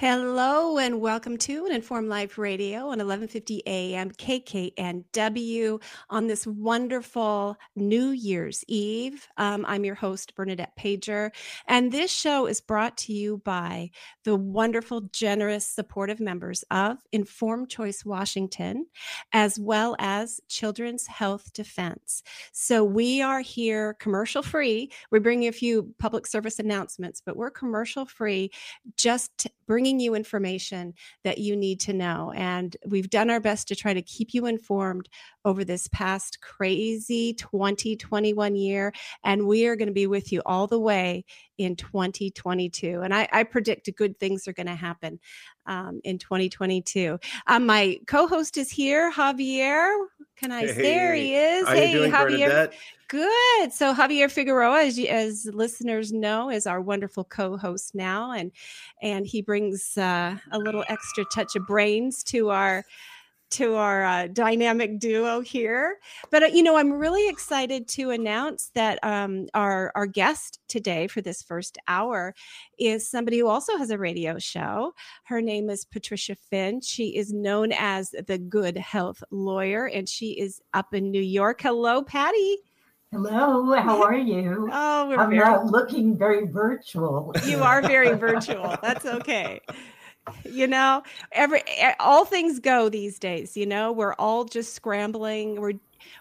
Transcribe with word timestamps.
Hello 0.00 0.78
and 0.78 1.00
welcome 1.00 1.36
to 1.38 1.66
an 1.66 1.72
Inform 1.72 2.06
Life 2.06 2.38
Radio 2.38 2.82
on 2.82 2.98
1150 2.98 3.64
AM 3.66 4.12
KKNW 4.12 5.82
on 6.08 6.28
this 6.28 6.46
wonderful 6.46 7.56
New 7.74 8.10
Year's 8.10 8.62
Eve. 8.68 9.26
Um, 9.38 9.64
I'm 9.66 9.84
your 9.84 9.96
host, 9.96 10.36
Bernadette 10.36 10.76
Pajer, 10.78 11.32
and 11.66 11.90
this 11.90 12.12
show 12.12 12.46
is 12.46 12.60
brought 12.60 12.96
to 12.98 13.12
you 13.12 13.38
by 13.38 13.90
the 14.22 14.36
wonderful, 14.36 15.00
generous, 15.12 15.66
supportive 15.66 16.20
members 16.20 16.62
of 16.70 16.98
Informed 17.10 17.68
Choice 17.68 18.04
Washington, 18.04 18.86
as 19.32 19.58
well 19.58 19.96
as 19.98 20.40
Children's 20.48 21.08
Health 21.08 21.52
Defense. 21.52 22.22
So 22.52 22.84
we 22.84 23.20
are 23.20 23.40
here 23.40 23.94
commercial 23.94 24.44
free. 24.44 24.92
We're 25.10 25.18
bringing 25.18 25.48
a 25.48 25.52
few 25.52 25.92
public 25.98 26.28
service 26.28 26.60
announcements, 26.60 27.20
but 27.26 27.36
we're 27.36 27.50
commercial 27.50 28.06
free, 28.06 28.52
just 28.96 29.48
bringing 29.68 30.00
you 30.00 30.14
information 30.14 30.94
that 31.22 31.38
you 31.38 31.54
need 31.54 31.78
to 31.78 31.92
know. 31.92 32.32
And 32.34 32.74
we've 32.86 33.10
done 33.10 33.28
our 33.30 33.38
best 33.38 33.68
to 33.68 33.76
try 33.76 33.92
to 33.92 34.02
keep 34.02 34.32
you 34.32 34.46
informed 34.46 35.08
over 35.44 35.62
this 35.62 35.88
past 35.88 36.40
crazy 36.40 37.34
2021 37.34 38.56
year. 38.56 38.92
And 39.22 39.46
we 39.46 39.66
are 39.66 39.76
going 39.76 39.88
to 39.88 39.94
be 39.94 40.06
with 40.06 40.32
you 40.32 40.42
all 40.46 40.66
the 40.66 40.80
way 40.80 41.24
in 41.58 41.76
2022. 41.76 43.02
And 43.02 43.14
I, 43.14 43.28
I 43.30 43.44
predict 43.44 43.94
good 43.94 44.18
things 44.18 44.48
are 44.48 44.52
going 44.54 44.66
to 44.66 44.74
happen 44.74 45.20
um, 45.66 46.00
in 46.02 46.18
2022. 46.18 47.18
Um, 47.46 47.66
my 47.66 47.98
co 48.06 48.26
host 48.26 48.56
is 48.56 48.70
here, 48.70 49.12
Javier. 49.12 49.94
Can 50.36 50.50
I? 50.50 50.66
Hey, 50.66 50.72
there 50.72 51.14
he 51.14 51.34
is. 51.34 51.68
Hey, 51.68 51.94
Javier. 51.94 52.10
Bernadette? 52.10 52.74
Good. 53.08 53.72
So 53.72 53.94
Javier 53.94 54.30
Figueroa, 54.30 54.84
as, 54.84 54.98
as 54.98 55.50
listeners 55.54 56.12
know, 56.12 56.50
is 56.50 56.66
our 56.66 56.82
wonderful 56.82 57.24
co-host 57.24 57.94
now, 57.94 58.32
and 58.32 58.52
and 59.00 59.26
he 59.26 59.40
brings 59.40 59.96
uh, 59.96 60.36
a 60.52 60.58
little 60.58 60.84
extra 60.88 61.24
touch 61.32 61.56
of 61.56 61.66
brains 61.66 62.22
to 62.24 62.50
our 62.50 62.84
to 63.50 63.76
our 63.76 64.04
uh, 64.04 64.26
dynamic 64.26 64.98
duo 64.98 65.40
here. 65.40 65.96
But 66.30 66.42
uh, 66.42 66.46
you 66.46 66.62
know, 66.62 66.76
I'm 66.76 66.92
really 66.92 67.26
excited 67.30 67.88
to 67.88 68.10
announce 68.10 68.72
that 68.74 69.02
um, 69.02 69.48
our 69.54 69.90
our 69.94 70.06
guest 70.06 70.60
today 70.68 71.06
for 71.06 71.22
this 71.22 71.42
first 71.42 71.78
hour 71.88 72.34
is 72.78 73.10
somebody 73.10 73.38
who 73.38 73.46
also 73.46 73.78
has 73.78 73.88
a 73.88 73.96
radio 73.96 74.38
show. 74.38 74.92
Her 75.24 75.40
name 75.40 75.70
is 75.70 75.86
Patricia 75.86 76.36
Finn. 76.36 76.82
She 76.82 77.16
is 77.16 77.32
known 77.32 77.72
as 77.72 78.10
the 78.26 78.36
Good 78.36 78.76
Health 78.76 79.22
Lawyer, 79.30 79.86
and 79.86 80.06
she 80.06 80.32
is 80.32 80.60
up 80.74 80.92
in 80.92 81.10
New 81.10 81.22
York. 81.22 81.62
Hello, 81.62 82.02
Patty. 82.02 82.58
Hello, 83.10 83.72
how 83.74 84.02
are 84.02 84.16
you? 84.18 84.68
Oh, 84.70 85.08
we're 85.08 85.16
I'm 85.18 85.30
very. 85.30 85.40
not 85.40 85.66
looking 85.66 86.16
very 86.16 86.46
virtual. 86.46 87.32
You 87.46 87.62
are 87.62 87.80
very 87.80 88.14
virtual. 88.18 88.76
That's 88.82 89.06
okay. 89.06 89.60
You 90.44 90.66
know, 90.66 91.02
every 91.32 91.62
all 92.00 92.26
things 92.26 92.58
go 92.60 92.90
these 92.90 93.18
days. 93.18 93.56
You 93.56 93.64
know, 93.64 93.92
we're 93.92 94.12
all 94.14 94.44
just 94.44 94.74
scrambling. 94.74 95.58
We're, 95.58 95.72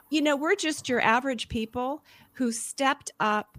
you 0.10 0.22
know, 0.22 0.38
we're 0.38 0.56
just 0.56 0.88
your 0.88 1.02
average 1.02 1.50
people 1.50 2.06
who 2.32 2.54
stepped 2.54 3.12
up 3.20 3.58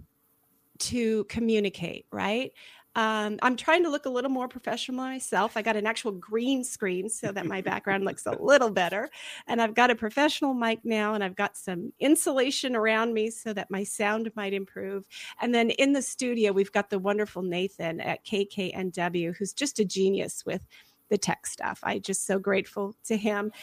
to 0.79 1.23
communicate. 1.25 2.07
Right. 2.11 2.51
Um, 2.99 3.39
I'm 3.41 3.55
trying 3.55 3.83
to 3.83 3.89
look 3.89 4.05
a 4.05 4.09
little 4.09 4.29
more 4.29 4.49
professional 4.49 4.97
myself. 4.97 5.55
I 5.55 5.61
got 5.61 5.77
an 5.77 5.87
actual 5.87 6.11
green 6.11 6.65
screen 6.65 7.07
so 7.07 7.31
that 7.31 7.45
my 7.45 7.61
background 7.71 8.03
looks 8.03 8.25
a 8.25 8.31
little 8.31 8.69
better. 8.69 9.09
And 9.47 9.61
I've 9.61 9.73
got 9.73 9.89
a 9.89 9.95
professional 9.95 10.53
mic 10.53 10.79
now, 10.83 11.13
and 11.13 11.23
I've 11.23 11.37
got 11.37 11.55
some 11.55 11.93
insulation 12.01 12.75
around 12.75 13.13
me 13.13 13.29
so 13.29 13.53
that 13.53 13.71
my 13.71 13.85
sound 13.85 14.29
might 14.35 14.53
improve. 14.53 15.07
And 15.39 15.55
then 15.55 15.69
in 15.69 15.93
the 15.93 16.01
studio, 16.01 16.51
we've 16.51 16.73
got 16.73 16.89
the 16.89 16.99
wonderful 16.99 17.41
Nathan 17.41 18.01
at 18.01 18.25
KKNW, 18.25 19.33
who's 19.33 19.53
just 19.53 19.79
a 19.79 19.85
genius 19.85 20.45
with 20.45 20.61
the 21.09 21.17
tech 21.17 21.47
stuff. 21.47 21.79
I 21.83 21.99
just 21.99 22.27
so 22.27 22.37
grateful 22.37 22.95
to 23.05 23.15
him, 23.15 23.53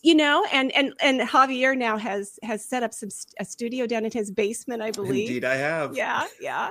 you 0.00 0.14
know. 0.14 0.46
And 0.50 0.72
and 0.72 0.94
and 1.00 1.20
Javier 1.20 1.76
now 1.76 1.98
has 1.98 2.38
has 2.42 2.64
set 2.64 2.82
up 2.82 2.94
some 2.94 3.10
a 3.38 3.44
studio 3.44 3.86
down 3.86 4.06
in 4.06 4.12
his 4.12 4.30
basement, 4.30 4.80
I 4.80 4.92
believe. 4.92 5.28
Indeed, 5.28 5.44
I 5.44 5.56
have. 5.56 5.94
Yeah, 5.94 6.24
yeah. 6.40 6.70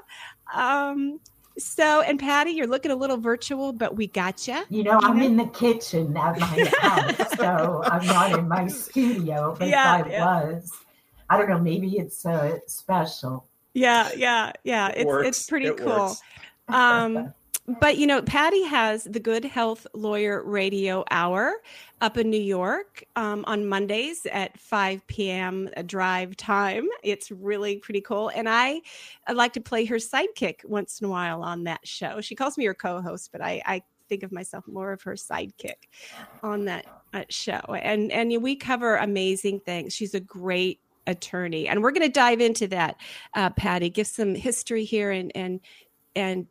Um, 0.53 1.19
so, 1.57 2.01
and 2.01 2.19
Patty, 2.19 2.51
you're 2.51 2.68
looking 2.68 2.91
a 2.91 2.95
little 2.95 3.18
virtual, 3.18 3.73
but 3.73 3.95
we 3.95 4.07
got 4.07 4.47
you. 4.47 4.63
You 4.69 4.84
know, 4.84 5.00
I'm 5.01 5.22
in 5.22 5.38
the 5.38 5.47
kitchen 5.47 6.16
at 6.18 6.40
my 6.40 6.72
house, 6.79 7.35
so 7.35 7.81
I'm 7.85 8.06
not 8.06 8.38
in 8.38 8.47
my 8.47 8.68
studio. 8.68 9.56
But 9.57 9.69
Yeah, 9.69 10.00
if 10.00 10.06
I 10.06 10.09
yeah. 10.09 10.25
was, 10.25 10.72
I 11.29 11.38
don't 11.38 11.50
know, 11.50 11.59
maybe 11.59 11.97
it's 11.97 12.25
uh, 12.25 12.59
special. 12.68 13.45
Yeah, 13.73 14.09
yeah, 14.16 14.51
yeah. 14.63 14.90
It 14.90 14.97
It's 15.00 15.06
works. 15.06 15.28
it's 15.28 15.50
pretty 15.50 15.68
It 15.68 15.78
cool. 15.78 15.88
works. 15.88 16.22
Um, 16.68 17.34
but 17.67 17.97
you 17.97 18.07
know, 18.07 18.22
Patty 18.22 18.63
has 18.63 19.03
the 19.03 19.19
Good 19.19 19.44
Health 19.44 19.85
Lawyer 19.94 20.41
Radio 20.44 21.03
Hour 21.11 21.55
up 22.00 22.17
in 22.17 22.29
New 22.29 22.39
York 22.39 23.03
um, 23.17 23.44
on 23.45 23.67
Mondays 23.67 24.25
at 24.31 24.57
5 24.57 25.05
p.m. 25.07 25.69
a 25.75 25.83
drive 25.83 26.38
time. 26.38 26.88
It's 27.03 27.29
really 27.29 27.77
pretty 27.77 28.00
cool, 28.01 28.29
and 28.29 28.47
I, 28.47 28.81
I 29.27 29.33
like 29.33 29.53
to 29.53 29.61
play 29.61 29.83
her 29.85 29.97
sidekick 29.97 30.63
once 30.63 31.01
in 31.01 31.07
a 31.07 31.09
while 31.09 31.44
on 31.44 31.66
that 31.66 31.85
show. 31.85 32.22
She 32.22 32.35
calls 32.35 32.57
me 32.57 32.66
her 32.66 32.73
co-host, 32.73 33.31
but 33.33 33.41
I, 33.41 33.61
I 33.66 33.83
think 34.07 34.23
of 34.23 34.31
myself 34.31 34.66
more 34.66 34.94
of 34.94 35.01
her 35.01 35.16
sidekick 35.16 35.89
on 36.41 36.66
that 36.66 36.85
uh, 37.13 37.23
show. 37.29 37.59
And 37.81 38.11
and 38.13 38.41
we 38.41 38.56
cover 38.56 38.95
amazing 38.95 39.59
things. 39.61 39.94
She's 39.94 40.13
a 40.13 40.22
great 40.22 40.79
attorney, 41.06 41.67
and 41.67 41.83
we're 41.83 41.91
going 41.91 42.07
to 42.07 42.09
dive 42.09 42.39
into 42.39 42.67
that. 42.67 42.95
Uh, 43.33 43.50
Patty, 43.50 43.89
give 43.89 44.07
some 44.07 44.35
history 44.35 44.85
here, 44.85 45.11
and 45.11 45.31
and 45.35 45.59
and 46.16 46.47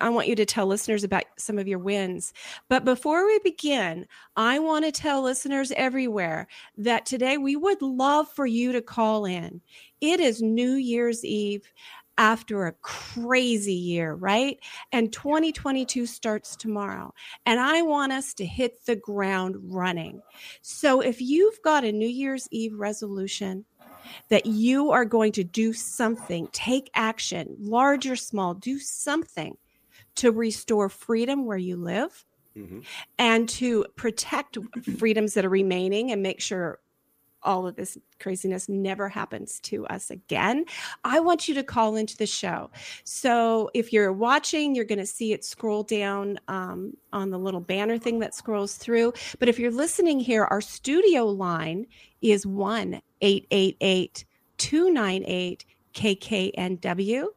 I 0.00 0.08
want 0.08 0.28
you 0.28 0.36
to 0.36 0.44
tell 0.44 0.66
listeners 0.66 1.04
about 1.04 1.24
some 1.36 1.58
of 1.58 1.66
your 1.66 1.78
wins. 1.78 2.32
But 2.68 2.84
before 2.84 3.26
we 3.26 3.38
begin, 3.40 4.06
I 4.36 4.58
want 4.58 4.84
to 4.84 4.92
tell 4.92 5.22
listeners 5.22 5.72
everywhere 5.72 6.46
that 6.78 7.06
today 7.06 7.38
we 7.38 7.56
would 7.56 7.80
love 7.82 8.28
for 8.28 8.46
you 8.46 8.72
to 8.72 8.82
call 8.82 9.24
in. 9.24 9.60
It 10.00 10.20
is 10.20 10.42
New 10.42 10.72
Year's 10.72 11.24
Eve 11.24 11.72
after 12.18 12.66
a 12.66 12.72
crazy 12.82 13.74
year, 13.74 14.14
right? 14.14 14.58
And 14.92 15.10
2022 15.10 16.04
starts 16.04 16.54
tomorrow. 16.54 17.14
And 17.46 17.58
I 17.58 17.80
want 17.82 18.12
us 18.12 18.34
to 18.34 18.44
hit 18.44 18.84
the 18.84 18.96
ground 18.96 19.56
running. 19.62 20.20
So 20.60 21.00
if 21.00 21.22
you've 21.22 21.60
got 21.62 21.84
a 21.84 21.92
New 21.92 22.08
Year's 22.08 22.46
Eve 22.50 22.74
resolution, 22.74 23.64
that 24.28 24.44
you 24.44 24.90
are 24.90 25.04
going 25.04 25.32
to 25.32 25.44
do 25.44 25.72
something, 25.72 26.48
take 26.52 26.90
action, 26.94 27.56
large 27.58 28.06
or 28.08 28.16
small, 28.16 28.54
do 28.54 28.78
something 28.78 29.56
to 30.16 30.30
restore 30.32 30.88
freedom 30.88 31.46
where 31.46 31.58
you 31.58 31.76
live 31.76 32.24
Mhm. 32.56 32.84
and 33.18 33.48
to 33.48 33.84
protect 33.96 34.58
freedoms 34.98 35.34
that 35.34 35.44
are 35.44 35.48
remaining 35.50 36.10
and 36.10 36.22
make 36.22 36.40
sure 36.40 36.80
all 37.42 37.66
of 37.66 37.74
this 37.74 37.96
craziness 38.18 38.68
never 38.68 39.08
happens 39.08 39.60
to 39.60 39.86
us 39.86 40.10
again. 40.10 40.62
I 41.04 41.20
want 41.20 41.48
you 41.48 41.54
to 41.54 41.62
call 41.62 41.96
into 41.96 42.14
the 42.18 42.26
show. 42.26 42.70
So 43.04 43.70
if 43.72 43.94
you're 43.94 44.12
watching, 44.12 44.74
you're 44.74 44.84
going 44.84 44.98
to 44.98 45.06
see 45.06 45.32
it 45.32 45.42
scroll 45.42 45.82
down 45.82 46.38
um, 46.48 46.94
on 47.14 47.30
the 47.30 47.38
little 47.38 47.60
banner 47.60 47.96
thing 47.96 48.18
that 48.18 48.34
scrolls 48.34 48.74
through. 48.74 49.14
But 49.38 49.48
if 49.48 49.58
you're 49.58 49.70
listening 49.70 50.20
here, 50.20 50.44
our 50.44 50.60
studio 50.60 51.24
line 51.24 51.86
is 52.20 52.44
1 52.46 53.00
888 53.22 54.26
298 54.58 55.64
KKNW. 55.94 57.28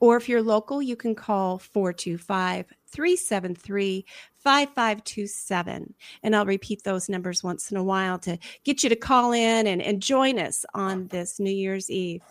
Or 0.00 0.16
if 0.16 0.28
you're 0.28 0.42
local, 0.42 0.80
you 0.80 0.96
can 0.96 1.14
call 1.14 1.58
425 1.58 2.72
373 2.86 4.04
5527. 4.42 5.94
And 6.22 6.36
I'll 6.36 6.46
repeat 6.46 6.84
those 6.84 7.08
numbers 7.08 7.42
once 7.42 7.70
in 7.70 7.76
a 7.76 7.82
while 7.82 8.18
to 8.20 8.38
get 8.64 8.82
you 8.82 8.88
to 8.88 8.96
call 8.96 9.32
in 9.32 9.66
and, 9.66 9.82
and 9.82 10.00
join 10.00 10.38
us 10.38 10.64
on 10.74 11.08
this 11.08 11.38
New 11.40 11.50
Year's 11.50 11.90
Eve. 11.90 12.22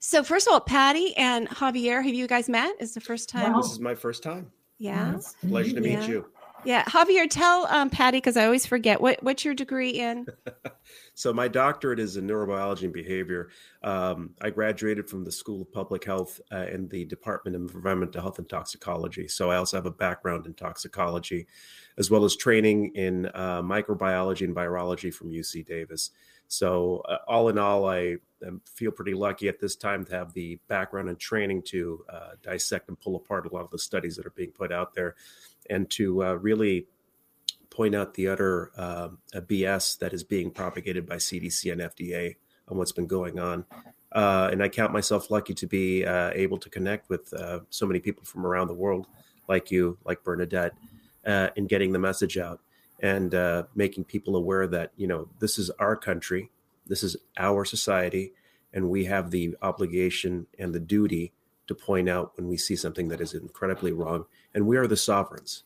So, 0.00 0.22
first 0.22 0.46
of 0.46 0.52
all, 0.52 0.60
Patty 0.60 1.16
and 1.16 1.48
Javier, 1.48 2.04
have 2.04 2.14
you 2.14 2.26
guys 2.26 2.48
met? 2.48 2.74
Is 2.80 2.94
the 2.94 3.00
first 3.00 3.28
time? 3.28 3.52
No. 3.52 3.62
This 3.62 3.72
is 3.72 3.80
my 3.80 3.94
first 3.94 4.22
time. 4.22 4.50
Yeah. 4.78 5.12
Nice 5.12 5.34
Pleasure 5.48 5.74
to 5.74 5.80
meet 5.80 5.92
Yeah. 5.92 6.06
you. 6.06 6.26
Yeah. 6.64 6.84
Javier, 6.84 7.28
tell 7.28 7.66
um, 7.66 7.90
Patty, 7.90 8.18
because 8.18 8.36
I 8.36 8.44
always 8.44 8.66
forget, 8.66 9.00
what, 9.00 9.22
what's 9.22 9.44
your 9.44 9.54
degree 9.54 9.90
in? 9.90 10.26
So 11.14 11.32
my 11.32 11.48
doctorate 11.48 11.98
is 11.98 12.16
in 12.16 12.26
neurobiology 12.26 12.84
and 12.84 12.92
behavior. 12.92 13.50
Um, 13.82 14.30
I 14.40 14.50
graduated 14.50 15.08
from 15.10 15.24
the 15.24 15.32
School 15.32 15.62
of 15.62 15.72
Public 15.72 16.04
Health 16.04 16.40
uh, 16.50 16.66
in 16.72 16.88
the 16.88 17.04
Department 17.04 17.54
of 17.54 17.74
Environmental 17.74 18.22
Health 18.22 18.38
and 18.38 18.48
Toxicology. 18.48 19.28
So 19.28 19.50
I 19.50 19.56
also 19.56 19.76
have 19.76 19.86
a 19.86 19.90
background 19.90 20.46
in 20.46 20.54
toxicology, 20.54 21.46
as 21.98 22.10
well 22.10 22.24
as 22.24 22.34
training 22.34 22.92
in 22.94 23.26
uh, 23.34 23.62
microbiology 23.62 24.42
and 24.42 24.56
virology 24.56 25.12
from 25.12 25.30
UC 25.30 25.66
Davis. 25.66 26.10
So, 26.52 27.02
uh, 27.08 27.16
all 27.26 27.48
in 27.48 27.56
all, 27.56 27.88
I 27.88 28.16
feel 28.66 28.90
pretty 28.90 29.14
lucky 29.14 29.48
at 29.48 29.58
this 29.58 29.74
time 29.74 30.04
to 30.04 30.14
have 30.14 30.34
the 30.34 30.58
background 30.68 31.08
and 31.08 31.18
training 31.18 31.62
to 31.62 32.04
uh, 32.12 32.30
dissect 32.42 32.90
and 32.90 33.00
pull 33.00 33.16
apart 33.16 33.46
a 33.46 33.54
lot 33.54 33.64
of 33.64 33.70
the 33.70 33.78
studies 33.78 34.16
that 34.16 34.26
are 34.26 34.34
being 34.36 34.50
put 34.50 34.70
out 34.70 34.94
there 34.94 35.14
and 35.70 35.88
to 35.92 36.22
uh, 36.22 36.34
really 36.34 36.88
point 37.70 37.94
out 37.94 38.12
the 38.12 38.28
utter 38.28 38.70
uh, 38.76 39.08
BS 39.34 39.98
that 40.00 40.12
is 40.12 40.24
being 40.24 40.50
propagated 40.50 41.06
by 41.06 41.16
CDC 41.16 41.72
and 41.72 41.80
FDA 41.80 42.36
on 42.68 42.76
what's 42.76 42.92
been 42.92 43.06
going 43.06 43.38
on. 43.38 43.64
Uh, 44.12 44.50
and 44.52 44.62
I 44.62 44.68
count 44.68 44.92
myself 44.92 45.30
lucky 45.30 45.54
to 45.54 45.66
be 45.66 46.04
uh, 46.04 46.32
able 46.34 46.58
to 46.58 46.68
connect 46.68 47.08
with 47.08 47.32
so 47.70 47.86
many 47.86 47.98
people 47.98 48.24
from 48.24 48.44
around 48.44 48.66
the 48.66 48.74
world, 48.74 49.06
like 49.48 49.70
you, 49.70 49.96
like 50.04 50.22
Bernadette, 50.22 50.74
in 51.24 51.66
getting 51.66 51.92
the 51.92 51.98
message 51.98 52.36
out 52.36 52.60
and 53.02 53.34
uh, 53.34 53.64
making 53.74 54.04
people 54.04 54.36
aware 54.36 54.66
that 54.68 54.92
you 54.96 55.06
know 55.06 55.28
this 55.40 55.58
is 55.58 55.70
our 55.78 55.96
country, 55.96 56.50
this 56.86 57.02
is 57.02 57.16
our 57.36 57.64
society, 57.64 58.32
and 58.72 58.88
we 58.88 59.04
have 59.04 59.30
the 59.30 59.56
obligation 59.60 60.46
and 60.58 60.72
the 60.72 60.80
duty 60.80 61.32
to 61.66 61.74
point 61.74 62.08
out 62.08 62.32
when 62.36 62.48
we 62.48 62.56
see 62.56 62.76
something 62.76 63.08
that 63.08 63.20
is 63.20 63.34
incredibly 63.34 63.92
wrong. 63.92 64.24
And 64.54 64.66
we 64.66 64.76
are 64.76 64.86
the 64.86 64.96
sovereigns 64.96 65.64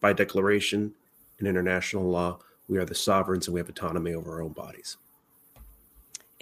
by 0.00 0.12
declaration 0.12 0.94
in 1.38 1.46
international 1.46 2.04
law. 2.04 2.38
We 2.68 2.78
are 2.78 2.84
the 2.84 2.94
sovereigns, 2.94 3.46
and 3.46 3.54
we 3.54 3.60
have 3.60 3.68
autonomy 3.68 4.14
over 4.14 4.32
our 4.32 4.42
own 4.42 4.52
bodies. 4.52 4.96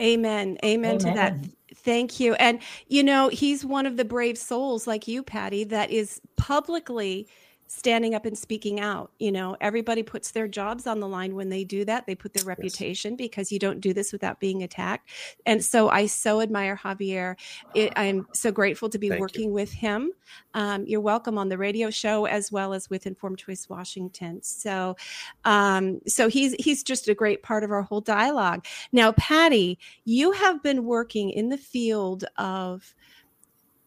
Amen. 0.01 0.59
Amen, 0.65 0.99
to 0.99 1.07
that. 1.07 1.37
Thank 1.75 2.21
you. 2.21 2.35
And 2.35 2.61
you 2.89 3.03
know, 3.03 3.29
he's 3.29 3.65
one 3.65 3.87
of 3.87 3.97
the 3.97 4.05
brave 4.05 4.39
souls 4.39 4.87
like 4.87 5.07
you, 5.07 5.23
Patty, 5.23 5.65
that 5.65 5.91
is 5.91 6.21
publicly 6.37 7.29
standing 7.73 8.17
up 8.17 8.27
and 8.27 8.37
speaking 8.37 8.81
out. 8.81 9.13
You 9.21 9.31
know, 9.31 9.57
everybody 9.61 10.03
puts 10.03 10.33
their 10.33 10.49
jobs 10.49 10.89
on 10.89 10.99
the 10.99 11.07
line 11.07 11.37
when 11.37 11.51
they 11.51 11.63
do 11.63 11.85
that. 11.85 12.05
They 12.05 12.17
put 12.17 12.35
their 12.35 12.45
reputation 12.45 13.15
because 13.15 13.53
you 13.53 13.61
don't 13.61 13.81
do 13.81 13.95
this 13.95 14.13
without 14.13 14.41
being 14.41 14.65
attacked. 14.65 15.09
And 15.47 15.65
so 15.65 15.89
I 15.89 16.07
so 16.07 16.41
admire 16.41 16.77
Javier. 16.77 17.37
It, 17.77 17.93
I'm 17.95 18.27
so 18.33 18.51
grateful 18.51 18.89
to 18.89 18.99
be 18.99 19.09
Thank 19.09 19.19
you. 19.19 19.23
working 19.23 19.53
with 19.53 19.71
him. 19.71 20.11
Um, 20.55 20.85
you're 20.85 21.01
welcome 21.01 21.39
on 21.39 21.49
the 21.49 21.57
radio 21.57 21.91
show 21.91 22.25
as 22.25 22.51
well 22.51 22.75
as 22.75 22.91
with 22.91 23.07
Informed 23.07 23.39
Choice 23.39 23.69
Washington. 23.69 24.43
So, 24.43 24.97
um, 25.45 26.01
so 26.09 26.29
he's 26.29 26.55
he's 26.55 26.83
just 26.83 27.09
a 27.09 27.15
great 27.15 27.45
part 27.45 27.63
of 27.63 27.71
our 27.71 27.83
whole 27.83 28.01
dialogue. 28.01 28.67
Now, 28.91 29.13
Patty, 29.13 29.79
you 30.05 30.33
have 30.33 30.61
been 30.61 30.87
working 30.87 31.31
in 31.31 31.51
the 31.51 31.59
field 31.59 32.25
of 32.37 32.97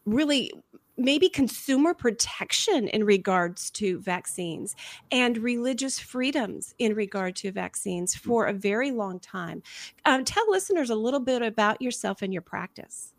really 0.05 0.51
maybe 0.97 1.29
consumer 1.29 1.93
protection 1.93 2.87
in 2.89 3.03
regards 3.03 3.71
to 3.71 3.99
vaccines 3.99 4.75
and 5.11 5.37
religious 5.37 5.99
freedoms 5.99 6.75
in 6.79 6.93
regard 6.93 7.35
to 7.37 7.51
vaccines 7.51 8.15
for 8.15 8.45
a 8.45 8.53
very 8.53 8.91
long 8.91 9.19
time. 9.19 9.63
Um, 10.05 10.23
tell 10.23 10.49
listeners 10.49 10.89
a 10.89 10.95
little 10.95 11.19
bit 11.19 11.41
about 11.41 11.81
yourself 11.81 12.21
and 12.21 12.31
your 12.31 12.41
practice. 12.43 13.13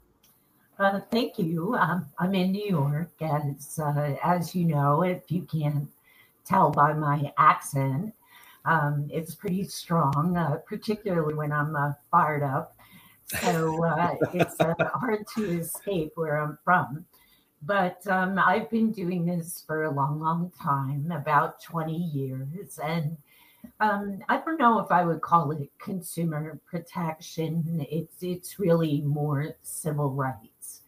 Uh, 0.79 1.01
thank 1.11 1.39
you. 1.39 1.77
Um, 1.77 2.07
I'm 2.19 2.35
in 2.35 2.51
New 2.51 2.67
York, 2.67 3.13
as 3.21 3.79
uh, 3.79 4.17
as 4.25 4.55
you 4.55 4.65
know, 4.65 5.03
if 5.03 5.31
you 5.31 5.43
can't 5.43 5.89
tell 6.45 6.71
by 6.71 6.93
my 6.93 7.33
accent, 7.39 8.13
um, 8.65 9.09
it's 9.13 9.35
pretty 9.35 9.65
strong, 9.65 10.37
uh, 10.37 10.57
particularly 10.67 11.35
when 11.35 11.53
I'm 11.53 11.77
uh, 11.77 11.93
fired 12.11 12.43
up. 12.43 12.77
So 13.41 13.85
uh, 13.85 14.17
it's 14.35 14.61
uh, 14.61 14.75
hard 14.95 15.25
to 15.37 15.59
escape 15.61 16.13
where 16.17 16.39
I'm 16.39 16.59
from. 16.65 17.05
But 17.67 18.07
um, 18.09 18.39
I've 18.39 18.69
been 18.69 18.93
doing 18.93 19.25
this 19.25 19.65
for 19.67 19.85
a 19.85 19.91
long, 19.91 20.21
long 20.21 20.53
time, 20.61 21.11
about 21.11 21.63
20 21.63 21.95
years, 21.97 22.79
and 22.83 23.17
um, 23.81 24.19
I 24.29 24.39
don't 24.39 24.59
know 24.59 24.81
if 24.81 24.91
I 24.91 25.05
would 25.05 25.23
call 25.23 25.51
it 25.53 25.71
consumer 25.79 26.61
protection. 26.67 27.87
It's 27.91 28.23
it's 28.23 28.59
really 28.59 29.01
more 29.01 29.57
civil 29.63 30.11
rights. 30.11 30.83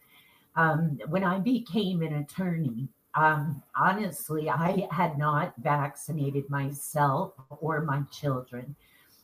Um, 0.55 0.99
when 1.07 1.23
I 1.23 1.39
became 1.39 2.01
an 2.01 2.13
attorney, 2.15 2.89
um, 3.15 3.63
honestly, 3.75 4.49
I 4.49 4.87
had 4.91 5.17
not 5.17 5.53
vaccinated 5.57 6.49
myself 6.49 7.33
or 7.59 7.81
my 7.81 8.01
children, 8.11 8.75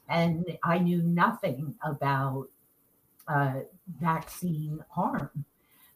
and 0.09 0.57
I 0.63 0.79
knew 0.79 1.03
nothing 1.03 1.75
about 1.83 2.47
uh, 3.27 3.61
vaccine 3.99 4.83
harm. 4.89 5.45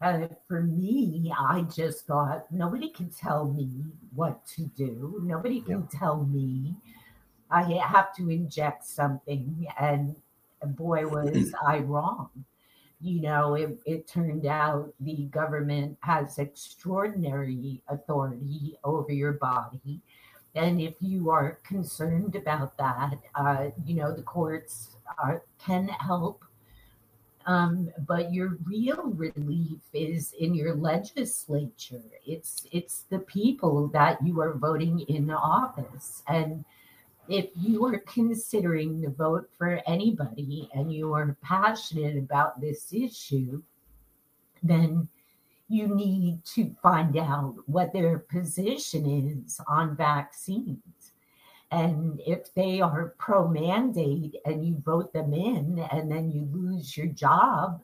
Uh, 0.00 0.28
for 0.46 0.62
me, 0.62 1.32
I 1.36 1.62
just 1.62 2.06
thought 2.06 2.46
nobody 2.52 2.88
can 2.88 3.10
tell 3.10 3.50
me 3.50 3.68
what 4.14 4.46
to 4.54 4.66
do. 4.76 5.20
Nobody 5.24 5.60
can 5.60 5.88
tell 5.88 6.24
me 6.24 6.76
I 7.50 7.62
have 7.84 8.14
to 8.16 8.30
inject 8.30 8.84
something. 8.84 9.66
And 9.78 10.16
boy, 10.64 11.06
was 11.06 11.52
I 11.66 11.78
wrong. 11.78 12.30
You 13.00 13.20
know, 13.22 13.54
it, 13.54 13.78
it 13.86 14.08
turned 14.08 14.46
out 14.46 14.92
the 15.00 15.24
government 15.26 15.96
has 16.00 16.38
extraordinary 16.38 17.80
authority 17.88 18.76
over 18.82 19.12
your 19.12 19.32
body. 19.32 20.00
And 20.54 20.80
if 20.80 20.94
you 21.00 21.30
are 21.30 21.60
concerned 21.64 22.34
about 22.34 22.76
that, 22.78 23.18
uh, 23.36 23.68
you 23.84 23.94
know, 23.94 24.12
the 24.14 24.22
courts 24.22 24.96
are, 25.22 25.42
can 25.64 25.88
help. 25.88 26.44
Um, 27.48 27.90
but 28.06 28.30
your 28.30 28.58
real 28.62 29.04
relief 29.04 29.80
is 29.94 30.34
in 30.38 30.54
your 30.54 30.74
legislature. 30.74 32.02
It's 32.26 32.66
it's 32.72 33.04
the 33.08 33.20
people 33.20 33.88
that 33.88 34.18
you 34.22 34.38
are 34.42 34.52
voting 34.52 35.00
in 35.08 35.30
office. 35.30 36.22
And 36.28 36.62
if 37.26 37.46
you 37.56 37.86
are 37.86 38.00
considering 38.00 39.00
to 39.00 39.08
vote 39.08 39.48
for 39.56 39.80
anybody 39.86 40.68
and 40.74 40.92
you 40.92 41.14
are 41.14 41.38
passionate 41.42 42.18
about 42.18 42.60
this 42.60 42.92
issue, 42.92 43.62
then 44.62 45.08
you 45.70 45.94
need 45.94 46.44
to 46.54 46.74
find 46.82 47.16
out 47.16 47.54
what 47.64 47.94
their 47.94 48.18
position 48.18 49.06
is 49.06 49.58
on 49.66 49.96
vaccines. 49.96 50.82
And 51.70 52.20
if 52.26 52.52
they 52.54 52.80
are 52.80 53.14
pro 53.18 53.46
mandate 53.46 54.36
and 54.44 54.66
you 54.66 54.80
vote 54.84 55.12
them 55.12 55.34
in 55.34 55.86
and 55.92 56.10
then 56.10 56.30
you 56.30 56.48
lose 56.50 56.96
your 56.96 57.08
job 57.08 57.82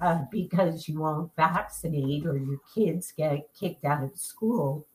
uh, 0.00 0.20
because 0.30 0.86
you 0.86 1.00
won't 1.00 1.34
vaccinate 1.36 2.26
or 2.26 2.36
your 2.36 2.60
kids 2.74 3.12
get 3.16 3.48
kicked 3.58 3.84
out 3.84 4.04
of 4.04 4.18
school, 4.18 4.86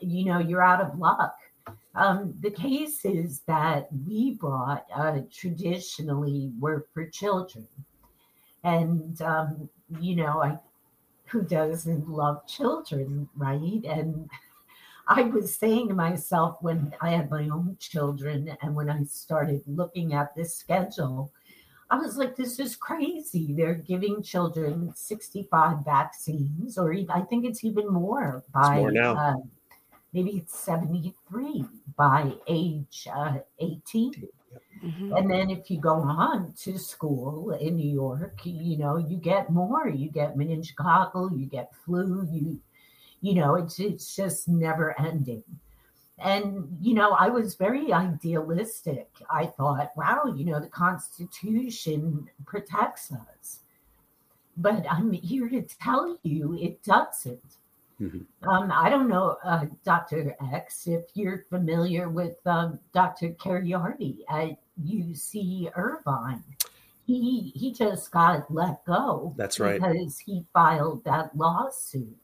you 0.00 0.24
know, 0.24 0.38
you're 0.38 0.62
out 0.62 0.80
of 0.80 0.98
luck. 0.98 1.36
Um, 1.94 2.34
the 2.40 2.50
cases 2.50 3.42
that 3.46 3.88
we 4.06 4.34
brought 4.34 4.86
uh, 4.94 5.20
traditionally 5.30 6.50
were 6.58 6.86
for 6.92 7.06
children. 7.06 7.66
And, 8.64 9.20
um, 9.22 9.68
you 10.00 10.16
know, 10.16 10.42
I, 10.42 10.58
who 11.26 11.42
doesn't 11.42 12.08
love 12.08 12.46
children, 12.46 13.28
right? 13.36 13.84
And 13.84 14.28
I 15.16 15.22
was 15.22 15.54
saying 15.56 15.88
to 15.88 15.94
myself 15.94 16.58
when 16.60 16.94
I 17.00 17.10
had 17.10 17.30
my 17.30 17.48
own 17.48 17.76
children 17.78 18.56
and 18.62 18.74
when 18.74 18.88
I 18.90 19.04
started 19.04 19.62
looking 19.66 20.14
at 20.14 20.34
this 20.34 20.56
schedule, 20.56 21.32
I 21.90 21.96
was 21.98 22.16
like, 22.16 22.36
this 22.36 22.58
is 22.58 22.74
crazy. 22.76 23.52
They're 23.52 23.74
giving 23.74 24.22
children 24.22 24.92
65 24.94 25.84
vaccines, 25.84 26.78
or 26.78 26.92
even, 26.92 27.10
I 27.10 27.20
think 27.22 27.44
it's 27.44 27.64
even 27.64 27.88
more 27.92 28.42
by 28.52 28.76
more 28.76 28.90
now. 28.90 29.14
Uh, 29.14 29.36
maybe 30.12 30.32
it's 30.38 30.58
73 30.58 31.66
by 31.96 32.32
age 32.46 33.06
uh, 33.12 33.38
18. 33.58 34.28
Mhm. 34.82 35.16
And 35.16 35.30
then 35.30 35.50
if 35.50 35.70
you 35.70 35.80
go 35.80 35.96
on 35.96 36.54
to 36.64 36.78
school 36.78 37.52
in 37.52 37.76
New 37.76 37.88
York, 37.90 38.40
you 38.44 38.76
know, 38.78 38.96
you 38.96 39.16
get 39.16 39.50
more. 39.50 39.88
You 39.88 40.10
get 40.10 40.36
meningococcal, 40.36 41.38
you 41.38 41.46
get 41.46 41.74
flu, 41.84 42.26
you 42.32 42.60
you 43.22 43.34
know, 43.34 43.54
it's 43.54 43.78
it's 43.78 44.14
just 44.14 44.48
never 44.48 45.00
ending. 45.00 45.44
And 46.18 46.76
you 46.80 46.94
know, 46.94 47.12
I 47.12 47.28
was 47.28 47.54
very 47.54 47.92
idealistic. 47.92 49.08
I 49.30 49.46
thought, 49.46 49.92
wow, 49.96 50.34
you 50.36 50.44
know, 50.44 50.60
the 50.60 50.68
Constitution 50.68 52.28
protects 52.44 53.10
us. 53.12 53.60
But 54.56 54.84
I'm 54.90 55.12
here 55.12 55.48
to 55.48 55.62
tell 55.62 56.18
you 56.22 56.58
it 56.60 56.82
doesn't. 56.82 57.56
Mhm. 58.00 58.26
Um, 58.42 58.72
I 58.72 58.90
don't 58.90 59.08
know, 59.08 59.36
uh, 59.44 59.66
Dr. 59.84 60.36
X, 60.52 60.88
if 60.88 61.04
you're 61.14 61.44
familiar 61.48 62.08
with 62.08 62.36
um, 62.46 62.80
Dr. 62.92 63.30
Kheriaty 63.30 64.18
at 64.28 64.58
UC 64.84 65.70
Irvine. 65.76 66.42
He 67.04 67.52
he 67.54 67.72
just 67.72 68.10
got 68.10 68.52
let 68.52 68.84
go. 68.84 69.34
That's 69.36 69.60
right. 69.60 69.80
Because 69.80 70.18
he 70.18 70.44
filed 70.52 71.04
that 71.04 71.36
lawsuit. 71.36 72.16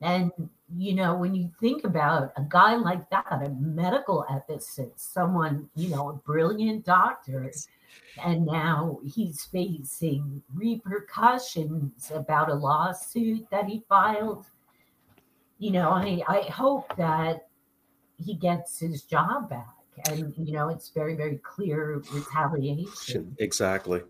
And 0.00 0.30
you 0.76 0.94
know, 0.94 1.16
when 1.16 1.34
you 1.34 1.50
think 1.60 1.84
about 1.84 2.32
a 2.36 2.42
guy 2.48 2.74
like 2.74 3.08
that, 3.10 3.26
a 3.30 3.48
medical 3.60 4.26
ethicist, 4.28 4.98
someone, 4.98 5.68
you 5.76 5.88
know, 5.90 6.10
a 6.10 6.14
brilliant 6.14 6.84
doctor, 6.84 7.50
and 8.22 8.44
now 8.44 8.98
he's 9.04 9.44
facing 9.44 10.42
repercussions 10.54 12.10
about 12.14 12.50
a 12.50 12.54
lawsuit 12.54 13.48
that 13.50 13.66
he 13.66 13.84
filed. 13.88 14.46
You 15.58 15.70
know, 15.70 15.90
I, 15.90 16.22
I 16.28 16.40
hope 16.50 16.94
that 16.96 17.48
he 18.16 18.34
gets 18.34 18.78
his 18.78 19.02
job 19.02 19.48
back. 19.48 19.74
and 20.08 20.34
you 20.36 20.52
know 20.52 20.68
it's 20.68 20.90
very 20.90 21.14
very 21.14 21.38
clear 21.38 22.02
retaliation. 22.12 23.36
Exactly. 23.38 24.02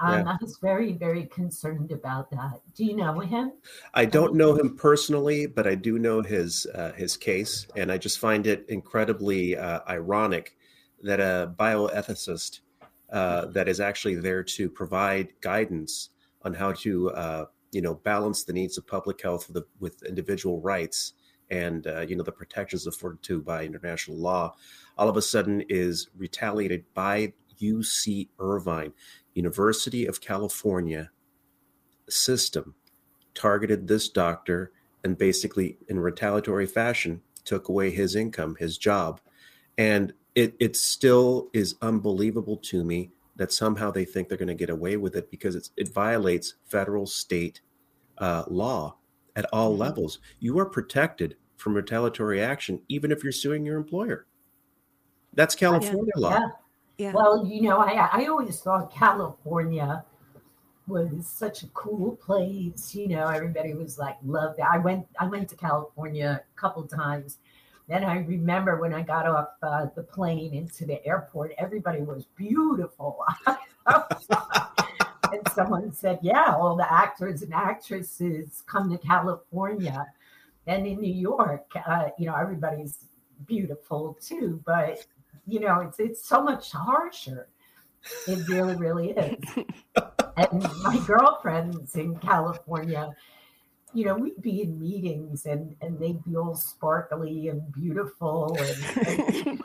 Um, 0.00 0.20
Yeah. 0.20 0.32
I 0.32 0.36
was 0.40 0.58
very 0.58 0.92
very 0.92 1.26
concerned 1.26 1.90
about 1.92 2.30
that. 2.30 2.60
Do 2.74 2.84
you 2.84 2.96
know 2.96 3.18
him? 3.20 3.52
I 3.94 4.04
don't 4.04 4.34
know 4.34 4.54
him 4.54 4.76
personally, 4.76 5.46
but 5.46 5.66
I 5.66 5.74
do 5.74 5.98
know 5.98 6.22
his 6.22 6.66
uh, 6.74 6.92
his 6.92 7.16
case, 7.16 7.66
and 7.76 7.90
I 7.90 7.98
just 7.98 8.18
find 8.18 8.46
it 8.46 8.64
incredibly 8.68 9.56
uh, 9.56 9.80
ironic 9.88 10.56
that 11.02 11.20
a 11.20 11.52
bioethicist 11.58 12.60
uh, 13.10 13.46
that 13.46 13.68
is 13.68 13.80
actually 13.80 14.16
there 14.16 14.42
to 14.42 14.68
provide 14.68 15.28
guidance 15.40 16.10
on 16.42 16.54
how 16.54 16.72
to 16.72 17.10
uh, 17.10 17.44
you 17.72 17.82
know 17.82 17.94
balance 17.94 18.44
the 18.44 18.52
needs 18.52 18.78
of 18.78 18.86
public 18.86 19.20
health 19.22 19.48
with, 19.48 19.54
the, 19.54 19.66
with 19.80 20.02
individual 20.04 20.60
rights 20.60 21.14
and 21.50 21.86
uh, 21.86 22.00
you 22.00 22.16
know 22.16 22.22
the 22.22 22.32
protections 22.32 22.86
afforded 22.86 23.22
to 23.22 23.40
by 23.40 23.64
international 23.64 24.16
law, 24.16 24.54
all 24.96 25.08
of 25.08 25.16
a 25.16 25.22
sudden 25.22 25.62
is 25.68 26.08
retaliated 26.16 26.84
by 26.94 27.32
UC 27.60 28.28
Irvine, 28.38 28.92
University 29.34 30.06
of 30.06 30.20
California 30.20 31.10
system 32.08 32.74
targeted 33.34 33.86
this 33.86 34.08
doctor 34.08 34.72
and 35.04 35.16
basically 35.16 35.78
in 35.88 36.00
retaliatory 36.00 36.66
fashion 36.66 37.22
took 37.44 37.68
away 37.68 37.90
his 37.90 38.16
income 38.16 38.56
his 38.58 38.76
job. 38.78 39.20
And 39.76 40.12
it 40.34 40.54
it 40.58 40.76
still 40.76 41.48
is 41.52 41.76
unbelievable 41.82 42.56
to 42.56 42.84
me 42.84 43.10
that 43.36 43.52
somehow 43.52 43.90
they 43.90 44.04
think 44.04 44.28
they're 44.28 44.38
going 44.38 44.48
to 44.48 44.54
get 44.54 44.70
away 44.70 44.96
with 44.96 45.14
it 45.14 45.30
because 45.30 45.54
it's, 45.54 45.70
it 45.76 45.88
violates 45.94 46.54
federal 46.64 47.06
state 47.06 47.60
uh, 48.18 48.42
law 48.48 48.96
at 49.36 49.44
all 49.52 49.72
Mhm. 49.74 49.78
levels. 49.78 50.18
You 50.40 50.58
are 50.58 50.66
protected 50.66 51.36
from 51.56 51.74
retaliatory 51.74 52.40
action 52.42 52.82
even 52.88 53.12
if 53.12 53.22
you're 53.22 53.32
suing 53.32 53.64
your 53.64 53.76
employer. 53.76 54.26
That's 55.34 55.54
california 55.54 56.12
law. 56.16 56.30
Yeah. 56.32 56.48
Yeah. 56.98 57.12
Well, 57.12 57.46
you 57.46 57.62
know, 57.62 57.78
I 57.78 58.08
I 58.12 58.26
always 58.26 58.60
thought 58.60 58.92
California 58.92 60.04
was 60.88 61.26
such 61.26 61.62
a 61.62 61.68
cool 61.68 62.16
place. 62.16 62.94
You 62.94 63.08
know, 63.08 63.28
everybody 63.28 63.74
was 63.74 63.98
like, 63.98 64.16
loved 64.24 64.58
it. 64.58 64.64
I 64.68 64.78
went 64.78 65.06
I 65.20 65.26
went 65.26 65.48
to 65.50 65.56
California 65.56 66.42
a 66.42 66.60
couple 66.60 66.84
times. 66.88 67.38
Then 67.88 68.04
I 68.04 68.18
remember 68.18 68.80
when 68.80 68.92
I 68.92 69.02
got 69.02 69.26
off 69.26 69.48
uh, 69.62 69.86
the 69.94 70.02
plane 70.02 70.52
into 70.52 70.84
the 70.84 71.04
airport, 71.06 71.52
everybody 71.56 72.02
was 72.02 72.26
beautiful. 72.36 73.24
and 73.46 75.48
someone 75.54 75.92
said, 75.92 76.18
"Yeah, 76.20 76.54
all 76.54 76.76
the 76.76 76.92
actors 76.92 77.42
and 77.42 77.54
actresses 77.54 78.62
come 78.66 78.90
to 78.90 78.98
California." 78.98 80.04
And 80.66 80.86
in 80.86 81.00
New 81.00 81.14
York, 81.14 81.72
uh, 81.86 82.08
you 82.18 82.26
know, 82.26 82.34
everybody's 82.34 82.98
beautiful 83.46 84.18
too, 84.20 84.60
but 84.66 85.06
you 85.48 85.60
know, 85.60 85.80
it's 85.80 85.98
it's 85.98 86.28
so 86.28 86.42
much 86.42 86.70
harsher. 86.72 87.48
It 88.26 88.46
really, 88.48 88.76
really 88.76 89.10
is. 89.10 89.44
and 90.36 90.62
my 90.82 91.02
girlfriends 91.06 91.96
in 91.96 92.16
California, 92.16 93.10
you 93.94 94.04
know, 94.04 94.14
we'd 94.14 94.40
be 94.42 94.62
in 94.62 94.78
meetings 94.78 95.46
and 95.46 95.74
and 95.80 95.98
they'd 95.98 96.22
be 96.22 96.36
all 96.36 96.54
sparkly 96.54 97.48
and 97.48 97.72
beautiful, 97.72 98.56
and, 98.60 99.08
and 99.08 99.62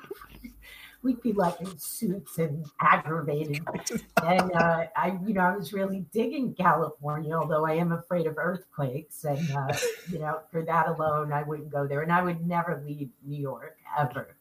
we'd 1.03 1.21
be 1.21 1.33
like 1.33 1.59
in 1.59 1.77
suits 1.77 2.37
and 2.37 2.65
aggravated. 2.79 3.61
And 4.23 4.53
uh, 4.53 4.85
I, 4.95 5.19
you 5.27 5.33
know, 5.33 5.41
I 5.41 5.57
was 5.57 5.73
really 5.73 6.05
digging 6.13 6.53
California, 6.53 7.35
although 7.35 7.65
I 7.65 7.73
am 7.73 7.91
afraid 7.91 8.25
of 8.25 8.37
earthquakes, 8.37 9.25
and 9.25 9.51
uh, 9.51 9.77
you 10.09 10.19
know, 10.19 10.39
for 10.49 10.63
that 10.63 10.87
alone, 10.87 11.33
I 11.33 11.43
wouldn't 11.43 11.71
go 11.71 11.87
there, 11.87 12.03
and 12.03 12.11
I 12.11 12.23
would 12.23 12.47
never 12.47 12.81
leave 12.85 13.09
New 13.25 13.41
York 13.41 13.77
ever. 13.99 14.37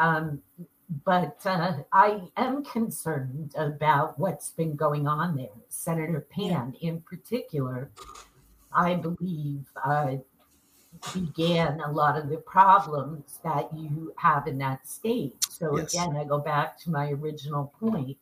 Um, 0.00 0.42
but 1.04 1.36
uh, 1.44 1.74
I 1.92 2.22
am 2.36 2.64
concerned 2.64 3.52
about 3.56 4.18
what's 4.18 4.50
been 4.50 4.74
going 4.74 5.06
on 5.06 5.36
there. 5.36 5.48
Senator 5.68 6.26
Pan, 6.30 6.74
in 6.80 7.00
particular, 7.02 7.90
I 8.74 8.94
believe, 8.94 9.66
uh, 9.84 10.16
began 11.14 11.80
a 11.80 11.92
lot 11.92 12.18
of 12.18 12.28
the 12.28 12.38
problems 12.38 13.38
that 13.44 13.72
you 13.76 14.12
have 14.16 14.48
in 14.48 14.58
that 14.58 14.88
state. 14.88 15.36
So, 15.48 15.76
Yes. 15.76 15.94
again, 15.94 16.16
I 16.16 16.24
go 16.24 16.38
back 16.38 16.76
to 16.80 16.90
my 16.90 17.10
original 17.10 17.72
point. 17.78 18.16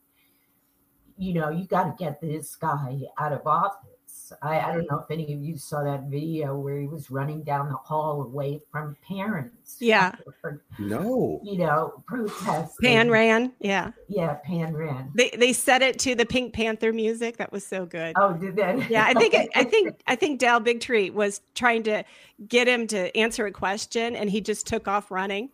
You 1.16 1.32
know, 1.34 1.48
you 1.48 1.64
got 1.66 1.84
to 1.84 2.04
get 2.04 2.20
this 2.20 2.54
guy 2.56 3.00
out 3.16 3.32
of 3.32 3.46
office. 3.46 3.97
I, 4.42 4.60
I 4.60 4.74
don't 4.74 4.90
know 4.90 4.98
if 4.98 5.10
any 5.10 5.32
of 5.32 5.42
you 5.42 5.56
saw 5.56 5.82
that 5.84 6.04
video 6.04 6.56
where 6.56 6.78
he 6.78 6.86
was 6.86 7.10
running 7.10 7.42
down 7.42 7.68
the 7.68 7.76
hall 7.76 8.22
away 8.22 8.60
from 8.70 8.96
parents. 9.06 9.76
Yeah. 9.80 10.12
For, 10.40 10.62
no 10.78 11.40
you 11.42 11.58
know, 11.58 12.02
protesting. 12.06 12.68
Pan 12.82 13.10
ran. 13.10 13.52
Yeah. 13.60 13.92
Yeah, 14.08 14.34
Pan 14.44 14.74
ran. 14.74 15.10
They 15.14 15.30
they 15.30 15.52
set 15.52 15.82
it 15.82 15.98
to 16.00 16.14
the 16.14 16.26
Pink 16.26 16.52
Panther 16.52 16.92
music. 16.92 17.36
That 17.38 17.52
was 17.52 17.66
so 17.66 17.86
good. 17.86 18.14
Oh, 18.16 18.34
did 18.34 18.56
that? 18.56 18.90
Yeah, 18.90 19.04
I 19.06 19.14
think 19.14 19.34
I 19.54 19.64
think 19.64 20.00
I 20.06 20.14
think 20.14 20.40
Del 20.40 20.60
Bigtree 20.60 21.12
was 21.12 21.40
trying 21.54 21.82
to 21.84 22.04
get 22.46 22.68
him 22.68 22.86
to 22.88 23.16
answer 23.16 23.46
a 23.46 23.52
question, 23.52 24.16
and 24.16 24.30
he 24.30 24.40
just 24.40 24.66
took 24.66 24.88
off 24.88 25.10
running. 25.10 25.50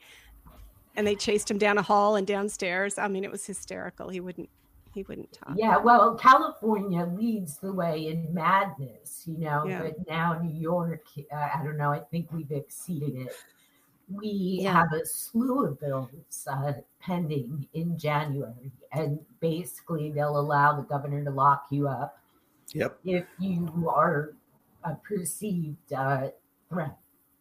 And 0.96 1.04
they 1.04 1.16
chased 1.16 1.50
him 1.50 1.58
down 1.58 1.76
a 1.76 1.82
hall 1.82 2.14
and 2.14 2.24
downstairs. 2.24 2.98
I 2.98 3.08
mean, 3.08 3.24
it 3.24 3.30
was 3.32 3.44
hysterical. 3.44 4.10
He 4.10 4.20
wouldn't 4.20 4.48
he 4.94 5.02
wouldn't 5.02 5.32
talk. 5.32 5.54
Yeah, 5.56 5.76
well, 5.76 6.14
California 6.14 7.04
leads 7.04 7.58
the 7.58 7.72
way 7.72 8.08
in 8.08 8.32
madness, 8.32 9.24
you 9.26 9.38
know, 9.38 9.64
Yeah. 9.66 9.82
but 9.82 10.08
now 10.08 10.40
New 10.40 10.54
York, 10.54 11.04
uh, 11.32 11.48
I 11.54 11.62
don't 11.64 11.76
know, 11.76 11.90
I 11.90 12.00
think 12.00 12.32
we've 12.32 12.52
exceeded 12.52 13.16
it. 13.16 13.34
We 14.08 14.60
Yeah. 14.62 14.72
have 14.72 14.92
a 14.92 15.04
slew 15.04 15.66
of 15.66 15.80
bills 15.80 16.46
uh, 16.50 16.74
pending 17.00 17.68
in 17.72 17.98
January, 17.98 18.70
and 18.92 19.18
basically 19.40 20.12
they'll 20.12 20.38
allow 20.38 20.76
the 20.76 20.82
governor 20.82 21.24
to 21.24 21.30
lock 21.30 21.66
you 21.70 21.88
up 21.88 22.18
yep 22.72 22.98
if 23.04 23.26
you 23.38 23.88
are 23.88 24.34
a 24.84 24.94
perceived 24.96 25.92
uh, 25.92 26.28
threat. 26.68 26.96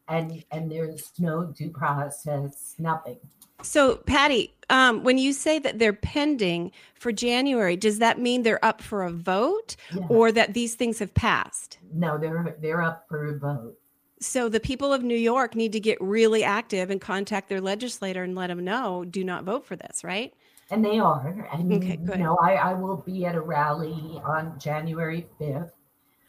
And, 0.07 0.43
and 0.51 0.69
there's 0.69 1.11
no 1.17 1.45
due 1.45 1.69
process, 1.69 2.75
nothing. 2.77 3.19
So, 3.61 3.97
Patty, 3.97 4.53
um, 4.69 5.03
when 5.03 5.17
you 5.17 5.31
say 5.31 5.59
that 5.59 5.79
they're 5.79 5.93
pending 5.93 6.71
for 6.95 7.11
January, 7.11 7.75
does 7.77 7.99
that 7.99 8.19
mean 8.19 8.43
they're 8.43 8.63
up 8.63 8.81
for 8.81 9.03
a 9.03 9.11
vote, 9.11 9.75
Yeah. 9.93 10.05
or 10.09 10.31
that 10.31 10.53
these 10.53 10.75
things 10.75 10.99
have 10.99 11.13
passed? 11.13 11.77
No, 11.93 12.17
they're 12.17 12.57
they're 12.61 12.81
up 12.81 13.05
for 13.07 13.25
a 13.27 13.37
vote. 13.37 13.77
So 14.19 14.47
the 14.49 14.59
people 14.59 14.91
of 14.93 15.03
New 15.03 15.17
York 15.17 15.53
need 15.55 15.73
to 15.73 15.79
get 15.79 15.99
really 16.01 16.43
active 16.43 16.89
and 16.89 16.99
contact 16.99 17.49
their 17.49 17.59
legislator 17.61 18.23
and 18.23 18.35
let 18.35 18.47
them 18.47 18.63
know, 18.63 19.03
do 19.05 19.23
not 19.23 19.43
vote 19.43 19.65
for 19.65 19.75
this, 19.75 20.03
right? 20.03 20.33
And 20.71 20.83
they 20.83 20.97
are. 20.97 21.45
And 21.53 21.71
Okay, 21.73 21.97
good. 21.97 22.17
you 22.17 22.23
know, 22.23 22.37
I, 22.41 22.53
I 22.55 22.73
will 22.73 22.97
be 22.97 23.25
at 23.25 23.35
a 23.35 23.41
rally 23.41 24.21
on 24.25 24.57
January 24.57 25.27
5th. 25.39 25.71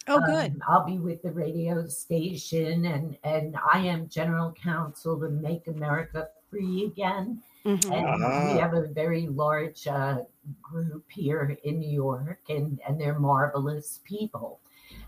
Oh, 0.09 0.21
good. 0.21 0.51
Um, 0.53 0.63
I'll 0.69 0.85
be 0.85 0.99
with 0.99 1.23
the 1.23 1.31
radio 1.31 1.87
station 1.87 2.85
and 2.87 3.17
and 3.25 3.57
I 3.73 3.79
am 3.79 4.09
general 4.09 4.53
counsel 4.53 5.19
to 5.21 5.31
Make 5.31 5.67
America 5.69 6.29
Free 6.55 6.85
Again. 6.87 7.43
Mhm. 7.65 7.93
And 7.93 8.23
Ah. 8.23 8.53
we 8.53 8.61
have 8.61 8.75
a 8.75 8.87
very 8.89 9.27
large 9.27 9.87
uh, 9.89 10.19
group 10.63 11.11
here 11.11 11.57
in 11.65 11.79
New 11.81 11.91
York, 11.91 12.39
and, 12.49 12.79
and 12.87 13.01
they're 13.01 13.19
marvelous 13.19 14.01
people. 14.05 14.61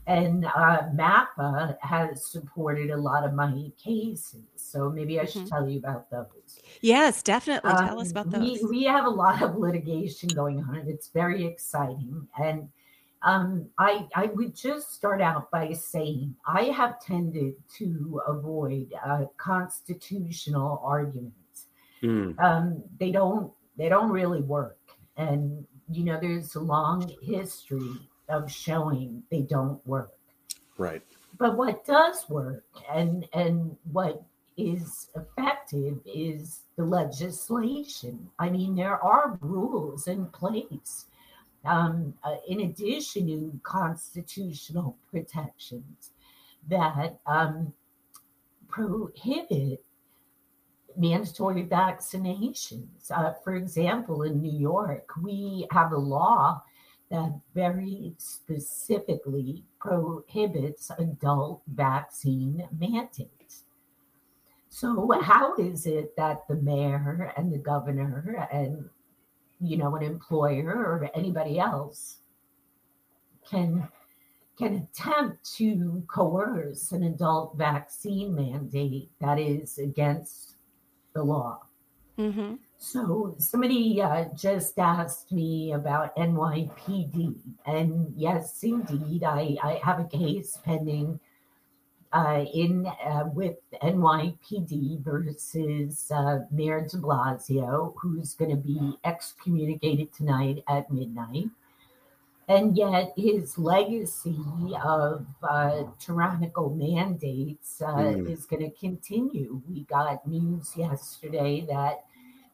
And 0.08 0.44
uh, 0.46 0.88
MAPPA 0.94 1.76
has 1.82 2.26
supported 2.26 2.90
a 2.90 2.96
lot 2.96 3.22
of 3.24 3.32
my 3.34 3.70
cases. 3.78 4.42
So 4.56 4.90
maybe 4.90 5.20
I 5.20 5.24
should 5.26 5.42
Mhm. 5.42 5.48
tell 5.50 5.68
you 5.68 5.78
about 5.78 6.10
those. 6.10 6.58
Yes, 6.80 7.22
definitely. 7.22 7.70
Tell 7.70 8.00
us 8.00 8.08
Um, 8.08 8.10
about 8.16 8.30
those. 8.30 8.40
We, 8.62 8.64
we 8.70 8.84
have 8.84 9.04
a 9.04 9.10
lot 9.10 9.42
of 9.42 9.56
litigation 9.56 10.28
going 10.30 10.58
on, 10.64 10.74
and 10.76 10.88
it's 10.88 11.08
very 11.08 11.44
exciting. 11.46 12.26
And 12.38 12.68
um, 13.26 13.68
I, 13.76 14.06
I 14.14 14.26
would 14.26 14.54
just 14.54 14.94
start 14.94 15.20
out 15.20 15.50
by 15.50 15.72
saying 15.72 16.36
I 16.46 16.66
have 16.66 17.00
tended 17.00 17.54
to 17.78 18.22
avoid 18.26 18.94
uh, 19.04 19.24
constitutional 19.36 20.80
arguments. 20.84 21.66
Mm, 22.02 22.38
Um, 22.38 22.84
they 23.00 23.10
don't 23.10 23.52
they 23.76 23.88
don't 23.88 24.10
really 24.10 24.42
work, 24.42 24.78
and 25.16 25.66
you 25.90 26.04
know 26.04 26.18
there's 26.20 26.54
a 26.54 26.60
long 26.60 27.10
history 27.20 27.98
of 28.28 28.50
showing 28.50 29.24
they 29.30 29.42
don't 29.42 29.84
work. 29.86 30.12
right 30.78 31.02
But 31.36 31.56
what 31.56 31.84
does 31.84 32.28
work 32.28 32.64
and 32.92 33.26
and 33.32 33.76
what 33.90 34.22
is 34.56 35.08
effective 35.16 35.98
is 36.06 36.60
the 36.76 36.84
legislation. 36.84 38.30
I 38.38 38.50
mean, 38.50 38.76
there 38.76 39.02
are 39.02 39.36
rules 39.40 40.06
in 40.06 40.26
place. 40.26 41.06
Um, 41.66 42.14
uh, 42.22 42.36
in 42.48 42.60
addition 42.60 43.26
to 43.26 43.60
constitutional 43.62 44.96
protections 45.10 46.12
that 46.68 47.18
um, 47.26 47.72
prohibit 48.68 49.84
mandatory 50.96 51.64
vaccinations. 51.64 53.10
Uh, 53.10 53.32
for 53.44 53.54
example, 53.54 54.22
in 54.22 54.40
New 54.40 54.58
York, 54.58 55.10
we 55.22 55.66
have 55.70 55.92
a 55.92 55.98
law 55.98 56.62
that 57.10 57.38
very 57.54 58.14
specifically 58.18 59.64
prohibits 59.78 60.90
adult 60.98 61.62
vaccine 61.68 62.66
mandates. 62.78 63.64
So 64.68 65.12
how 65.22 65.54
is 65.56 65.86
it 65.86 66.16
that 66.16 66.46
the 66.48 66.56
mayor 66.56 67.32
and 67.36 67.52
the 67.52 67.58
governor 67.58 68.48
and 68.52 68.90
you 69.60 69.76
know 69.76 69.94
an 69.96 70.02
employer 70.02 70.70
or 70.70 71.10
anybody 71.14 71.58
else 71.58 72.18
can 73.48 73.88
can 74.58 74.74
attempt 74.74 75.54
to 75.56 76.02
coerce 76.08 76.92
an 76.92 77.02
adult 77.02 77.56
vaccine 77.58 78.34
mandate 78.34 79.10
that 79.20 79.38
is 79.38 79.78
against 79.78 80.54
the 81.14 81.22
law? 81.22 81.60
Mm-hmm. 82.18 82.54
So 82.78 83.34
somebody 83.38 84.00
uh, 84.00 84.26
just 84.34 84.78
asked 84.78 85.32
me 85.32 85.72
about 85.72 86.16
NYPD, 86.16 87.34
and 87.66 88.12
yes, 88.16 88.62
indeed, 88.62 89.24
I, 89.24 89.56
I 89.62 89.80
have 89.82 90.00
a 90.00 90.04
case 90.04 90.58
pending 90.64 91.20
in 92.54 92.86
uh, 92.86 93.24
with 93.34 93.56
NYPD 93.82 95.02
versus 95.02 96.10
uh, 96.14 96.40
Mayor 96.50 96.86
De 96.90 96.96
Blasio, 96.98 97.94
who's 98.00 98.34
going 98.34 98.50
to 98.50 98.56
be 98.56 98.96
excommunicated 99.04 100.12
tonight 100.12 100.62
at 100.68 100.90
midnight. 100.90 101.48
And 102.48 102.76
yet, 102.76 103.12
his 103.16 103.58
legacy 103.58 104.38
of 104.84 105.26
uh, 105.42 105.82
tyrannical 105.98 106.70
mandates 106.70 107.82
uh, 107.82 108.14
Mm. 108.14 108.30
is 108.30 108.46
going 108.46 108.62
to 108.62 108.70
continue. 108.78 109.60
We 109.68 109.80
got 109.84 110.26
news 110.26 110.76
yesterday 110.76 111.66
that 111.68 112.04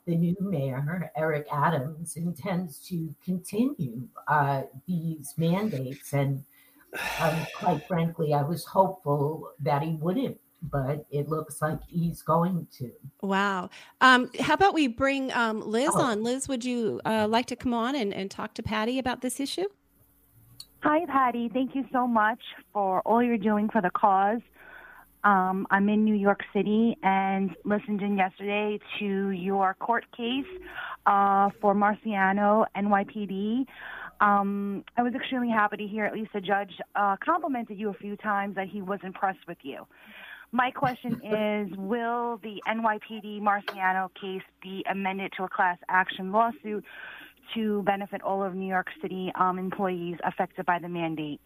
the 0.06 0.16
new 0.16 0.36
mayor, 0.40 1.10
Eric 1.14 1.46
Adams, 1.52 2.16
intends 2.16 2.78
to 2.88 3.14
continue 3.22 4.08
uh, 4.26 4.62
these 4.88 5.34
mandates. 5.36 6.12
And 6.14 6.42
um, 7.20 7.46
quite 7.58 7.86
frankly, 7.86 8.34
I 8.34 8.42
was 8.42 8.64
hopeful 8.64 9.50
that 9.60 9.82
he 9.82 9.92
wouldn't, 9.92 10.38
but 10.62 11.06
it 11.10 11.28
looks 11.28 11.60
like 11.62 11.78
he's 11.88 12.22
going 12.22 12.66
to. 12.78 12.90
Wow. 13.22 13.70
Um, 14.00 14.30
how 14.40 14.54
about 14.54 14.74
we 14.74 14.86
bring 14.88 15.32
um, 15.32 15.60
Liz 15.60 15.90
Oh. 15.94 16.00
on? 16.02 16.22
Liz, 16.22 16.48
would 16.48 16.64
you 16.64 17.00
uh, 17.04 17.26
like 17.28 17.46
to 17.46 17.56
come 17.56 17.74
on 17.74 17.94
and, 17.94 18.12
and 18.12 18.30
talk 18.30 18.54
to 18.54 18.62
Patty 18.62 18.98
about 18.98 19.20
this 19.22 19.40
issue? 19.40 19.66
Hi, 20.82 21.06
Patty. 21.06 21.48
Thank 21.48 21.74
you 21.74 21.84
so 21.92 22.06
much 22.06 22.40
for 22.72 23.00
all 23.02 23.22
you're 23.22 23.38
doing 23.38 23.68
for 23.70 23.80
the 23.80 23.90
cause. 23.90 24.40
Um, 25.24 25.68
I'm 25.70 25.88
in 25.88 26.04
New 26.04 26.16
York 26.16 26.40
City 26.52 26.96
and 27.04 27.54
listened 27.64 28.02
in 28.02 28.16
yesterday 28.16 28.80
to 28.98 29.30
your 29.30 29.74
court 29.74 30.04
case 30.16 30.44
uh, 31.06 31.50
for 31.60 31.76
Marciano 31.76 32.66
NYPD. 32.76 33.66
Um, 34.22 34.84
I 34.96 35.02
was 35.02 35.14
extremely 35.14 35.50
happy 35.50 35.78
to 35.78 35.86
hear 35.86 36.04
at 36.04 36.14
least 36.14 36.32
the 36.32 36.40
judge 36.40 36.70
uh, 36.94 37.16
complimented 37.22 37.76
you 37.76 37.90
a 37.90 37.94
few 37.94 38.16
times 38.16 38.54
that 38.54 38.68
he 38.68 38.80
was 38.80 39.00
impressed 39.02 39.46
with 39.48 39.58
you. 39.62 39.84
My 40.52 40.70
question 40.70 41.14
is 41.24 41.76
Will 41.76 42.38
the 42.40 42.62
NYPD 42.68 43.40
Marciano 43.40 44.08
case 44.14 44.42
be 44.62 44.84
amended 44.88 45.32
to 45.38 45.44
a 45.44 45.48
class 45.48 45.76
action 45.88 46.30
lawsuit 46.30 46.84
to 47.54 47.82
benefit 47.82 48.22
all 48.22 48.44
of 48.44 48.54
New 48.54 48.68
York 48.68 48.86
City 49.02 49.32
um, 49.34 49.58
employees 49.58 50.18
affected 50.24 50.66
by 50.66 50.78
the 50.78 50.88
mandate? 50.88 51.40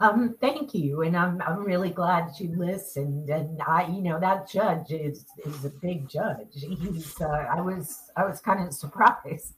Um, 0.00 0.36
thank 0.40 0.74
you, 0.74 1.02
and 1.02 1.16
I'm 1.16 1.40
I'm 1.42 1.60
really 1.64 1.90
glad 1.90 2.32
you 2.38 2.54
listened. 2.56 3.30
And 3.30 3.62
I, 3.62 3.86
you 3.86 4.02
know, 4.02 4.18
that 4.20 4.50
judge 4.50 4.90
is 4.90 5.24
is 5.46 5.64
a 5.64 5.70
big 5.70 6.08
judge. 6.08 6.52
He's 6.54 7.20
uh, 7.20 7.46
I 7.50 7.60
was 7.60 8.10
I 8.16 8.24
was 8.24 8.40
kind 8.40 8.66
of 8.66 8.74
surprised 8.84 9.54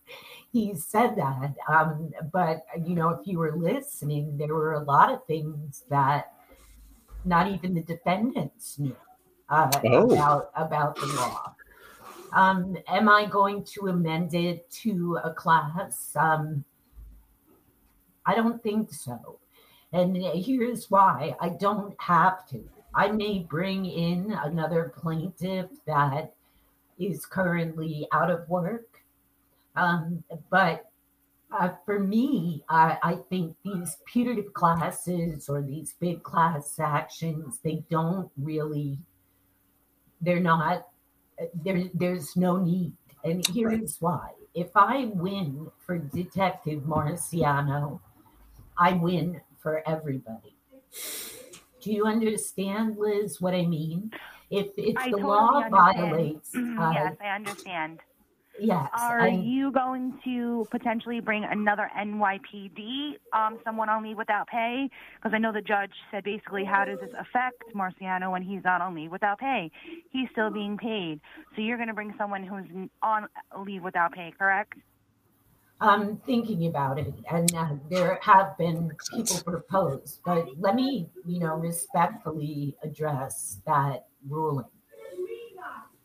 he 0.52 0.74
said 0.74 1.16
that. 1.16 1.54
Um, 1.68 2.12
but 2.32 2.64
you 2.84 2.94
know, 2.94 3.10
if 3.10 3.26
you 3.26 3.38
were 3.38 3.56
listening, 3.56 4.36
there 4.38 4.54
were 4.54 4.74
a 4.74 4.84
lot 4.84 5.12
of 5.12 5.24
things 5.26 5.84
that 5.90 6.32
not 7.24 7.50
even 7.50 7.74
the 7.74 7.82
defendants 7.82 8.78
knew 8.78 8.96
uh, 9.48 9.70
Oh. 9.84 10.10
about 10.12 10.50
about 10.54 10.96
the 10.96 11.06
law. 11.06 11.54
Um, 12.32 12.76
am 12.88 13.08
I 13.08 13.26
going 13.26 13.64
to 13.74 13.88
amend 13.88 14.34
it 14.34 14.70
to 14.82 15.18
a 15.24 15.32
class? 15.32 16.14
Um, 16.16 16.64
I 18.26 18.34
don't 18.34 18.62
think 18.62 18.92
so. 18.92 19.38
And 19.92 20.16
here's 20.16 20.90
why 20.90 21.34
I 21.40 21.50
don't 21.50 21.94
have 22.00 22.46
to. 22.48 22.68
I 22.94 23.08
may 23.08 23.40
bring 23.40 23.84
in 23.86 24.32
another 24.42 24.92
plaintiff 24.96 25.66
that 25.86 26.34
is 26.98 27.26
currently 27.26 28.08
out 28.12 28.30
of 28.30 28.48
work. 28.48 29.02
Um, 29.76 30.24
but 30.50 30.90
uh, 31.52 31.70
for 31.84 32.00
me, 32.00 32.64
I, 32.68 32.98
I 33.02 33.18
think 33.28 33.54
these 33.64 33.98
putative 34.06 34.52
classes 34.54 35.48
or 35.48 35.62
these 35.62 35.94
big 36.00 36.22
class 36.22 36.78
actions, 36.80 37.60
they 37.62 37.84
don't 37.90 38.30
really, 38.36 38.98
they're 40.20 40.40
not, 40.40 40.88
there, 41.54 41.84
there's 41.94 42.36
no 42.36 42.56
need. 42.56 42.92
And 43.24 43.46
here's 43.46 44.00
why. 44.00 44.30
If 44.54 44.70
I 44.74 45.10
win 45.12 45.70
for 45.78 45.98
Detective 45.98 46.80
Marciano, 46.82 48.00
I 48.78 48.94
win 48.94 49.40
for 49.66 49.82
everybody. 49.84 50.54
Do 51.82 51.90
you 51.92 52.06
understand, 52.06 52.98
Liz, 52.98 53.40
what 53.40 53.52
I 53.52 53.66
mean? 53.66 54.12
If 54.48 54.68
if 54.76 54.96
I 54.96 55.06
the 55.10 55.16
totally 55.16 55.22
law 55.28 55.60
understand. 55.60 55.96
violates, 55.96 56.52
Mhm, 56.54 56.78
uh, 56.78 56.92
yes, 56.92 57.16
I 57.20 57.28
understand. 57.34 57.98
yes, 58.60 58.88
Are 58.92 59.18
and- 59.26 59.42
you 59.44 59.72
going 59.72 60.20
to 60.22 60.68
potentially 60.70 61.18
bring 61.18 61.42
another 61.42 61.90
NYPD, 61.98 63.16
um, 63.32 63.58
someone 63.64 63.88
on 63.88 64.04
leave 64.04 64.16
without 64.16 64.46
pay? 64.46 64.88
Because 65.16 65.34
I 65.34 65.38
know 65.38 65.50
the 65.50 65.62
judge 65.62 65.90
said 66.12 66.22
basically, 66.22 66.62
how 66.64 66.84
does 66.84 67.00
this 67.00 67.10
affect 67.18 67.64
Marciano 67.74 68.30
when 68.30 68.42
he's 68.42 68.62
not 68.62 68.80
on 68.80 68.94
leave 68.94 69.10
without 69.10 69.40
pay? 69.40 69.72
He's 70.10 70.30
still 70.30 70.50
being 70.50 70.76
paid. 70.78 71.20
So 71.56 71.60
you're 71.60 71.76
going 71.76 71.88
to 71.88 71.94
bring 71.94 72.14
someone 72.16 72.44
who's 72.44 72.88
on 73.02 73.26
leave 73.66 73.82
without 73.82 74.12
pay, 74.12 74.32
correct? 74.38 74.74
I'm 75.80 76.16
thinking 76.18 76.66
about 76.66 76.98
it, 76.98 77.12
and 77.30 77.54
uh, 77.54 77.74
there 77.90 78.18
have 78.22 78.56
been 78.56 78.92
people 79.14 79.42
proposed, 79.44 80.20
but 80.24 80.46
let 80.58 80.74
me, 80.74 81.08
you 81.26 81.38
know, 81.38 81.56
respectfully 81.56 82.76
address 82.82 83.58
that 83.66 84.06
ruling. 84.26 84.64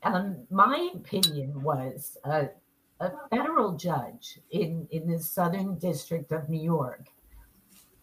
Um, 0.03 0.47
my 0.49 0.89
opinion 0.95 1.61
was 1.61 2.17
a, 2.25 2.49
a 2.99 3.11
federal 3.29 3.73
judge 3.73 4.39
in 4.49 4.87
in 4.91 5.07
the 5.09 5.19
Southern 5.19 5.77
District 5.77 6.31
of 6.31 6.49
New 6.49 6.61
York 6.61 7.07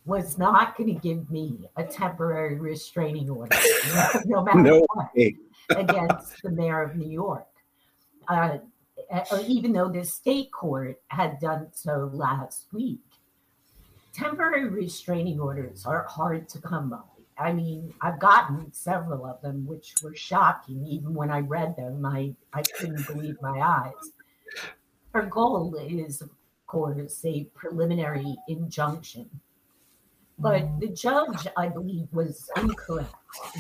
was 0.09 0.39
not 0.39 0.77
going 0.77 0.95
to 0.95 1.01
give 1.01 1.31
me 1.31 1.69
a 1.77 1.85
temporary 1.85 2.59
restraining 2.59 3.29
order, 3.29 3.55
no 4.25 4.43
matter 4.43 4.63
No 4.63 4.87
what 4.95 5.11
against 5.71 6.43
the 6.43 6.51
mayor 6.51 6.83
of 6.83 6.97
New 6.97 7.11
York. 7.11 7.47
Uh, 8.27 8.59
even 9.47 9.73
though 9.73 9.89
the 9.89 10.05
state 10.05 10.51
court 10.53 11.01
had 11.09 11.41
done 11.41 11.69
so 11.73 12.11
last 12.13 12.67
week. 12.73 13.01
Temporary 14.13 14.69
restraining 14.69 15.41
orders 15.41 15.87
are 15.87 16.05
hard 16.05 16.49
to 16.49 16.61
come 16.61 16.91
by. 16.91 16.99
I 17.39 17.53
mean, 17.53 17.95
I've 18.01 18.19
gotten 18.19 18.73
several 18.73 19.25
of 19.25 19.41
them, 19.43 19.65
which 19.67 19.95
were 20.03 20.15
shocking. 20.15 20.85
Even 20.87 21.15
when 21.15 21.31
I 21.31 21.41
read 21.41 21.77
them, 21.77 22.05
I, 22.05 22.35
I 22.53 22.63
couldn't 22.63 23.07
believe 23.07 23.37
my 23.41 23.61
eyes. 23.61 24.11
Her 25.15 25.23
goal 25.23 25.77
is, 25.77 26.21
of 26.21 26.31
course, 26.67 27.25
a 27.25 27.45
preliminary 27.55 28.37
injunction. 28.49 29.31
But 30.39 30.81
the 30.81 30.89
judge, 30.89 31.47
I 31.57 31.69
believe, 31.69 32.09
was 32.13 32.51
incorrect 32.57 33.15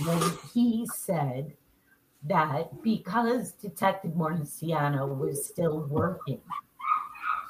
when 0.04 0.22
he 0.52 0.86
said 0.92 1.52
that 2.26 2.82
because 2.82 3.52
Detective 3.52 4.12
Marciano 4.12 5.16
was 5.16 5.46
still 5.46 5.80
working, 5.88 6.40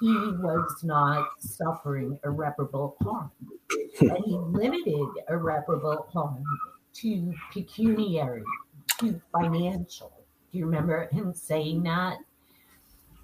he 0.01 0.15
was 0.15 0.85
not 0.85 1.29
suffering 1.41 2.19
irreparable 2.25 2.97
harm. 3.03 3.31
Hmm. 3.99 4.11
And 4.11 4.25
he 4.25 4.33
limited 4.37 5.09
irreparable 5.29 6.07
harm 6.13 6.45
to 6.95 7.35
pecuniary, 7.53 8.43
to 9.01 9.21
financial. 9.33 10.13
Do 10.53 10.59
you 10.59 10.67
remember 10.67 11.09
him 11.13 11.35
saying 11.35 11.83
that? 11.85 12.19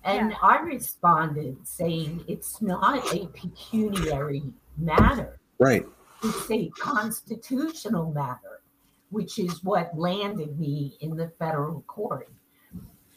And 0.05 0.31
Yeah. 0.31 0.37
I 0.43 0.61
responded 0.61 1.57
saying 1.67 2.25
it's 2.29 2.61
not 2.61 3.15
a 3.15 3.27
pecuniary 3.29 4.43
matter 4.77 5.39
Right. 5.59 5.87
it's 6.23 6.51
a 6.51 6.69
constitutional 6.71 8.13
matter, 8.13 8.61
which 9.11 9.39
is 9.39 9.63
what 9.63 9.97
landed 9.97 10.59
me 10.59 10.97
in 11.01 11.17
the 11.17 11.33
federal 11.39 11.83
court. 11.83 12.31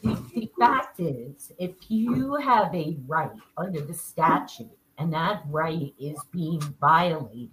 The, 0.04 0.16
the 0.34 0.52
fact 0.60 1.00
is, 1.00 1.52
if 1.58 1.76
you 1.88 2.36
have 2.36 2.74
a 2.76 2.98
right 3.08 3.32
under 3.58 3.82
the 3.82 3.94
statute 3.94 4.78
and 4.98 5.12
that 5.14 5.44
right 5.48 5.94
is 6.00 6.20
being 6.32 6.62
violated, 6.80 7.50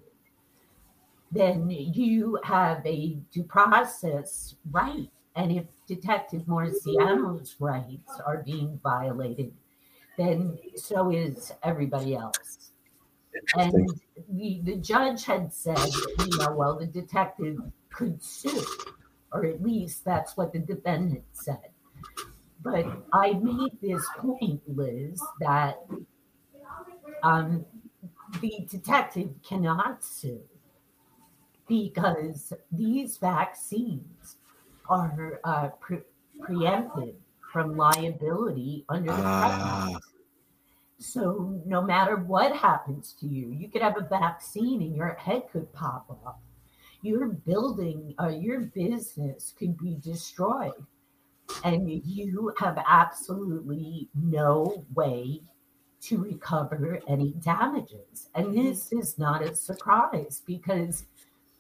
then 1.33 1.69
you 1.69 2.39
have 2.45 2.85
a 2.87 3.17
due 3.33 3.43
process 3.45 4.55
right. 4.71 5.09
And 5.37 5.51
if 5.51 5.65
Detective 5.89 6.43
Marciano's 6.43 7.57
rights 7.59 8.21
are 8.25 8.43
being 8.45 8.79
violated, 8.83 9.53
then 10.17 10.57
so 10.77 11.11
is 11.11 11.53
everybody 11.63 12.15
else. 12.15 12.71
And 13.57 13.91
the, 14.31 14.61
the 14.63 14.77
judge 14.77 15.25
had 15.25 15.53
said, 15.53 15.79
you 16.21 16.39
know, 16.39 16.53
well, 16.53 16.79
the 16.79 16.87
detective 16.87 17.59
could 17.97 18.23
sue. 18.23 18.65
or 19.33 19.45
at 19.45 19.63
least 19.63 20.05
that's 20.05 20.37
what 20.37 20.53
the 20.53 20.61
defendant 20.61 21.25
said. 21.33 21.71
But 22.63 22.87
I 23.13 23.33
made 23.33 23.73
this 23.83 24.07
point, 24.17 24.63
Liz, 24.67 25.21
that 25.41 25.85
um, 27.23 27.67
the 28.41 28.67
detective 28.71 29.31
cannot 29.47 30.03
sue 30.03 30.41
because 31.69 32.53
these 32.71 33.17
vaccines 33.19 34.37
are 34.89 35.41
uh, 35.45 35.69
pre- 35.81 36.03
preempted 36.41 37.17
from 37.53 37.77
liability 37.77 38.85
under 38.89 39.13
the. 39.13 39.23
Pregnant. 39.23 40.03
So 40.99 41.61
no 41.67 41.83
matter 41.83 42.17
what 42.17 42.57
happens 42.57 43.15
to 43.21 43.27
you, 43.27 43.51
you 43.51 43.69
could 43.69 43.83
have 43.83 43.97
a 43.99 44.07
vaccine 44.09 44.81
and 44.81 44.97
your 44.97 45.15
head 45.15 45.43
could 45.53 45.71
pop 45.73 46.07
off. 46.25 46.37
Your 47.05 47.27
building, 47.27 48.15
uh, 48.19 48.29
your 48.29 48.61
business 48.61 49.53
could 49.59 49.77
be 49.77 49.99
destroyed, 50.01 50.87
and 51.63 51.91
you 51.91 52.51
have 52.59 52.83
absolutely 52.89 54.09
no 54.15 54.87
way 54.95 55.43
to 56.01 56.23
recover 56.23 57.01
any 57.07 57.33
damages. 57.33 58.31
And 58.35 58.57
this 58.57 58.91
is 58.91 59.19
not 59.19 59.43
a 59.43 59.55
surprise 59.55 60.43
because 60.47 61.05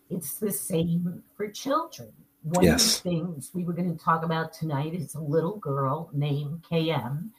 it's 0.09 0.38
the 0.38 0.50
same 0.50 1.22
for 1.37 1.50
children. 1.50 2.14
One 2.42 2.64
Yes. 2.64 2.96
of 2.96 3.02
the 3.02 3.11
things 3.11 3.50
we 3.52 3.64
were 3.64 3.74
going 3.74 3.94
to 3.94 4.02
talk 4.02 4.24
about 4.24 4.54
tonight 4.54 4.94
is 4.94 5.14
a 5.14 5.20
little 5.20 5.59
girl 5.59 6.09
named 6.14 6.62
KM 6.62 7.33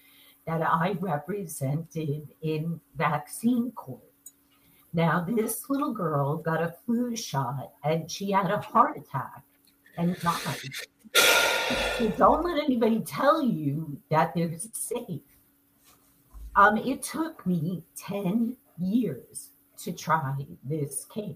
that 0.46 0.62
I 0.62 0.92
represented 1.00 2.28
in 2.44 2.80
vaccine 2.96 3.72
court. 3.72 4.05
Now, 4.96 5.26
this 5.28 5.70
little 5.70 5.92
girl 5.92 6.38
got 6.38 6.64
a 6.64 6.74
flu 6.86 7.18
shot 7.18 7.74
and 7.84 8.10
she 8.10 8.32
had 8.32 8.50
a 8.50 8.62
heart 8.62 8.98
attack 8.98 9.44
and 9.98 10.18
died. 10.22 10.72
So 11.98 12.08
don't 12.18 12.46
let 12.46 12.64
anybody 12.64 13.02
tell 13.02 13.44
you 13.44 14.00
that 14.10 14.34
they're 14.34 14.58
safe. 14.72 15.20
Um, 16.56 16.78
it 16.78 17.04
took 17.04 17.46
me 17.46 17.84
10 17.98 18.56
years 18.80 19.50
to 19.80 19.92
try 19.92 20.34
this 20.64 21.04
case. 21.06 21.36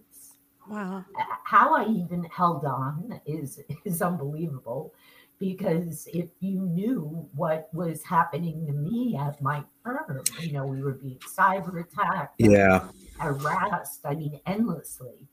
Wow. 0.70 1.04
How 1.44 1.76
I 1.76 1.86
even 1.90 2.24
held 2.26 2.64
on 2.64 3.20
is 3.26 3.60
is 3.84 4.02
unbelievable 4.02 4.94
because 5.40 6.08
if 6.14 6.30
you 6.40 6.62
knew 6.62 7.28
what 7.36 7.70
was 7.74 8.04
happening 8.04 8.68
to 8.68 8.74
me 8.74 9.18
at 9.20 9.42
my 9.42 9.64
firm, 9.84 10.22
you 10.42 10.52
know, 10.52 10.66
we 10.66 10.82
were 10.82 10.94
being 10.94 11.18
cyber 11.20 11.82
attacked, 11.82 12.36
Yeah. 12.38 12.88
Harassed, 13.20 14.02
I 14.06 14.16
mean, 14.16 14.40
endlessly. 14.46 15.28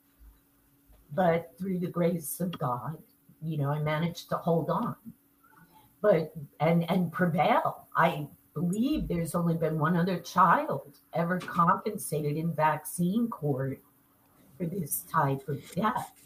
But 1.12 1.52
through 1.58 1.78
the 1.78 1.86
grace 1.86 2.40
of 2.40 2.58
God, 2.58 2.98
you 3.42 3.58
know, 3.58 3.70
I 3.70 3.80
managed 3.80 4.28
to 4.30 4.36
hold 4.36 4.70
on. 4.70 4.96
But 6.02 6.32
and 6.60 6.88
and 6.90 7.12
prevail. 7.12 7.88
I 7.96 8.28
believe 8.54 9.08
there's 9.08 9.34
only 9.34 9.54
been 9.54 9.78
one 9.78 9.96
other 9.96 10.18
child 10.18 10.98
ever 11.12 11.38
compensated 11.38 12.36
in 12.36 12.54
vaccine 12.54 13.28
court 13.28 13.80
for 14.56 14.66
this 14.66 15.04
type 15.10 15.46
of 15.48 15.62
death. 15.72 16.25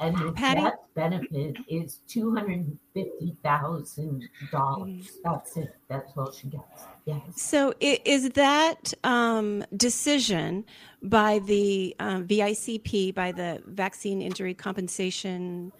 And 0.00 0.16
the 0.16 0.32
Patty? 0.32 0.62
death 0.62 0.74
benefit 0.94 1.56
is 1.68 2.00
two 2.06 2.34
hundred 2.34 2.58
and 2.58 2.78
fifty 2.94 3.36
thousand 3.42 4.28
dollars. 4.52 5.18
That's 5.24 5.56
it. 5.56 5.74
That's 5.88 6.12
all 6.16 6.30
she 6.30 6.48
gets. 6.48 6.84
Yes. 7.04 7.20
So 7.36 7.74
is 7.80 8.30
that 8.30 8.94
um, 9.04 9.64
decision 9.76 10.64
by 11.02 11.40
the 11.40 11.96
um, 11.98 12.26
VICP, 12.26 13.14
by 13.14 13.32
the 13.32 13.62
Vaccine 13.66 14.22
Injury 14.22 14.54
Compensation, 14.54 15.72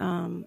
um, 0.00 0.46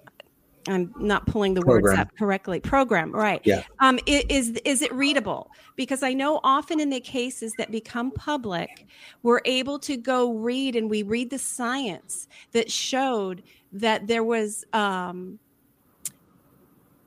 I'm 0.68 0.94
not 0.98 1.26
pulling 1.26 1.54
the 1.54 1.62
words 1.62 1.90
up 1.98 2.10
correctly, 2.18 2.60
program, 2.60 3.12
right? 3.12 3.42
Yeah. 3.44 3.64
Um, 3.80 4.00
is, 4.06 4.50
is 4.66 4.82
it 4.82 4.94
readable? 4.94 5.52
Because 5.76 6.04
I 6.04 6.14
know 6.14 6.40
often 6.44 6.80
in 6.80 6.90
the 6.90 7.00
cases 7.00 7.54
that 7.58 7.72
become 7.72 8.12
public, 8.12 8.88
we're 9.24 9.42
able 9.46 9.80
to 9.80 9.98
go 9.98 10.34
read 10.34 10.76
and 10.76 10.90
we 10.90 11.04
read 11.04 11.30
the 11.30 11.40
science 11.40 12.28
that 12.52 12.72
showed 12.72 13.44
that 13.74 14.08
there 14.08 14.24
was 14.24 14.66
um, 14.74 15.40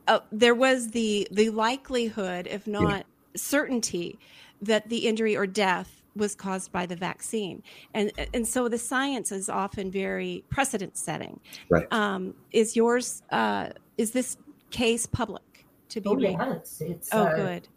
uh, 0.07 0.19
there 0.31 0.55
was 0.55 0.89
the 0.89 1.27
the 1.31 1.49
likelihood, 1.49 2.47
if 2.47 2.67
not 2.67 3.05
certainty, 3.35 4.19
that 4.61 4.89
the 4.89 5.07
injury 5.07 5.35
or 5.35 5.47
death 5.47 6.01
was 6.17 6.35
caused 6.35 6.71
by 6.71 6.85
the 6.85 6.95
vaccine, 6.95 7.63
and 7.93 8.11
and 8.33 8.47
so 8.47 8.67
the 8.67 8.77
science 8.77 9.31
is 9.31 9.49
often 9.49 9.91
very 9.91 10.43
precedent 10.49 10.97
setting. 10.97 11.39
Right. 11.69 11.91
Um, 11.91 12.33
is 12.51 12.75
yours? 12.75 13.21
Uh, 13.31 13.69
is 13.97 14.11
this 14.11 14.37
case 14.71 15.05
public 15.05 15.65
to 15.89 16.01
be 16.01 16.09
Oh 16.09 16.15
read? 16.15 16.35
yes. 16.39 16.81
It's 16.81 17.09
Oh, 17.13 17.23
uh, 17.23 17.35
good. 17.35 17.67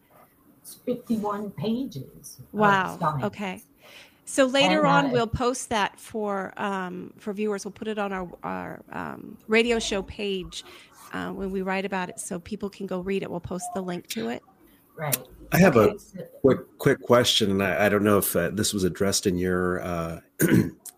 It's 0.62 0.74
51 0.74 1.50
pages. 1.52 2.40
Wow. 2.52 3.18
Okay. 3.22 3.62
So 4.24 4.44
later 4.46 4.78
And, 4.80 4.86
on, 4.86 5.06
uh, 5.06 5.10
we'll 5.12 5.26
post 5.26 5.70
that 5.70 5.98
for 5.98 6.52
um, 6.56 7.12
for 7.18 7.32
viewers. 7.32 7.64
We'll 7.64 7.72
put 7.72 7.88
it 7.88 7.98
on 7.98 8.12
our 8.12 8.28
our 8.42 8.80
um, 8.92 9.36
radio 9.48 9.78
show 9.78 10.02
page 10.02 10.64
uh, 11.12 11.30
when 11.30 11.50
we 11.50 11.62
write 11.62 11.84
about 11.84 12.08
it, 12.10 12.20
so 12.20 12.38
people 12.38 12.70
can 12.70 12.86
go 12.86 13.00
read 13.00 13.22
it. 13.24 13.30
We'll 13.30 13.40
post 13.40 13.66
the 13.74 13.80
link 13.82 14.06
to 14.08 14.28
it. 14.28 14.42
Right. 15.00 15.16
I 15.52 15.58
have 15.58 15.76
a 15.76 15.80
Okay, 15.80 15.98
so- 15.98 16.26
quick 16.42 16.58
quick 16.78 17.00
question, 17.00 17.50
and 17.50 17.62
I, 17.62 17.86
I 17.86 17.88
don't 17.88 18.04
know 18.04 18.18
if 18.18 18.36
uh, 18.36 18.50
this 18.50 18.74
was 18.74 18.84
addressed 18.84 19.26
in 19.26 19.38
your 19.38 19.80
uh, 19.80 20.20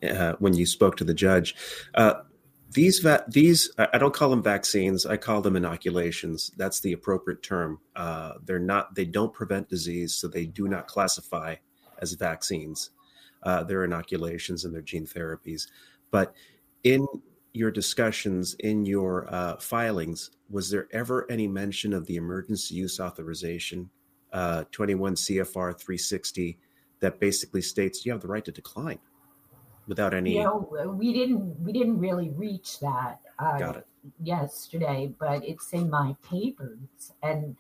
uh, 0.03 0.33
when 0.41 0.55
you 0.55 0.67
spoke 0.67 0.97
to 0.97 1.05
the 1.05 1.15
judge. 1.15 1.55
Uh, 1.95 2.15
these 2.73 2.99
va- 2.99 3.25
these 3.29 3.71
I 3.79 3.89
I 3.95 3.99
don't 3.99 4.13
call 4.13 4.29
them 4.31 4.43
vaccines. 4.43 5.07
I 5.07 5.17
call 5.19 5.41
them 5.41 5.55
inoculations. 5.57 6.51
That's 6.57 6.81
the 6.81 6.93
appropriate 6.93 7.43
term. 7.45 7.79
Uh, 7.95 8.33
they're 8.45 8.59
not. 8.59 8.95
They 8.97 9.05
don't 9.05 9.33
prevent 9.33 9.69
disease, 9.69 10.15
so 10.15 10.27
they 10.27 10.47
do 10.47 10.67
not 10.67 10.89
classify 10.89 11.55
as 12.01 12.15
vaccines. 12.15 12.91
Uh, 13.45 13.63
they're 13.63 13.85
inoculations 13.85 14.65
and 14.65 14.75
they're 14.75 14.83
gene 14.83 15.07
therapies. 15.07 15.69
But 16.11 16.35
in 16.83 17.07
your 17.53 17.71
discussions, 17.71 18.55
in 18.61 18.87
your 18.87 19.33
uh, 19.33 19.57
filings, 19.57 20.31
was 20.49 20.71
there 20.71 20.89
ever 20.93 21.31
any 21.31 21.47
mention 21.49 21.93
of 21.93 22.07
the 22.07 22.17
emergency 22.17 22.75
use 22.75 22.99
authorization 23.01 23.91
uh, 24.33 24.65
21 24.73 25.15
CFR 25.15 25.79
360 25.79 26.59
that 27.01 27.21
basically 27.21 27.61
states 27.61 28.07
you 28.07 28.13
have 28.13 28.23
the 28.23 28.29
right 28.29 28.45
to 28.45 28.53
decline 28.53 28.99
without 29.87 30.15
any. 30.15 30.35
you 30.35 30.43
know, 30.45 30.95
we 30.97 31.13
didn't 31.13 31.61
we 31.61 31.73
didn't 31.73 31.99
really 31.99 32.31
reach 32.31 32.81
that 32.81 33.21
uh, 33.39 33.59
Got 33.59 33.77
it. 33.77 33.87
yesterday, 34.23 35.13
but 35.19 35.45
it's 35.45 35.73
in 35.73 35.91
my 35.91 36.17
papers, 36.23 37.13
and 37.23 37.57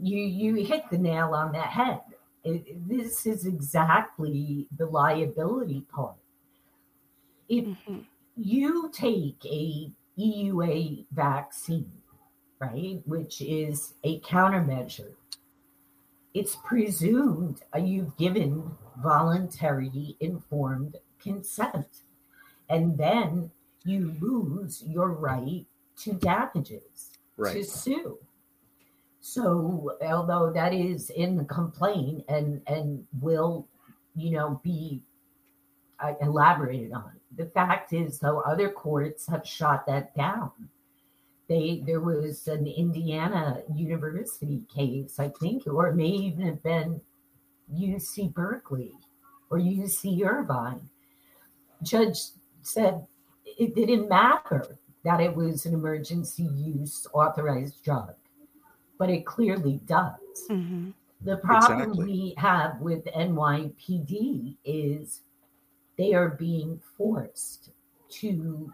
you 0.00 0.18
you 0.18 0.64
hit 0.64 0.84
the 0.90 0.98
nail 0.98 1.34
on 1.34 1.52
the 1.52 1.60
head. 1.60 2.00
It, 2.44 2.88
this 2.88 3.26
is 3.26 3.46
exactly 3.46 4.66
the 4.76 4.86
liability 4.86 5.82
part. 5.92 6.16
If 7.48 7.66
Mhm. 7.66 8.06
You 8.36 8.90
take 8.92 9.44
a 9.44 9.90
EUA 10.18 11.06
vaccine, 11.12 11.92
right, 12.58 13.00
which 13.04 13.40
is 13.40 13.94
a 14.04 14.20
countermeasure, 14.20 15.14
it's 16.34 16.56
presumed 16.64 17.60
uh, 17.74 17.78
you've 17.78 18.16
given 18.16 18.70
voluntary 19.02 20.16
informed 20.20 20.96
consent. 21.20 21.98
And 22.68 22.96
then 22.96 23.50
you 23.84 24.14
lose 24.20 24.82
your 24.86 25.10
right 25.10 25.66
to 25.98 26.12
damages 26.14 27.18
to 27.38 27.64
sue. 27.64 28.18
So 29.20 29.96
although 30.02 30.50
that 30.52 30.72
is 30.72 31.10
in 31.10 31.36
the 31.36 31.44
complaint 31.44 32.24
and 32.28 32.62
and 32.66 33.04
will, 33.20 33.68
you 34.16 34.30
know, 34.30 34.60
be 34.64 35.02
uh, 36.00 36.14
elaborated 36.20 36.92
on, 36.92 37.12
the 37.36 37.46
fact 37.46 37.92
is 37.92 38.18
though 38.18 38.40
other 38.40 38.70
courts 38.70 39.26
have 39.28 39.46
shot 39.46 39.86
that 39.86 40.14
down. 40.14 40.50
They 41.48 41.82
there 41.86 42.00
was 42.00 42.46
an 42.48 42.66
Indiana 42.66 43.62
University 43.74 44.62
case, 44.74 45.18
I 45.18 45.28
think, 45.40 45.66
or 45.66 45.88
it 45.88 45.96
may 45.96 46.06
even 46.08 46.46
have 46.46 46.62
been 46.62 47.00
UC 47.74 48.32
Berkeley 48.32 48.92
or 49.50 49.58
UC 49.58 50.24
Irvine. 50.24 50.88
Judge 51.82 52.18
said 52.62 53.06
it 53.44 53.74
didn't 53.74 54.08
matter 54.08 54.78
that 55.04 55.20
it 55.20 55.34
was 55.34 55.66
an 55.66 55.74
emergency 55.74 56.44
use 56.44 57.06
authorized 57.12 57.82
drug, 57.82 58.14
but 58.98 59.10
it 59.10 59.26
clearly 59.26 59.80
does. 59.86 60.46
Mhm. 60.48 60.94
The 61.22 61.36
problem 61.38 61.82
Exactly. 61.90 62.04
we 62.04 62.34
have 62.36 62.80
with 62.80 63.04
NYPD 63.06 64.56
is 64.64 65.22
they 66.02 66.14
are 66.14 66.30
being 66.30 66.80
forced 66.98 67.70
to 68.08 68.72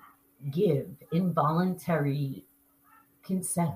give 0.51 0.87
involuntary 1.13 2.47
consent, 3.23 3.75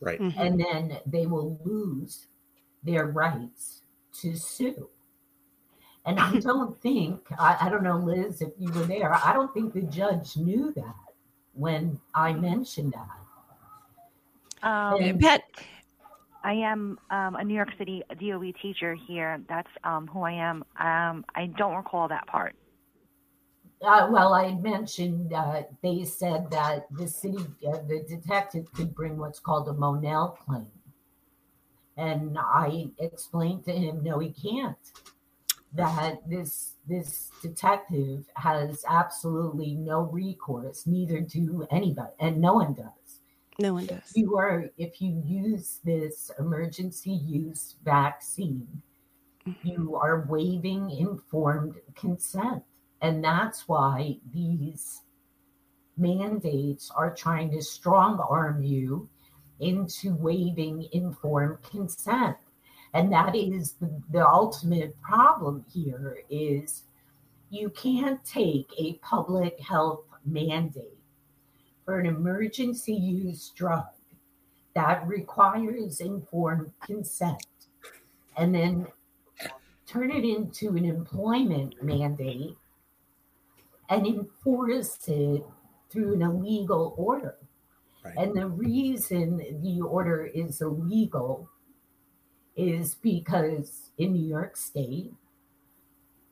Right. 0.00 0.20
Mhm. 0.20 0.34
and 0.38 0.60
then 0.60 0.98
they 1.06 1.26
will 1.26 1.58
lose 1.64 2.28
their 2.84 3.06
rights 3.06 3.82
to 4.20 4.36
sue. 4.36 4.88
And 6.06 6.20
I 6.20 6.38
don't 6.50 6.80
think, 6.80 7.26
I, 7.36 7.56
I 7.62 7.68
don't 7.68 7.82
know, 7.82 7.96
Liz, 7.98 8.40
if 8.42 8.52
you 8.58 8.70
were 8.72 8.84
there, 8.86 9.12
I 9.12 9.32
don't 9.32 9.52
think 9.52 9.72
the 9.74 9.82
judge 9.82 10.36
knew 10.36 10.72
that. 10.74 10.94
when 11.56 12.00
I 12.14 12.32
mentioned 12.32 12.92
that. 12.98 14.68
Um, 14.68 15.00
And- 15.00 15.20
Pat, 15.20 15.42
I 16.42 16.52
am 16.54 16.98
um, 17.10 17.36
a 17.36 17.44
New 17.44 17.54
York 17.54 17.70
City 17.78 18.02
DOE 18.20 18.52
teacher 18.60 18.94
here. 18.94 19.40
That's 19.48 19.70
um, 19.84 20.06
who 20.08 20.22
I 20.22 20.32
am. 20.32 20.64
Um, 20.78 21.24
I 21.36 21.46
don't 21.56 21.74
recall 21.76 22.08
that 22.08 22.26
part. 22.26 22.54
Uh, 23.84 24.08
well, 24.10 24.32
I 24.32 24.46
had 24.46 24.62
mentioned 24.62 25.32
uh, 25.32 25.62
they 25.82 26.04
said 26.04 26.50
that 26.50 26.86
the 26.90 27.06
city, 27.06 27.44
uh, 27.68 27.78
the 27.86 28.04
detective 28.08 28.72
could 28.72 28.94
bring 28.94 29.18
what's 29.18 29.38
called 29.38 29.68
a 29.68 29.74
Monell 29.74 30.38
claim. 30.44 30.70
And 31.96 32.38
I 32.38 32.88
explained 32.98 33.64
to 33.66 33.72
him, 33.72 34.02
no, 34.02 34.18
he 34.18 34.30
can't. 34.30 34.76
That 35.74 36.28
this 36.28 36.74
this 36.88 37.30
detective 37.42 38.24
has 38.36 38.84
absolutely 38.88 39.74
no 39.74 40.02
recourse, 40.02 40.86
neither 40.86 41.20
do 41.20 41.66
anybody, 41.70 42.12
and 42.20 42.40
no 42.40 42.54
one 42.54 42.74
does. 42.74 43.20
no 43.58 43.74
one 43.74 43.86
does. 43.86 44.12
You 44.14 44.38
are 44.38 44.70
if 44.78 45.00
you 45.00 45.20
use 45.26 45.80
this 45.84 46.30
emergency 46.38 47.10
use 47.10 47.74
vaccine, 47.84 48.82
you 49.64 49.96
are 49.96 50.26
waiving 50.28 50.90
informed 50.90 51.74
consent. 51.96 52.62
And 53.02 53.22
that's 53.22 53.68
why 53.68 54.18
these 54.32 55.02
mandates 55.96 56.90
are 56.94 57.14
trying 57.14 57.50
to 57.52 57.62
strong 57.62 58.18
arm 58.18 58.62
you 58.62 59.08
into 59.60 60.14
waiving 60.14 60.88
informed 60.92 61.62
consent. 61.62 62.36
And 62.92 63.12
that 63.12 63.34
is 63.34 63.72
the, 63.72 63.90
the 64.10 64.26
ultimate 64.26 65.00
problem 65.02 65.64
here 65.72 66.18
is 66.30 66.84
you 67.50 67.70
can't 67.70 68.24
take 68.24 68.70
a 68.78 68.94
public 68.94 69.58
health 69.60 70.04
mandate 70.24 70.98
for 71.84 71.98
an 71.98 72.06
emergency 72.06 72.94
use 72.94 73.50
drug 73.50 73.84
that 74.74 75.06
requires 75.06 76.00
informed 76.00 76.72
consent 76.84 77.46
and 78.36 78.54
then 78.54 78.86
turn 79.86 80.10
it 80.10 80.24
into 80.24 80.76
an 80.76 80.84
employment 80.84 81.74
mandate 81.82 82.56
and 83.88 84.06
enforce 84.06 84.98
it 85.08 85.44
through 85.90 86.14
an 86.14 86.22
illegal 86.22 86.94
order. 86.96 87.36
Right. 88.04 88.14
And 88.16 88.36
the 88.36 88.48
reason 88.48 89.60
the 89.62 89.80
order 89.80 90.26
is 90.26 90.60
illegal 90.60 91.48
is 92.56 92.94
because 92.96 93.90
in 93.98 94.12
New 94.12 94.28
York 94.28 94.56
State, 94.56 95.12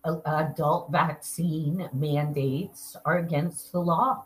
adult 0.05 0.91
vaccine 0.91 1.89
mandates 1.93 2.97
are 3.05 3.19
against 3.19 3.73
the 3.73 3.81
law. 3.81 4.25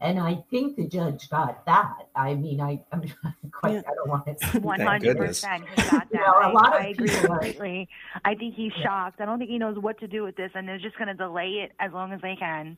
And 0.00 0.18
I 0.20 0.44
think 0.50 0.76
the 0.76 0.86
judge 0.86 1.28
got 1.28 1.66
that. 1.66 1.92
I 2.14 2.34
mean, 2.34 2.60
I, 2.60 2.80
I'm 2.92 3.00
not 3.24 3.34
quite, 3.52 3.72
Yeah. 3.74 3.80
I 3.80 3.94
don't 3.94 4.08
want 4.08 4.26
to 4.26 4.32
100%. 4.34 5.00
he 5.00 5.82
got 5.90 5.90
that. 5.90 6.06
You 6.12 6.20
know, 6.20 6.26
a 6.26 6.48
I, 6.48 6.52
lot 6.52 6.76
of 6.76 6.82
I 6.82 6.86
agree 6.88 7.08
people 7.08 7.32
are- 7.32 7.38
completely. 7.38 7.88
I 8.24 8.34
think 8.36 8.54
he's 8.54 8.72
Yeah. 8.78 8.84
shocked. 8.84 9.20
I 9.20 9.24
don't 9.24 9.38
think 9.38 9.50
he 9.50 9.58
knows 9.58 9.76
what 9.78 9.98
to 10.00 10.06
do 10.06 10.22
with 10.22 10.36
this, 10.36 10.50
and 10.54 10.68
they're 10.68 10.78
just 10.78 10.96
going 10.98 11.08
to 11.08 11.14
delay 11.14 11.64
it 11.64 11.72
as 11.80 11.92
long 11.92 12.12
as 12.12 12.20
they 12.20 12.36
can. 12.36 12.76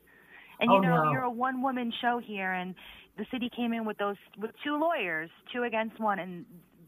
And 0.60 0.70
you 0.70 0.78
Oh, 0.78 0.80
know, 0.80 1.04
no. 1.04 1.12
you're 1.12 1.22
a 1.22 1.30
one-woman 1.30 1.92
show 2.00 2.20
here, 2.24 2.52
and 2.52 2.74
the 3.18 3.26
city 3.30 3.50
came 3.54 3.72
in 3.74 3.84
with 3.84 3.98
those 3.98 4.16
with 4.38 4.52
two 4.64 4.78
lawyers, 4.78 5.28
two 5.52 5.64
against 5.64 5.98
one, 6.00 6.18
and 6.18 6.44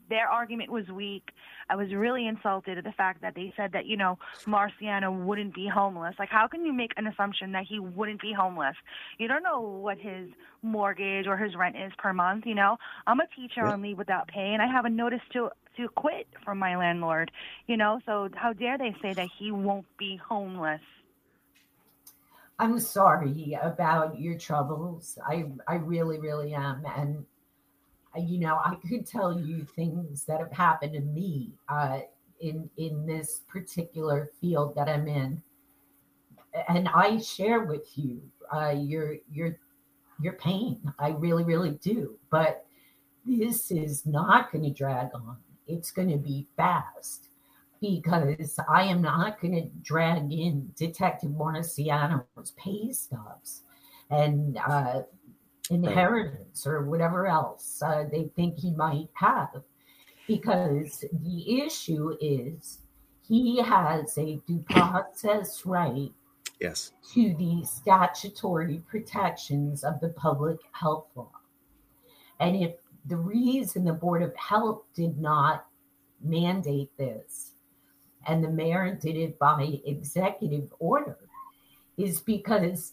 their 0.09 0.29
argument 0.29 0.71
was 0.71 0.87
weak. 0.89 1.31
I 1.71 1.77
was 1.77 1.93
really 1.93 2.27
insulted 2.27 2.79
at 2.79 2.85
the 2.85 2.93
fact 2.93 3.23
that 3.23 3.35
they 3.35 3.53
said 3.57 3.73
that 3.73 3.87
you 3.87 3.97
know 3.97 4.19
Marciano 4.47 5.25
wouldn't 5.25 5.55
be 5.55 5.69
homeless. 5.73 6.15
Like, 6.19 6.31
how 6.31 6.47
can 6.49 6.65
you 6.65 6.73
make 6.73 6.93
an 6.97 7.07
assumption 7.07 7.53
that 7.53 7.65
he 7.69 7.79
wouldn't 7.79 8.21
be 8.21 8.33
homeless? 8.33 8.77
You 9.19 9.29
don't 9.29 9.43
know 9.43 9.61
what 9.61 9.99
his 9.99 10.29
mortgage 10.63 11.27
or 11.27 11.37
his 11.37 11.55
rent 11.57 11.77
is 11.77 11.93
per 11.99 12.13
month. 12.13 12.45
You 12.47 12.55
know, 12.55 12.77
I'm 13.07 13.21
a 13.21 13.27
teacher 13.37 13.67
Yeah. 13.67 13.69
on 13.69 13.83
leave 13.83 13.99
without 13.99 14.29
pay, 14.29 14.53
and 14.53 14.63
I 14.63 14.67
have 14.67 14.85
a 14.85 14.91
notice 14.91 15.23
to 15.33 15.51
to 15.77 15.89
quit 15.89 16.27
from 16.45 16.59
my 16.59 16.77
landlord. 16.77 17.31
You 17.67 17.77
know, 17.77 18.01
so 18.07 18.29
how 18.35 18.53
dare 18.53 18.79
they 18.79 18.95
say 19.03 19.15
that 19.15 19.29
he 19.39 19.51
won't 19.53 19.87
be 19.99 20.17
homeless? 20.29 20.81
I'm 22.59 22.79
sorry 22.79 23.59
about 23.63 24.19
your 24.21 24.39
troubles. 24.39 25.19
I 25.27 25.53
I 25.67 25.77
really 25.77 26.19
really 26.21 26.55
am, 26.55 26.85
and 26.87 27.27
you 28.19 28.39
know 28.39 28.57
I 28.57 28.77
could 28.89 29.07
tell 29.07 29.39
you 29.39 29.65
things 29.65 30.25
that 30.25 30.41
have 30.41 30.53
happened 30.53 30.93
to 30.95 31.01
me 31.01 31.53
uh, 31.69 32.01
in 32.41 32.69
in 32.77 33.07
this 33.07 33.43
particular 33.49 34.31
field 34.41 34.75
that 34.77 34.89
I'm 34.89 35.09
in, 35.09 35.43
and 36.69 36.89
I 36.89 37.19
share 37.19 37.61
with 37.61 37.87
you 37.97 38.23
uh, 38.55 38.75
your 38.77 39.17
your 39.31 39.59
your 40.21 40.35
pain. 40.35 40.81
I 40.99 41.11
really 41.11 41.45
really 41.45 41.79
do, 41.83 42.19
but 42.31 42.67
this 43.25 43.71
is 43.71 44.05
not 44.05 44.53
going 44.53 44.65
to 44.65 44.71
drag 44.71 45.15
on. 45.15 45.37
It's 45.67 45.91
going 45.91 46.11
to 46.11 46.19
be 46.19 46.49
fast 46.57 47.29
because 47.81 48.59
I 48.69 48.85
am 48.85 49.03
not 49.03 49.41
going 49.41 49.55
to 49.55 49.69
drag 49.83 50.33
in 50.33 50.71
Detective 50.77 51.31
Marciano's 51.31 52.53
pay 52.57 52.93
stubs 52.93 53.63
and 54.11 54.59
uh, 54.67 55.03
inheritance 55.73 56.67
or 56.67 56.85
whatever 56.85 57.27
else 57.27 57.83
uh, 57.85 58.05
they 58.11 58.31
think 58.37 58.59
he 58.59 58.73
might 58.73 59.09
have. 59.15 59.63
Because 60.27 61.05
the 61.23 61.63
issue 61.63 62.17
is 62.21 62.79
he 63.27 63.61
has 63.61 64.17
a 64.19 64.41
due 64.47 64.65
process 64.71 65.65
right 65.67 66.13
Yes. 66.61 66.93
to 67.13 67.35
the 67.39 67.65
statutory 67.65 68.83
protections 68.89 69.83
of 69.83 69.99
the 70.01 70.11
public 70.11 70.59
health 70.71 71.07
law. 71.17 71.31
And 72.39 72.57
if 72.57 72.75
the 73.07 73.17
reason 73.17 73.85
the 73.85 73.93
Board 73.93 74.23
of 74.23 74.35
Health 74.37 74.83
did 74.95 75.19
not 75.19 75.67
mandate 76.23 76.97
this 76.97 77.53
and 78.27 78.45
the 78.45 78.51
mayor 78.51 78.95
did 78.95 79.17
it 79.17 79.39
by 79.39 79.81
executive 79.85 80.73
order 80.79 81.19
is 81.97 82.21
because 82.21 82.93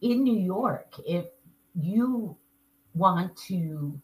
in 0.00 0.22
New 0.22 0.38
York, 0.38 0.94
if 1.06 1.26
you 1.74 2.36
want 2.94 3.36
to 3.48 4.00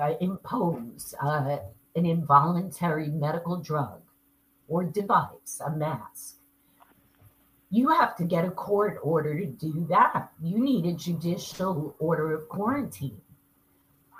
uh, 0.00 0.14
impose 0.20 1.14
uh, 1.22 1.58
an 1.96 2.06
involuntary 2.06 3.08
medical 3.08 3.56
drug 3.56 4.00
or 4.68 4.84
device, 4.84 5.60
a 5.64 5.70
mask, 5.70 6.36
you 7.70 7.88
have 7.88 8.16
to 8.16 8.24
get 8.24 8.44
a 8.44 8.50
court 8.50 8.98
order 9.02 9.38
to 9.38 9.46
do 9.46 9.86
that. 9.90 10.30
You 10.40 10.58
need 10.58 10.86
a 10.86 10.92
judicial 10.92 11.94
order 11.98 12.32
of 12.32 12.48
quarantine. 12.48 13.20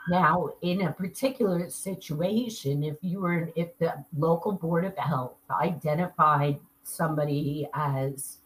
Now, 0.09 0.51
in 0.61 0.83
a 0.83 0.93
particular 0.93 1.71
situation, 1.71 2.83
if 2.83 2.97
you 3.01 3.21
were, 3.21 3.51
if 3.57 3.79
the 3.79 4.05
local 4.17 4.53
board 4.53 4.85
of 4.85 4.97
health 4.99 5.37
identified 5.51 6.59
somebody 6.83 7.67
as 7.73 8.39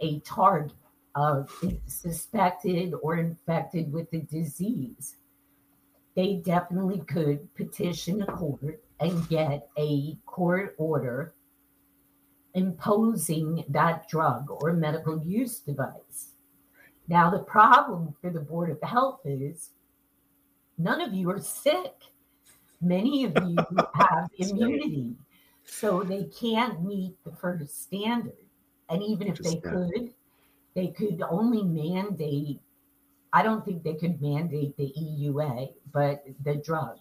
a 0.00 0.18
target 0.20 0.74
of 1.14 1.50
suspected 1.86 2.94
or 3.02 3.16
infected 3.16 3.92
with 3.92 4.10
the 4.10 4.20
disease, 4.20 5.16
they 6.14 6.36
definitely 6.44 7.00
could 7.00 7.54
petition 7.54 8.22
a 8.22 8.26
court 8.26 8.82
and 9.00 9.28
get 9.28 9.68
a 9.78 10.16
court 10.26 10.74
order 10.78 11.34
imposing 12.54 13.64
that 13.68 14.08
drug 14.08 14.50
or 14.50 14.72
medical 14.72 15.22
use 15.24 15.58
device. 15.58 16.32
Now, 17.08 17.30
the 17.30 17.40
problem 17.40 18.14
for 18.20 18.30
the 18.30 18.40
Board 18.40 18.70
of 18.70 18.82
Health 18.82 19.20
is 19.24 19.70
none 20.78 21.00
of 21.00 21.12
you 21.12 21.30
are 21.30 21.40
sick. 21.40 21.94
Many 22.80 23.24
of 23.24 23.36
you 23.46 23.56
have 23.94 24.28
immunity, 24.38 25.14
so 25.64 26.02
they 26.02 26.24
can't 26.24 26.84
meet 26.84 27.14
the 27.24 27.32
first 27.32 27.82
standard. 27.82 28.32
And 28.88 29.02
even 29.02 29.28
if 29.28 29.38
they 29.38 29.56
could, 29.56 30.12
they 30.74 30.88
could 30.88 31.22
only 31.28 31.62
mandate, 31.62 32.60
I 33.32 33.42
don't 33.42 33.64
think 33.64 33.82
they 33.82 33.94
could 33.94 34.20
mandate 34.20 34.76
the 34.76 34.92
EUA, 34.98 35.72
but 35.92 36.24
the 36.44 36.56
drug. 36.56 36.98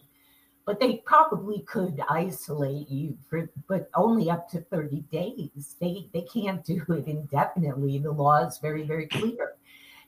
But 0.66 0.80
they 0.80 0.98
probably 1.06 1.62
could 1.62 2.02
isolate 2.10 2.88
you 2.90 3.18
for, 3.30 3.50
but 3.68 3.90
only 3.96 4.30
up 4.30 4.48
to 4.50 4.62
30 4.62 5.02
days. 5.12 5.76
They, 5.80 6.08
they 6.14 6.22
can't 6.22 6.64
do 6.64 6.84
it 6.90 7.08
indefinitely. 7.08 7.98
The 7.98 8.12
law 8.12 8.46
is 8.46 8.60
very, 8.60 8.84
very 8.84 9.08
clear. 9.08 9.56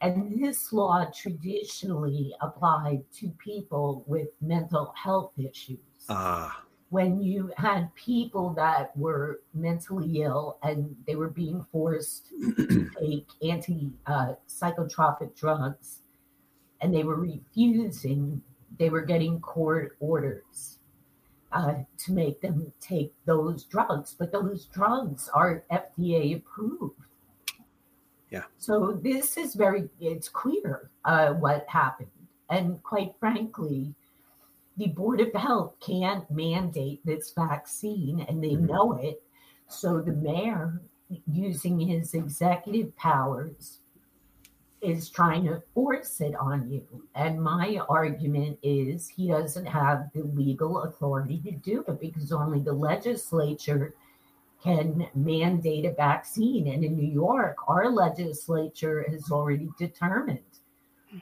And 0.01 0.41
this 0.41 0.71
law 0.73 1.05
traditionally 1.05 2.35
applied 2.41 3.03
to 3.19 3.29
people 3.29 4.03
with 4.05 4.27
mental 4.41 4.93
health 5.01 5.31
issues. 5.37 5.79
Ah, 6.09 6.63
When 6.93 7.23
you 7.23 7.51
had 7.57 7.93
people 7.95 8.53
that 8.53 8.95
were 8.95 9.39
mentally 9.55 10.21
ill 10.21 10.59
and 10.61 10.95
they 11.07 11.15
were 11.15 11.31
being 11.31 11.65
forced 11.71 12.29
to 12.29 12.91
take 12.99 13.27
anti 13.41 13.89
uh, 14.05 14.33
psychotropic 14.47 15.35
drugs 15.35 16.01
and 16.81 16.93
they 16.93 17.03
were 17.03 17.15
refusing, 17.15 18.43
they 18.77 18.91
were 18.91 19.01
getting 19.01 19.41
court 19.41 19.97
orders 19.99 20.77
uh, 21.51 21.73
to 21.97 22.11
make 22.11 22.41
them 22.41 22.71
take 22.79 23.11
those 23.25 23.63
drugs. 23.63 24.15
But 24.19 24.31
those 24.31 24.65
drugs 24.65 25.31
are 25.33 25.63
FDA 25.71 26.35
approved. 26.35 27.01
Yeah. 28.29 28.43
So 28.59 28.99
this 29.01 29.35
is 29.35 29.55
very, 29.55 29.89
it's 29.99 30.29
clear 30.29 30.91
uh, 31.05 31.33
what 31.33 31.65
happened. 31.67 32.11
And 32.51 32.83
quite 32.83 33.15
frankly, 33.19 33.95
the 34.77 34.87
Board 34.87 35.21
of 35.21 35.33
Health 35.33 35.75
can't 35.79 36.29
mandate 36.31 37.05
this 37.05 37.31
vaccine 37.33 38.21
and 38.21 38.43
they 38.43 38.55
Mhm. 38.55 38.67
know 38.69 38.93
it. 38.93 39.21
So 39.67 40.01
the 40.01 40.13
mayor, 40.13 40.81
using 41.27 41.79
his 41.79 42.13
executive 42.13 42.95
powers, 42.95 43.79
is 44.81 45.09
trying 45.09 45.45
to 45.45 45.61
force 45.73 46.19
it 46.19 46.35
on 46.35 46.69
you. 46.69 46.85
And 47.15 47.41
my 47.41 47.79
argument 47.87 48.59
is 48.61 49.07
he 49.07 49.29
doesn't 49.29 49.65
have 49.65 50.11
the 50.13 50.23
legal 50.23 50.83
authority 50.83 51.39
to 51.45 51.51
do 51.51 51.85
it 51.87 51.99
because 52.01 52.33
only 52.33 52.59
the 52.59 52.73
legislature 52.73 53.95
can 54.61 55.07
mandate 55.15 55.85
a 55.85 55.91
vaccine. 55.93 56.67
And 56.67 56.83
in 56.83 56.95
New 56.97 57.07
York, 57.07 57.57
our 57.67 57.89
legislature 57.89 59.05
has 59.09 59.31
already 59.31 59.69
determined 59.77 60.39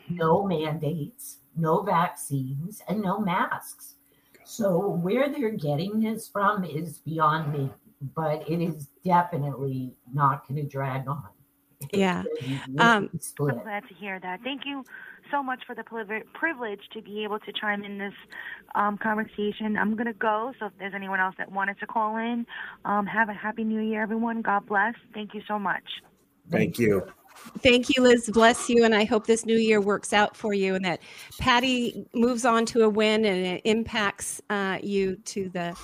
no 0.09 0.43
mandates, 0.45 1.40
no 1.55 1.81
vaccines, 1.81 2.81
and 2.87 3.01
no 3.01 3.19
masks. 3.19 3.95
So 4.43 4.89
where 4.89 5.29
they're 5.29 5.51
getting 5.51 5.99
this 5.99 6.27
from 6.27 6.63
is 6.63 6.99
beyond 6.99 7.53
me, 7.53 7.71
but 8.15 8.49
it 8.49 8.61
is 8.61 8.87
definitely 9.03 9.93
not 10.13 10.47
going 10.47 10.61
to 10.61 10.67
drag 10.67 11.07
on. 11.07 11.23
Yeah. 11.93 12.23
gonna 12.23 12.35
be 12.41 12.59
really 12.67 12.79
Um, 12.79 13.09
split. 13.19 13.55
I'm 13.55 13.63
glad 13.63 13.87
to 13.87 13.93
hear 13.95 14.19
that. 14.19 14.41
Thank 14.43 14.65
you 14.65 14.83
so 15.31 15.41
much 15.41 15.63
for 15.65 15.73
the 15.75 15.83
privilege 16.33 16.81
to 16.93 17.01
be 17.01 17.23
able 17.23 17.39
to 17.39 17.51
chime 17.53 17.83
in 17.83 17.97
this 17.97 18.13
um, 18.75 18.97
conversation. 18.97 19.77
I'm 19.77 19.95
going 19.95 20.07
to 20.07 20.13
go, 20.13 20.53
so 20.59 20.67
if 20.67 20.73
there's 20.77 20.93
anyone 20.93 21.19
else 21.19 21.35
that 21.37 21.51
wanted 21.51 21.79
to 21.79 21.87
call 21.87 22.17
in, 22.17 22.45
um, 22.85 23.05
have 23.05 23.29
a 23.29 23.33
happy 23.33 23.63
new 23.63 23.81
year, 23.81 24.01
everyone. 24.01 24.41
God 24.41 24.67
bless. 24.67 24.93
Thank 25.13 25.33
you 25.33 25.41
so 25.47 25.57
much. 25.57 25.83
Thank 26.49 26.77
you. 26.77 27.07
Thank 27.59 27.95
you, 27.95 28.03
Liz. 28.03 28.29
Bless 28.31 28.69
you. 28.69 28.85
And 28.85 28.95
I 28.95 29.03
hope 29.03 29.27
this 29.27 29.45
new 29.45 29.57
year 29.57 29.81
works 29.81 30.13
out 30.13 30.35
for 30.35 30.53
you 30.53 30.75
and 30.75 30.85
that 30.85 31.01
Patty 31.39 32.05
moves 32.13 32.45
on 32.45 32.65
to 32.67 32.83
a 32.83 32.89
win 32.89 33.25
and 33.25 33.45
it 33.45 33.61
impacts 33.65 34.41
uh, 34.49 34.77
you 34.81 35.15
to 35.25 35.49
the 35.49 35.75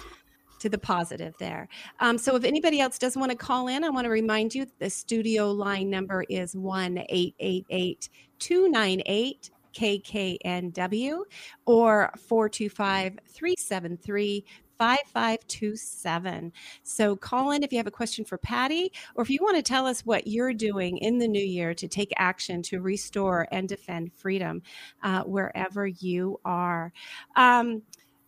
to 0.60 0.69
the 0.69 0.77
positive 0.77 1.36
there. 1.38 1.67
Um, 1.99 2.17
so 2.17 2.36
if 2.36 2.43
anybody 2.43 2.79
else 2.81 2.97
doesn't 2.97 3.19
want 3.19 3.31
to 3.31 3.38
call 3.38 3.67
in, 3.67 3.83
I 3.83 3.89
want 3.89 4.05
to 4.05 4.10
remind 4.10 4.55
you 4.55 4.65
the 4.79 4.89
studio 4.89 5.51
line 5.51 5.88
number 5.88 6.25
is 6.29 6.55
1 6.55 6.97
888 7.10 8.10
298 8.39 9.51
KKNW 9.75 11.19
or 11.65 12.12
425 12.17 13.19
373 13.29 14.45
5527. 14.78 16.52
So 16.84 17.16
call 17.16 17.52
in 17.52 17.63
if 17.63 17.72
you 17.72 17.78
have 17.78 17.88
a 17.88 17.92
question 17.92 18.26
for 18.26 18.38
Patty 18.38 18.92
or 19.16 19.24
if 19.24 19.30
you 19.30 19.40
want 19.42 19.58
to 19.58 19.63
tell 19.63 19.86
us 19.86 20.06
what 20.06 20.28
you're 20.28 20.54
doing 20.54 20.98
in 20.98 21.18
the 21.18 21.28
new 21.28 21.44
year 21.44 21.74
to 21.74 21.88
take 21.88 22.13
action 22.18 22.62
to 22.63 22.82
restore 22.82 23.48
and 23.52 23.68
defend 23.68 24.13
freedom 24.13 24.62
uh, 25.04 25.24
wherever 25.24 25.88
you 25.88 26.40
are. 26.46 26.92
Um, 27.36 27.82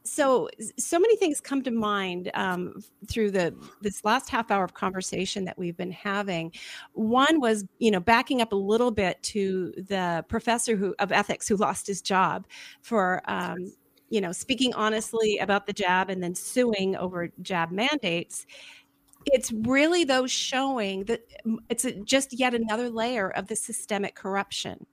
so 0.03 0.49
so 0.77 0.99
many 0.99 1.15
things 1.17 1.41
come 1.41 1.61
to 1.63 1.71
mind 1.71 2.31
um, 2.33 2.81
through 3.07 3.31
the 3.31 3.53
this 3.81 4.03
last 4.03 4.29
half 4.29 4.49
hour 4.49 4.63
of 4.63 4.73
conversation 4.73 5.45
that 5.45 5.57
we've 5.57 5.77
been 5.77 5.91
having 5.91 6.51
one 6.93 7.39
was 7.39 7.65
you 7.79 7.91
know 7.91 7.99
backing 7.99 8.41
up 8.41 8.51
a 8.51 8.55
little 8.55 8.91
bit 8.91 9.21
to 9.21 9.73
the 9.77 10.23
professor 10.27 10.75
who 10.75 10.95
of 10.99 11.11
ethics 11.11 11.47
who 11.47 11.55
lost 11.55 11.85
his 11.85 12.01
job 12.01 12.47
for 12.81 13.21
um, 13.25 13.71
you 14.09 14.21
know 14.21 14.31
speaking 14.31 14.73
honestly 14.73 15.37
about 15.37 15.65
the 15.67 15.73
jab 15.73 16.09
and 16.09 16.21
then 16.21 16.35
suing 16.35 16.95
over 16.95 17.29
jab 17.41 17.71
mandates 17.71 18.45
it's 19.25 19.51
really 19.51 20.03
those 20.03 20.31
showing 20.31 21.03
that 21.05 21.21
it's 21.69 21.85
a, 21.85 21.91
just 21.91 22.33
yet 22.33 22.53
another 22.53 22.89
layer 22.89 23.29
of 23.31 23.47
the 23.47 23.55
systemic 23.55 24.15
corruption 24.15 24.85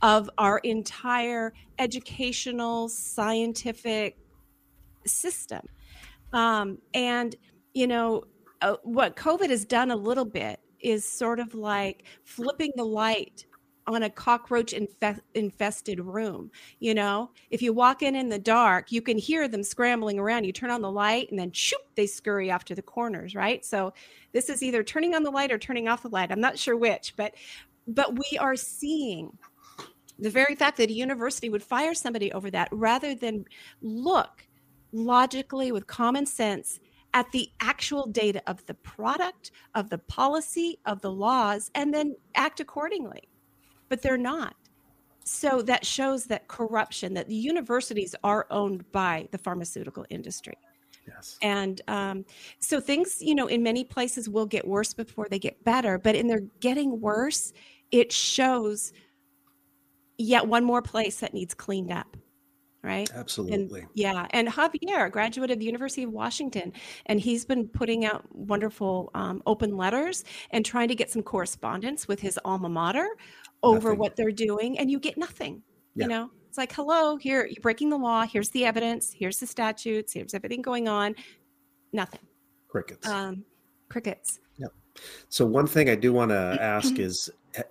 of 0.00 0.30
our 0.38 0.58
entire 0.58 1.52
educational 1.78 2.88
scientific 2.88 4.16
system. 5.06 5.66
Um, 6.32 6.78
and 6.94 7.34
you 7.74 7.86
know 7.86 8.24
uh, 8.60 8.76
what 8.82 9.16
covid 9.16 9.50
has 9.50 9.64
done 9.64 9.90
a 9.90 9.96
little 9.96 10.24
bit 10.24 10.58
is 10.80 11.04
sort 11.04 11.38
of 11.38 11.54
like 11.54 12.04
flipping 12.24 12.72
the 12.76 12.84
light 12.84 13.46
on 13.88 14.04
a 14.04 14.10
cockroach 14.10 14.72
infe- 14.72 15.20
infested 15.34 16.00
room 16.00 16.50
you 16.78 16.94
know? 16.94 17.30
If 17.50 17.62
you 17.62 17.72
walk 17.72 18.02
in 18.02 18.14
in 18.14 18.28
the 18.28 18.38
dark 18.38 18.92
you 18.92 19.02
can 19.02 19.18
hear 19.18 19.48
them 19.48 19.62
scrambling 19.62 20.18
around. 20.18 20.44
You 20.44 20.52
turn 20.52 20.70
on 20.70 20.82
the 20.82 20.90
light 20.90 21.30
and 21.30 21.38
then 21.38 21.52
shoop 21.52 21.80
they 21.94 22.06
scurry 22.06 22.50
off 22.50 22.64
to 22.66 22.74
the 22.74 22.82
corners 22.82 23.34
right? 23.34 23.64
So 23.64 23.92
this 24.32 24.48
is 24.48 24.62
either 24.62 24.82
turning 24.82 25.14
on 25.14 25.22
the 25.22 25.30
light 25.30 25.50
or 25.50 25.58
turning 25.58 25.88
off 25.88 26.02
the 26.02 26.08
light. 26.08 26.30
I'm 26.30 26.40
not 26.40 26.58
sure 26.58 26.76
which 26.76 27.14
but 27.16 27.34
but 27.86 28.18
we 28.18 28.38
are 28.38 28.56
seeing 28.56 29.36
the 30.18 30.30
very 30.30 30.54
fact 30.54 30.76
that 30.78 30.90
a 30.90 30.92
university 30.92 31.48
would 31.48 31.62
fire 31.62 31.94
somebody 31.94 32.32
over 32.32 32.50
that 32.50 32.68
rather 32.72 33.14
than 33.14 33.44
look 33.80 34.46
logically 34.92 35.72
with 35.72 35.86
common 35.86 36.26
sense 36.26 36.80
at 37.14 37.30
the 37.32 37.50
actual 37.60 38.06
data 38.06 38.42
of 38.46 38.64
the 38.66 38.74
product, 38.74 39.50
of 39.74 39.90
the 39.90 39.98
policy, 39.98 40.78
of 40.84 41.00
the 41.00 41.10
laws, 41.10 41.70
and 41.74 41.92
then 41.92 42.14
act 42.34 42.60
accordingly. 42.60 43.28
But 43.88 44.02
they're 44.02 44.18
not. 44.18 44.54
So 45.24 45.60
that 45.62 45.84
shows 45.84 46.24
that 46.26 46.48
corruption, 46.48 47.14
that 47.14 47.28
the 47.28 47.34
universities 47.34 48.14
are 48.24 48.46
owned 48.50 48.90
by 48.92 49.28
the 49.30 49.38
pharmaceutical 49.38 50.06
industry. 50.08 50.54
Yes. 51.06 51.38
And 51.42 51.80
um, 51.88 52.24
so 52.60 52.80
things, 52.80 53.18
you 53.20 53.34
know, 53.34 53.46
in 53.46 53.62
many 53.62 53.84
places 53.84 54.28
will 54.28 54.46
get 54.46 54.66
worse 54.66 54.94
before 54.94 55.26
they 55.30 55.38
get 55.38 55.62
better. 55.64 55.98
But 55.98 56.14
in 56.14 56.26
their 56.26 56.40
getting 56.60 57.00
worse, 57.00 57.52
it 57.90 58.12
shows 58.12 58.92
yet 60.16 60.46
one 60.46 60.64
more 60.64 60.82
place 60.82 61.20
that 61.20 61.34
needs 61.34 61.54
cleaned 61.54 61.92
up. 61.92 62.16
Right. 62.80 63.10
Absolutely. 63.12 63.80
And 63.80 63.88
yeah, 63.94 64.26
and 64.30 64.46
Javier, 64.46 65.06
a 65.06 65.10
graduate 65.10 65.50
of 65.50 65.58
the 65.58 65.64
University 65.64 66.04
of 66.04 66.12
Washington, 66.12 66.72
and 67.06 67.18
he's 67.18 67.44
been 67.44 67.66
putting 67.66 68.04
out 68.04 68.24
wonderful 68.32 69.10
um, 69.14 69.42
open 69.46 69.76
letters 69.76 70.24
and 70.52 70.64
trying 70.64 70.86
to 70.88 70.94
get 70.94 71.10
some 71.10 71.22
correspondence 71.22 72.06
with 72.06 72.20
his 72.20 72.38
alma 72.44 72.68
mater 72.68 73.08
over 73.62 73.88
Nothing. 73.88 73.98
what 73.98 74.16
they're 74.16 74.30
doing, 74.30 74.78
and 74.78 74.90
you 74.90 74.98
get 74.98 75.18
nothing. 75.18 75.62
Yeah. 75.94 76.04
You 76.04 76.08
know, 76.08 76.30
it's 76.48 76.58
like, 76.58 76.72
hello, 76.72 77.16
here 77.16 77.46
you're 77.46 77.60
breaking 77.60 77.90
the 77.90 77.98
law. 77.98 78.24
Here's 78.24 78.50
the 78.50 78.64
evidence. 78.64 79.12
Here's 79.12 79.38
the 79.38 79.46
statutes. 79.46 80.12
Here's 80.12 80.34
everything 80.34 80.62
going 80.62 80.88
on. 80.88 81.14
Nothing. 81.92 82.20
Crickets. 82.68 83.06
Um, 83.08 83.44
crickets. 83.88 84.40
So 85.28 85.46
one 85.46 85.66
thing 85.66 85.88
I 85.88 85.94
do 85.94 86.12
want 86.12 86.30
to 86.32 86.58
ask 86.60 86.98
is 86.98 87.30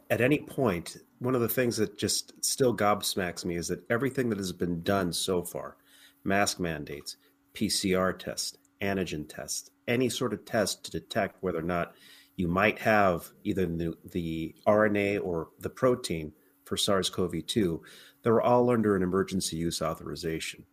at 0.09 0.21
any 0.21 0.39
point, 0.39 0.97
one 1.19 1.35
of 1.35 1.41
the 1.41 1.49
things 1.49 1.77
that 1.77 1.97
just 1.97 2.33
still 2.43 2.75
gobsmacks 2.75 3.45
me 3.45 3.55
is 3.55 3.67
that 3.67 3.83
everything 3.89 4.29
that 4.29 4.37
has 4.37 4.51
been 4.51 4.81
done 4.83 5.11
so 5.11 5.43
far, 5.43 5.77
mask 6.23 6.59
mandates, 6.59 7.17
PCR 7.53 8.17
test, 8.17 8.59
antigen 8.81 9.27
test, 9.27 9.71
any 9.87 10.09
sort 10.09 10.33
of 10.33 10.45
test 10.45 10.83
to 10.85 10.91
detect 10.91 11.41
whether 11.41 11.59
or 11.59 11.63
not 11.63 11.93
you 12.37 12.47
might 12.47 12.79
have 12.79 13.29
either 13.43 13.65
the, 13.65 13.97
the 14.11 14.55
RNA 14.67 15.23
or 15.23 15.49
the 15.59 15.69
protein 15.69 16.31
for 16.65 16.77
SARS-CoV-2, 16.77 17.79
they're 18.21 18.41
all 18.41 18.69
under 18.69 18.95
an 18.95 19.01
emergency 19.03 19.57
use 19.57 19.81
authorization. 19.81 20.65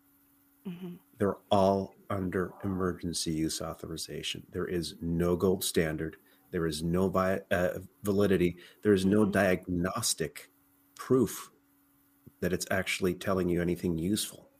Mhm. 0.67 0.99
They're 1.19 1.39
all 1.51 1.95
under 2.11 2.53
emergency 2.65 3.33
use 3.33 3.61
authorization. 3.63 4.47
There 4.51 4.67
is 4.67 4.95
no 5.01 5.37
gold 5.37 5.65
standard. 5.65 6.17
There 6.51 6.67
is 6.67 6.83
no 6.83 7.09
vi- 7.09 7.41
uh, 7.51 7.79
validity. 8.03 8.57
There 8.83 8.93
is 8.93 9.07
no 9.07 9.25
Mhm. 9.25 9.33
diagnostic 9.33 10.51
proof 10.97 11.51
that 12.41 12.53
it's 12.53 12.67
actually 12.71 13.15
telling 13.15 13.49
you 13.49 13.63
anything 13.63 13.97
useful. 13.97 14.51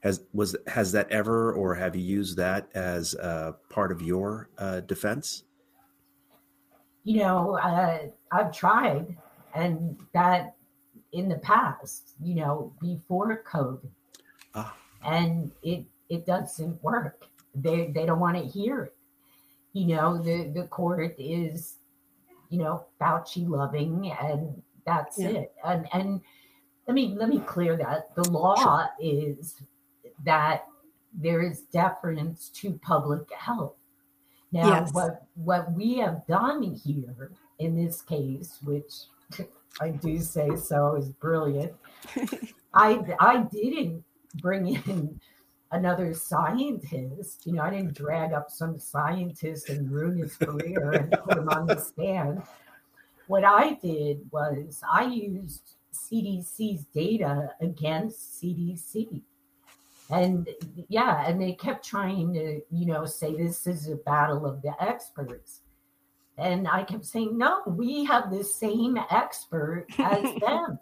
Has 0.00 0.24
was 0.32 0.56
has 0.66 0.92
that 0.92 1.10
ever, 1.10 1.52
or 1.52 1.74
have 1.74 1.96
you 1.96 2.02
used 2.02 2.36
that 2.36 2.70
as 2.74 3.14
uh, 3.16 3.52
part 3.68 3.92
of 3.92 4.00
your 4.00 4.48
uh, 4.58 4.80
defense? 4.80 5.44
You 7.06 7.18
know, 7.18 7.56
uh, 7.58 7.98
I've 8.32 8.50
tried, 8.52 9.16
and 9.54 9.96
that 10.12 10.56
in 11.12 11.28
the 11.28 11.38
past, 11.38 12.14
you 12.20 12.34
know, 12.34 12.72
before 12.80 13.44
COVID, 13.50 13.88
Ah. 14.54 14.74
and 15.04 15.52
it 15.62 15.86
it 16.08 16.26
doesn't 16.26 16.82
work. 16.82 17.24
They 17.54 17.92
they 17.94 18.06
don't 18.06 18.18
want 18.18 18.36
to 18.36 18.44
hear 18.44 18.76
it. 18.90 18.96
You 19.72 19.86
know, 19.94 20.18
the 20.18 20.50
the 20.52 20.66
court 20.66 21.14
is, 21.16 21.76
you 22.50 22.58
know, 22.58 22.86
Fauci 23.00 23.48
loving, 23.48 24.10
and 24.10 24.60
that's 24.84 25.16
Yeah. 25.16 25.28
it. 25.28 25.54
And 25.64 25.86
and 25.92 26.20
let 26.88 26.94
me 26.94 27.14
let 27.14 27.28
me 27.28 27.38
clear 27.54 27.76
that 27.76 28.14
the 28.16 28.28
law 28.30 28.88
is 28.98 29.54
that 30.24 30.66
there 31.14 31.40
is 31.40 31.62
deference 31.70 32.48
to 32.60 32.72
public 32.82 33.30
health. 33.32 33.76
Now, 34.56 34.68
Yes. 34.68 34.94
what 34.94 35.26
what 35.34 35.70
we 35.72 35.98
have 35.98 36.26
done 36.26 36.62
here 36.62 37.30
in 37.58 37.76
this 37.76 38.00
case, 38.00 38.58
which 38.64 38.92
I 39.80 39.90
do 39.90 40.18
say 40.20 40.56
so, 40.56 40.96
is 40.96 41.10
brilliant. 41.10 41.72
I 42.74 42.88
I 43.20 43.42
didn't 43.52 44.02
bring 44.40 44.66
in 44.76 45.20
another 45.72 46.14
scientist. 46.14 47.46
You 47.46 47.52
know, 47.54 47.62
I 47.62 47.70
didn't 47.70 47.92
drag 47.94 48.32
up 48.32 48.50
some 48.50 48.78
scientist 48.78 49.68
and 49.68 49.90
ruin 49.90 50.16
his 50.18 50.36
career 50.36 50.90
and 50.92 51.12
put 51.24 51.36
him 51.38 51.48
on 51.50 51.66
the 51.66 51.78
stand. 51.78 52.42
what 53.26 53.44
I 53.44 53.74
did 53.74 54.20
was 54.30 54.80
I 54.90 55.04
used 55.04 55.74
CDC's 55.92 56.84
data 56.94 57.50
against 57.60 58.40
CDC. 58.40 59.20
And 60.10 60.48
yeah, 60.88 61.26
and 61.26 61.40
they 61.40 61.52
kept 61.52 61.84
trying 61.84 62.32
to, 62.34 62.60
you 62.70 62.86
know, 62.86 63.04
say 63.06 63.34
this 63.34 63.66
is 63.66 63.88
a 63.88 63.96
battle 63.96 64.46
of 64.46 64.62
the 64.62 64.72
experts. 64.80 65.60
And 66.38 66.68
I 66.68 66.84
kept 66.84 67.06
saying, 67.06 67.36
no, 67.36 67.62
we 67.66 68.04
have 68.04 68.30
the 68.30 68.44
same 68.44 68.98
expert 69.10 69.86
as 69.98 70.22
them. 70.40 70.78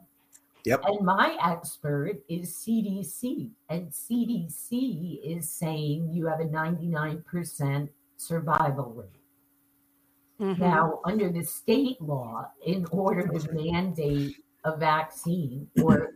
Yep. 0.65 0.83
And 0.85 1.07
my 1.07 1.37
expert 1.43 2.23
is 2.29 2.55
CDC. 2.55 3.51
And 3.69 3.91
CDC 3.91 5.21
is 5.23 5.49
saying 5.51 6.11
you 6.13 6.27
have 6.27 6.41
a 6.41 6.45
99% 6.45 7.89
survival 8.17 8.93
rate. 8.93 9.21
Mhm. 10.41 10.59
Now, 10.59 11.01
under 11.05 11.31
the 11.31 11.45
state 11.45 12.01
law, 12.01 12.51
in 12.67 12.87
order 12.91 13.29
to 13.29 13.53
mandate 13.53 14.37
a 14.65 14.77
vaccine, 14.77 15.69
or 15.83 16.14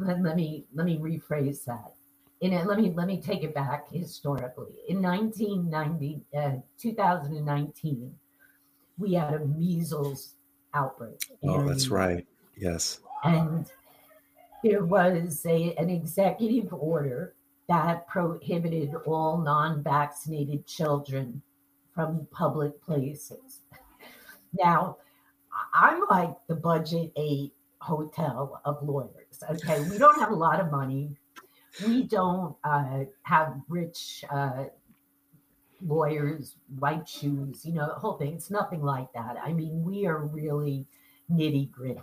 let, 0.00 0.22
let 0.22 0.36
me 0.36 0.64
let 0.74 0.86
me 0.86 0.98
rephrase 0.98 1.64
that. 1.64 1.92
In 2.40 2.52
it, 2.52 2.66
let 2.66 2.78
me 2.78 2.92
let 2.94 3.06
me 3.06 3.20
take 3.20 3.42
it 3.42 3.54
back 3.54 3.90
historically. 3.90 4.74
In 4.88 5.02
1990, 5.02 6.22
uh, 6.36 6.52
2019, 6.80 8.14
we 8.98 9.14
had 9.14 9.34
a 9.34 9.44
measles 9.44 10.34
outbreak. 10.74 11.20
Oh, 11.42 11.66
that's 11.66 11.88
right. 11.88 12.26
Yes. 12.56 13.00
and 13.24 13.70
there 14.62 14.84
was 14.84 15.44
a, 15.46 15.74
an 15.76 15.88
executive 15.88 16.72
order 16.72 17.34
that 17.68 18.06
prohibited 18.08 18.94
all 19.06 19.38
non-vaccinated 19.38 20.66
children 20.66 21.40
from 21.94 22.26
public 22.30 22.82
places. 22.82 23.60
Now, 24.52 24.96
I'm 25.72 26.02
like 26.10 26.34
the 26.48 26.56
budget 26.56 27.12
eight 27.16 27.52
hotel 27.80 28.60
of 28.64 28.82
lawyers. 28.82 29.42
Okay, 29.50 29.80
we 29.90 29.98
don't 29.98 30.18
have 30.18 30.30
a 30.30 30.34
lot 30.34 30.60
of 30.60 30.70
money. 30.70 31.16
We 31.86 32.02
don't 32.04 32.56
uh, 32.64 33.04
have 33.22 33.54
rich 33.68 34.24
uh, 34.30 34.64
lawyers, 35.84 36.56
white 36.78 37.08
shoes, 37.08 37.64
you 37.64 37.72
know, 37.72 37.86
the 37.86 37.94
whole 37.94 38.18
thing. 38.18 38.34
It's 38.34 38.50
nothing 38.50 38.82
like 38.82 39.12
that. 39.14 39.36
I 39.42 39.52
mean, 39.52 39.82
we 39.82 40.06
are 40.06 40.26
really 40.26 40.86
nitty 41.30 41.70
gritty. 41.70 42.00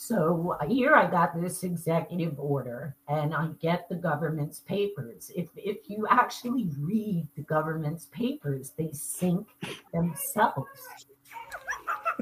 So 0.00 0.56
uh, 0.60 0.66
here 0.66 0.94
I 0.94 1.10
got 1.10 1.40
this 1.40 1.64
executive 1.64 2.38
order 2.38 2.94
and 3.08 3.34
I 3.34 3.48
get 3.60 3.88
the 3.88 3.96
government's 3.96 4.60
papers. 4.60 5.28
If 5.34 5.48
if 5.56 5.78
you 5.88 6.06
actually 6.08 6.70
read 6.78 7.26
the 7.34 7.42
government's 7.42 8.06
papers, 8.06 8.72
they 8.78 8.90
sink 8.92 9.48
themselves. 9.92 10.68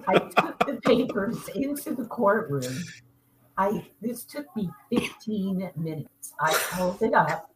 I 0.07 0.19
took 0.19 0.59
the 0.67 0.81
papers 0.85 1.49
into 1.55 1.95
the 1.95 2.05
courtroom. 2.05 2.83
I 3.59 3.87
this 4.03 4.25
took 4.25 4.47
me 4.55 4.71
15 4.93 5.71
minutes. 5.77 6.33
I 6.41 6.53
held 6.71 7.03
it 7.03 7.15
up. 7.15 7.51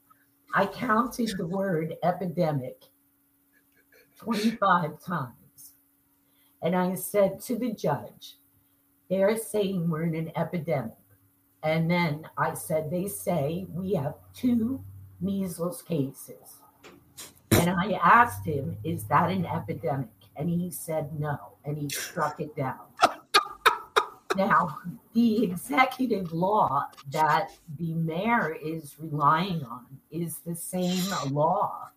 I 0.55 0.67
counted 0.67 1.31
the 1.37 1.47
word 1.47 1.95
epidemic 2.03 2.85
25 4.19 5.03
times. 5.03 5.75
And 6.63 6.75
I 6.75 6.95
said 6.95 7.41
to 7.43 7.57
the 7.57 7.73
judge, 7.73 8.37
they're 9.09 9.37
saying 9.37 9.89
we're 9.89 10.05
in 10.05 10.15
an 10.15 10.33
epidemic. 10.37 10.93
And 11.63 11.91
then 11.91 12.27
I 12.39 12.55
said, 12.55 12.91
they 12.91 13.07
say 13.07 13.67
we 13.71 13.95
have 13.95 14.15
two 14.35 14.83
measles 15.21 15.83
cases. 15.83 16.61
And 17.51 17.71
I 17.71 17.93
asked 18.03 18.47
him, 18.47 18.77
is 18.85 19.05
that 19.05 19.31
an 19.31 19.45
epidemic? 19.45 20.09
And 20.41 20.49
he 20.49 20.71
said 20.71 21.11
no. 21.21 21.37
And 21.67 21.77
he 21.77 21.91
struck 21.91 22.41
it 22.41 22.57
down. 22.57 22.79
now, 24.37 24.79
the 25.13 25.45
executive 25.45 26.33
law 26.33 26.87
that 27.11 27.51
the 27.79 27.93
mayor 27.93 28.57
is 28.65 28.97
relying 28.99 29.63
on 29.65 29.85
is 30.11 30.39
the 30.39 30.55
same 30.55 31.05
law. 31.31 31.91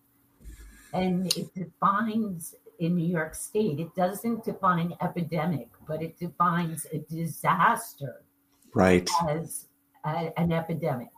And 0.91 1.28
it 1.38 1.54
defines 1.56 2.54
in 2.80 2.96
New 2.98 3.08
York 3.08 3.34
State, 3.34 3.80
it 3.80 3.96
doesn't 3.96 4.44
define 4.44 4.94
epidemic, 5.00 5.70
but 5.88 6.02
it 6.02 6.18
defines 6.20 6.86
a 6.91 6.98
disaster 6.98 8.26
Right. 8.74 9.10
as 9.30 9.68
a- 10.04 10.38
an 10.38 10.52
epidemic. 10.52 11.12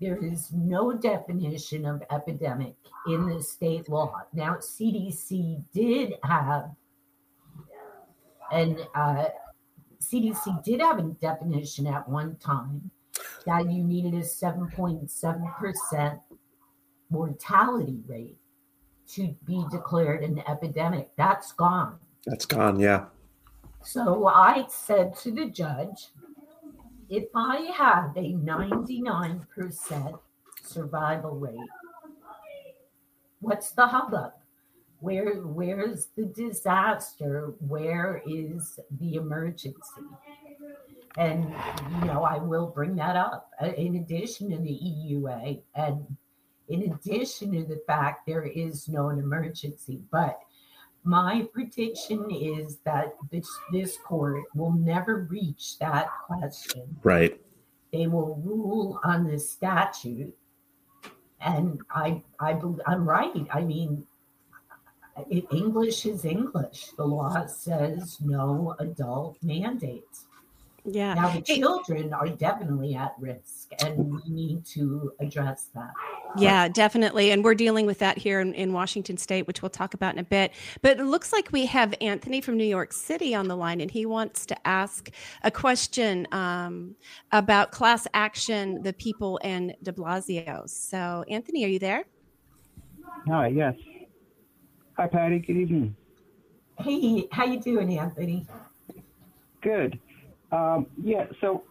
There 0.00 0.16
is 0.16 0.50
no 0.52 0.92
definition 0.92 1.86
of 1.86 2.02
epidemic 2.10 2.74
in 3.06 3.28
the 3.28 3.40
state 3.42 3.88
law. 3.88 4.22
Now, 4.32 4.56
CDC 4.56 5.62
did 5.72 6.14
have, 6.24 6.70
and 8.52 8.84
uh, 8.94 9.26
CDC 10.00 10.64
did 10.64 10.80
have 10.80 10.98
a 10.98 11.02
definition 11.02 11.86
at 11.86 12.08
one 12.08 12.36
time 12.36 12.90
that 13.46 13.70
you 13.70 13.84
needed 13.84 14.14
a 14.14 14.20
7.7% 14.20 16.20
mortality 17.10 18.00
rate 18.06 18.38
to 19.06 19.34
be 19.46 19.64
declared 19.70 20.22
an 20.22 20.42
epidemic. 20.48 21.10
That's 21.16 21.52
gone. 21.52 21.98
That's 22.26 22.46
gone. 22.46 22.80
Yeah. 22.80 23.04
So 23.82 24.26
I 24.26 24.64
said 24.68 25.14
to 25.18 25.30
the 25.30 25.46
judge, 25.46 26.08
if 27.08 27.24
I 27.34 27.70
have 27.76 28.16
a 28.16 28.34
99% 28.34 30.18
survival 30.62 31.36
rate, 31.36 31.58
what's 33.40 33.70
the 33.72 33.86
hubbub? 33.86 34.32
Where 35.00 35.34
where's 35.42 36.06
the 36.16 36.24
disaster? 36.24 37.54
Where 37.60 38.22
is 38.26 38.78
the 38.98 39.16
emergency? 39.16 39.76
And 41.16 41.54
you 42.00 42.06
know, 42.06 42.24
I 42.24 42.38
will 42.38 42.66
bring 42.68 42.96
that 42.96 43.14
up. 43.16 43.50
Uh, 43.60 43.72
In 43.76 43.96
addition 43.96 44.50
to 44.50 44.56
the 44.56 44.70
EUA, 44.70 45.60
and 45.74 46.16
in 46.68 46.92
addition 46.92 47.52
to 47.52 47.64
the 47.64 47.82
fact 47.86 48.26
there 48.26 48.44
is 48.44 48.88
no 48.88 49.10
an 49.10 49.18
emergency, 49.18 50.00
but 50.10 50.40
my 51.04 51.46
prediction 51.52 52.30
is 52.30 52.78
that 52.84 53.14
this 53.30 53.48
this 53.70 53.98
court 53.98 54.44
will 54.54 54.72
never 54.72 55.28
reach 55.30 55.78
that 55.78 56.08
question. 56.26 56.96
Right. 57.02 57.38
They 57.92 58.06
will 58.06 58.40
rule 58.42 58.98
on 59.04 59.28
the 59.30 59.38
statute, 59.38 60.34
and 61.40 61.80
I 61.90 62.22
I 62.40 62.58
I'm 62.86 63.06
right. 63.06 63.46
I 63.52 63.60
mean, 63.60 64.06
English 65.30 66.06
is 66.06 66.24
English. 66.24 66.88
The 66.96 67.04
law 67.04 67.46
says 67.46 68.18
no 68.20 68.74
adult 68.78 69.36
mandates. 69.42 70.24
Yeah. 70.86 71.14
Now 71.14 71.28
the 71.28 71.42
Hey- 71.46 71.60
children 71.60 72.12
are 72.12 72.28
definitely 72.28 72.94
at 72.94 73.14
risk, 73.18 73.70
and 73.82 73.96
we 73.96 74.20
need 74.28 74.66
to 74.66 75.12
address 75.18 75.70
that. 75.74 75.92
Yeah, 76.36 76.68
definitely. 76.68 77.30
And 77.30 77.42
we're 77.42 77.54
dealing 77.54 77.86
with 77.86 77.98
that 78.00 78.18
here 78.18 78.40
in, 78.40 78.52
in 78.54 78.72
Washington 78.72 79.16
State, 79.16 79.46
which 79.46 79.62
we'll 79.62 79.70
talk 79.70 79.94
about 79.94 80.12
in 80.12 80.18
a 80.18 80.24
bit. 80.24 80.52
But 80.82 80.98
it 81.00 81.04
looks 81.04 81.32
like 81.32 81.50
we 81.52 81.64
have 81.66 81.94
Anthony 82.02 82.42
from 82.42 82.58
New 82.58 82.64
York 82.64 82.92
City 82.92 83.34
on 83.34 83.48
the 83.48 83.56
line, 83.56 83.80
and 83.80 83.90
he 83.90 84.04
wants 84.04 84.44
to 84.46 84.66
ask 84.66 85.10
a 85.42 85.50
question 85.50 86.28
um, 86.32 86.94
about 87.32 87.70
class 87.70 88.06
action, 88.12 88.82
the 88.82 88.92
people, 88.92 89.40
and 89.42 89.74
de 89.82 89.92
Blasio. 89.92 90.68
So, 90.68 91.24
Anthony, 91.28 91.64
are 91.64 91.68
you 91.68 91.78
there? 91.78 92.04
Hi, 93.28 93.46
yes. 93.46 93.74
Hi, 94.98 95.06
Patty. 95.06 95.38
Good 95.38 95.56
evening. 95.56 95.96
Hey, 96.78 97.26
how 97.32 97.44
you 97.46 97.58
doing, 97.58 97.98
Anthony? 97.98 98.46
Good. 99.62 99.98
Um, 100.54 100.86
yeah, 101.02 101.26
so 101.40 101.64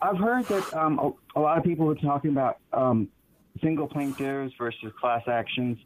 I've 0.00 0.16
heard 0.16 0.46
that 0.46 0.74
um, 0.74 0.98
a, 0.98 1.38
a 1.38 1.40
lot 1.40 1.58
of 1.58 1.64
people 1.64 1.90
are 1.90 1.94
talking 1.94 2.30
about 2.30 2.58
um, 2.72 3.08
single 3.62 3.86
plaintiffs 3.86 4.54
versus 4.56 4.90
class 4.98 5.22
actions. 5.28 5.76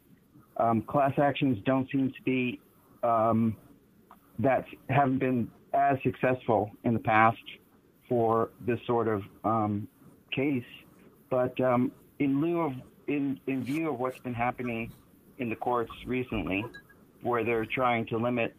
Um, 0.55 0.81
class 0.81 1.11
actions 1.17 1.57
don't 1.65 1.89
seem 1.91 2.11
to 2.11 2.21
be 2.23 2.61
um, 3.03 3.55
that 4.39 4.65
haven't 4.89 5.19
been 5.19 5.51
as 5.73 5.97
successful 6.01 6.71
in 6.85 6.93
the 6.93 6.99
past 6.99 7.37
for 8.07 8.49
this 8.65 8.79
sort 8.87 9.09
of 9.09 9.23
um, 9.43 9.85
case. 10.31 10.63
But 11.29 11.59
in 11.59 11.91
lieu 12.41 12.61
of, 12.61 12.73
in, 13.07 13.39
in 13.47 13.63
view 13.63 13.89
of 13.89 13.99
what's 13.99 14.19
been 14.19 14.33
happening 14.33 14.93
in 15.37 15.49
the 15.49 15.55
courts 15.55 15.91
recently, 16.05 16.65
where 17.23 17.43
they're 17.43 17.65
trying 17.65 18.05
to 18.07 18.17
limit 18.17 18.55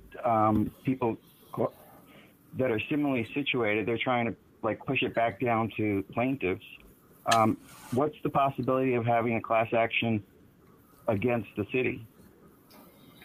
people 0.84 1.16
that 2.58 2.70
are 2.70 2.80
similarly 2.88 3.26
situated, 3.34 3.86
they're 3.86 3.98
trying 3.98 4.26
to 4.26 4.36
like 4.62 4.78
push 4.84 5.02
it 5.02 5.14
back 5.14 5.40
down 5.40 5.70
to 5.76 6.04
plaintiffs. 6.12 6.64
Um, 7.34 7.56
what's 7.92 8.16
the 8.22 8.30
possibility 8.30 8.94
of 8.94 9.06
having 9.06 9.36
a 9.36 9.40
class 9.40 9.72
action 9.72 10.22
against 11.08 11.48
the 11.56 11.64
city, 11.72 12.06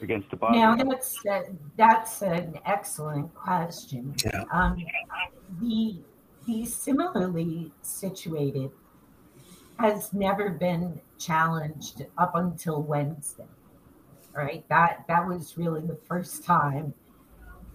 against 0.01 0.29
the 0.29 0.37
body? 0.37 0.59
Now 0.59 0.75
that's 0.75 1.25
uh, 1.25 1.43
that's 1.77 2.21
an 2.21 2.59
excellent 2.65 3.33
question. 3.33 4.15
Yeah. 4.23 4.43
Um, 4.51 4.83
the 5.59 5.97
the 6.45 6.65
similarly 6.65 7.71
situated 7.81 8.71
has 9.79 10.13
never 10.13 10.51
been 10.51 11.01
challenged 11.17 12.05
up 12.17 12.35
until 12.35 12.81
Wednesday. 12.81 13.47
Right. 14.33 14.65
That 14.69 15.05
that 15.07 15.25
was 15.27 15.57
really 15.57 15.81
the 15.81 15.97
first 16.07 16.43
time 16.43 16.93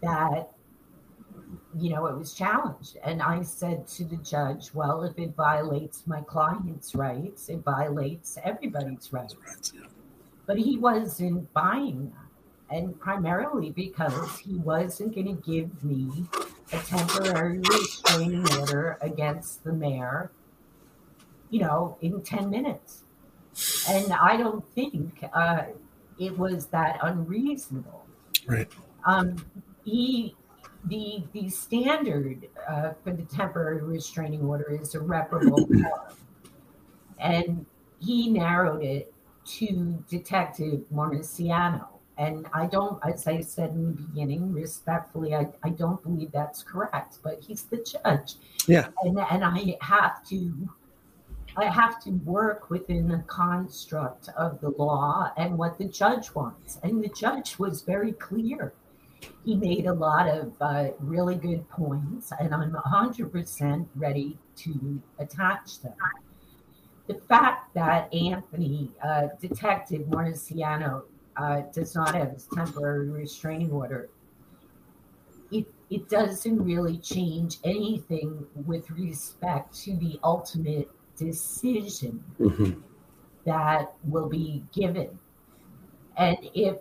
that 0.02 0.50
you 1.78 1.90
know 1.90 2.06
it 2.06 2.16
was 2.16 2.34
challenged. 2.34 2.96
And 3.04 3.22
i 3.22 3.42
said 3.42 3.86
to 3.88 4.04
the 4.04 4.16
judge 4.16 4.74
well 4.74 5.04
if 5.04 5.18
it 5.18 5.34
violates 5.36 6.06
my 6.06 6.20
client's 6.22 6.94
rights 6.94 7.48
it 7.48 7.58
violates 7.58 8.38
everybody's 8.44 9.12
rights. 9.12 9.72
But 10.46 10.58
he 10.58 10.78
wasn't 10.78 11.52
buying 11.52 12.10
that. 12.10 12.76
And 12.76 12.98
primarily 12.98 13.70
because 13.70 14.38
he 14.38 14.56
wasn't 14.56 15.14
going 15.14 15.26
to 15.26 15.42
give 15.50 15.84
me 15.84 16.24
a 16.72 16.78
temporary 16.78 17.58
restraining 17.58 18.46
order 18.58 18.98
against 19.00 19.64
the 19.64 19.72
mayor 19.72 20.30
you 21.50 21.60
know 21.60 21.96
in 22.00 22.20
10 22.22 22.50
minutes. 22.50 23.02
And 23.88 24.12
i 24.12 24.36
don't 24.36 24.64
think 24.74 25.24
uh, 25.32 25.64
it 26.18 26.36
was 26.38 26.66
that 26.66 26.98
unreasonable. 27.02 28.06
Right. 28.46 28.68
um, 29.04 29.44
he 29.84 30.34
the 30.86 31.24
the 31.32 31.48
standard 31.48 32.48
uh, 32.68 32.92
for 33.04 33.12
the 33.12 33.24
temporary 33.24 33.82
restraining 33.82 34.42
order 34.42 34.78
is 34.80 34.94
irreparable 34.94 35.68
harm, 35.82 36.16
and 37.18 37.66
he 38.00 38.30
narrowed 38.30 38.82
it 38.82 39.12
to 39.44 40.02
Detective 40.08 40.82
Marciano. 40.92 41.86
And 42.18 42.46
I 42.52 42.66
don't, 42.66 42.98
as 43.06 43.26
I 43.26 43.40
said 43.40 43.70
in 43.70 43.86
the 43.86 44.02
beginning, 44.02 44.52
respectfully, 44.52 45.34
I, 45.34 45.48
I 45.62 45.70
don't 45.70 46.02
believe 46.02 46.32
that's 46.32 46.62
correct. 46.62 47.18
But 47.22 47.40
he's 47.40 47.62
the 47.64 47.78
judge, 47.78 48.34
Yeah. 48.66 48.88
and 49.02 49.18
and 49.18 49.44
I 49.44 49.76
have 49.80 50.24
to 50.28 50.68
I 51.56 51.64
have 51.64 52.02
to 52.04 52.10
work 52.24 52.70
within 52.70 53.08
the 53.08 53.18
construct 53.26 54.28
of 54.36 54.60
the 54.60 54.70
law 54.70 55.32
and 55.36 55.58
what 55.58 55.78
the 55.78 55.86
judge 55.86 56.34
wants. 56.34 56.78
And 56.82 57.02
the 57.02 57.08
judge 57.08 57.58
was 57.58 57.82
very 57.82 58.12
clear. 58.12 58.72
He 59.44 59.56
made 59.56 59.86
a 59.86 59.92
lot 59.92 60.28
of 60.28 60.54
uh, 60.60 60.90
really 60.98 61.36
good 61.36 61.68
points, 61.68 62.32
and 62.38 62.54
I'm 62.54 62.72
100% 62.74 63.88
ready 63.94 64.38
to 64.56 65.02
attach 65.18 65.80
them. 65.80 65.94
The 67.06 67.14
fact 67.14 67.74
that 67.74 68.12
Anthony, 68.14 68.92
uh, 69.02 69.28
Detective 69.40 70.02
Marciano, 70.06 71.04
uh, 71.36 71.62
does 71.72 71.94
not 71.94 72.14
have 72.14 72.32
his 72.32 72.46
temporary 72.46 73.10
restraining 73.10 73.70
order, 73.70 74.10
it, 75.50 75.66
it 75.90 76.08
doesn't 76.08 76.62
really 76.62 76.98
change 76.98 77.58
anything 77.64 78.46
with 78.54 78.90
respect 78.90 79.74
to 79.84 79.96
the 79.96 80.18
ultimate 80.22 80.88
decision 81.16 82.24
Mhm. 82.38 82.82
that 83.44 83.94
will 84.04 84.28
be 84.28 84.64
given. 84.72 85.18
And 86.16 86.38
if 86.54 86.78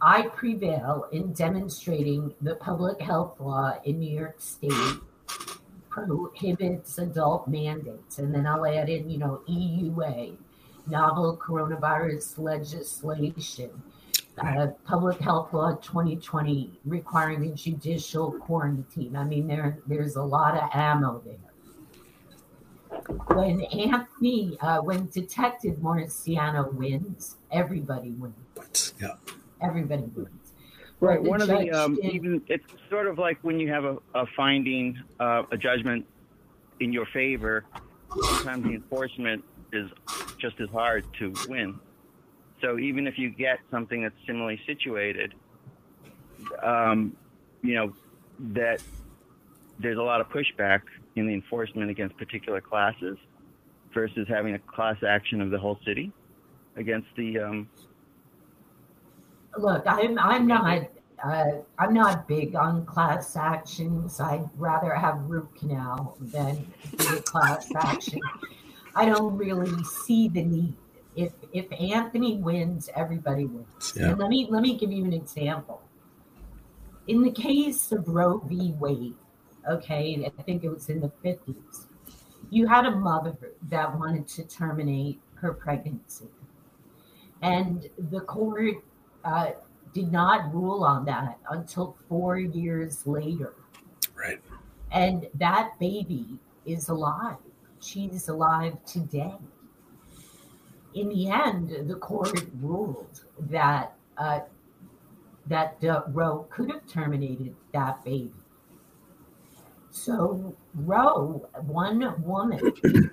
I 0.00 0.22
prevail 0.28 1.06
in 1.12 1.32
demonstrating 1.32 2.34
the 2.40 2.56
public 2.56 3.00
health 3.00 3.40
law 3.40 3.74
in 3.84 3.98
New 3.98 4.10
York 4.10 4.36
State 4.38 4.72
prohibits 5.88 6.98
adult 6.98 7.48
mandates, 7.48 8.18
and 8.18 8.34
then 8.34 8.46
I'll 8.46 8.66
add 8.66 8.90
in, 8.90 9.08
you 9.08 9.18
know, 9.18 9.42
EUA, 9.48 10.36
novel 10.86 11.38
coronavirus 11.38 12.38
legislation, 12.38 13.70
uh, 14.38 14.68
public 14.84 15.18
health 15.18 15.54
law 15.54 15.74
2020 15.76 16.78
requiring 16.84 17.44
a 17.46 17.54
judicial 17.54 18.32
quarantine. 18.32 19.16
I 19.16 19.24
mean, 19.24 19.46
there 19.46 19.78
there's 19.86 20.16
a 20.16 20.22
lot 20.22 20.54
of 20.54 20.68
ammo 20.74 21.22
there 21.24 21.36
when 23.28 23.62
Anthony, 23.62 24.58
uh, 24.60 24.80
when 24.80 25.06
Detective 25.06 25.76
Marciano 25.76 26.72
wins, 26.72 27.36
everybody 27.50 28.10
wins. 28.10 28.94
Yeah. 29.00 29.14
Everybody 29.62 30.02
wins. 30.14 30.28
Right. 31.00 31.22
One 31.22 31.42
of 31.42 31.48
the 31.48 31.70
um, 31.70 31.96
did- 31.96 32.14
even 32.14 32.42
it's 32.48 32.64
sort 32.88 33.06
of 33.06 33.18
like 33.18 33.38
when 33.42 33.60
you 33.60 33.70
have 33.70 33.84
a, 33.84 33.98
a 34.14 34.26
finding, 34.36 34.98
uh, 35.20 35.42
a 35.50 35.56
judgment 35.56 36.06
in 36.80 36.92
your 36.92 37.06
favor. 37.06 37.64
Sometimes 38.14 38.64
the 38.64 38.70
enforcement 38.74 39.44
is 39.72 39.90
just 40.38 40.58
as 40.60 40.68
hard 40.70 41.04
to 41.18 41.34
win. 41.48 41.78
So 42.62 42.78
even 42.78 43.06
if 43.06 43.18
you 43.18 43.28
get 43.28 43.58
something 43.70 44.02
that's 44.02 44.14
similarly 44.26 44.60
situated, 44.66 45.34
um, 46.62 47.14
you 47.62 47.74
know 47.74 47.92
that 48.54 48.82
there's 49.78 49.98
a 49.98 50.02
lot 50.02 50.20
of 50.22 50.28
pushback 50.30 50.80
in 51.16 51.26
the 51.26 51.34
enforcement 51.34 51.90
against 51.90 52.16
particular 52.16 52.60
classes 52.60 53.18
versus 53.92 54.26
having 54.28 54.54
a 54.54 54.58
class 54.58 54.96
action 55.06 55.40
of 55.40 55.50
the 55.50 55.58
whole 55.58 55.78
city 55.84 56.12
against 56.76 57.08
the 57.16 57.38
um, 57.38 57.68
Look, 59.58 59.84
I'm 59.86 60.18
I'm 60.18 60.46
not 60.46 60.88
uh, 61.22 61.52
I'm 61.78 61.94
not 61.94 62.28
big 62.28 62.54
on 62.54 62.84
class 62.84 63.36
actions. 63.36 64.20
I'd 64.20 64.48
rather 64.56 64.94
have 64.94 65.18
root 65.22 65.48
canal 65.58 66.16
than 66.20 66.72
a 67.10 67.22
class 67.22 67.68
action. 67.76 68.20
I 68.94 69.06
don't 69.06 69.36
really 69.36 69.82
see 69.84 70.28
the 70.28 70.42
need. 70.42 70.74
If 71.14 71.32
if 71.52 71.66
Anthony 71.72 72.36
wins, 72.36 72.90
everybody 72.94 73.46
wins. 73.46 73.94
Yeah. 73.96 74.10
And 74.10 74.18
let 74.18 74.28
me 74.28 74.46
let 74.50 74.62
me 74.62 74.76
give 74.76 74.92
you 74.92 75.04
an 75.04 75.12
example. 75.12 75.82
In 77.06 77.22
the 77.22 77.30
case 77.30 77.92
of 77.92 78.08
Roe 78.08 78.38
v. 78.38 78.74
Wade, 78.78 79.14
okay, 79.70 80.24
I 80.26 80.42
think 80.42 80.64
it 80.64 80.68
was 80.68 80.88
in 80.88 81.00
the 81.00 81.12
fifties, 81.22 81.86
you 82.50 82.66
had 82.66 82.84
a 82.84 82.90
mother 82.90 83.36
that 83.68 83.96
wanted 83.98 84.28
to 84.28 84.44
terminate 84.44 85.20
her 85.36 85.52
pregnancy, 85.52 86.28
and 87.42 87.88
the 88.10 88.20
court 88.20 88.82
uh, 89.26 89.50
did 89.92 90.12
not 90.12 90.54
rule 90.54 90.84
on 90.84 91.04
that 91.04 91.38
until 91.50 91.96
four 92.08 92.38
years 92.38 93.06
later. 93.06 93.54
Right. 94.14 94.40
And 94.92 95.26
that 95.34 95.72
baby 95.80 96.38
is 96.64 96.88
alive. 96.88 97.36
She's 97.80 98.28
alive 98.28 98.74
today. 98.86 99.34
In 100.94 101.08
the 101.08 101.28
end, 101.28 101.88
the 101.90 101.96
court 101.96 102.40
ruled 102.60 103.24
that 103.50 103.94
uh, 104.16 104.40
that 105.46 105.82
uh, 105.84 106.02
Roe 106.08 106.46
could 106.50 106.70
have 106.70 106.86
terminated 106.86 107.54
that 107.72 108.02
baby. 108.04 108.32
So 109.90 110.54
Roe, 110.74 111.48
one 111.66 112.22
woman, 112.22 112.72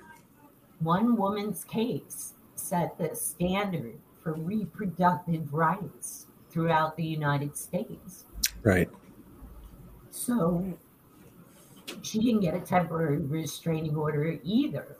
one 0.78 1.16
woman's 1.16 1.64
case 1.64 2.34
set 2.56 2.96
the 2.98 3.14
standard 3.14 3.98
for 4.24 4.32
reproductive 4.32 5.52
rights 5.52 6.26
throughout 6.50 6.96
the 6.96 7.04
United 7.04 7.56
States. 7.56 8.24
Right. 8.62 8.90
So 10.10 10.78
she 12.02 12.18
didn't 12.20 12.40
get 12.40 12.54
a 12.54 12.60
temporary 12.60 13.18
restraining 13.18 13.94
order 13.94 14.38
either. 14.42 14.96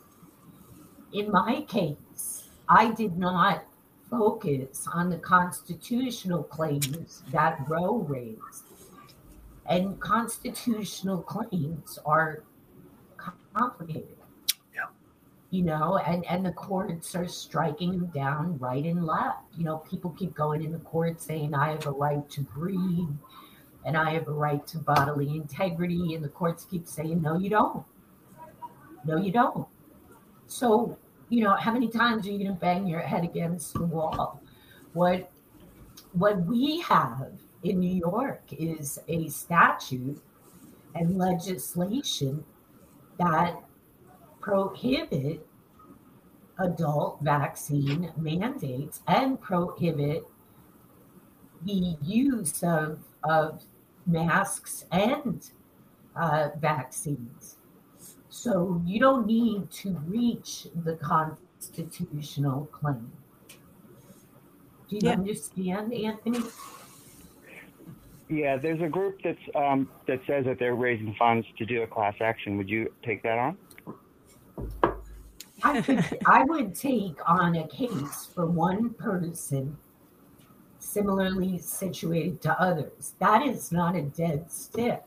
In 1.12 1.30
my 1.30 1.62
case, 1.62 2.48
I 2.68 2.92
did 2.92 3.16
not 3.16 3.64
focus 4.10 4.86
on 4.92 5.08
the 5.08 5.18
constitutional 5.18 6.42
claims 6.42 7.22
that 7.32 7.58
Roe 7.66 7.98
raised. 7.98 8.64
And 9.66 9.98
constitutional 9.98 11.22
claims 11.22 11.98
are 12.04 12.42
complicated. 13.54 14.16
You 15.54 15.62
know, 15.62 15.98
and, 15.98 16.26
and 16.26 16.44
the 16.44 16.50
courts 16.50 17.14
are 17.14 17.28
striking 17.28 17.92
them 17.92 18.06
down 18.06 18.58
right 18.58 18.84
and 18.84 19.06
left. 19.06 19.44
You 19.56 19.62
know, 19.62 19.76
people 19.88 20.10
keep 20.18 20.34
going 20.34 20.64
in 20.64 20.72
the 20.72 20.80
court 20.80 21.20
saying, 21.20 21.54
I 21.54 21.70
have 21.70 21.86
a 21.86 21.92
right 21.92 22.28
to 22.30 22.40
breathe 22.40 23.14
and 23.86 23.96
I 23.96 24.10
have 24.14 24.26
a 24.26 24.32
right 24.32 24.66
to 24.66 24.78
bodily 24.78 25.36
integrity. 25.36 26.14
And 26.14 26.24
the 26.24 26.28
courts 26.28 26.66
keep 26.68 26.88
saying, 26.88 27.22
no, 27.22 27.38
you 27.38 27.50
don't. 27.50 27.84
No, 29.04 29.16
you 29.16 29.30
don't. 29.30 29.68
So, 30.48 30.98
you 31.28 31.44
know, 31.44 31.54
how 31.54 31.72
many 31.72 31.86
times 31.86 32.26
are 32.26 32.32
you 32.32 32.38
going 32.38 32.52
to 32.52 32.60
bang 32.60 32.88
your 32.88 32.98
head 32.98 33.22
against 33.22 33.74
the 33.74 33.84
wall? 33.84 34.42
What, 34.92 35.30
what 36.14 36.44
we 36.46 36.80
have 36.80 37.30
in 37.62 37.78
New 37.78 37.94
York 37.94 38.42
is 38.50 38.98
a 39.06 39.28
statute 39.28 40.20
and 40.96 41.16
legislation 41.16 42.42
that 43.20 43.63
prohibit 44.44 45.46
adult 46.58 47.18
vaccine 47.22 48.12
mandates 48.18 49.00
and 49.08 49.40
prohibit 49.40 50.22
the 51.64 51.96
use 52.02 52.62
of, 52.62 52.98
of 53.24 53.62
masks 54.06 54.84
and 54.92 55.50
uh, 56.14 56.50
vaccines. 56.60 57.56
So 58.28 58.82
you 58.84 59.00
don't 59.00 59.26
need 59.26 59.70
to 59.82 59.96
reach 60.06 60.66
the 60.84 60.96
constitutional 60.96 62.66
claim. 62.66 63.10
Do 64.90 64.96
you 64.96 65.00
Yeah. 65.04 65.12
understand, 65.12 65.94
Anthony? 65.94 66.40
Yeah, 68.28 68.58
there's 68.58 68.82
a 68.82 68.88
group 68.88 69.20
that's 69.22 69.38
um, 69.54 69.88
that 70.06 70.20
says 70.26 70.44
that 70.46 70.58
they're 70.58 70.74
raising 70.74 71.14
funds 71.18 71.46
to 71.58 71.64
do 71.64 71.82
a 71.82 71.86
class 71.86 72.14
action. 72.20 72.56
Would 72.58 72.68
you 72.68 72.92
take 73.02 73.22
that 73.22 73.38
on? 73.38 73.56
I 75.62 75.80
would, 75.80 76.18
I 76.26 76.44
would 76.44 76.74
take 76.74 77.18
on 77.28 77.56
a 77.56 77.66
case 77.68 78.28
for 78.34 78.46
one 78.46 78.90
person 78.94 79.78
similarly 80.78 81.58
situated 81.58 82.40
to 82.42 82.60
others. 82.60 83.14
That 83.18 83.42
is 83.42 83.72
not 83.72 83.96
a 83.96 84.02
dead 84.02 84.50
stick. 84.50 85.02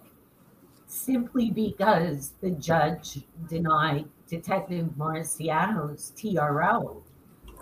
Simply 0.88 1.52
because 1.52 2.34
the 2.42 2.52
judge 2.52 3.20
denied 3.50 4.06
Detective 4.28 4.88
Marciano's 4.98 6.12
TRO 6.18 7.04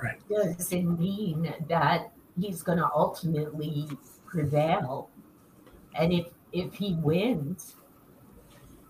Right. 0.02 0.20
doesn't 0.30 1.00
mean 1.00 1.54
that 1.70 2.12
he's 2.40 2.62
going 2.64 2.78
to 2.78 2.90
ultimately 2.94 3.88
prevail. 4.26 5.10
And 5.96 6.12
if 6.14 6.28
if 6.52 6.74
he 6.74 6.96
wins, 6.96 7.76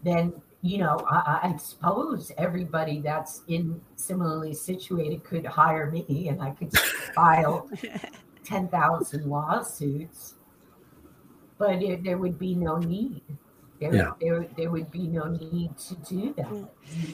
then 0.03 0.33
you 0.65 0.79
know 0.79 0.97
I, 1.07 1.51
I 1.53 1.57
suppose 1.57 2.31
everybody 2.39 2.99
that's 2.99 3.43
in 3.47 3.79
similarly 3.97 4.53
situated 4.53 5.23
could 5.23 5.45
hire 5.45 5.91
me, 5.91 6.27
and 6.29 6.41
I 6.41 6.51
could 6.51 6.75
file 7.13 7.69
ten 8.43 8.67
thousand 8.69 9.25
lawsuits. 9.27 10.33
But 11.59 11.83
it, 11.83 12.03
there 12.03 12.17
would 12.17 12.39
be 12.39 12.55
no 12.55 12.77
need. 12.77 13.21
There, 13.79 13.93
Yeah. 13.93 14.11
there, 14.19 14.47
there 14.57 14.71
would 14.71 14.89
be 14.89 15.07
no 15.07 15.25
need 15.25 15.77
to 15.77 15.95
do 15.95 16.33
that. 16.35 16.47
Mm. 16.47 16.67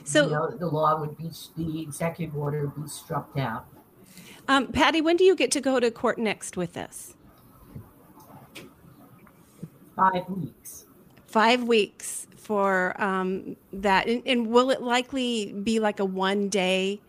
So- 0.08 0.26
you 0.26 0.32
know, 0.32 0.50
the 0.50 0.68
law 0.68 1.00
would 1.00 1.18
be 1.18 1.30
the 1.58 1.82
executive 1.82 2.36
order 2.36 2.68
would 2.68 2.84
be 2.84 2.90
struck 2.90 3.36
down. 3.36 3.64
Um, 4.48 4.68
Patty, 4.72 5.02
when 5.02 5.18
do 5.18 5.24
you 5.24 5.36
get 5.36 5.52
to 5.52 5.62
go 5.62 5.80
to 5.80 5.92
court 5.92 6.18
next 6.18 6.58
with 6.58 6.74
this? 6.74 7.16
Five 9.96 10.28
weeks. 10.30 10.86
Five 11.28 11.64
weeks 11.64 12.28
for 12.42 13.00
um, 13.02 13.56
that, 13.74 14.08
and, 14.08 14.24
and 14.26 14.48
will 14.48 14.72
it 14.72 14.82
likely 14.82 15.54
be 15.54 15.80
like 15.80 16.00
a 16.00 16.06
one 16.06 16.50
day 16.50 17.02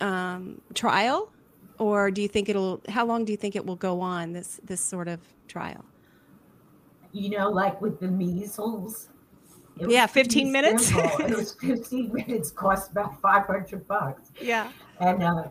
um, 0.00 0.60
trial, 0.74 1.32
or 1.78 2.10
do 2.10 2.22
you 2.22 2.28
think 2.28 2.48
it'll? 2.48 2.82
How 2.88 3.04
long 3.04 3.24
do 3.24 3.32
you 3.32 3.36
think 3.36 3.56
it 3.56 3.66
will 3.66 3.76
go 3.76 4.00
on 4.00 4.32
this 4.32 4.60
this 4.62 4.80
sort 4.80 5.08
of 5.08 5.20
trial? 5.48 5.84
you 7.12 7.30
know, 7.30 7.50
like 7.50 7.80
with 7.80 8.00
the 8.00 8.08
measles. 8.08 9.08
Yeah, 9.76 10.06
15 10.06 10.50
minutes. 10.50 10.90
it 10.94 11.36
was 11.36 11.54
15 11.60 12.12
minutes, 12.12 12.50
cost 12.50 12.90
about 12.90 13.20
500 13.20 13.86
bucks. 13.86 14.32
Yeah. 14.40 14.72
And, 15.00 15.22
uh, 15.22 15.44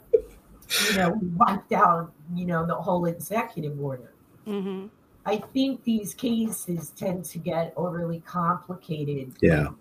you 0.90 0.98
know, 0.98 1.12
we 1.12 1.28
wiped 1.30 1.72
out, 1.72 2.12
you 2.34 2.46
know, 2.46 2.66
the 2.66 2.76
whole 2.76 3.06
executive 3.06 3.80
order. 3.80 4.14
hmm 4.46 4.88
I 5.28 5.40
think 5.40 5.84
these 5.84 6.14
cases 6.14 6.92
tend 6.92 7.26
to 7.26 7.38
get 7.38 7.74
overly 7.76 8.22
complicated. 8.22 9.34
Yeah. 9.42 9.72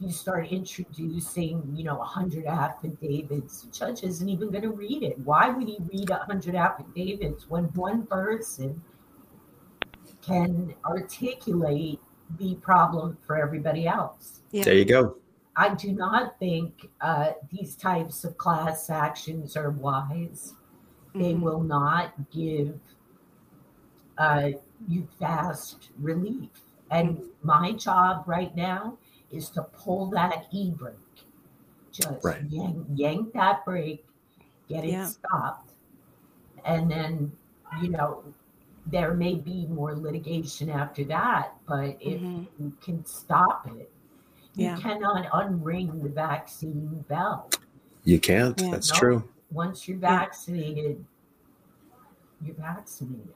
You 0.00 0.10
start 0.10 0.48
introducing, 0.48 1.62
you 1.76 1.84
know, 1.84 1.94
100 1.98 2.44
affidavits. 2.44 3.62
The 3.62 3.70
judge 3.70 4.02
isn't 4.02 4.28
even 4.28 4.50
going 4.50 4.64
to 4.64 4.72
read 4.72 5.04
it. 5.04 5.16
Why 5.20 5.48
would 5.48 5.68
he 5.68 5.78
read 5.92 6.10
100 6.10 6.56
affidavits 6.56 7.48
when 7.48 7.66
one 7.66 8.04
person 8.08 8.82
can 10.22 10.74
articulate 10.84 12.00
the 12.38 12.56
problem 12.56 13.16
for 13.22 13.36
everybody 13.40 13.86
else? 13.86 14.40
Yeah. 14.50 14.64
There 14.64 14.74
you 14.74 14.84
go. 14.84 15.18
I 15.54 15.72
do 15.76 15.92
not 15.92 16.36
think 16.40 16.90
uh, 17.00 17.34
these 17.52 17.76
types 17.76 18.24
of 18.24 18.36
class 18.36 18.90
actions 18.90 19.56
are 19.56 19.70
wise. 19.70 20.54
They 21.14 21.32
Mhm. 21.32 21.42
will 21.42 21.62
not 21.62 22.28
give 22.30 22.80
uh, 24.18 24.50
you 24.88 25.08
fast 25.18 25.90
relief. 25.98 26.50
And 26.90 27.20
my 27.42 27.72
job 27.72 28.24
right 28.26 28.54
now 28.54 28.98
is 29.30 29.50
to 29.50 29.62
pull 29.62 30.10
that 30.10 30.46
e 30.52 30.70
brake, 30.70 31.26
just 31.92 32.24
Right. 32.24 32.42
yank, 32.44 32.86
yank 32.94 33.32
that 33.32 33.64
brake, 33.64 34.06
get 34.68 34.84
it 34.84 34.90
Yeah. 34.90 35.06
stopped, 35.06 35.72
and 36.64 36.90
then 36.90 37.32
you 37.82 37.88
know 37.88 38.24
there 38.86 39.14
may 39.14 39.34
be 39.34 39.66
more 39.66 39.96
litigation 39.96 40.70
after 40.70 41.04
that. 41.04 41.54
But 41.66 41.96
if 42.00 42.20
Mhm. 42.20 42.46
you 42.58 42.72
can 42.80 43.04
stop 43.04 43.66
it, 43.66 43.90
you 44.54 44.66
Yeah. 44.66 44.76
cannot 44.76 45.26
unring 45.32 46.02
the 46.02 46.08
vaccine 46.08 47.04
bell. 47.08 47.50
You 48.04 48.20
can't. 48.20 48.56
Yeah. 48.60 48.70
That's 48.70 48.92
No. 48.92 48.98
true. 48.98 49.28
Once 49.50 49.88
you're 49.88 49.98
Yeah. 49.98 50.18
vaccinated, 50.20 51.04
you're 52.40 52.54
vaccinated. 52.54 53.34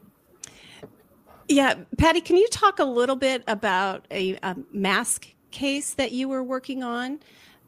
Yeah, 1.51 1.74
Patty, 1.98 2.20
can 2.20 2.36
you 2.36 2.46
talk 2.46 2.78
a 2.78 2.84
little 2.84 3.16
bit 3.16 3.42
about 3.48 4.07
a, 4.12 4.38
a 4.40 4.55
mask 4.72 5.26
case 5.51 5.94
that 5.94 6.12
you 6.12 6.28
were 6.28 6.44
working 6.44 6.84
on? 6.84 7.18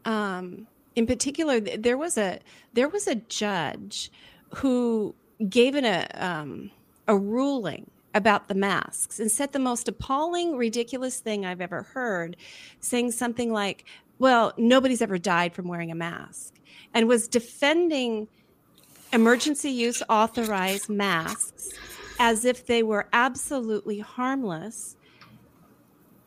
Um, 0.04 0.68
in 0.94 1.04
particular, 1.04 1.58
there 1.58 1.98
was 1.98 2.16
a 2.16 2.38
there 2.74 2.88
was 2.88 3.08
a 3.08 3.16
judge 3.16 4.12
who 4.54 5.16
gave 5.48 5.74
an, 5.74 5.84
a 5.84 6.06
um, 6.14 6.70
a 7.08 7.16
ruling 7.16 7.90
about 8.14 8.46
the 8.46 8.54
masks 8.54 9.18
and 9.18 9.32
said 9.32 9.50
the 9.50 9.58
most 9.58 9.88
appalling, 9.88 10.56
ridiculous 10.56 11.18
thing 11.18 11.44
I've 11.44 11.60
ever 11.60 11.82
heard, 11.82 12.36
saying 12.78 13.10
something 13.10 13.52
like, 13.52 13.84
"Well, 14.20 14.52
nobody's 14.56 15.02
ever 15.02 15.18
died 15.18 15.54
from 15.54 15.66
wearing 15.66 15.90
a 15.90 15.96
mask," 15.96 16.54
and 16.94 17.08
was 17.08 17.26
defending 17.26 18.28
emergency 19.12 19.70
use 19.70 20.04
authorized 20.08 20.88
masks 20.88 21.70
as 22.22 22.44
if 22.44 22.64
they 22.64 22.84
were 22.84 23.08
absolutely 23.12 23.98
harmless 23.98 24.96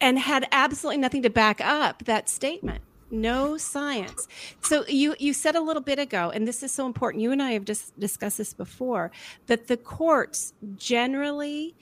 and 0.01 0.19
had 0.19 0.45
absolutely 0.51 0.97
nothing 0.97 1.21
to 1.21 1.29
back 1.29 1.61
up 1.61 2.03
that 2.03 2.27
statement. 2.27 2.83
No 3.09 3.55
science. 3.55 4.27
So 4.59 4.83
you 4.89 5.15
you 5.19 5.31
said 5.31 5.55
a 5.55 5.61
little 5.61 5.81
bit 5.81 5.97
ago 5.97 6.31
and 6.35 6.45
this 6.45 6.61
is 6.63 6.73
so 6.73 6.85
important 6.85 7.23
you 7.23 7.31
and 7.31 7.41
i 7.41 7.51
have 7.51 7.63
just 7.63 7.97
discussed 7.97 8.39
this 8.39 8.53
before 8.53 9.09
that 9.47 9.67
the 9.67 9.77
courts 9.77 10.51
generally 10.75 11.75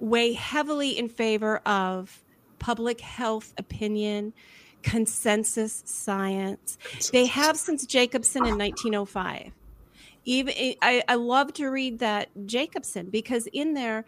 weigh 0.00 0.32
heavily 0.32 0.98
in 0.98 1.08
favor 1.08 1.58
of 1.58 2.24
public 2.58 3.00
health 3.00 3.54
opinion 3.56 4.32
consensus 4.82 5.84
science. 5.86 6.78
They 7.12 7.26
have 7.26 7.56
since 7.56 7.86
jacobson 7.86 8.44
in 8.44 8.58
1905 8.58 9.52
even 10.24 10.54
I, 10.82 11.02
I 11.08 11.14
love 11.14 11.52
to 11.54 11.68
read 11.68 11.98
that 12.00 12.28
Jacobson 12.46 13.10
because 13.10 13.46
in 13.52 13.74
there 13.74 14.04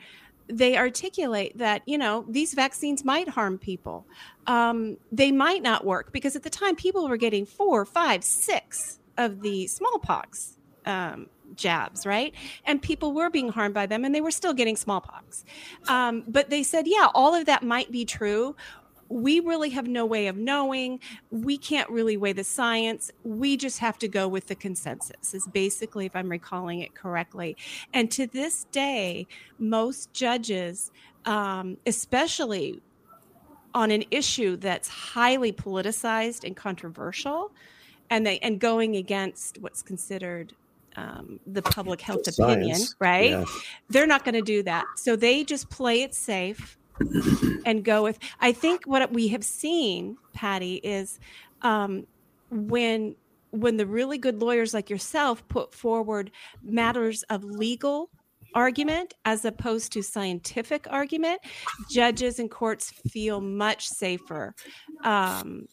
they 0.48 0.76
articulate 0.76 1.56
that 1.58 1.82
you 1.86 1.96
know 1.96 2.24
these 2.28 2.54
vaccines 2.54 3.04
might 3.04 3.28
harm 3.28 3.58
people. 3.58 4.06
Um, 4.46 4.96
they 5.10 5.32
might 5.32 5.62
not 5.62 5.84
work 5.84 6.12
because 6.12 6.36
at 6.36 6.42
the 6.42 6.50
time 6.50 6.76
people 6.76 7.08
were 7.08 7.16
getting 7.16 7.46
four 7.46 7.84
five 7.84 8.24
six 8.24 8.98
of 9.16 9.40
the 9.42 9.66
smallpox 9.66 10.56
um, 10.84 11.28
jabs 11.54 12.06
right? 12.06 12.34
And 12.64 12.80
people 12.82 13.12
were 13.12 13.30
being 13.30 13.48
harmed 13.48 13.74
by 13.74 13.86
them 13.86 14.04
and 14.04 14.14
they 14.14 14.20
were 14.20 14.30
still 14.30 14.54
getting 14.54 14.76
smallpox. 14.76 15.44
Um, 15.88 16.24
but 16.26 16.50
they 16.50 16.62
said 16.62 16.86
yeah 16.86 17.08
all 17.14 17.34
of 17.34 17.46
that 17.46 17.62
might 17.62 17.90
be 17.90 18.04
true 18.04 18.56
we 19.12 19.40
really 19.40 19.70
have 19.70 19.86
no 19.86 20.06
way 20.06 20.26
of 20.26 20.36
knowing. 20.36 20.98
We 21.30 21.58
can't 21.58 21.88
really 21.90 22.16
weigh 22.16 22.32
the 22.32 22.44
science. 22.44 23.10
We 23.24 23.56
just 23.56 23.78
have 23.80 23.98
to 23.98 24.08
go 24.08 24.26
with 24.26 24.46
the 24.46 24.54
consensus, 24.54 25.34
is 25.34 25.46
basically, 25.48 26.06
if 26.06 26.16
I'm 26.16 26.30
recalling 26.30 26.80
it 26.80 26.94
correctly. 26.94 27.56
And 27.92 28.10
to 28.12 28.26
this 28.26 28.64
day, 28.72 29.26
most 29.58 30.12
judges, 30.14 30.90
um, 31.26 31.76
especially 31.86 32.80
on 33.74 33.90
an 33.90 34.04
issue 34.10 34.56
that's 34.56 34.88
highly 34.88 35.52
politicized 35.52 36.44
and 36.44 36.56
controversial, 36.56 37.52
and 38.10 38.26
they 38.26 38.38
and 38.38 38.58
going 38.58 38.96
against 38.96 39.58
what's 39.58 39.82
considered 39.82 40.54
um, 40.96 41.40
the 41.46 41.62
public 41.62 42.00
health 42.00 42.26
opinion, 42.26 42.80
right? 42.98 43.30
Yeah. 43.30 43.44
They're 43.88 44.06
not 44.06 44.24
going 44.24 44.34
to 44.34 44.42
do 44.42 44.62
that. 44.64 44.84
So 44.96 45.16
they 45.16 45.44
just 45.44 45.70
play 45.70 46.02
it 46.02 46.14
safe 46.14 46.78
and 47.64 47.84
go 47.84 48.02
with. 48.02 48.18
I 48.40 48.52
think 48.52 48.84
what 48.84 49.12
we 49.12 49.28
have 49.28 49.44
seen, 49.44 50.16
Patty, 50.32 50.76
is 50.76 51.18
um, 51.62 52.06
when 52.50 53.14
when 53.50 53.76
the 53.76 53.86
really 53.86 54.16
good 54.16 54.40
lawyers 54.40 54.72
like 54.72 54.88
yourself 54.88 55.46
put 55.48 55.74
forward 55.74 56.30
matters 56.62 57.22
of 57.24 57.44
legal 57.44 58.08
argument 58.54 59.14
as 59.24 59.44
opposed 59.44 59.92
to 59.92 60.02
scientific 60.02 60.86
argument, 60.90 61.40
judges 61.90 62.38
and 62.38 62.50
courts 62.50 62.90
feel 63.10 63.40
much 63.40 63.86
safer. 63.88 64.54
Um, 65.04 65.66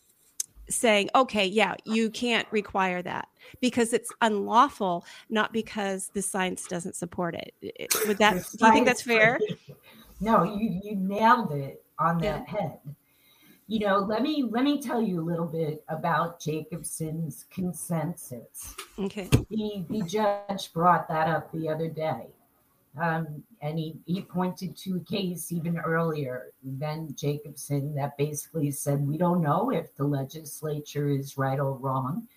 saying, 0.70 1.10
okay, 1.16 1.48
yeah, 1.48 1.74
you 1.86 2.12
can't 2.12 2.48
require 2.52 3.02
that 3.02 3.28
because 3.60 3.92
it's 3.92 4.12
unlawful, 4.22 5.04
not 5.30 5.52
because 5.52 6.12
the 6.14 6.22
science 6.22 6.68
doesn't 6.68 6.96
support 6.96 7.36
it. 7.36 7.92
Would 8.08 8.20
that, 8.20 8.36
do 8.36 8.66
you 8.68 8.72
think 8.72 8.86
that's 8.86 9.02
fair? 9.02 9.40
No, 10.20 10.44
you 10.44 10.80
you 10.84 10.96
nailed 10.96 11.52
it 11.52 11.84
on 11.98 12.22
Yeah. 12.22 12.40
that 12.40 12.48
head. 12.48 12.80
You 13.68 13.80
know, 13.80 13.98
let 14.00 14.24
me 14.24 14.44
let 14.44 14.64
me 14.64 14.82
tell 14.82 15.02
you 15.02 15.22
a 15.22 15.28
little 15.32 15.46
bit 15.46 15.84
about 15.90 16.40
Jacobson's 16.40 17.46
consensus. 17.52 18.76
Okay. 18.98 19.30
The 19.50 19.86
the 19.90 20.02
judge 20.04 20.74
brought 20.74 21.08
that 21.10 21.28
up 21.28 21.52
the 21.52 21.70
other 21.70 21.88
day. 21.88 22.28
Um, 23.00 23.44
and 23.62 23.78
he, 23.78 23.96
he 24.08 24.22
pointed 24.22 24.76
to 24.78 24.96
a 24.98 25.00
case 25.02 25.52
even 25.52 25.78
earlier 25.78 26.52
than 26.64 27.16
Jacobson 27.16 27.94
that 27.96 28.18
basically 28.18 28.72
said 28.72 29.08
we 29.08 29.18
don't 29.18 29.42
know 29.42 29.70
if 29.72 29.96
the 29.96 30.04
legislature 30.04 31.08
is 31.10 31.38
right 31.38 31.60
or 31.60 31.74
wrong. 31.74 32.28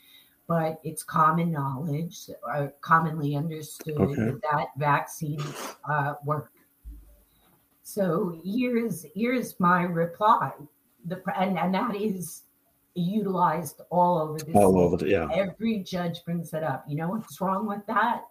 but 0.46 0.78
it's 0.84 1.02
common 1.02 1.50
knowledge, 1.50 2.28
uh, 2.52 2.66
commonly 2.82 3.34
understood 3.34 3.96
Okay. 3.98 4.34
that 4.50 4.66
vaccines 4.76 5.56
uh, 5.88 6.14
work. 6.24 6.51
So 7.94 8.40
here's 8.42 9.04
here's 9.14 9.60
my 9.60 9.82
reply, 9.82 10.52
the 11.04 11.22
and, 11.38 11.58
and 11.58 11.74
that 11.74 11.94
is 11.94 12.44
utilized 12.94 13.82
all 13.90 14.16
over 14.16 14.38
the 14.38 14.50
All 14.54 14.78
over 14.78 14.96
the- 14.96 15.10
yeah. 15.10 15.28
Every 15.30 15.80
judge 15.80 16.24
brings 16.24 16.54
it 16.54 16.62
up. 16.62 16.84
You 16.88 16.96
know 16.96 17.10
what's 17.10 17.38
wrong 17.38 17.66
with 17.66 17.84
that? 17.88 18.22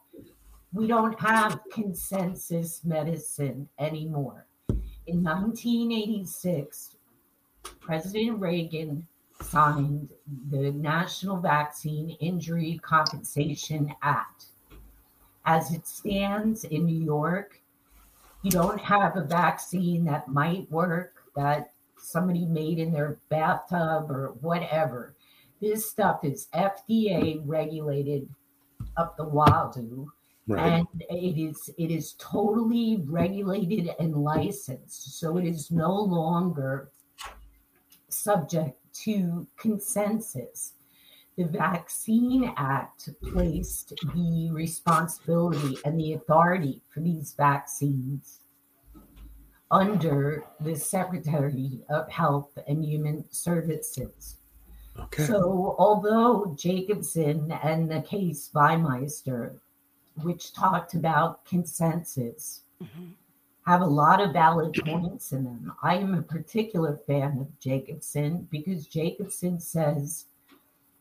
We 0.73 0.87
don't 0.87 1.19
have 1.19 1.59
consensus 1.71 2.83
medicine 2.83 3.69
anymore. 3.77 4.47
In 5.05 5.23
1986, 5.23 6.95
President 7.81 8.39
Reagan 8.39 9.05
signed 9.43 10.09
the 10.49 10.71
National 10.71 11.37
Vaccine 11.37 12.17
Injury 12.19 12.79
Compensation 12.81 13.93
Act. 14.01 14.45
As 15.45 15.71
it 15.71 15.85
stands 15.85 16.63
in 16.63 16.85
New 16.85 17.03
York, 17.03 17.60
you 18.43 18.51
don't 18.51 18.79
have 18.79 19.15
a 19.15 19.23
vaccine 19.23 20.03
that 20.05 20.27
might 20.27 20.69
work 20.71 21.23
that 21.35 21.73
somebody 21.97 22.45
made 22.45 22.79
in 22.79 22.91
their 22.91 23.19
bathtub 23.29 24.09
or 24.09 24.35
whatever. 24.41 25.15
This 25.61 25.89
stuff 25.89 26.23
is 26.23 26.47
FDA 26.53 27.41
regulated 27.45 28.27
up 28.97 29.15
the 29.17 29.25
wazoo 29.25 30.11
Right. 30.47 30.73
and 30.73 30.87
it 31.09 31.39
is 31.39 31.69
it 31.77 31.91
is 31.91 32.15
totally 32.17 33.03
regulated 33.05 33.91
and 33.99 34.15
licensed 34.15 35.19
so 35.19 35.37
it 35.37 35.45
is 35.45 35.69
no 35.69 35.93
longer 35.93 36.89
subject 38.09 38.77
to 39.03 39.47
consensus 39.55 40.73
the 41.37 41.45
vaccine 41.45 42.53
act 42.57 43.09
placed 43.31 43.93
the 44.13 44.49
responsibility 44.51 45.77
and 45.85 45.99
the 45.99 46.13
authority 46.13 46.81
for 46.89 46.99
these 46.99 47.33
vaccines 47.33 48.41
under 49.71 50.43
the 50.59 50.75
secretary 50.75 51.79
of 51.89 52.09
health 52.09 52.57
and 52.67 52.83
human 52.83 53.23
services. 53.31 54.37
Okay. 54.99 55.23
so, 55.23 55.75
although 55.79 56.53
Jacobson 56.59 57.49
and 57.63 57.89
the 57.89 58.01
case 58.01 58.49
Viemeister, 58.53 59.55
which 60.21 60.53
talked 60.53 60.93
about 60.93 61.45
consensus, 61.45 62.63
mm-hmm. 62.83 63.11
have 63.65 63.79
a 63.79 63.85
lot 63.85 64.19
of 64.19 64.33
valid 64.33 64.75
points 64.85 65.31
in 65.31 65.45
them, 65.45 65.71
I 65.81 65.95
am 65.95 66.13
a 66.13 66.21
particular 66.21 66.99
fan 67.07 67.37
of 67.39 67.59
Jacobson 67.61 68.49
because 68.51 68.85
Jacobson 68.85 69.61
says 69.61 70.25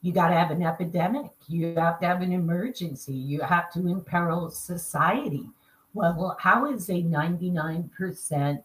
you 0.03 0.13
got 0.13 0.29
to 0.29 0.35
have 0.35 0.51
an 0.51 0.63
epidemic, 0.63 1.31
you 1.47 1.75
have 1.75 2.01
to 2.01 2.07
have 2.07 2.23
an 2.23 2.33
emergency, 2.33 3.15
you 3.15 3.41
have 3.41 3.71
to 3.73 3.81
imperil 3.81 4.51
society. 4.51 5.47
Well, 5.93 6.37
how 6.39 6.67
is 6.73 6.89
a 6.89 7.03
99% 7.03 8.63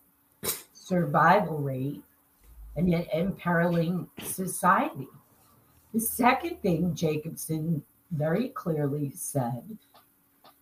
survival 0.73 1.57
rate 1.57 2.03
and 2.75 2.89
yet 2.89 3.07
imperiling 3.13 4.07
society. 4.23 5.07
The 5.93 5.99
second 5.99 6.61
thing 6.61 6.93
Jacobson 6.93 7.83
very 8.11 8.49
clearly 8.49 9.11
said, 9.15 9.77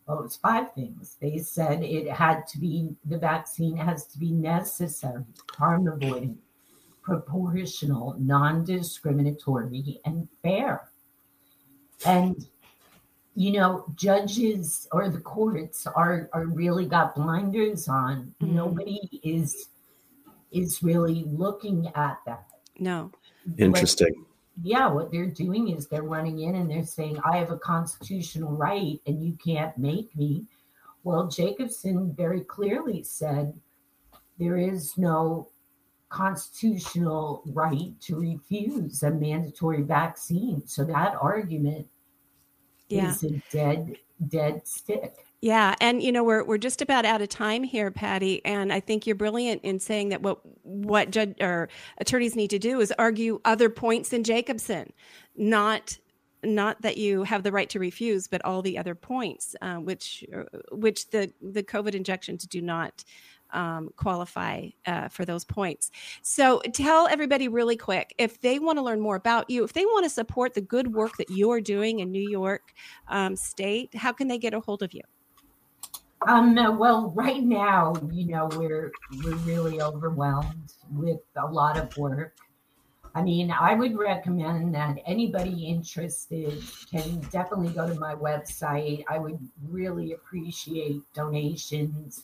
well, 0.08 0.24
it's 0.24 0.36
five 0.36 0.74
things. 0.74 1.18
They 1.22 1.40
said 1.40 1.82
it 1.82 2.10
had 2.10 2.46
to 2.48 2.60
be, 2.60 2.96
the 3.06 3.18
vaccine 3.18 3.78
has 3.78 4.06
to 4.08 4.20
be 4.20 4.32
necessary, 4.32 5.24
harm 5.58 5.88
avoiding, 5.88 6.38
proportional, 7.04 8.16
non 8.18 8.64
discriminatory, 8.64 9.99
and 10.06 10.28
fair. 10.41 10.89
And 12.06 12.47
you 13.36 13.51
know, 13.51 13.86
judges 13.95 14.88
or 14.91 15.10
the 15.10 15.20
courts 15.20 15.86
are 15.88 16.30
are 16.34 16.45
really 16.45 16.86
got 16.86 17.16
blinders 17.16 17.88
on. 17.88 18.34
Mhm. 18.41 18.54
Nobody 18.54 19.20
is 19.24 19.70
is 20.51 20.84
really 20.84 21.24
looking 21.26 21.88
at 21.95 22.20
that. 22.26 22.47
No. 22.80 23.12
What- 23.45 23.60
Interesting. 23.60 24.26
yeah, 24.62 24.88
what 24.88 25.12
they're 25.12 25.26
doing 25.26 25.70
is 25.70 25.88
they're 25.88 26.04
running 26.04 26.41
in 26.41 26.54
and 26.56 26.70
they're 26.70 26.86
saying, 26.86 27.18
I 27.26 27.38
have 27.38 27.49
a 27.49 27.58
constitutional 27.58 28.51
right 28.56 29.01
and 29.08 29.24
you 29.24 29.34
can't 29.43 29.76
make 29.80 30.16
me. 30.16 30.45
Well, 31.04 31.28
Jacobson 31.28 32.14
very 32.14 32.41
clearly 32.41 33.01
said 33.04 33.60
there 34.38 34.58
is 34.58 34.95
no 34.95 35.49
constitutional 36.14 37.41
right 37.47 37.99
to 38.01 38.16
refuse 38.16 39.01
a 39.01 39.09
mandatory 39.09 39.82
vaccine. 39.82 40.61
So 40.68 40.84
that 40.86 41.16
argument 41.20 41.88
Yeah. 42.88 43.09
is 43.09 43.24
a 43.24 43.41
dead, 43.51 43.97
dead 44.28 44.68
stick. 44.68 45.26
Yeah, 45.41 45.76
and 45.82 46.01
you 46.01 46.11
know 46.14 46.24
we're 46.24 46.43
we're 46.45 46.57
just 46.57 46.82
about 46.82 47.03
out 47.03 47.22
of 47.22 47.28
time 47.28 47.64
here, 47.64 47.91
Patty, 47.91 48.45
and 48.45 48.72
I 48.72 48.80
think 48.80 49.05
you're 49.05 49.16
brilliant 49.16 49.61
in 49.64 49.80
saying 49.80 50.09
that 50.09 50.22
what 50.22 50.39
what 50.64 51.11
judge 51.11 51.36
or 51.41 51.68
attorneys 51.97 52.36
need 52.36 52.51
to 52.51 52.59
do 52.59 52.80
is 52.80 52.93
argue 52.97 53.41
other 53.43 53.70
points 53.70 54.14
in 54.14 54.24
Jacobson, 54.24 54.93
not 55.36 55.97
not 56.43 56.82
that 56.82 56.97
you 56.97 57.24
have 57.24 57.43
the 57.43 57.51
right 57.51 57.70
to 57.72 57.80
refuse, 57.80 58.28
but 58.28 58.43
all 58.45 58.61
the 58.61 58.78
other 58.78 58.95
points, 58.95 59.55
uh, 59.61 59.76
which 59.76 60.24
uh, 60.34 60.43
which 60.72 61.09
the 61.09 61.34
the 61.41 61.64
COVID 61.64 61.93
injections 61.95 62.45
do 62.45 62.61
not 62.61 63.03
um, 63.54 63.89
qualify 63.95 64.68
uh, 64.86 65.08
for 65.08 65.26
those 65.26 65.45
points. 65.45 65.91
So 66.22 66.62
tell 66.74 67.08
everybody 67.08 67.47
really 67.47 67.78
quick 67.78 68.14
if 68.18 68.41
they 68.41 68.60
want 68.60 68.78
to 68.78 68.84
learn 68.84 68.99
more 68.99 69.16
about 69.16 69.49
you, 69.49 69.64
if 69.64 69.74
they 69.74 69.86
want 69.86 70.04
to 70.06 70.10
support 70.10 70.54
the 70.54 70.62
good 70.62 70.93
work 70.93 71.18
that 71.18 71.30
you're 71.30 71.62
doing 71.62 71.99
in 71.99 72.12
New 72.12 72.30
York 72.30 72.74
um, 73.08 73.36
State, 73.36 73.93
how 73.95 74.12
can 74.12 74.28
they 74.28 74.38
get 74.38 74.54
a 74.54 74.60
hold 74.60 74.84
of 74.84 74.93
you? 74.93 75.01
Um, 76.28 76.56
well, 76.78 77.12
right 77.16 77.43
now, 77.43 77.93
you 78.10 78.28
know, 78.28 78.49
we're 78.56 78.91
we're 79.24 79.36
really 79.38 79.82
overwhelmed 79.82 80.74
with 80.91 81.20
a 81.36 81.45
lot 81.45 81.78
of 81.78 81.95
work. 81.97 82.38
I 83.16 83.22
mean, 83.22 83.51
I 83.51 83.76
would 83.76 83.95
recommend 83.95 84.74
that 84.74 84.97
anybody 85.06 85.68
interested 85.68 86.64
can 86.89 87.20
definitely 87.32 87.70
go 87.70 87.88
to 87.88 87.99
my 87.99 88.16
website. 88.16 89.04
I 89.08 89.20
would 89.20 89.38
really 89.68 90.14
appreciate 90.14 91.01
donations. 91.14 92.24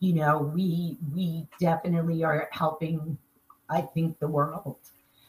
You 0.00 0.14
know, 0.14 0.38
we 0.54 0.98
we 1.14 1.46
definitely 1.60 2.22
are 2.24 2.48
helping. 2.52 3.16
I 3.68 3.80
think 3.80 4.18
the 4.20 4.28
world. 4.28 4.76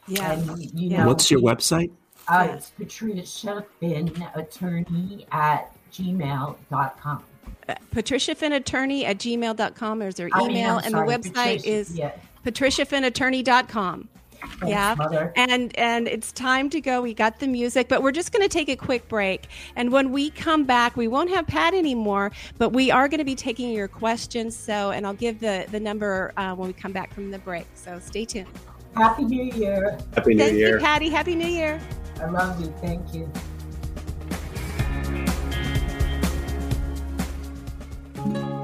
Yeah. 0.06 0.32
And 0.32 0.62
you 0.74 0.90
know, 0.96 1.06
What's 1.06 1.30
your 1.30 1.40
website? 1.40 1.90
Uh, 2.28 2.44
Yeah. 2.48 2.54
It's 2.54 2.70
Patricia 2.70 3.64
Finn, 3.80 4.22
attorney 4.34 5.26
at 5.32 5.72
gmail.com. 5.92 7.24
Patricia 7.90 8.34
Finn 8.34 8.52
Attorney 8.52 9.04
at 9.04 9.18
gmail.com 9.18 10.02
is 10.02 10.14
their 10.14 10.28
I 10.32 10.38
mean, 10.40 10.50
email, 10.52 10.76
I'm 10.78 10.84
and 10.84 10.90
sorry, 10.92 11.06
the 11.08 11.12
website 11.18 11.32
Patricia- 11.56 11.68
is 11.68 11.98
yeah, 11.98 12.12
patriciafinnattorney.com. 12.44 14.08
thanks, 14.40 14.68
yeah. 14.68 14.94
Mother. 14.96 15.32
And 15.36 15.76
and 15.78 16.08
it's 16.08 16.32
time 16.32 16.70
to 16.70 16.80
go. 16.80 17.02
We 17.02 17.14
got 17.14 17.38
the 17.40 17.46
music, 17.46 17.88
but 17.88 18.02
we're 18.02 18.12
just 18.12 18.32
going 18.32 18.42
to 18.42 18.48
take 18.48 18.68
a 18.68 18.76
quick 18.76 19.08
break. 19.08 19.48
And 19.76 19.92
when 19.92 20.12
we 20.12 20.30
come 20.30 20.64
back, 20.64 20.96
we 20.96 21.08
won't 21.08 21.30
have 21.30 21.46
Pat 21.46 21.74
anymore, 21.74 22.32
but 22.58 22.70
we 22.70 22.90
are 22.90 23.08
going 23.08 23.18
to 23.18 23.24
be 23.24 23.34
taking 23.34 23.70
your 23.72 23.88
questions. 23.88 24.56
So, 24.56 24.90
and 24.90 25.06
I'll 25.06 25.14
give 25.14 25.40
the 25.40 25.66
the 25.70 25.80
number 25.80 26.32
uh, 26.36 26.54
when 26.54 26.68
we 26.68 26.72
come 26.74 26.92
back 26.92 27.12
from 27.12 27.30
the 27.30 27.38
break. 27.38 27.66
So 27.74 27.98
stay 28.00 28.24
tuned. 28.24 28.48
Happy 28.96 29.24
New 29.24 29.44
Year. 29.44 29.98
Happy 30.14 30.34
New 30.34 30.44
Thank 30.44 30.56
Year. 30.56 30.74
you, 30.78 30.84
Patty. 30.84 31.08
Happy 31.08 31.34
New 31.34 31.46
Year. 31.46 31.80
I 32.20 32.26
love 32.26 32.60
you. 32.60 32.74
Thank 32.80 33.14
you. 33.14 33.30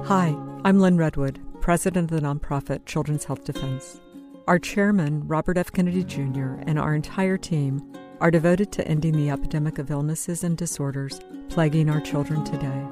Hi, 0.07 0.37
I'm 0.65 0.81
Lyn 0.81 0.99
Redwood, 0.99 1.41
president 1.61 2.11
of 2.11 2.21
the 2.21 2.27
nonprofit 2.27 2.85
Children's 2.85 3.25
Health 3.25 3.45
Defense. 3.45 4.01
Our 4.47 4.59
chairman, 4.59 5.27
Robert 5.27 5.57
F. 5.57 5.73
Kennedy 5.73 6.05
Jr., 6.05 6.57
and 6.67 6.79
our 6.79 6.95
entire 6.95 7.39
team 7.39 7.83
are 8.21 8.31
devoted 8.31 8.71
to 8.73 8.87
ending 8.87 9.17
the 9.17 9.31
epidemic 9.31 9.79
of 9.79 9.91
illnesses 9.91 10.45
and 10.45 10.55
disorders 10.55 11.19
plaguing 11.49 11.89
our 11.89 12.03
children 12.03 12.45
today. 12.45 12.85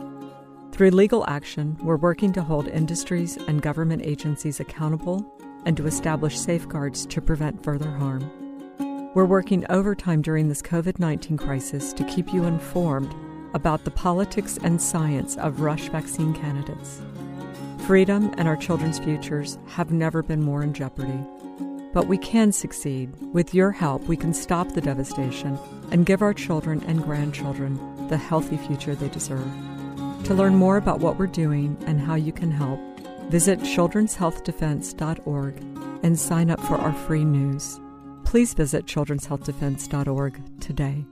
Through 0.72 0.92
legal 0.92 1.26
action, 1.28 1.76
we're 1.82 1.96
working 1.96 2.32
to 2.32 2.42
hold 2.42 2.68
industries 2.68 3.36
and 3.36 3.60
government 3.60 4.00
agencies 4.02 4.60
accountable 4.60 5.30
and 5.66 5.76
to 5.76 5.86
establish 5.86 6.38
safeguards 6.38 7.04
to 7.04 7.20
prevent 7.20 7.62
further 7.62 7.90
harm. 7.90 8.30
We're 9.14 9.26
working 9.26 9.66
overtime 9.68 10.22
during 10.22 10.48
this 10.48 10.62
COVID 10.62 10.98
19 10.98 11.36
crisis 11.36 11.92
to 11.92 12.04
keep 12.04 12.32
you 12.32 12.44
informed 12.44 13.14
about 13.52 13.84
the 13.84 13.90
politics 13.90 14.58
and 14.64 14.80
science 14.80 15.36
of 15.36 15.60
rush 15.60 15.90
vaccine 15.90 16.32
candidates. 16.32 17.02
Freedom 17.86 18.32
and 18.38 18.48
our 18.48 18.56
children's 18.56 18.98
futures 18.98 19.58
have 19.66 19.92
never 19.92 20.22
been 20.22 20.42
more 20.42 20.62
in 20.62 20.72
jeopardy. 20.72 21.18
But 21.92 22.06
we 22.06 22.18
can 22.18 22.52
succeed. 22.52 23.12
With 23.32 23.54
your 23.54 23.70
help, 23.70 24.02
we 24.04 24.16
can 24.16 24.32
stop 24.32 24.72
the 24.72 24.80
devastation 24.80 25.58
and 25.90 26.06
give 26.06 26.22
our 26.22 26.32
children 26.32 26.82
and 26.86 27.02
grandchildren 27.02 28.08
the 28.08 28.16
healthy 28.16 28.56
future 28.56 28.94
they 28.94 29.08
deserve. 29.08 29.50
To 30.24 30.34
learn 30.34 30.54
more 30.54 30.76
about 30.76 31.00
what 31.00 31.18
we're 31.18 31.26
doing 31.26 31.76
and 31.86 32.00
how 32.00 32.14
you 32.14 32.32
can 32.32 32.50
help, 32.50 32.80
visit 33.28 33.58
childrenshealthdefense.org 33.60 35.54
and 36.02 36.18
sign 36.18 36.50
up 36.50 36.60
for 36.60 36.76
our 36.76 36.92
free 36.92 37.24
news. 37.24 37.80
Please 38.24 38.54
visit 38.54 38.86
childrenshealthdefense.org 38.86 40.60
today. 40.60 41.04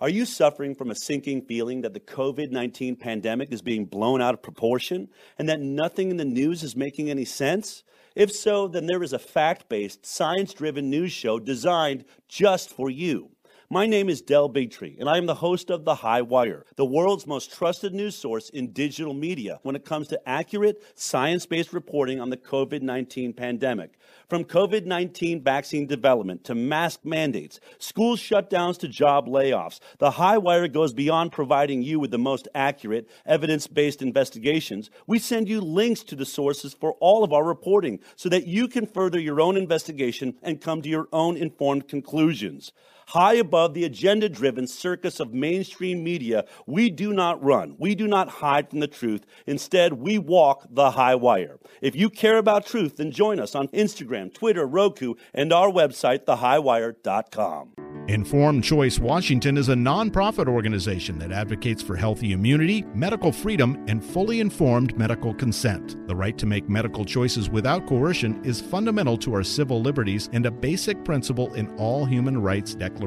Are 0.00 0.08
you 0.08 0.24
suffering 0.26 0.74
from 0.74 0.90
a 0.90 0.96
sinking 0.96 1.42
feeling 1.42 1.82
that 1.82 1.94
the 1.94 2.00
COVID 2.00 2.50
19 2.50 2.96
pandemic 2.96 3.52
is 3.52 3.62
being 3.62 3.84
blown 3.84 4.20
out 4.20 4.34
of 4.34 4.42
proportion 4.42 5.08
and 5.38 5.48
that 5.48 5.60
nothing 5.60 6.10
in 6.10 6.16
the 6.16 6.24
news 6.24 6.64
is 6.64 6.74
making 6.74 7.08
any 7.08 7.24
sense? 7.24 7.84
If 8.14 8.32
so, 8.32 8.68
then 8.68 8.86
there 8.86 9.02
is 9.02 9.12
a 9.12 9.18
fact 9.18 9.68
based, 9.68 10.04
science 10.04 10.52
driven 10.52 10.90
news 10.90 11.12
show 11.12 11.38
designed 11.38 12.04
just 12.28 12.70
for 12.70 12.90
you. 12.90 13.30
My 13.70 13.86
name 13.86 14.10
is 14.10 14.20
Del 14.20 14.50
Bigtree, 14.50 15.00
and 15.00 15.08
I 15.08 15.16
am 15.16 15.24
the 15.24 15.36
host 15.36 15.70
of 15.70 15.86
The 15.86 15.94
High 15.94 16.20
Wire, 16.20 16.66
the 16.76 16.84
world's 16.84 17.26
most 17.26 17.50
trusted 17.50 17.94
news 17.94 18.14
source 18.14 18.50
in 18.50 18.72
digital 18.72 19.14
media 19.14 19.60
when 19.62 19.74
it 19.74 19.86
comes 19.86 20.08
to 20.08 20.28
accurate, 20.28 20.82
science 20.94 21.46
based 21.46 21.72
reporting 21.72 22.20
on 22.20 22.28
the 22.28 22.36
COVID 22.36 22.82
19 22.82 23.32
pandemic. 23.32 23.98
From 24.32 24.46
COVID 24.46 24.86
19 24.86 25.42
vaccine 25.42 25.86
development 25.86 26.42
to 26.44 26.54
mask 26.54 27.00
mandates, 27.04 27.60
school 27.78 28.16
shutdowns 28.16 28.78
to 28.78 28.88
job 28.88 29.26
layoffs, 29.28 29.78
The 29.98 30.12
High 30.12 30.38
Wire 30.38 30.68
goes 30.68 30.94
beyond 30.94 31.32
providing 31.32 31.82
you 31.82 32.00
with 32.00 32.12
the 32.12 32.18
most 32.18 32.48
accurate, 32.54 33.10
evidence 33.26 33.66
based 33.66 34.00
investigations. 34.00 34.88
We 35.06 35.18
send 35.18 35.50
you 35.50 35.60
links 35.60 36.02
to 36.04 36.16
the 36.16 36.24
sources 36.24 36.72
for 36.72 36.94
all 36.94 37.24
of 37.24 37.34
our 37.34 37.44
reporting 37.44 38.00
so 38.16 38.30
that 38.30 38.46
you 38.46 38.68
can 38.68 38.86
further 38.86 39.20
your 39.20 39.38
own 39.38 39.58
investigation 39.58 40.38
and 40.42 40.62
come 40.62 40.80
to 40.80 40.88
your 40.88 41.08
own 41.12 41.36
informed 41.36 41.86
conclusions. 41.86 42.72
High 43.12 43.34
above 43.34 43.74
the 43.74 43.84
agenda 43.84 44.30
driven 44.30 44.66
circus 44.66 45.20
of 45.20 45.34
mainstream 45.34 46.02
media, 46.02 46.46
we 46.64 46.88
do 46.88 47.12
not 47.12 47.44
run. 47.44 47.76
We 47.78 47.94
do 47.94 48.08
not 48.08 48.26
hide 48.40 48.70
from 48.70 48.80
the 48.80 48.86
truth. 48.86 49.26
Instead, 49.46 49.92
we 49.92 50.16
walk 50.16 50.66
the 50.70 50.92
high 50.92 51.16
wire. 51.16 51.58
If 51.82 51.94
you 51.94 52.08
care 52.08 52.38
about 52.38 52.64
truth, 52.64 52.96
then 52.96 53.10
join 53.10 53.38
us 53.38 53.54
on 53.54 53.68
Instagram, 53.68 54.32
Twitter, 54.32 54.66
Roku, 54.66 55.12
and 55.34 55.52
our 55.52 55.68
website, 55.68 56.24
thehighwire.com. 56.24 57.74
Informed 58.08 58.64
Choice 58.64 58.98
Washington 58.98 59.56
is 59.56 59.68
a 59.68 59.74
nonprofit 59.74 60.48
organization 60.48 61.18
that 61.20 61.30
advocates 61.30 61.82
for 61.82 61.94
healthy 61.94 62.32
immunity, 62.32 62.82
medical 62.94 63.30
freedom, 63.30 63.84
and 63.86 64.04
fully 64.04 64.40
informed 64.40 64.96
medical 64.98 65.32
consent. 65.32 65.96
The 66.08 66.16
right 66.16 66.36
to 66.38 66.46
make 66.46 66.68
medical 66.68 67.04
choices 67.04 67.48
without 67.48 67.86
coercion 67.86 68.44
is 68.44 68.60
fundamental 68.60 69.16
to 69.18 69.34
our 69.34 69.44
civil 69.44 69.80
liberties 69.80 70.28
and 70.32 70.46
a 70.46 70.50
basic 70.50 71.04
principle 71.04 71.54
in 71.54 71.72
all 71.76 72.04
human 72.04 72.42
rights 72.42 72.74
declarations. 72.74 73.01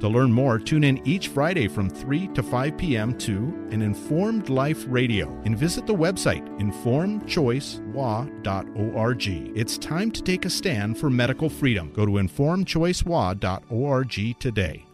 To 0.00 0.08
learn 0.08 0.32
more, 0.32 0.58
tune 0.58 0.82
in 0.84 1.06
each 1.06 1.28
Friday 1.28 1.68
from 1.68 1.88
3 1.88 2.26
to 2.28 2.42
5 2.42 2.76
p.m. 2.76 3.16
to 3.18 3.32
an 3.70 3.82
Informed 3.82 4.48
Life 4.48 4.84
Radio 4.88 5.40
and 5.44 5.56
visit 5.56 5.86
the 5.86 5.94
website 5.94 6.44
informedchoicewa.org. 6.58 9.56
It's 9.56 9.78
time 9.78 10.10
to 10.10 10.22
take 10.22 10.44
a 10.44 10.50
stand 10.50 10.98
for 10.98 11.10
medical 11.10 11.48
freedom. 11.48 11.92
Go 11.92 12.04
to 12.06 12.12
informedchoicewa.org 12.12 14.38
today. 14.38 14.89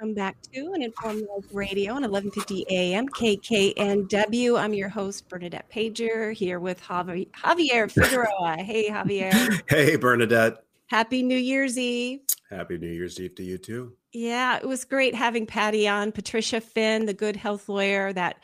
Welcome 0.00 0.14
back 0.14 0.40
to 0.54 0.72
an 0.72 0.80
Informed 0.80 1.24
Life 1.28 1.44
Radio 1.52 1.90
on 1.92 2.00
1150 2.00 2.64
AM 2.70 3.06
KKNW. 3.06 4.58
I'm 4.58 4.72
your 4.72 4.88
host, 4.88 5.28
Bernadette 5.28 5.70
Pajer, 5.70 6.32
here 6.32 6.58
with 6.58 6.80
Javi- 6.80 7.30
Javier 7.32 7.90
Figueroa. 7.92 8.56
Hey, 8.62 8.88
Javier. 8.88 9.60
Hey, 9.68 9.96
Bernadette. 9.96 10.64
Happy 10.86 11.22
New 11.22 11.36
Year's 11.36 11.76
Eve. 11.76 12.20
Happy 12.48 12.78
New 12.78 12.88
Year's 12.88 13.20
Eve 13.20 13.34
to 13.34 13.42
you 13.42 13.58
too. 13.58 13.92
Yeah, 14.14 14.56
it 14.56 14.66
was 14.66 14.86
great 14.86 15.14
having 15.14 15.44
Patty 15.44 15.86
on, 15.86 16.12
Patricia 16.12 16.62
Finn, 16.62 17.04
the 17.04 17.12
good 17.12 17.36
health 17.36 17.68
lawyer 17.68 18.10
that 18.14 18.36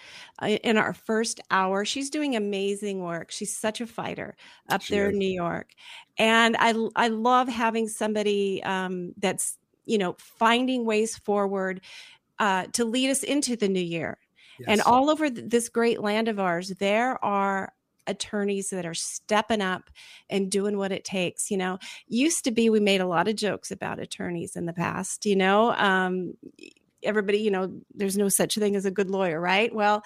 uh, 0.42 0.48
in 0.62 0.76
our 0.76 0.92
first 0.92 1.40
hour, 1.50 1.86
she's 1.86 2.10
doing 2.10 2.36
amazing 2.36 3.00
work. 3.02 3.30
She's 3.30 3.56
such 3.56 3.80
a 3.80 3.86
fighter 3.86 4.36
up 4.68 4.82
She 4.82 4.94
there 4.94 5.06
is. 5.08 5.14
in 5.14 5.18
New 5.20 5.32
York. 5.32 5.70
And 6.18 6.54
I 6.58 6.74
I 6.94 7.08
love 7.08 7.48
having 7.48 7.88
somebody 7.88 8.62
um, 8.62 9.14
that's, 9.16 9.56
you 9.86 9.98
know, 9.98 10.16
finding 10.18 10.84
ways 10.84 11.16
forward 11.16 11.80
uh, 12.38 12.66
to 12.72 12.84
lead 12.84 13.10
us 13.10 13.22
into 13.22 13.56
the 13.56 13.68
new 13.68 13.80
year. 13.80 14.18
And 14.66 14.80
all 14.80 15.10
over 15.10 15.28
th- 15.28 15.48
this 15.48 15.68
great 15.68 16.00
land 16.00 16.28
of 16.28 16.40
ours, 16.40 16.70
there 16.78 17.22
are 17.24 17.72
attorneys 18.06 18.70
that 18.70 18.86
are 18.86 18.94
stepping 18.94 19.60
up 19.60 19.90
and 20.30 20.50
doing 20.50 20.78
what 20.78 20.92
it 20.92 21.04
takes. 21.04 21.50
You 21.50 21.56
know, 21.58 21.78
used 22.06 22.44
to 22.44 22.50
be 22.50 22.70
we 22.70 22.80
made 22.80 23.00
a 23.00 23.06
lot 23.06 23.28
of 23.28 23.36
jokes 23.36 23.70
about 23.70 24.00
attorneys 24.00 24.56
in 24.56 24.66
the 24.66 24.72
past, 24.72 25.26
you 25.26 25.36
know. 25.36 25.74
Um, 25.74 26.34
everybody, 27.02 27.38
you 27.38 27.50
know, 27.50 27.80
there's 27.94 28.16
no 28.16 28.28
such 28.28 28.54
thing 28.56 28.76
as 28.76 28.86
a 28.86 28.90
good 28.90 29.10
lawyer, 29.10 29.40
right? 29.40 29.74
Well, 29.74 30.02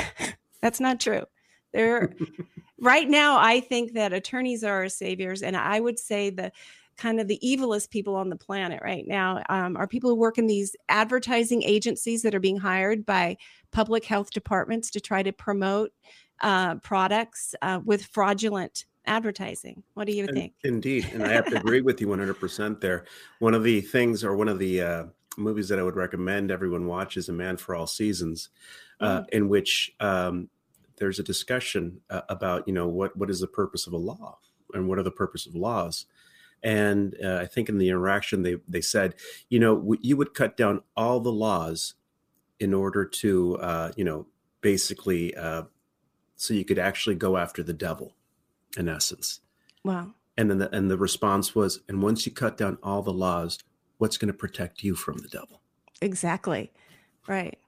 that's 0.62 0.80
not 0.80 1.00
true. 1.00 1.24
There 1.72 2.14
right 2.80 3.08
now, 3.08 3.38
I 3.38 3.60
think 3.60 3.94
that 3.94 4.12
attorneys 4.12 4.64
are 4.64 4.82
our 4.82 4.88
saviors, 4.88 5.42
and 5.42 5.56
I 5.56 5.80
would 5.80 5.98
say 5.98 6.30
the 6.30 6.52
kind 6.98 7.20
of 7.20 7.28
the 7.28 7.40
evilest 7.42 7.90
people 7.90 8.16
on 8.16 8.28
the 8.28 8.36
planet 8.36 8.80
right 8.82 9.06
now 9.06 9.42
um, 9.48 9.76
are 9.76 9.86
people 9.86 10.10
who 10.10 10.16
work 10.16 10.36
in 10.36 10.46
these 10.46 10.76
advertising 10.88 11.62
agencies 11.62 12.22
that 12.22 12.34
are 12.34 12.40
being 12.40 12.58
hired 12.58 13.06
by 13.06 13.36
public 13.70 14.04
health 14.04 14.30
departments 14.30 14.90
to 14.90 15.00
try 15.00 15.22
to 15.22 15.32
promote 15.32 15.92
uh, 16.42 16.74
products 16.76 17.54
uh, 17.62 17.80
with 17.84 18.04
fraudulent 18.06 18.84
advertising. 19.06 19.82
What 19.94 20.06
do 20.06 20.12
you 20.12 20.26
In- 20.26 20.34
think? 20.34 20.52
Indeed, 20.64 21.08
and 21.12 21.24
I 21.24 21.32
have 21.32 21.46
to 21.46 21.56
agree 21.60 21.80
with 21.80 22.00
you 22.00 22.08
100% 22.08 22.80
there. 22.80 23.04
One 23.38 23.54
of 23.54 23.62
the 23.62 23.80
things, 23.80 24.24
or 24.24 24.36
one 24.36 24.48
of 24.48 24.58
the 24.58 24.82
uh, 24.82 25.04
movies 25.36 25.68
that 25.68 25.78
I 25.78 25.82
would 25.82 25.96
recommend 25.96 26.50
everyone 26.50 26.86
watch 26.86 27.16
is 27.16 27.28
A 27.28 27.32
Man 27.32 27.56
for 27.56 27.74
All 27.74 27.86
Seasons, 27.86 28.50
uh, 29.00 29.22
in 29.32 29.48
which 29.48 29.92
um, 30.00 30.50
there's 30.96 31.18
a 31.18 31.22
discussion 31.24 32.00
uh, 32.10 32.22
about, 32.28 32.66
you 32.66 32.74
know, 32.74 32.88
what 32.88 33.16
what 33.16 33.30
is 33.30 33.40
the 33.40 33.46
purpose 33.46 33.86
of 33.86 33.92
a 33.92 33.98
law 33.98 34.38
and 34.74 34.88
what 34.88 34.98
are 34.98 35.04
the 35.04 35.10
purpose 35.10 35.46
of 35.46 35.54
laws. 35.54 36.06
And 36.62 37.16
uh, 37.24 37.36
I 37.36 37.46
think 37.46 37.68
in 37.68 37.78
the 37.78 37.88
interaction 37.88 38.42
they 38.42 38.56
they 38.66 38.80
said, 38.80 39.14
you 39.48 39.58
know, 39.60 39.76
w- 39.76 40.00
you 40.02 40.16
would 40.16 40.34
cut 40.34 40.56
down 40.56 40.82
all 40.96 41.20
the 41.20 41.32
laws 41.32 41.94
in 42.58 42.74
order 42.74 43.04
to, 43.04 43.56
uh, 43.58 43.92
you 43.96 44.04
know, 44.04 44.26
basically, 44.60 45.34
uh, 45.36 45.62
so 46.36 46.54
you 46.54 46.64
could 46.64 46.78
actually 46.78 47.14
go 47.14 47.36
after 47.36 47.62
the 47.62 47.72
devil, 47.72 48.14
in 48.76 48.88
essence. 48.88 49.40
Wow. 49.84 50.14
And 50.36 50.50
then 50.50 50.58
the, 50.58 50.74
and 50.76 50.90
the 50.90 50.98
response 50.98 51.54
was, 51.54 51.80
and 51.88 52.02
once 52.02 52.26
you 52.26 52.32
cut 52.32 52.56
down 52.56 52.78
all 52.82 53.02
the 53.02 53.12
laws, 53.12 53.58
what's 53.98 54.16
going 54.18 54.32
to 54.32 54.36
protect 54.36 54.82
you 54.82 54.94
from 54.96 55.18
the 55.18 55.28
devil? 55.28 55.62
Exactly. 56.02 56.72
Right. 57.28 57.58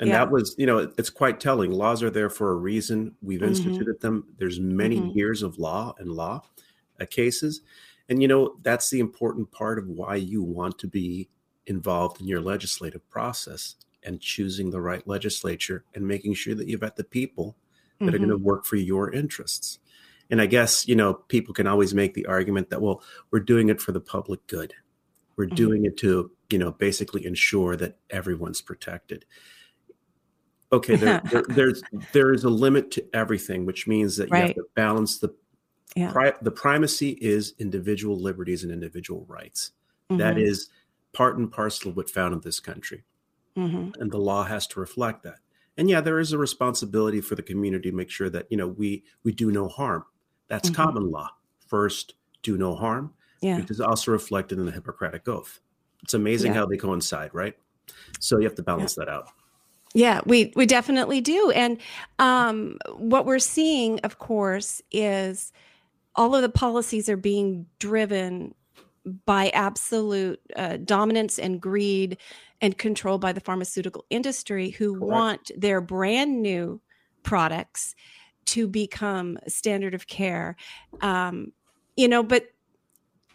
And 0.00 0.08
Yeah. 0.08 0.24
that 0.24 0.30
was, 0.32 0.54
you 0.56 0.64
know, 0.66 0.90
it's 0.96 1.10
quite 1.10 1.38
telling. 1.40 1.70
Laws 1.70 2.02
are 2.02 2.10
there 2.10 2.30
for 2.30 2.50
a 2.52 2.56
reason. 2.56 3.14
We've 3.20 3.40
Mhm. 3.40 3.48
instituted 3.48 4.00
them. 4.00 4.26
There's 4.38 4.58
many 4.60 5.00
Mhm. 5.00 5.14
years 5.14 5.42
of 5.42 5.58
law 5.58 5.94
and 5.98 6.10
law 6.12 6.42
uh, 7.00 7.04
cases. 7.06 7.60
And, 8.12 8.20
you 8.20 8.28
know, 8.28 8.58
that's 8.60 8.90
the 8.90 9.00
important 9.00 9.50
part 9.52 9.78
of 9.78 9.88
why 9.88 10.16
you 10.16 10.42
want 10.42 10.78
to 10.80 10.86
be 10.86 11.30
involved 11.66 12.20
in 12.20 12.26
your 12.26 12.42
legislative 12.42 13.08
process 13.08 13.74
and 14.02 14.20
choosing 14.20 14.68
the 14.68 14.82
right 14.82 15.06
legislature 15.08 15.86
and 15.94 16.06
making 16.06 16.34
sure 16.34 16.54
that 16.54 16.68
you've 16.68 16.82
got 16.82 16.96
the 16.96 17.04
people 17.04 17.56
that 18.04 18.14
are 18.14 18.18
Mhm. 18.18 18.26
going 18.26 18.28
to 18.28 18.36
work 18.36 18.66
for 18.66 18.76
your 18.76 19.10
interests. 19.10 19.78
And 20.30 20.42
I 20.42 20.46
guess, 20.46 20.86
you 20.86 20.94
know, 20.94 21.14
people 21.14 21.54
can 21.54 21.66
always 21.66 21.94
make 21.94 22.12
the 22.12 22.26
argument 22.26 22.68
that, 22.68 22.82
well, 22.82 23.02
we're 23.30 23.40
doing 23.40 23.70
it 23.70 23.80
for 23.80 23.92
the 23.92 24.00
public 24.00 24.46
good. 24.46 24.74
We're 25.36 25.46
Mhm. 25.50 25.56
doing 25.56 25.86
it 25.86 25.96
to, 25.98 26.32
you 26.50 26.58
know, 26.58 26.72
basically 26.72 27.24
ensure 27.24 27.76
that 27.76 27.98
everyone's 28.10 28.60
protected. 28.60 29.24
Okay, 30.70 30.96
there, 30.96 31.14
there, 31.30 31.44
there's 31.48 31.84
there 32.12 32.32
is 32.32 32.44
a 32.44 32.50
limit 32.50 32.90
to 32.92 33.06
everything, 33.14 33.66
which 33.66 33.86
means 33.86 34.16
that 34.16 34.30
you 34.32 34.40
have 34.40 34.54
to 34.54 34.64
balance 34.74 35.18
the 35.18 35.34
Yeah. 35.96 36.10
pri- 36.12 36.34
the 36.40 36.50
primacy 36.50 37.10
is 37.20 37.54
individual 37.58 38.18
liberties 38.18 38.62
and 38.62 38.72
individual 38.72 39.24
rights. 39.28 39.72
That 40.10 40.36
Mhm. 40.36 40.42
is 40.46 40.68
part 41.12 41.36
and 41.38 41.50
parcel 41.52 41.90
of 41.90 41.96
what 41.96 42.08
founded 42.10 42.42
this 42.42 42.60
country 42.60 43.04
Mhm. 43.56 43.94
and 44.00 44.10
the 44.10 44.18
law 44.18 44.44
has 44.44 44.66
to 44.68 44.80
reflect 44.80 45.22
that 45.24 45.38
and 45.76 45.90
yeah 45.90 46.00
there 46.00 46.18
is 46.18 46.32
a 46.32 46.38
responsibility 46.38 47.20
for 47.20 47.34
the 47.34 47.42
community 47.42 47.90
to 47.90 47.96
make 47.96 48.08
sure 48.10 48.30
that 48.30 48.46
you 48.50 48.56
know 48.56 48.66
we 48.68 49.04
we 49.24 49.30
do 49.32 49.50
no 49.52 49.68
harm 49.68 50.04
that's 50.48 50.70
Mhm. 50.70 50.74
common 50.74 51.10
law 51.10 51.28
first 51.68 52.14
do 52.42 52.56
no 52.56 52.74
harm 52.74 53.12
Yeah. 53.42 53.58
which 53.58 53.70
is 53.70 53.78
also 53.80 54.10
reflected 54.10 54.58
in 54.58 54.64
the 54.64 54.72
hippocratic 54.72 55.28
oath 55.28 55.60
it's 56.02 56.14
amazing 56.14 56.52
Yeah. 56.52 56.60
how 56.60 56.66
they 56.66 56.78
coincide 56.78 57.34
right 57.34 57.56
so 58.18 58.38
you 58.38 58.44
have 58.44 58.54
to 58.56 58.62
balance 58.62 58.94
that 58.94 59.08
out 59.10 59.28
Yeah, 59.94 60.22
we 60.24 60.50
we 60.56 60.64
definitely 60.64 61.20
do. 61.20 61.50
And 61.50 61.76
um, 62.18 62.78
what 62.96 63.26
we're 63.26 63.38
seeing, 63.38 64.00
of 64.00 64.18
course, 64.18 64.80
is 64.90 65.52
all 66.16 66.34
of 66.34 66.42
the 66.42 66.48
policies 66.48 67.08
are 67.08 67.16
being 67.16 67.66
driven 67.78 68.54
by 69.26 69.48
absolute 69.50 70.40
uh, 70.56 70.76
dominance 70.84 71.38
and 71.38 71.60
greed 71.60 72.18
and 72.60 72.78
control 72.78 73.18
by 73.18 73.32
the 73.32 73.40
pharmaceutical 73.40 74.04
industry, 74.10 74.70
who 74.70 74.94
Correct. 74.94 75.10
want 75.10 75.50
their 75.56 75.80
brand 75.80 76.42
new 76.42 76.80
products 77.22 77.94
to 78.44 78.68
become 78.68 79.38
standard 79.48 79.94
of 79.94 80.06
care. 80.06 80.56
Um, 81.00 81.52
you 81.96 82.08
know, 82.08 82.22
but 82.22 82.46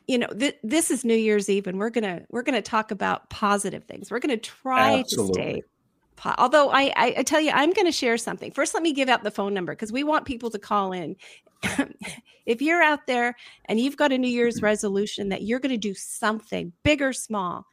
you 0.08 0.18
know, 0.18 0.28
th- 0.28 0.58
this 0.64 0.90
is 0.90 1.04
New 1.04 1.16
Year's 1.16 1.50
Eve, 1.50 1.68
and 1.68 1.78
we're 1.78 1.90
gonna 1.90 2.22
we're 2.30 2.44
gonna 2.44 2.62
talk 2.62 2.92
about 2.92 3.30
positive 3.30 3.84
things. 3.84 4.10
We're 4.10 4.20
gonna 4.20 4.38
try 4.38 5.00
Absolutely. 5.00 5.34
to 5.34 5.52
stay. 5.52 5.62
Although 6.26 6.70
I, 6.70 6.92
I, 6.96 7.14
I 7.18 7.24
tell 7.24 7.40
you, 7.40 7.52
I'm 7.52 7.74
going 7.74 7.86
to 7.86 7.92
share 7.92 8.18
something. 8.18 8.52
First, 8.52 8.74
let 8.74 8.84
me 8.84 8.94
give 8.94 9.10
out 9.10 9.24
the 9.24 9.32
phone 9.32 9.54
number 9.54 9.74
because 9.74 9.92
we 9.92 10.04
want 10.04 10.26
people 10.26 10.50
to 10.52 10.60
call 10.60 10.92
in. 10.92 11.16
if 12.46 12.62
you're 12.62 12.82
out 12.82 13.08
there 13.08 13.36
and 13.66 13.80
you've 13.80 13.98
got 13.98 14.12
a 14.12 14.18
New 14.18 14.30
Year's 14.30 14.62
resolution 14.62 15.30
that 15.30 15.44
you're 15.44 15.60
going 15.60 15.72
to 15.72 15.78
do 15.78 15.94
something 15.94 16.74
big 16.84 17.02
or 17.02 17.14
small 17.14 17.66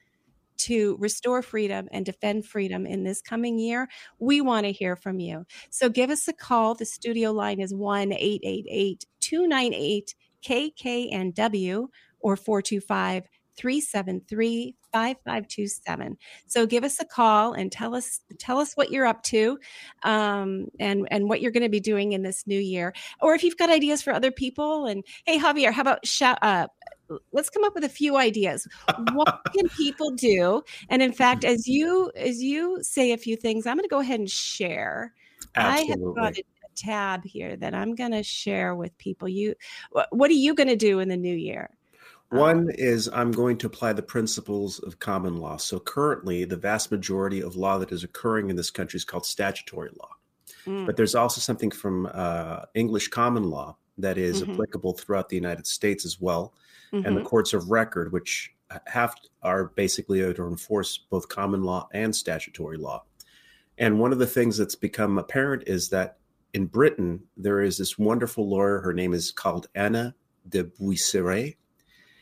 to 0.57 0.97
restore 0.99 1.43
freedom 1.43 1.89
and 1.91 2.07
defend 2.07 2.47
freedom 2.47 2.87
in 2.87 3.03
this 3.03 3.21
coming 3.21 3.59
year, 3.59 3.89
we 4.19 4.41
want 4.41 4.65
to 4.65 4.73
hear 4.73 4.97
from 4.97 5.19
you. 5.19 5.45
So 5.71 5.89
give 5.89 6.11
us 6.11 6.29
a 6.29 6.33
call. 6.33 6.75
The 6.75 6.85
studio 6.85 7.33
line 7.33 7.61
is 7.61 7.75
1 7.75 8.13
888 8.13 9.05
298 9.21 10.15
KKNW 10.47 11.87
or 12.21 12.37
425 12.37 13.25
373 13.57 14.75
5527. 14.93 16.17
So 16.47 16.67
give 16.67 16.85
us 16.85 17.01
a 17.01 17.05
call 17.05 17.53
and 17.53 17.71
tell 17.71 17.95
us 17.95 18.21
tell 18.39 18.59
us 18.59 18.75
what 18.75 18.91
you're 18.91 19.07
up 19.07 19.23
to 19.25 19.59
um, 20.03 20.69
and 20.79 21.09
and 21.11 21.29
what 21.29 21.41
you're 21.41 21.51
going 21.51 21.63
to 21.63 21.69
be 21.69 21.81
doing 21.81 22.13
in 22.13 22.23
this 22.23 22.47
new 22.47 22.59
year. 22.59 22.95
Or 23.21 23.35
if 23.35 23.43
you've 23.43 23.57
got 23.57 23.71
ideas 23.71 24.03
for 24.03 24.13
other 24.13 24.31
people 24.31 24.87
and 24.87 25.05
hey 25.27 25.39
Javier, 25.39 25.73
how 25.73 25.83
about 25.83 26.07
shout 26.07 26.39
uh, 26.43 26.67
let's 27.33 27.51
come 27.51 27.65
up 27.65 27.75
with 27.75 27.85
a 27.85 27.89
few 27.89 28.17
ideas. 28.17 28.67
What 29.13 29.41
can 29.57 29.69
people 29.71 30.11
do? 30.11 30.63
And 30.89 31.03
in 31.03 31.13
fact, 31.13 31.45
as 31.45 31.67
you 31.67 32.11
as 32.17 32.43
you 32.43 32.79
say 32.83 33.13
a 33.13 33.19
few 33.19 33.37
things, 33.37 33.67
I'm 33.67 33.77
going 33.77 33.85
to 33.85 33.89
go 33.89 34.01
ahead 34.01 34.21
and 34.21 34.31
share. 34.31 35.13
I 35.57 35.81
have 35.83 36.01
got 36.15 36.37
a 36.39 36.45
tab 36.75 37.25
here 37.25 37.57
that 37.57 37.75
I'm 37.75 37.95
going 37.95 38.11
to 38.11 38.23
share 38.23 38.75
with 38.75 38.97
people. 38.99 39.29
You, 39.29 39.55
what 40.11 40.31
are 40.31 40.35
you 40.35 40.55
going 40.55 40.69
to 40.69 40.77
do 40.77 40.99
in 41.01 41.09
the 41.09 41.17
new 41.17 41.35
year? 41.35 41.71
One 42.35 42.71
is 42.71 43.09
I'm 43.13 43.31
going 43.31 43.59
to 43.59 43.67
apply 43.67 43.93
the 43.93 44.03
principles 44.03 44.81
of 44.81 44.99
common 44.99 45.37
law. 45.37 45.57
So 45.57 45.79
currently, 45.79 46.45
the 46.45 46.57
vast 46.57 46.91
majority 46.91 47.41
of 47.41 47.55
law 47.55 47.79
that 47.79 47.93
is 47.93 48.03
occurring 48.03 48.51
in 48.51 48.57
this 48.57 48.71
country 48.71 48.97
is 48.97 49.05
called 49.05 49.25
statutory 49.25 49.91
law. 50.01 50.11
Mm. 50.67 50.87
But 50.87 50.97
there's 50.97 51.15
also 51.15 51.41
something 51.41 51.71
from 51.71 52.09
uh, 52.13 52.63
English 52.75 53.09
common 53.09 53.45
law 53.51 53.77
that 53.99 54.19
is 54.19 54.43
Mhm. 54.43 54.53
applicable 54.55 54.95
throughout 54.95 55.29
the 55.29 55.37
United 55.37 55.67
States 55.67 56.05
as 56.05 56.21
well, 56.21 56.55
and 56.93 57.17
the 57.17 57.21
Mhm. 57.21 57.25
courts 57.25 57.53
of 57.53 57.71
record, 57.71 58.13
which 58.13 58.53
have 58.87 59.15
are 59.43 59.67
basically 59.67 60.21
to 60.21 60.47
enforce 60.47 60.99
both 60.99 61.29
common 61.29 61.63
law 61.63 61.89
and 61.93 62.17
statutory 62.17 62.77
law. 62.77 63.05
And 63.79 64.01
one 64.01 64.13
of 64.13 64.19
the 64.19 64.27
things 64.27 64.57
that's 64.57 64.75
become 64.75 65.19
apparent 65.19 65.65
is 65.69 65.91
that 65.91 66.19
in 66.53 66.67
Britain 66.67 67.29
there 67.37 67.61
is 67.61 67.79
this 67.79 67.99
wonderful 67.99 68.49
lawyer. 68.49 68.81
Her 68.81 68.93
name 68.93 69.13
is 69.13 69.31
called 69.31 69.69
Anna 69.75 70.15
de 70.49 70.65
Buisseret. 70.65 71.57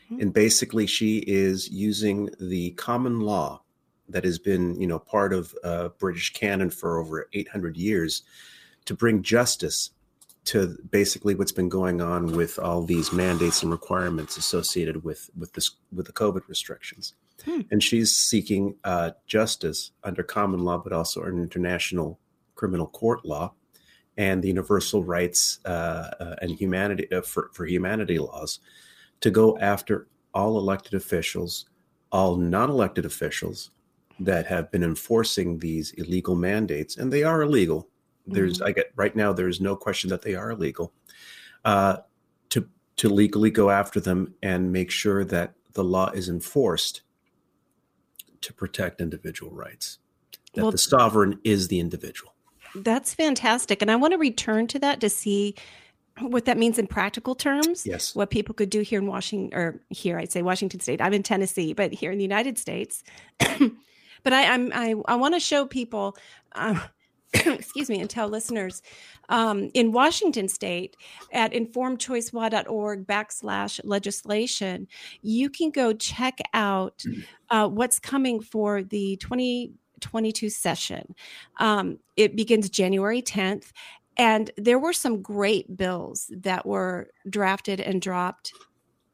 And 0.09 0.33
basically 0.33 0.87
she 0.87 1.19
is 1.19 1.69
using 1.69 2.29
the 2.39 2.71
common 2.71 3.21
law 3.21 3.61
that 4.09 4.23
has 4.23 4.37
been, 4.39 4.79
you 4.79 4.87
know, 4.87 4.99
part 4.99 5.33
of 5.33 5.55
uh, 5.63 5.89
British 5.99 6.33
canon 6.33 6.69
for 6.69 6.99
over 6.99 7.29
800 7.33 7.77
years 7.77 8.23
to 8.85 8.93
bring 8.93 9.23
justice 9.23 9.91
to 10.45 10.77
basically 10.89 11.35
what's 11.35 11.53
been 11.53 11.69
going 11.69 12.01
on 12.01 12.33
with 12.33 12.59
all 12.59 12.83
these 12.83 13.13
mandates 13.13 13.63
and 13.63 13.71
requirements 13.71 14.35
associated 14.35 15.03
with 15.03 15.29
with 15.37 15.53
this 15.53 15.71
with 15.93 16.05
the 16.05 16.11
COVID 16.11 16.41
restrictions. 16.47 17.13
Hmm. 17.45 17.61
And 17.71 17.81
she's 17.81 18.13
seeking 18.13 18.75
uh, 18.83 19.11
justice 19.25 19.91
under 20.03 20.21
common 20.21 20.59
law, 20.59 20.77
but 20.77 20.93
also 20.93 21.23
under 21.23 21.41
international 21.41 22.19
criminal 22.55 22.87
court 22.87 23.25
law 23.25 23.53
and 24.17 24.43
the 24.43 24.47
universal 24.47 25.03
rights 25.03 25.59
uh, 25.65 26.11
uh, 26.19 26.35
and 26.41 26.51
humanity 26.51 27.11
uh, 27.11 27.21
for, 27.21 27.49
for 27.53 27.65
humanity 27.65 28.19
laws 28.19 28.59
to 29.23 29.31
go 29.31 29.57
after 29.59 30.09
all 30.33 30.57
elected 30.57 30.93
officials, 30.95 31.69
all 32.11 32.35
non-elected 32.35 33.05
officials 33.05 33.71
that 34.19 34.45
have 34.45 34.69
been 34.69 34.83
enforcing 34.83 35.57
these 35.59 35.91
illegal 35.91 36.35
mandates, 36.35 36.97
and 36.97 37.11
they 37.11 37.23
are 37.23 37.41
illegal. 37.41 37.87
There's, 38.27 38.61
I 38.61 38.73
get 38.73 38.91
right 38.97 39.15
now, 39.15 39.31
there's 39.31 39.61
no 39.61 39.77
question 39.77 40.09
that 40.09 40.23
they 40.23 40.35
are 40.35 40.51
illegal. 40.51 40.91
Uh, 41.63 41.97
to 42.49 42.67
to 42.97 43.07
legally 43.07 43.49
go 43.49 43.69
after 43.69 44.01
them 44.01 44.33
and 44.43 44.73
make 44.73 44.91
sure 44.91 45.23
that 45.23 45.53
the 45.71 45.83
law 45.85 46.09
is 46.11 46.27
enforced 46.27 47.03
to 48.41 48.51
protect 48.51 48.99
individual 48.99 49.53
rights. 49.53 49.99
That 50.53 50.63
Well- 50.63 50.71
the 50.71 50.77
sovereign 50.77 51.39
is 51.45 51.69
the 51.69 51.79
individual. 51.79 52.33
That's 52.75 53.13
fantastic. 53.13 53.81
And 53.81 53.89
I 53.89 53.95
want 53.95 54.11
to 54.11 54.17
return 54.17 54.67
to 54.67 54.79
that 54.79 54.99
to 54.99 55.09
see 55.09 55.55
what 56.19 56.45
that 56.45 56.57
means 56.57 56.77
in 56.77 56.87
practical 56.87 57.35
terms. 57.35 57.85
Yes. 57.85 58.15
What 58.15 58.29
people 58.29 58.53
could 58.53 58.69
do 58.69 58.81
here 58.81 58.99
in 58.99 59.07
Washington, 59.07 59.57
or 59.57 59.81
here, 59.89 60.17
I'd 60.19 60.31
say 60.31 60.41
Washington 60.41 60.79
State. 60.79 61.01
I'm 61.01 61.13
in 61.13 61.23
Tennessee, 61.23 61.73
but 61.73 61.93
here 61.93 62.11
in 62.11 62.17
the 62.17 62.23
United 62.23 62.57
States. 62.57 63.03
but 63.39 64.33
I, 64.33 64.53
I'm, 64.53 64.71
I, 64.73 64.95
I 65.07 65.15
want 65.15 65.33
to 65.33 65.39
show 65.39 65.65
people, 65.65 66.15
um, 66.53 66.81
excuse 67.33 67.89
me, 67.89 67.99
and 67.99 68.09
tell 68.09 68.27
listeners 68.27 68.81
um, 69.29 69.71
in 69.73 69.91
Washington 69.91 70.47
State 70.47 70.95
at 71.31 71.53
informedchoicelaw.org 71.53 73.07
backslash 73.07 73.79
legislation, 73.83 74.87
you 75.21 75.49
can 75.49 75.71
go 75.71 75.93
check 75.93 76.39
out 76.53 77.03
uh, 77.49 77.67
what's 77.67 77.99
coming 77.99 78.41
for 78.41 78.83
the 78.83 79.17
2022 79.17 80.49
session. 80.49 81.15
Um, 81.59 81.99
it 82.17 82.35
begins 82.35 82.69
January 82.69 83.21
10th. 83.21 83.71
And 84.17 84.51
there 84.57 84.79
were 84.79 84.93
some 84.93 85.21
great 85.21 85.75
bills 85.75 86.29
that 86.31 86.65
were 86.65 87.09
drafted 87.29 87.79
and 87.79 88.01
dropped 88.01 88.53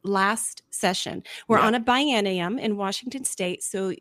last 0.02 0.62
session. 0.70 1.22
We're 1.46 1.58
Yeah. 1.58 1.66
on 1.66 1.74
a 1.74 1.80
biennium 1.80 2.58
in 2.58 2.76
Washington 2.78 3.24
state. 3.24 3.62
So 3.62 3.92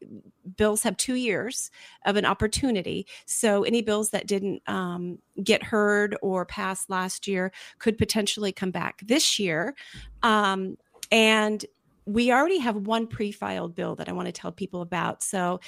bills 0.55 0.83
have 0.83 0.95
two 0.95 1.15
years 1.15 1.71
of 2.05 2.15
an 2.15 2.25
opportunity. 2.25 3.05
So 3.25 3.63
any 3.63 3.81
bills 3.81 4.11
that 4.11 4.25
didn't 4.25 4.61
um, 4.67 5.19
get 5.43 5.61
heard 5.61 6.15
or 6.21 6.45
passed 6.45 6.89
last 6.89 7.27
year 7.27 7.51
could 7.79 7.97
potentially 7.97 8.53
come 8.53 8.71
back 8.71 9.01
this 9.05 9.39
year. 9.39 9.75
Um, 10.23 10.77
and 11.11 11.65
we 12.05 12.31
already 12.31 12.59
have 12.59 12.75
one 12.75 13.05
pre 13.05 13.31
filed 13.31 13.75
bill 13.75 13.95
that 13.95 14.09
I 14.09 14.13
want 14.13 14.27
to 14.27 14.31
tell 14.31 14.51
people 14.51 14.81
about. 14.81 15.21
So 15.21 15.59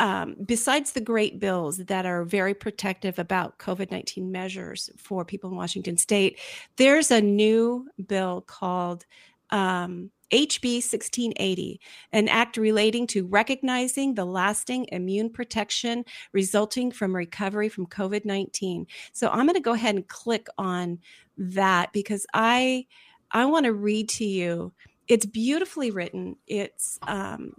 um, 0.00 0.36
besides 0.44 0.92
the 0.92 1.00
great 1.00 1.38
bills 1.38 1.78
that 1.78 2.06
are 2.06 2.24
very 2.24 2.54
protective 2.54 3.18
about 3.18 3.58
COVID 3.58 3.90
19 3.90 4.30
measures 4.30 4.90
for 4.96 5.24
people 5.24 5.50
in 5.50 5.56
Washington 5.56 5.96
state, 5.96 6.38
there's 6.76 7.10
a 7.10 7.20
new 7.20 7.88
bill 8.06 8.40
called 8.42 9.06
um, 9.50 10.10
HB 10.32 10.76
1680, 10.76 11.80
an 12.12 12.28
act 12.28 12.56
relating 12.56 13.06
to 13.08 13.26
recognizing 13.26 14.14
the 14.14 14.24
lasting 14.24 14.86
immune 14.90 15.30
protection 15.30 16.04
resulting 16.32 16.90
from 16.90 17.14
recovery 17.14 17.68
from 17.68 17.86
COVID 17.86 18.24
19. 18.24 18.86
So 19.12 19.28
I'm 19.28 19.46
going 19.46 19.54
to 19.54 19.60
go 19.60 19.74
ahead 19.74 19.94
and 19.94 20.08
click 20.08 20.48
on 20.58 20.98
that 21.38 21.92
because 21.92 22.26
I 22.34 22.86
I 23.30 23.46
want 23.46 23.66
to 23.66 23.72
read 23.72 24.08
to 24.10 24.24
you. 24.24 24.72
It's 25.06 25.26
beautifully 25.26 25.90
written. 25.90 26.36
It's 26.46 26.98
um, 27.02 27.52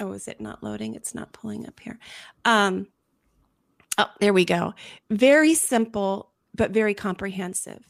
oh, 0.00 0.12
is 0.12 0.28
it 0.28 0.40
not 0.40 0.62
loading? 0.62 0.94
It's 0.94 1.14
not 1.14 1.32
pulling 1.32 1.66
up 1.66 1.78
here. 1.80 1.98
Um, 2.44 2.88
oh, 3.98 4.10
there 4.20 4.32
we 4.32 4.44
go. 4.44 4.74
Very 5.10 5.54
simple, 5.54 6.30
but 6.54 6.70
very 6.70 6.94
comprehensive. 6.94 7.84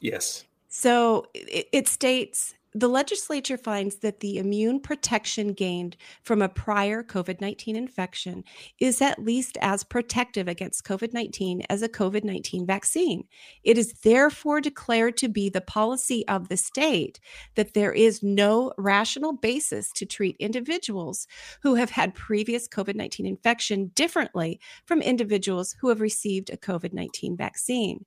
Yes. 0.00 0.44
So 0.68 1.26
it, 1.34 1.68
it 1.72 1.88
states 1.88 2.54
the 2.76 2.88
legislature 2.88 3.56
finds 3.56 3.96
that 3.96 4.20
the 4.20 4.36
immune 4.36 4.80
protection 4.80 5.54
gained 5.54 5.96
from 6.22 6.42
a 6.42 6.48
prior 6.48 7.02
COVID 7.02 7.40
19 7.40 7.74
infection 7.74 8.44
is 8.78 9.00
at 9.00 9.24
least 9.24 9.56
as 9.62 9.82
protective 9.82 10.46
against 10.46 10.84
COVID 10.84 11.14
19 11.14 11.62
as 11.70 11.80
a 11.80 11.88
COVID 11.88 12.22
19 12.22 12.66
vaccine. 12.66 13.24
It 13.64 13.78
is 13.78 13.94
therefore 14.04 14.60
declared 14.60 15.16
to 15.18 15.28
be 15.28 15.48
the 15.48 15.62
policy 15.62 16.28
of 16.28 16.50
the 16.50 16.58
state 16.58 17.18
that 17.54 17.72
there 17.72 17.92
is 17.92 18.22
no 18.22 18.74
rational 18.76 19.32
basis 19.32 19.90
to 19.92 20.04
treat 20.04 20.36
individuals 20.38 21.26
who 21.62 21.76
have 21.76 21.90
had 21.90 22.14
previous 22.14 22.68
COVID 22.68 22.94
19 22.94 23.24
infection 23.24 23.90
differently 23.94 24.60
from 24.84 25.00
individuals 25.00 25.74
who 25.80 25.88
have 25.88 26.02
received 26.02 26.50
a 26.50 26.58
COVID 26.58 26.92
19 26.92 27.38
vaccine. 27.38 28.04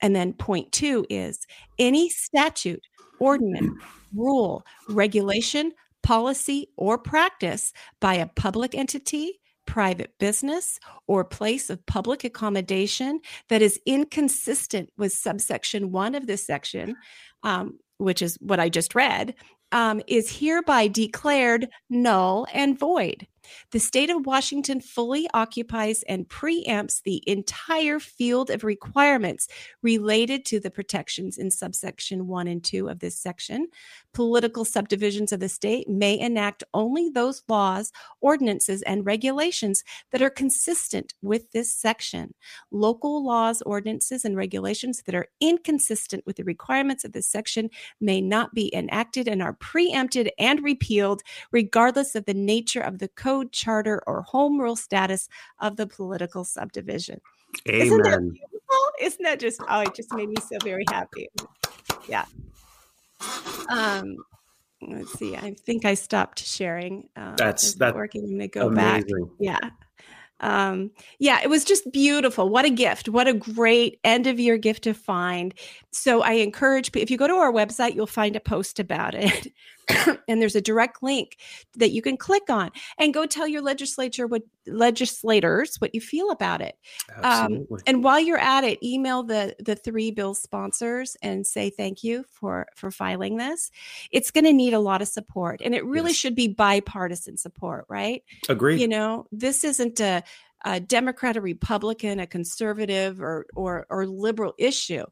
And 0.00 0.14
then 0.14 0.32
point 0.32 0.72
two 0.72 1.06
is 1.08 1.46
any 1.78 2.08
statute, 2.08 2.82
ordinance, 3.20 3.80
rule, 4.14 4.64
regulation, 4.88 5.72
policy, 6.02 6.68
or 6.76 6.98
practice 6.98 7.72
by 8.00 8.14
a 8.14 8.26
public 8.26 8.74
entity, 8.74 9.40
private 9.66 10.12
business, 10.18 10.78
or 11.06 11.24
place 11.24 11.68
of 11.68 11.84
public 11.86 12.24
accommodation 12.24 13.20
that 13.48 13.60
is 13.60 13.78
inconsistent 13.84 14.90
with 14.96 15.12
subsection 15.12 15.92
one 15.92 16.14
of 16.14 16.26
this 16.26 16.46
section, 16.46 16.96
um, 17.42 17.78
which 17.98 18.22
is 18.22 18.38
what 18.40 18.60
I 18.60 18.70
just 18.70 18.94
read, 18.94 19.34
um, 19.72 20.00
is 20.06 20.38
hereby 20.38 20.88
declared 20.88 21.68
null 21.90 22.46
and 22.54 22.78
void. 22.78 23.26
The 23.70 23.78
state 23.78 24.10
of 24.10 24.26
Washington 24.26 24.80
fully 24.80 25.28
occupies 25.34 26.02
and 26.08 26.28
preempts 26.28 27.02
the 27.02 27.22
entire 27.26 27.98
field 27.98 28.50
of 28.50 28.64
requirements 28.64 29.48
related 29.82 30.44
to 30.46 30.60
the 30.60 30.70
protections 30.70 31.38
in 31.38 31.50
subsection 31.50 32.26
1 32.26 32.48
and 32.48 32.64
2 32.64 32.88
of 32.88 32.98
this 32.98 33.18
section. 33.18 33.68
Political 34.12 34.64
subdivisions 34.64 35.32
of 35.32 35.40
the 35.40 35.48
state 35.48 35.88
may 35.88 36.18
enact 36.18 36.64
only 36.74 37.08
those 37.08 37.42
laws, 37.48 37.92
ordinances, 38.20 38.82
and 38.82 39.06
regulations 39.06 39.84
that 40.10 40.22
are 40.22 40.30
consistent 40.30 41.14
with 41.22 41.50
this 41.52 41.72
section. 41.72 42.34
Local 42.70 43.24
laws, 43.24 43.62
ordinances, 43.62 44.24
and 44.24 44.36
regulations 44.36 45.02
that 45.06 45.14
are 45.14 45.28
inconsistent 45.40 46.24
with 46.26 46.36
the 46.36 46.44
requirements 46.44 47.04
of 47.04 47.12
this 47.12 47.28
section 47.28 47.70
may 48.00 48.20
not 48.20 48.54
be 48.54 48.74
enacted 48.74 49.28
and 49.28 49.40
are 49.40 49.52
preempted 49.52 50.30
and 50.38 50.62
repealed, 50.64 51.22
regardless 51.52 52.14
of 52.14 52.24
the 52.24 52.34
nature 52.34 52.80
of 52.80 52.98
the 52.98 53.08
code, 53.08 53.37
charter, 53.44 54.02
or 54.06 54.22
home 54.22 54.60
rule 54.60 54.76
status 54.76 55.28
of 55.58 55.76
the 55.76 55.86
political 55.86 56.44
subdivision. 56.44 57.20
Isn't 57.64 58.02
that 58.02 58.20
beautiful? 58.20 58.60
Isn't 59.00 59.22
that 59.22 59.40
just, 59.40 59.60
oh, 59.68 59.80
it 59.80 59.94
just 59.94 60.12
made 60.14 60.28
me 60.28 60.36
so 60.40 60.58
very 60.62 60.84
happy. 60.90 61.28
Yeah. 62.08 62.24
Um, 63.70 64.16
let's 64.86 65.12
see. 65.18 65.36
I 65.36 65.54
think 65.54 65.84
I 65.84 65.94
stopped 65.94 66.44
sharing. 66.44 67.08
Um, 67.16 67.34
That's- 67.36 67.74
that's 67.74 67.94
working. 67.94 68.22
I'm 68.22 68.28
going 68.30 68.40
to 68.40 68.48
go 68.48 68.70
back. 68.70 69.04
Yeah. 69.38 69.58
Um, 70.40 70.92
yeah, 71.18 71.40
it 71.42 71.50
was 71.50 71.64
just 71.64 71.90
beautiful. 71.92 72.48
What 72.48 72.64
a 72.64 72.70
gift. 72.70 73.08
What 73.08 73.26
a 73.26 73.34
great 73.34 73.98
end 74.04 74.26
of 74.26 74.38
year 74.38 74.56
gift 74.56 74.84
to 74.84 74.94
find. 74.94 75.52
So 75.90 76.22
I 76.22 76.32
encourage 76.32 76.94
if 76.94 77.10
you 77.10 77.16
go 77.16 77.26
to 77.26 77.34
our 77.34 77.52
website, 77.52 77.94
you'll 77.94 78.06
find 78.06 78.36
a 78.36 78.40
post 78.40 78.78
about 78.78 79.14
it. 79.14 79.48
and 80.28 80.40
there's 80.42 80.56
a 80.56 80.60
direct 80.60 81.02
link 81.02 81.36
that 81.76 81.90
you 81.90 82.02
can 82.02 82.16
click 82.16 82.50
on 82.50 82.70
and 82.98 83.14
go 83.14 83.26
tell 83.26 83.46
your 83.48 83.62
legislature 83.62 84.26
what 84.26 84.42
legislators 84.66 85.76
what 85.78 85.94
you 85.94 86.00
feel 86.00 86.30
about 86.30 86.60
it. 86.60 86.76
Um, 87.16 87.24
Absolutely. 87.24 87.80
and 87.86 88.04
while 88.04 88.20
you're 88.20 88.38
at 88.38 88.64
it, 88.64 88.82
email 88.82 89.22
the 89.22 89.54
the 89.58 89.74
three 89.74 90.10
bill 90.10 90.34
sponsors 90.34 91.16
and 91.22 91.46
say 91.46 91.70
thank 91.70 92.04
you 92.04 92.24
for 92.30 92.66
for 92.74 92.90
filing 92.90 93.36
this. 93.36 93.70
It's 94.10 94.30
going 94.30 94.44
to 94.44 94.52
need 94.52 94.74
a 94.74 94.78
lot 94.80 95.02
of 95.02 95.08
support, 95.08 95.60
and 95.64 95.74
it 95.74 95.84
really 95.84 96.10
Yes. 96.10 96.16
should 96.16 96.34
be 96.34 96.48
bipartisan 96.48 97.36
support, 97.36 97.84
right? 97.88 98.22
Agree. 98.48 98.80
You 98.80 98.88
know, 98.88 99.26
this 99.32 99.64
isn't 99.64 100.00
a, 100.00 100.22
a 100.64 100.80
Democrat, 100.80 101.36
a 101.36 101.40
Republican, 101.40 102.20
a 102.20 102.26
conservative, 102.26 103.20
or 103.20 103.46
or 103.54 103.86
or 103.90 104.06
liberal 104.06 104.54
issue. 104.58 105.04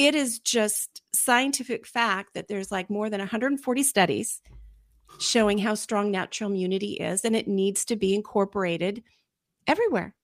It 0.00 0.14
is 0.14 0.38
just 0.38 1.02
scientific 1.12 1.86
fact 1.86 2.32
that 2.32 2.48
there's 2.48 2.72
like 2.72 2.88
more 2.88 3.10
than 3.10 3.20
140 3.20 3.82
studies 3.82 4.40
showing 5.18 5.58
how 5.58 5.74
strong 5.74 6.10
natural 6.10 6.48
immunity 6.48 6.92
is, 6.94 7.22
and 7.22 7.36
it 7.36 7.46
needs 7.46 7.84
to 7.84 7.96
be 7.96 8.14
incorporated 8.14 9.02
everywhere. 9.66 10.14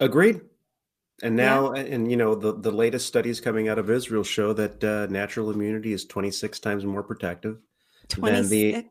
Agreed. 0.00 0.40
And 1.22 1.36
now, 1.36 1.70
and 1.70 2.10
you 2.10 2.16
know, 2.16 2.34
the, 2.34 2.52
the 2.52 2.72
latest 2.72 3.06
studies 3.06 3.40
coming 3.40 3.68
out 3.68 3.78
of 3.78 3.88
Israel 3.90 4.24
show 4.24 4.52
that 4.54 4.82
uh, 4.82 5.06
natural 5.08 5.50
immunity 5.52 5.92
is 5.92 6.04
26 6.04 6.58
times 6.58 6.84
more 6.84 7.04
protective 7.04 7.58
than 8.16 8.48
the 8.48 8.72
26. 8.72 8.88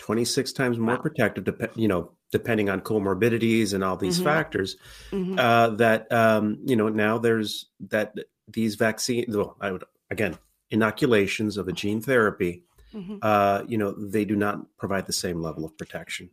26 0.00 0.52
times 0.52 0.78
more 0.78 0.96
Wow. 0.96 1.00
protective, 1.00 1.44
dep- 1.44 1.76
you 1.76 1.88
know, 1.88 2.12
depending 2.30 2.68
on 2.68 2.82
comorbidities 2.82 3.72
and 3.72 3.82
all 3.82 3.96
these 3.96 4.20
Mhm. 4.20 4.24
factors. 4.24 4.76
Mhm. 5.12 5.38
Uh, 5.38 5.70
that 5.76 6.12
um, 6.12 6.58
you 6.66 6.76
know 6.76 6.90
now 6.90 7.16
there's 7.16 7.70
that 7.88 8.14
these 8.52 8.74
vaccines. 8.74 9.36
Well, 9.36 9.56
I 9.60 9.72
would 9.72 9.84
again 10.10 10.38
inoculations 10.70 11.56
of 11.56 11.68
a 11.68 11.72
gene 11.72 12.00
therapy. 12.00 12.64
Mhm. 12.94 13.18
Uh, 13.22 13.64
you 13.66 13.78
know, 13.78 13.92
they 13.92 14.24
do 14.24 14.36
not 14.36 14.76
provide 14.76 15.06
the 15.06 15.12
same 15.12 15.40
level 15.40 15.64
of 15.64 15.76
protection. 15.76 16.30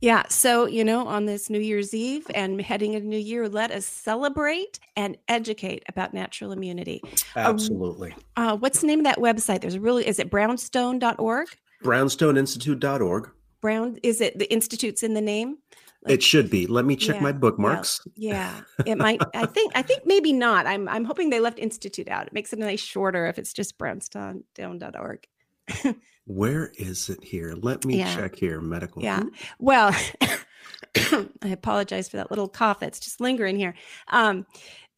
Yeah. 0.00 0.24
So, 0.28 0.66
you 0.66 0.84
know, 0.84 1.06
on 1.06 1.24
this 1.24 1.48
New 1.48 1.60
Year's 1.60 1.94
Eve 1.94 2.26
and 2.34 2.60
heading 2.60 2.94
into 2.94 3.08
New 3.08 3.18
Year, 3.18 3.48
let 3.48 3.70
us 3.70 3.86
celebrate 3.86 4.78
and 4.96 5.16
educate 5.28 5.82
about 5.88 6.12
natural 6.12 6.52
immunity. 6.52 7.00
Absolutely. 7.36 8.14
Uh, 8.36 8.56
what's 8.56 8.80
the 8.80 8.86
name 8.86 8.98
of 9.00 9.04
that 9.04 9.18
website? 9.18 9.60
There's 9.62 9.76
a 9.76 9.80
really, 9.80 10.06
is 10.06 10.18
it 10.18 10.30
brownstone.org? 10.30 11.48
Brownstoneinstitute.org. 11.82 13.30
Brown, 13.60 13.98
is 14.02 14.20
it 14.20 14.38
the 14.38 14.52
Institute's 14.52 15.02
in 15.02 15.14
the 15.14 15.22
name? 15.22 15.56
It 16.06 16.22
should 16.22 16.50
be. 16.50 16.66
Let 16.66 16.84
me 16.84 16.96
check 16.96 17.16
Yeah, 17.16 17.22
my 17.22 17.32
bookmarks. 17.32 18.00
Yeah, 18.14 18.60
it 18.86 18.98
might. 18.98 19.22
I 19.34 19.46
think. 19.46 19.72
I 19.74 19.82
think 19.82 20.04
maybe 20.04 20.32
not. 20.32 20.66
I'm. 20.66 20.88
I'm 20.88 21.04
hoping 21.04 21.30
they 21.30 21.40
left 21.40 21.58
institute 21.58 22.08
out. 22.08 22.26
It 22.26 22.32
makes 22.32 22.52
it 22.52 22.58
a 22.58 22.62
nice 22.62 22.80
shorter 22.80 23.26
if 23.26 23.38
it's 23.38 23.52
just 23.52 23.78
brownstone.org. 23.78 25.26
Where 26.26 26.72
is 26.78 27.08
it 27.10 27.22
here? 27.22 27.54
Let 27.54 27.84
me 27.84 27.98
Yeah. 27.98 28.14
check 28.14 28.34
here. 28.36 28.60
Medical. 28.60 29.02
Yeah. 29.02 29.22
Well, 29.58 29.94
I 30.96 31.26
apologize 31.44 32.08
for 32.08 32.16
that 32.18 32.30
little 32.30 32.48
cough 32.48 32.80
that's 32.80 32.98
just 33.00 33.20
lingering 33.20 33.56
here. 33.56 33.74
Um, 34.08 34.46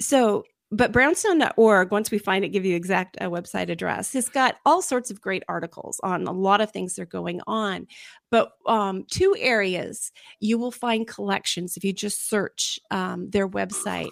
so, 0.00 0.44
but 0.72 0.90
brownstone.org, 0.90 1.92
once 1.92 2.10
we 2.10 2.18
find 2.18 2.44
it, 2.44 2.48
give 2.48 2.64
you 2.64 2.74
exact 2.74 3.16
uh, 3.20 3.30
website 3.30 3.68
address, 3.68 4.12
has 4.14 4.28
got 4.28 4.56
all 4.66 4.82
sorts 4.82 5.12
of 5.12 5.20
great 5.20 5.44
articles 5.48 6.00
on 6.02 6.26
a 6.26 6.32
lot 6.32 6.60
of 6.60 6.72
things 6.72 6.94
that 6.94 7.02
are 7.02 7.06
going 7.06 7.40
on. 7.46 7.86
But 8.32 8.50
um, 8.66 9.04
two 9.08 9.36
areas 9.38 10.10
you 10.40 10.58
will 10.58 10.72
find 10.72 11.06
collections 11.06 11.76
if 11.76 11.84
you 11.84 11.92
just 11.92 12.28
search 12.28 12.80
um, 12.90 13.30
their 13.30 13.48
website. 13.48 14.10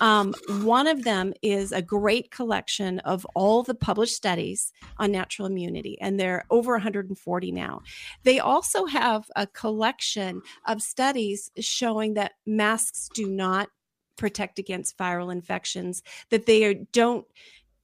Um, 0.00 0.32
one 0.60 0.86
of 0.86 1.02
them 1.02 1.34
is 1.42 1.72
a 1.72 1.82
great 1.82 2.30
collection 2.30 3.00
of 3.00 3.26
all 3.34 3.64
the 3.64 3.74
published 3.74 4.14
studies 4.14 4.72
on 4.98 5.10
natural 5.10 5.46
immunity, 5.46 5.98
and 6.00 6.20
they're 6.20 6.44
over 6.50 6.72
140 6.72 7.50
now. 7.50 7.82
They 8.22 8.38
also 8.38 8.86
have 8.86 9.28
a 9.34 9.48
collection 9.48 10.40
of 10.66 10.82
studies 10.82 11.50
showing 11.58 12.14
that 12.14 12.34
masks 12.46 13.08
do 13.12 13.28
not 13.28 13.68
protect 14.16 14.58
against 14.58 14.98
viral 14.98 15.32
infections, 15.32 16.02
that 16.30 16.46
they 16.46 16.64
are, 16.64 16.74
don't 16.92 17.26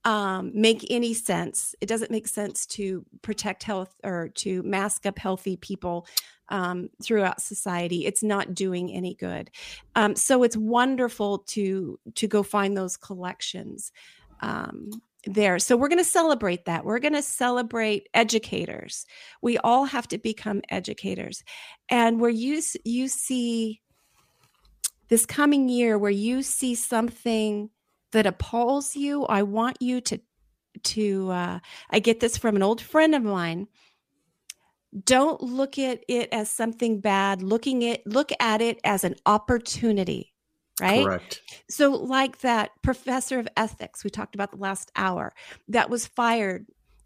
um, 0.04 0.50
make 0.54 0.86
any 0.90 1.14
sense. 1.14 1.74
It 1.80 1.86
doesn't 1.86 2.10
make 2.10 2.26
sense 2.26 2.66
to 2.66 3.04
protect 3.22 3.62
health 3.62 3.94
or 4.02 4.28
to 4.36 4.62
mask 4.62 5.06
up 5.06 5.18
healthy 5.18 5.56
people 5.56 6.06
um, 6.48 6.90
throughout 7.02 7.40
society. 7.40 8.04
It's 8.04 8.22
not 8.22 8.54
doing 8.54 8.92
any 8.92 9.14
good. 9.14 9.50
Um, 9.94 10.16
so 10.16 10.42
it's 10.42 10.56
wonderful 10.56 11.38
to 11.38 11.98
to 12.14 12.26
go 12.26 12.42
find 12.42 12.76
those 12.76 12.96
collections 12.96 13.92
um, 14.40 14.90
there. 15.24 15.58
So 15.58 15.76
we're 15.76 15.88
going 15.88 15.98
to 15.98 16.04
celebrate 16.04 16.64
that. 16.64 16.84
We're 16.84 16.98
going 16.98 17.14
to 17.14 17.22
celebrate 17.22 18.08
educators. 18.12 19.06
We 19.40 19.56
all 19.58 19.84
have 19.84 20.08
to 20.08 20.18
become 20.18 20.62
educators, 20.68 21.44
and 21.88 22.20
where 22.20 22.30
you 22.30 22.60
you 22.84 23.08
see 23.08 23.80
this 25.12 25.26
coming 25.26 25.68
year, 25.68 25.98
where 25.98 26.10
you 26.10 26.42
see 26.42 26.74
something 26.74 27.68
that 28.12 28.24
appalls 28.24 28.96
you, 28.96 29.26
I 29.26 29.42
want 29.42 29.76
you 29.78 30.00
to 30.00 30.18
to. 30.84 31.30
Uh, 31.30 31.58
I 31.90 31.98
get 31.98 32.20
this 32.20 32.38
from 32.38 32.56
an 32.56 32.62
old 32.62 32.80
friend 32.80 33.14
of 33.14 33.22
mine. 33.22 33.68
Don't 35.04 35.42
look 35.42 35.78
at 35.78 36.02
it 36.08 36.30
as 36.32 36.48
something 36.48 37.00
bad. 37.00 37.42
Looking 37.42 37.84
at 37.84 38.06
look 38.06 38.30
at 38.40 38.62
it 38.62 38.80
as 38.84 39.04
an 39.04 39.16
opportunity, 39.26 40.32
right? 40.80 41.04
Correct. 41.04 41.42
So, 41.68 41.90
like 41.90 42.38
that 42.38 42.70
professor 42.80 43.38
of 43.38 43.46
ethics 43.54 44.04
we 44.04 44.08
talked 44.08 44.34
about 44.34 44.50
the 44.50 44.56
last 44.56 44.90
hour 44.96 45.34
that 45.68 45.90
was 45.90 46.06
fired 46.06 46.64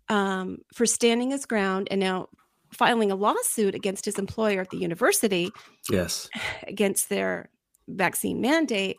um, 0.09 0.59
for 0.73 0.87
standing 0.87 1.33
his 1.33 1.45
ground 1.45 1.89
and 1.91 1.99
now 1.99 2.29
filing 2.73 3.11
a 3.11 3.17
lawsuit 3.17 3.75
against 3.75 4.05
his 4.05 4.17
employer 4.17 4.61
at 4.61 4.71
the 4.71 4.79
university 4.79 5.51
Yes. 5.91 6.29
against 6.69 7.09
their 7.09 7.51
vaccine 7.89 8.41
mandate. 8.41 8.99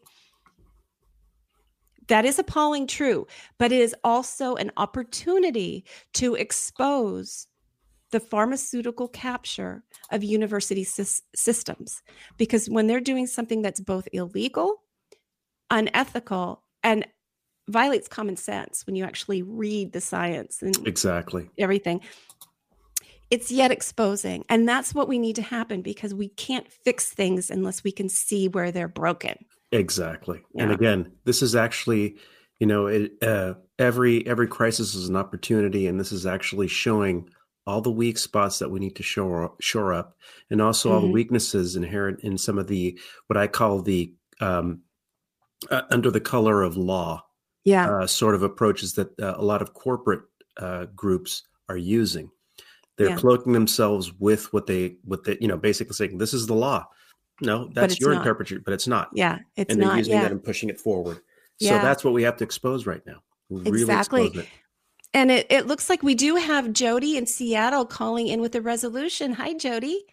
That 2.07 2.25
is 2.25 2.39
appalling, 2.39 2.87
true, 2.87 3.27
but 3.57 3.71
it 3.71 3.81
is 3.81 3.95
also 4.03 4.55
an 4.55 4.71
opportunity 4.77 5.83
to 6.13 6.35
expose 6.35 7.47
the 8.11 8.19
pharmaceutical 8.21 9.09
capture 9.09 9.83
of 10.11 10.23
university 10.23 10.85
sys- 10.85 11.21
systems. 11.35 12.01
Because 12.37 12.69
when 12.69 12.87
they're 12.87 13.01
doing 13.01 13.27
something 13.27 13.61
that's 13.61 13.81
both 13.81 14.07
illegal, 14.13 14.83
unethical, 15.69 16.63
and 16.83 17.05
violates 17.67 18.07
common 18.07 18.37
sense 18.37 18.85
when 18.85 18.95
you 18.95 19.03
actually 19.03 19.41
read 19.41 19.91
the 19.91 19.99
science 19.99 20.61
and 20.61 20.87
Exactly. 20.87 21.49
everything, 21.57 21.99
it's 23.29 23.51
yet 23.51 23.71
exposing. 23.71 24.43
And 24.49 24.67
that's 24.67 24.93
what 24.95 25.07
we 25.07 25.19
need 25.19 25.35
to 25.37 25.41
happen 25.41 25.81
because 25.81 26.13
we 26.13 26.29
can't 26.29 26.71
fix 26.71 27.09
things 27.09 27.49
unless 27.49 27.83
we 27.83 27.91
can 27.91 28.09
see 28.09 28.47
where 28.47 28.71
they're 28.71 28.87
broken. 28.87 29.45
Exactly. 29.71 30.41
And 30.57 30.71
again, 30.71 31.11
this 31.25 31.41
is 31.41 31.55
actually, 31.55 32.15
you 32.59 32.67
know, 32.67 32.87
it, 32.87 33.11
uh, 33.21 33.55
every 33.77 34.25
every 34.25 34.47
crisis 34.47 34.95
is 34.95 35.09
an 35.09 35.15
opportunity, 35.17 35.87
and 35.87 35.99
this 35.99 36.11
is 36.13 36.25
actually 36.25 36.67
showing 36.69 37.29
all 37.65 37.81
the 37.81 37.91
weak 37.91 38.17
spots 38.17 38.59
that 38.59 38.71
we 38.71 38.79
need 38.79 38.95
to 38.95 39.03
shore 39.03 39.53
shore 39.59 39.93
up, 39.93 40.15
and 40.49 40.61
also 40.61 40.93
all 40.93 41.01
the 41.01 41.07
Mhm. 41.07 41.11
weaknesses 41.13 41.75
inherent 41.75 42.21
in 42.21 42.37
some 42.37 42.57
of 42.57 42.67
the 42.67 42.97
what 43.27 43.35
I 43.35 43.47
call 43.47 43.81
the 43.81 44.13
um, 44.39 44.83
uh, 45.69 45.81
under 45.91 46.11
the 46.11 46.21
color 46.21 46.61
of 46.63 46.77
law 46.77 47.23
Yeah. 47.65 47.89
uh, 47.89 48.07
sort 48.07 48.35
of 48.35 48.43
approaches 48.43 48.93
that 48.93 49.09
uh, 49.19 49.33
a 49.35 49.43
lot 49.43 49.61
of 49.61 49.73
corporate 49.73 50.21
uh, 50.57 50.85
groups 50.95 51.43
are 51.67 51.77
using. 51.77 52.29
They're 52.97 53.09
Yeah. 53.09 53.15
cloaking 53.17 53.53
themselves 53.53 54.11
with 54.19 54.51
what 54.53 54.65
they 54.65 54.97
with 55.05 55.23
the 55.23 55.37
you 55.39 55.47
know 55.47 55.57
basically 55.57 55.93
saying 55.93 56.17
this 56.17 56.33
is 56.33 56.47
the 56.47 56.55
law. 56.55 56.87
No, 57.41 57.69
that's 57.73 57.99
your 57.99 58.13
not. 58.13 58.19
interpretation, 58.21 58.63
but 58.65 58.73
it's 58.73 58.87
not. 58.87 59.09
Yeah, 59.13 59.39
it's 59.55 59.71
and 59.71 59.79
they're 59.81 59.89
not. 59.89 59.97
using 59.99 60.13
Yeah. 60.13 60.23
that 60.23 60.31
and 60.31 60.43
pushing 60.43 60.69
it 60.69 60.79
forward. 60.79 61.17
So 61.59 61.67
Yeah. 61.67 61.81
that's 61.83 62.03
what 62.03 62.13
we 62.13 62.23
have 62.23 62.37
to 62.37 62.43
expose 62.43 62.85
right 62.87 63.05
now. 63.05 63.21
Really 63.49 63.81
Exactly. 63.81 64.27
it. 64.27 64.47
And 65.13 65.31
it, 65.31 65.47
it 65.49 65.67
looks 65.67 65.89
like 65.89 66.03
we 66.03 66.15
do 66.15 66.35
have 66.35 66.73
Jody 66.73 67.15
in 67.15 67.25
Seattle 67.25 67.85
calling 67.85 68.27
in 68.27 68.41
with 68.41 68.55
a 68.55 68.61
resolution. 68.61 69.33
Hi, 69.33 69.53
Jody. 69.53 70.03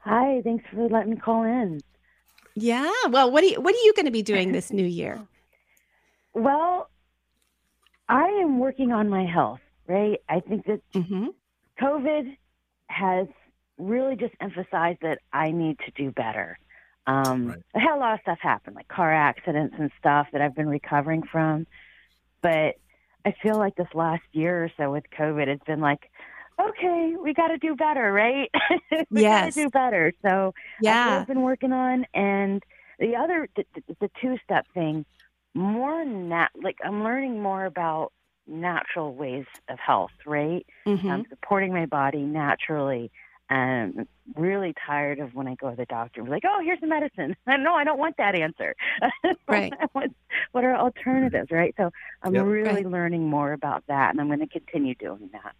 Hi, 0.00 0.40
thanks 0.42 0.64
for 0.72 0.88
letting 0.88 1.10
me 1.12 1.16
call 1.16 1.44
in. 1.44 1.80
Yeah. 2.54 2.90
Well, 3.10 3.30
what 3.30 3.44
are 3.44 3.46
you, 3.46 3.60
what 3.60 3.74
are 3.74 3.84
you 3.84 3.92
going 3.94 4.06
to 4.06 4.10
be 4.12 4.22
doing 4.22 4.52
this 4.52 4.72
new 4.72 4.84
year? 4.84 5.20
Well, 6.34 6.90
I 8.08 8.26
am 8.26 8.58
working 8.58 8.92
on 8.92 9.08
my 9.08 9.24
health, 9.24 9.60
right? 9.86 10.18
I 10.28 10.40
think 10.40 10.66
that 10.66 10.80
Mm-hmm. 10.94 11.26
COVID 11.80 12.36
has 12.88 13.28
really 13.78 14.16
just 14.16 14.34
emphasized 14.40 14.98
that 15.02 15.18
I 15.32 15.50
need 15.50 15.78
to 15.86 15.90
do 15.92 16.10
better. 16.10 16.58
Um, 17.06 17.48
Right. 17.48 17.62
I 17.74 17.80
had 17.80 17.96
a 17.96 17.98
lot 18.00 18.14
of 18.14 18.20
stuff 18.22 18.38
happen, 18.40 18.74
like 18.74 18.88
car 18.88 19.12
accidents 19.12 19.74
and 19.78 19.90
stuff 19.98 20.28
that 20.32 20.40
I've 20.42 20.54
been 20.54 20.68
recovering 20.68 21.22
from. 21.22 21.66
But 22.42 22.74
I 23.24 23.34
feel 23.42 23.58
like 23.58 23.76
this 23.76 23.88
last 23.94 24.22
year 24.32 24.64
or 24.64 24.70
so 24.76 24.92
with 24.92 25.04
COVID, 25.18 25.48
it's 25.48 25.64
been 25.64 25.80
like, 25.80 26.10
okay, 26.60 27.14
we 27.22 27.34
got 27.34 27.48
to 27.48 27.58
do 27.58 27.74
better, 27.76 28.12
right? 28.12 28.50
we 29.10 29.22
Yes. 29.22 29.24
got 29.24 29.46
to 29.46 29.52
do 29.52 29.70
better. 29.70 30.12
So 30.22 30.54
that's 30.84 31.04
what 31.04 31.14
Yeah. 31.14 31.20
I've 31.20 31.26
been 31.26 31.42
working 31.42 31.72
on. 31.72 32.04
And 32.14 32.62
the 32.98 33.16
other, 33.16 33.48
the, 33.56 33.64
the, 34.00 34.10
two 34.20 34.36
step 34.44 34.66
thing, 34.74 35.06
more 35.54 36.04
nat, 36.04 36.48
like 36.62 36.76
I'm 36.84 37.04
learning 37.04 37.40
more 37.40 37.64
about 37.64 38.12
natural 38.48 39.14
ways 39.14 39.44
of 39.68 39.78
health, 39.78 40.10
right? 40.26 40.66
Mhm. 40.86 41.10
I'm 41.10 41.24
supporting 41.28 41.72
my 41.72 41.86
body 41.86 42.22
naturally. 42.22 43.10
And 43.50 44.06
really 44.36 44.74
tired 44.86 45.20
of 45.20 45.34
when 45.34 45.48
I 45.48 45.54
go 45.54 45.70
to 45.70 45.76
the 45.76 45.86
doctor 45.86 46.20
and 46.20 46.26
be 46.26 46.30
like, 46.32 46.42
oh, 46.46 46.60
here's 46.62 46.80
the 46.80 46.86
medicine. 46.86 47.34
No, 47.46 47.72
I 47.74 47.82
don't 47.84 47.98
want 47.98 48.16
that 48.18 48.34
answer. 48.34 48.74
Right. 49.48 49.72
what, 49.92 50.10
what 50.52 50.64
are 50.64 50.76
alternatives, 50.76 51.50
right? 51.50 51.74
So 51.78 51.90
I'm 52.22 52.34
Yep. 52.34 52.44
really 52.44 52.74
Right. 52.74 52.86
learning 52.86 53.26
more 53.26 53.54
about 53.54 53.84
that, 53.88 54.10
and 54.10 54.20
I'm 54.20 54.26
going 54.26 54.40
to 54.40 54.46
continue 54.46 54.94
doing 54.96 55.30
that. 55.32 55.54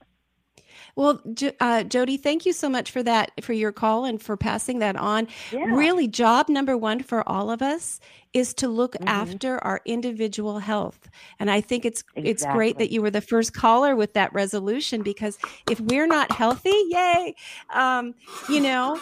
Well, 0.98 1.20
uh, 1.60 1.84
Jody, 1.84 2.16
thank 2.16 2.44
you 2.44 2.52
so 2.52 2.68
much 2.68 2.90
for 2.90 3.04
that, 3.04 3.30
for 3.40 3.52
your 3.52 3.70
call 3.70 4.04
and 4.04 4.20
for 4.20 4.36
passing 4.36 4.80
that 4.80 4.96
on. 4.96 5.28
Yeah. 5.52 5.66
Really, 5.66 6.08
job 6.08 6.48
number 6.48 6.76
one 6.76 7.04
for 7.04 7.26
all 7.28 7.52
of 7.52 7.62
us 7.62 8.00
is 8.32 8.52
to 8.54 8.66
look 8.68 8.94
Mhm. 8.94 9.06
after 9.06 9.62
our 9.64 9.80
individual 9.84 10.58
health. 10.58 11.08
And 11.38 11.52
I 11.52 11.60
think 11.60 11.84
it's 11.84 12.02
it's 12.16 12.44
great 12.46 12.78
that 12.78 12.90
you 12.90 13.00
were 13.00 13.12
the 13.12 13.20
first 13.20 13.54
caller 13.54 13.94
with 13.94 14.14
that 14.14 14.32
resolution 14.34 15.02
because 15.02 15.38
if 15.70 15.78
we're 15.80 16.08
not 16.08 16.32
healthy, 16.32 16.74
yay, 16.88 17.36
um, 17.72 18.12
you 18.48 18.60
know, 18.60 19.00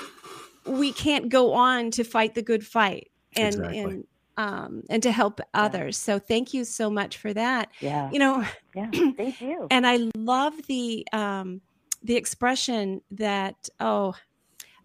we 0.67 0.93
can't 0.93 1.31
go 1.31 1.55
on 1.55 1.91
to 1.93 2.05
fight 2.05 2.35
the 2.35 2.43
good 2.43 2.67
fight 2.67 3.11
and 3.35 3.55
Exactly. 3.55 3.79
and 3.81 4.05
um, 4.39 4.83
and 4.91 5.03
to 5.03 5.11
help 5.11 5.41
others. 5.55 5.97
So 5.97 6.19
thank 6.19 6.53
you 6.53 6.65
so 6.67 6.91
much 6.91 7.17
for 7.17 7.33
that. 7.33 7.71
Yeah. 7.81 8.11
You 8.13 8.19
know, 8.19 8.45
Yeah. 8.75 8.91
Thank 9.17 9.41
you. 9.41 9.67
and 9.71 9.87
I 9.87 10.11
love 10.15 10.53
the 10.69 11.07
um, 11.15 11.63
the 12.07 12.17
expression 12.17 13.01
that 13.11 13.69
oh 13.81 14.15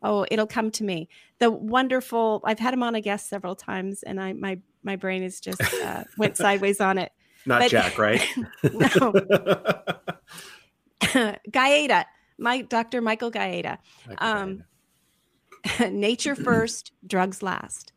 oh 0.04 0.26
it'll 0.32 0.48
come 0.48 0.72
to 0.72 0.84
me 0.84 1.08
the 1.40 1.50
wonderful 1.52 2.42
I've 2.44 2.60
had 2.60 2.74
him 2.74 2.82
on 2.84 2.96
a 2.96 3.02
guest 3.02 3.30
several 3.30 3.56
times 3.56 4.02
and 4.04 4.20
I 4.20 4.34
my 4.34 4.60
my 4.84 4.96
brain 4.96 5.22
is 5.24 5.40
just 5.40 5.62
uh, 5.84 6.04
went 6.18 6.36
sideways 6.46 6.82
on 6.82 6.98
it 6.98 7.12
Not 7.46 7.62
But- 7.62 7.72
Jack, 7.72 7.98
right? 8.00 8.22
No. 8.74 9.14
Gaeta 11.52 12.06
my 12.38 12.62
Dr. 12.62 13.02
Michael 13.02 13.30
Gaeta 13.30 13.78
um, 14.18 14.64
nature 15.92 16.36
first 16.50 16.92
drugs 17.06 17.44
last 17.44 17.92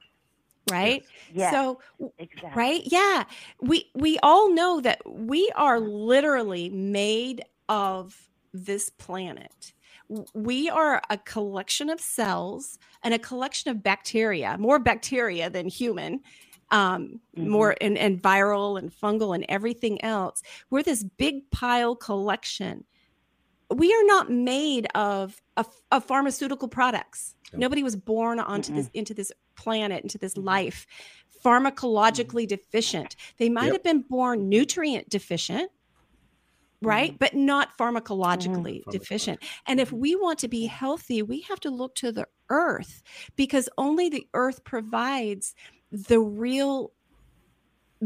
right 0.70 1.02
Yes. 1.32 1.52
so 1.52 1.80
exactly. 2.18 2.50
right 2.54 2.82
yeah 2.86 3.24
we 3.60 3.90
we 3.94 4.18
all 4.22 4.52
know 4.52 4.80
that 4.80 5.00
we 5.06 5.50
are 5.54 5.78
literally 5.80 6.68
made 6.70 7.42
of 7.68 8.16
this 8.54 8.88
planet. 8.88 9.72
We 10.34 10.70
are 10.70 11.02
a 11.10 11.18
collection 11.18 11.90
of 11.90 12.00
cells 12.00 12.78
and 13.02 13.12
a 13.12 13.18
collection 13.18 13.70
of 13.70 13.82
bacteria 13.82 14.56
more 14.58 14.78
bacteria 14.78 15.50
than 15.50 15.66
human 15.68 16.20
um 16.70 17.20
Mhm. 17.36 17.46
more 17.48 17.74
and, 17.80 17.98
and 17.98 18.22
viral 18.22 18.78
and 18.78 18.90
fungal 18.92 19.34
and 19.34 19.44
everything 19.48 20.02
else. 20.04 20.42
We're 20.70 20.82
this 20.82 21.02
big 21.04 21.50
pile 21.50 21.94
collection. 21.96 22.84
We 23.70 23.92
are 23.92 24.04
not 24.04 24.30
made 24.30 24.86
of 24.94 25.40
of, 25.56 25.66
of 25.90 26.04
pharmaceutical 26.04 26.68
products. 26.68 27.34
No. 27.52 27.58
nobody 27.60 27.82
was 27.82 27.96
born 27.96 28.38
onto 28.40 28.72
this 28.74 28.88
into 28.94 29.14
this 29.14 29.32
planet 29.56 30.02
into 30.02 30.18
this 30.18 30.36
life 30.36 30.86
pharmacologically 31.44 32.46
deficient. 32.48 33.16
They 33.38 33.48
might 33.50 33.66
Yep. 33.66 33.72
have 33.74 33.82
been 33.84 34.00
born 34.02 34.48
nutrient 34.48 35.08
deficient 35.08 35.70
right? 36.84 37.10
Mm-hmm. 37.10 37.16
But 37.18 37.34
not 37.34 37.76
pharmacologically 37.78 38.82
deficient. 38.90 39.42
and 39.66 39.80
if 39.80 39.92
we 39.92 40.14
want 40.14 40.38
to 40.40 40.48
be 40.48 40.66
mm-hmm. 40.66 40.74
healthy 40.74 41.22
we 41.22 41.40
have 41.42 41.60
to 41.60 41.70
look 41.70 41.94
to 41.96 42.12
the 42.12 42.26
earth 42.50 43.02
because 43.36 43.68
only 43.78 44.08
the 44.08 44.26
earth 44.34 44.64
provides 44.64 45.54
the 45.90 46.20
real 46.20 46.92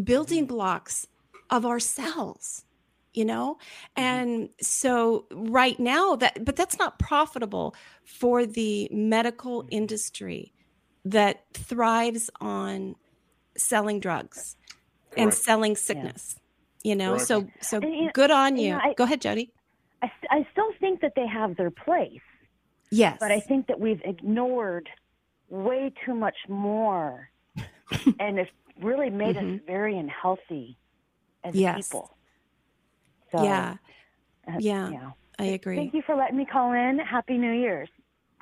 building 0.02 0.46
mm-hmm. 0.46 0.54
blocks 0.54 1.06
of 1.50 1.64
our 1.64 1.80
cells 1.80 2.64
you 3.14 3.24
know? 3.24 3.58
And 3.96 4.50
so 4.60 5.26
right 5.32 5.78
now 5.80 6.14
that 6.16 6.44
but 6.44 6.54
that's 6.54 6.78
not 6.78 7.00
profitable 7.00 7.74
for 8.04 8.46
the 8.46 8.88
medical 8.92 9.66
industry 9.70 10.52
that 11.04 11.44
thrives 11.52 12.30
on 12.40 12.94
selling 13.56 13.98
drugs 13.98 14.56
and 15.16 15.34
selling 15.34 15.74
sickness 15.74 16.36
you 16.84 16.94
know 16.96 17.12
Correct. 17.14 17.26
so 17.26 17.46
so 17.60 17.78
And, 17.78 17.94
you 17.94 18.04
know- 18.06 18.10
good 18.14 18.30
on 18.30 18.56
you 18.56 18.62
you 18.68 18.70
know, 18.70 18.80
I- 18.82 18.94
go 18.94 19.04
ahead 19.04 19.20
jody 19.20 19.52
I, 20.02 20.10
I 20.30 20.46
still 20.52 20.72
think 20.80 21.00
that 21.00 21.14
they 21.16 21.26
have 21.26 21.56
their 21.56 21.70
place, 21.72 22.20
yes 22.90 23.16
but 23.20 23.32
I 23.32 23.40
think 23.40 23.66
that 23.66 23.80
we've 23.80 24.00
ignored 24.04 24.88
way 25.50 25.92
too 26.04 26.14
much 26.14 26.36
more, 26.48 27.30
and 28.20 28.38
it's 28.38 28.50
really 28.80 29.10
made 29.10 29.36
us 29.36 29.42
Mhm. 29.42 29.66
very 29.66 29.98
unhealthy 29.98 30.76
as 31.42 31.54
Yes. 31.54 31.88
people. 31.88 32.16
So, 33.32 33.42
yeah 33.42 33.76
uh, 34.46 34.52
yeah, 34.60 34.90
yeah. 34.90 35.10
i 35.38 35.44
agree 35.46 35.76
Thank 35.76 35.94
you 35.94 36.02
for 36.02 36.14
letting 36.14 36.36
me 36.36 36.46
call 36.46 36.72
in. 36.72 36.98
Happy 37.00 37.36
New 37.38 37.52
Year's. 37.52 37.90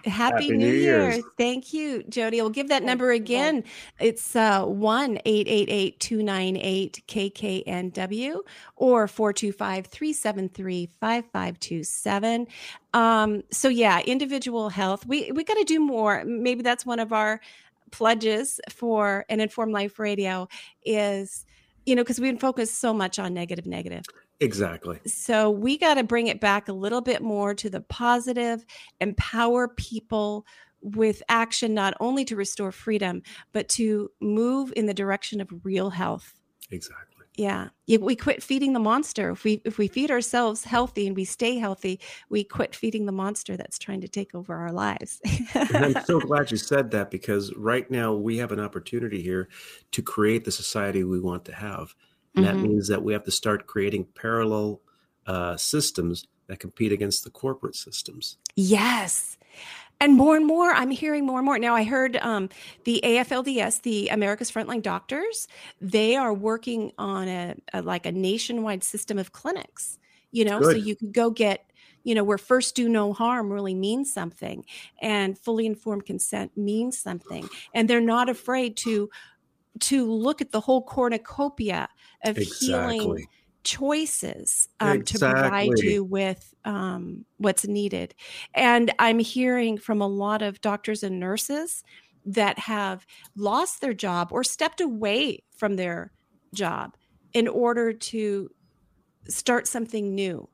Happy, 0.05 0.11
Happy 0.11 0.51
New, 0.51 0.59
New 0.59 0.73
Year. 0.73 1.11
Year's. 1.11 1.25
Thank 1.37 1.73
you, 1.73 2.03
Jody. 2.05 2.41
We'll 2.41 2.51
give 2.51 2.69
that 2.69 2.79
Thank 2.79 2.87
number 2.87 3.13
you. 3.13 3.21
again. 3.23 3.65
It's 3.99 4.37
uh, 4.37 4.65
1 4.65 5.19
888 5.25 5.99
298 6.01 7.03
KKNW 7.09 8.41
or 8.77 9.09
425 9.09 9.87
373 9.87 10.91
5527. 11.01 12.47
Um, 12.95 13.43
So, 13.51 13.69
yeah, 13.69 14.01
individual 14.01 14.69
health. 14.69 15.07
We, 15.07 15.33
we 15.33 15.43
got 15.45 15.57
to 15.59 15.65
do 15.65 15.81
more. 15.81 16.25
Maybe 16.25 16.63
that's 16.63 16.87
one 16.87 17.01
of 17.01 17.13
our 17.13 17.41
pledges 17.91 18.61
for 18.71 19.25
an 19.29 19.41
informed 19.41 19.73
life 19.73 19.99
radio 19.99 20.49
is 20.85 21.47
you 21.87 21.95
know 21.95 22.03
because 22.03 22.21
we've 22.21 22.33
been 22.33 22.39
focused 22.39 22.81
so 22.81 22.93
much 22.93 23.19
on 23.19 23.33
negative 23.33 23.65
negative 23.65 24.03
exactly. 24.41 25.01
so 25.07 25.51
we 25.51 25.79
got 25.79 25.95
to 25.95 26.05
bring 26.05 26.27
it 26.27 26.41
back 26.41 26.69
a 26.69 26.73
little 26.73 27.01
bit 27.01 27.23
more 27.23 27.55
to 27.55 27.71
the 27.71 27.81
positive, 27.81 28.65
empower 29.01 29.69
people 29.69 30.47
with 30.83 31.23
action, 31.29 31.75
not 31.75 31.95
only 32.01 32.25
to 32.25 32.37
restore 32.37 32.71
freedom, 32.71 33.23
but 33.53 33.69
to 33.69 34.11
move 34.21 34.73
in 34.77 34.87
the 34.87 34.95
direction 34.95 35.41
of 35.41 35.49
real 35.65 35.91
health. 35.91 36.35
Exactly. 36.71 37.17
Yeah. 37.37 37.69
We 37.87 38.17
quit 38.17 38.43
feeding 38.43 38.73
the 38.73 38.81
monster. 38.81 39.31
If 39.31 39.45
we 39.45 39.61
if 39.65 39.77
we 39.77 39.89
feed 39.89 40.11
ourselves 40.11 40.65
healthy 40.65 41.07
and 41.07 41.15
we 41.15 41.27
stay 41.27 41.59
healthy, 41.59 42.01
we 42.31 42.45
quit 42.45 42.75
feeding 42.75 43.05
the 43.05 43.13
monster 43.13 43.59
that's 43.59 43.79
trying 43.79 44.01
to 44.01 44.09
take 44.09 44.35
over 44.35 44.55
our 44.55 44.73
lives. 44.73 45.21
I'm 45.55 46.03
so 46.05 46.19
glad 46.21 46.51
you 46.51 46.57
said 46.57 46.91
that 46.93 47.11
because 47.11 47.55
right 47.55 47.91
now 47.91 48.15
we 48.15 48.39
have 48.39 48.53
an 48.53 48.61
opportunity 48.61 49.21
here 49.21 49.49
to 49.93 50.01
create 50.01 50.47
the 50.47 50.53
society 50.53 51.05
we 51.05 51.21
want 51.21 51.45
to 51.45 51.53
have. 51.53 51.95
And 52.37 52.45
that 52.45 52.57
means 52.57 52.89
that 52.89 53.03
we 53.03 53.15
have 53.15 53.25
to 53.25 53.31
start 53.31 53.67
creating 53.67 54.07
parallel 54.15 54.81
uh, 55.27 55.57
systems 55.57 56.27
that 56.47 56.61
compete 56.61 56.93
against 56.93 57.25
the 57.25 57.31
corporate 57.31 57.75
systems. 57.75 58.37
Yes. 58.55 59.39
And 59.99 60.15
more 60.15 60.37
and 60.37 60.47
more, 60.47 60.71
I'm 60.71 60.91
hearing 60.91 61.25
more 61.25 61.39
and 61.39 61.47
more. 61.47 61.59
Now, 61.59 61.75
I 61.75 61.83
heard 61.83 62.17
um, 62.19 62.51
the 62.85 63.01
AFLDS, 63.03 63.83
the 63.83 64.09
America's 64.09 64.51
Frontline 64.51 64.83
Doctors, 64.83 65.49
they 65.81 66.17
are 66.17 66.35
working 66.35 66.93
on 66.99 67.29
a, 67.29 67.55
a 67.73 67.81
like 67.81 68.05
a 68.05 68.13
nationwide 68.13 68.85
system 68.85 69.19
of 69.19 69.33
clinics. 69.33 69.99
You 70.33 70.45
know, 70.45 70.61
so 70.61 70.73
you 70.73 70.97
could 70.97 71.15
go 71.15 71.31
get, 71.31 71.71
you 72.05 72.15
know, 72.15 72.23
where 72.23 72.37
first 72.37 72.75
do 72.75 72.91
no 72.91 73.15
harm 73.15 73.51
really 73.51 73.75
means 73.75 74.13
something, 74.13 74.67
and 75.01 75.39
fully 75.39 75.65
informed 75.65 76.05
consent 76.05 76.55
means 76.59 76.99
something, 76.99 77.49
and 77.73 77.89
they're 77.89 78.03
not 78.03 78.29
afraid 78.29 78.77
to 78.79 79.09
to 79.81 80.11
look 80.11 80.41
at 80.41 80.53
the 80.53 80.61
whole 80.61 80.83
cornucopia 80.83 81.89
of 82.25 82.37
healing 82.37 83.27
choices 83.65 84.69
um, 84.79 85.03
to 85.03 85.19
provide 85.19 85.79
you 85.79 86.05
with 86.05 86.55
um, 86.65 87.25
what's 87.39 87.67
needed. 87.67 88.15
And 88.55 88.93
I'm 88.99 89.19
hearing 89.19 89.77
from 89.77 90.01
a 90.01 90.07
lot 90.07 90.43
of 90.43 90.61
doctors 90.61 91.03
and 91.03 91.19
nurses 91.19 91.83
that 92.25 92.59
have 92.61 93.07
lost 93.37 93.81
their 93.81 93.95
job 93.95 94.29
or 94.31 94.45
stepped 94.45 94.81
away 94.81 95.43
from 95.57 95.77
their 95.77 96.13
job 96.55 96.97
in 97.33 97.49
order 97.49 97.93
to 97.93 98.51
start 99.29 99.67
something 99.67 100.15
new. 100.15 100.49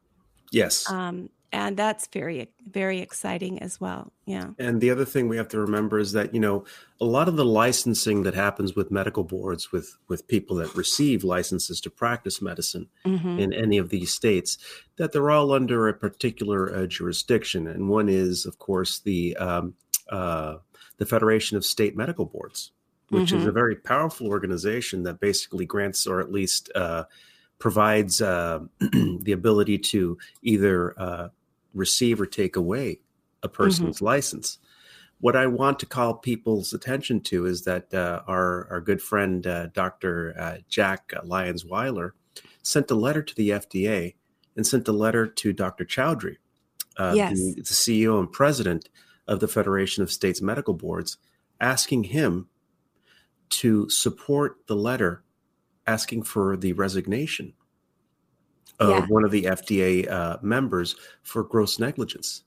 Yes. 0.51 0.90
Um, 0.90 1.28
and 1.53 1.77
that's 1.77 2.07
very, 2.07 2.49
very 2.70 3.01
exciting 3.01 3.59
as 3.61 3.81
well. 3.81 4.11
Yeah. 4.24 4.51
And 4.59 4.81
the 4.81 4.91
other 4.91 5.05
thing 5.05 5.29
we 5.29 5.37
have 5.37 5.49
to 5.49 5.61
remember 5.61 5.99
is 5.99 6.12
that 6.12 6.33
you 6.35 6.41
know 6.41 6.65
a 7.01 7.05
lot 7.05 7.29
of 7.29 7.37
the 7.37 7.45
licensing 7.45 8.23
that 8.23 8.35
happens 8.35 8.74
with 8.74 8.91
medical 8.91 9.24
boards 9.24 9.70
with 9.70 9.97
with 10.09 10.27
people 10.29 10.57
that 10.57 10.74
receive 10.74 11.24
licenses 11.24 11.81
to 11.83 11.91
practice 11.91 12.41
medicine 12.41 12.89
Mhm. 13.05 13.39
in 13.39 13.53
any 13.53 13.79
of 13.79 13.91
these 13.91 14.12
states 14.12 14.59
that 14.97 15.12
they're 15.12 15.31
all 15.31 15.53
under 15.53 15.89
a 15.89 15.95
particular 15.95 16.74
uh, 16.74 16.87
jurisdiction, 16.87 17.66
and 17.66 17.89
one 17.89 18.09
is 18.09 18.47
of 18.47 18.59
course 18.59 18.99
the 19.01 19.37
um, 19.37 19.74
uh, 20.11 20.57
the 20.99 21.07
Federation 21.07 21.57
of 21.57 21.65
State 21.65 21.97
Medical 21.97 22.24
Boards, 22.27 22.73
which 23.11 23.33
is 23.33 23.45
Mhm. 23.45 23.49
a 23.49 23.53
very 23.53 23.77
powerful 23.77 24.27
organization 24.29 25.03
that 25.03 25.20
basically 25.20 25.66
grants 25.66 26.07
or 26.07 26.20
at 26.20 26.31
least 26.33 26.70
uh, 26.74 27.05
provides 27.59 28.20
uh, 28.20 28.61
the 29.20 29.33
ability 29.33 29.79
to 29.79 30.19
either 30.43 30.99
uh, 31.01 31.29
receive 31.74 32.20
or 32.20 32.27
take 32.27 32.57
away 32.57 33.01
a 33.43 33.49
person's 33.49 34.01
license. 34.03 34.59
What 35.20 35.36
I 35.36 35.47
want 35.47 35.78
to 35.81 35.86
call 35.86 36.15
people's 36.15 36.73
attention 36.73 37.20
to 37.23 37.47
is 37.47 37.62
that 37.62 37.93
uh, 37.94 38.23
our 38.27 38.66
our 38.70 38.81
good 38.81 39.01
friend 39.01 39.47
uh, 39.47 39.66
Dr. 39.69 40.35
Uh, 40.39 40.57
Jack 40.69 41.12
Lyons 41.24 41.65
Weiler 41.65 42.15
sent 42.62 42.90
a 42.90 42.94
letter 42.94 43.23
to 43.23 43.35
the 43.35 43.51
FDA 43.51 44.15
and 44.57 44.66
sent 44.66 44.89
a 44.89 44.93
letter 44.93 45.27
to 45.27 45.53
Dr. 45.53 45.85
Chaudhry, 45.85 46.36
uh, 46.97 47.12
Yes. 47.16 47.36
the, 47.39 47.55
the 47.57 47.62
CEO 47.62 48.19
and 48.19 48.31
president 48.31 48.89
of 49.27 49.40
the 49.40 49.49
Federation 49.49 50.03
of 50.03 50.12
States 50.12 50.43
Medical 50.43 50.74
Boards, 50.74 51.16
asking 51.61 52.05
him 52.05 52.49
to 53.49 53.89
support 53.89 54.66
the 54.66 54.77
letter 54.77 55.23
asking 55.86 56.23
for 56.23 56.57
the 56.57 56.73
resignation 56.73 57.53
of 58.82 58.88
Yeah. 59.04 59.06
one 59.06 59.24
of 59.24 59.30
the 59.30 59.44
FDA 59.44 60.10
uh, 60.10 60.38
members 60.42 60.96
for 61.22 61.42
gross 61.44 61.78
negligence. 61.78 62.42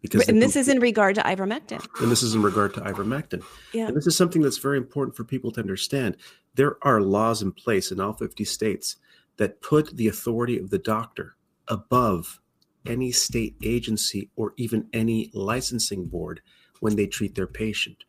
Because 0.00 0.28
And 0.28 0.40
this 0.40 0.54
is 0.54 0.68
in 0.68 0.78
regard 0.78 1.16
to 1.16 1.22
ivermectin. 1.22 1.84
and 2.00 2.10
this 2.10 2.22
is 2.22 2.34
in 2.34 2.42
regard 2.42 2.72
to 2.74 2.80
ivermectin. 2.80 3.42
Yeah. 3.72 3.88
And 3.88 3.96
this 3.96 4.06
is 4.06 4.16
something 4.16 4.42
that's 4.42 4.58
very 4.58 4.76
important 4.78 5.16
for 5.16 5.24
people 5.24 5.50
to 5.52 5.60
understand. 5.60 6.16
There 6.54 6.76
are 6.82 7.00
laws 7.00 7.42
in 7.42 7.50
place 7.52 7.90
in 7.90 7.98
all 8.00 8.12
50 8.12 8.44
states 8.44 8.96
that 9.38 9.60
put 9.60 9.96
the 9.96 10.06
authority 10.08 10.56
of 10.58 10.70
the 10.70 10.78
doctor 10.78 11.36
above 11.66 12.40
any 12.86 13.10
state 13.10 13.56
agency 13.62 14.30
or 14.36 14.54
even 14.56 14.88
any 14.92 15.30
licensing 15.34 16.06
board 16.06 16.40
when 16.80 16.94
they 16.96 17.06
treat 17.06 17.34
their 17.34 17.46
patient. 17.48 18.04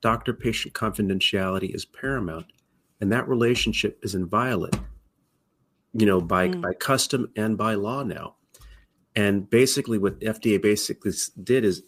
Doctor 0.00 0.32
patient 0.32 0.74
confidentiality 0.74 1.72
is 1.74 1.84
paramount, 1.84 2.46
and 3.00 3.10
that 3.12 3.28
relationship 3.28 3.98
is 4.02 4.14
inviolate, 4.14 4.76
you 5.92 6.06
know, 6.06 6.20
by, 6.20 6.48
Mm. 6.48 6.60
by 6.62 6.72
custom 6.74 7.30
and 7.36 7.56
by 7.56 7.74
law 7.74 8.02
now. 8.02 8.36
And 9.16 9.48
basically, 9.48 9.98
what 9.98 10.20
FDA 10.20 10.58
basically 10.60 11.12
did 11.42 11.64
is 11.64 11.82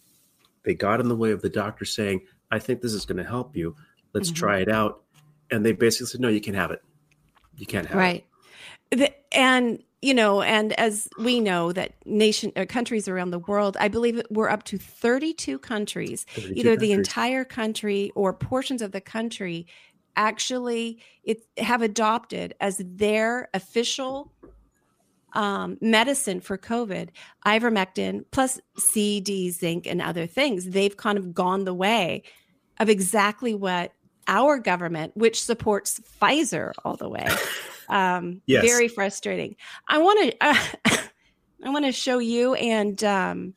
they 0.65 0.75
got 0.75 1.01
in 1.01 1.09
the 1.09 1.17
way 1.17 1.31
of 1.33 1.43
the 1.43 1.49
doctor 1.49 1.85
saying, 1.85 2.23
I 2.51 2.59
think 2.59 2.81
this 2.81 2.93
is 2.93 3.05
going 3.07 3.19
to 3.19 3.25
help 3.29 3.57
you. 3.57 3.77
Let's 4.13 4.31
Mhm. 4.31 4.37
try 4.37 4.59
it 4.61 4.69
out. 4.69 5.05
And 5.51 5.65
they 5.65 5.73
basically 5.73 6.07
said, 6.07 6.21
No, 6.21 6.29
you 6.29 6.41
can't 6.41 6.57
have 6.57 6.71
it. 6.71 6.83
You 7.57 7.67
can't 7.67 7.87
have 7.87 7.97
it. 7.97 8.01
right 8.01 8.25
and 9.33 9.83
you 10.03 10.13
know 10.15 10.43
and 10.43 10.73
as 10.81 11.09
we 11.19 11.39
know 11.41 11.73
that 11.73 11.95
nation 12.07 12.51
uh, 12.57 12.65
countries 12.69 13.07
around 13.07 13.31
the 13.31 13.39
world 13.39 13.77
i 13.79 13.87
believe 13.87 14.21
we're 14.31 14.49
up 14.49 14.65
to 14.65 14.79
32 14.79 15.59
countries 15.61 16.25
32 16.35 16.55
either 16.59 16.77
the 16.77 16.91
entire 16.93 17.45
country 17.45 18.11
or 18.17 18.33
portions 18.33 18.83
of 18.83 18.91
the 18.93 19.01
country 19.01 19.67
actually 20.17 21.03
it 21.25 21.43
have 21.59 21.83
adopted 21.83 22.55
as 22.61 22.83
their 22.85 23.49
official 23.55 24.33
um, 25.33 25.79
medicine 25.81 26.41
for 26.41 26.59
covid 26.59 27.09
ivermectin 27.47 28.25
plus 28.33 28.61
c 28.77 29.21
d 29.21 29.51
zinc 29.51 29.87
and 29.87 30.03
other 30.03 30.27
things 30.27 30.67
they've 30.71 30.97
kind 30.97 31.17
of 31.19 31.33
gone 31.33 31.65
the 31.65 31.75
way 31.75 32.23
of 32.81 32.89
exactly 32.89 33.55
what 33.55 33.93
our 34.27 34.59
government 34.59 35.17
which 35.17 35.43
supports 35.43 36.01
pfizer 36.21 36.73
all 36.85 36.97
the 36.97 37.09
way 37.09 37.27
um, 37.89 38.41
Yes. 38.47 38.65
very 38.65 38.89
frustrating 38.89 39.55
i 39.89 39.99
want 39.99 40.33
to 40.33 40.37
uh, 40.41 40.99
i 41.65 41.71
want 41.71 41.85
to 41.85 41.93
show 41.93 42.19
you 42.19 42.55
and 42.55 43.05
um, 43.05 43.55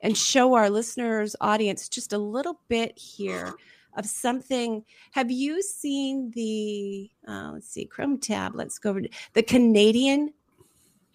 and 0.00 0.16
show 0.18 0.54
our 0.54 0.68
listeners 0.70 1.36
audience 1.40 1.88
just 1.88 2.12
a 2.12 2.18
little 2.18 2.60
bit 2.68 2.98
here 2.98 3.54
of 3.96 4.06
something 4.06 4.84
have 5.12 5.30
you 5.30 5.62
seen 5.62 6.30
the 6.34 7.10
uh, 7.28 7.50
let's 7.54 7.68
see 7.68 7.84
chrome 7.84 8.18
tab 8.18 8.54
let's 8.54 8.78
go 8.78 8.90
over 8.90 9.00
to 9.00 9.08
the 9.32 9.42
canadian 9.42 10.32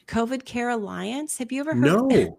covid 0.07 0.45
care 0.45 0.69
alliance 0.69 1.37
have 1.37 1.51
you 1.51 1.59
ever 1.61 1.73
heard 1.73 2.09
No. 2.09 2.37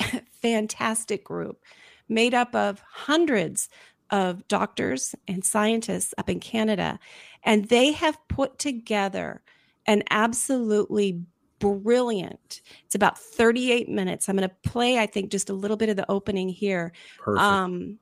fantastic 0.42 1.24
group 1.24 1.62
made 2.08 2.34
up 2.34 2.54
of 2.54 2.82
hundreds 2.90 3.68
of 4.10 4.46
doctors 4.48 5.14
and 5.28 5.44
scientists 5.44 6.12
up 6.18 6.28
in 6.28 6.40
Canada. 6.40 6.98
And 7.44 7.68
they 7.68 7.92
have 7.92 8.18
put 8.28 8.58
together 8.58 9.42
an 9.86 10.02
absolutely 10.10 11.22
brilliant, 11.58 12.62
it's 12.84 12.94
about 12.94 13.18
38 13.18 13.88
minutes. 13.88 14.28
I'm 14.28 14.36
going 14.36 14.48
to 14.48 14.70
play, 14.70 14.98
I 14.98 15.06
think, 15.06 15.30
just 15.30 15.50
a 15.50 15.54
little 15.54 15.76
bit 15.76 15.88
of 15.88 15.96
the 15.96 16.10
opening 16.10 16.48
here. 16.48 16.92
Perfect. 17.18 17.42
Um, 17.42 17.98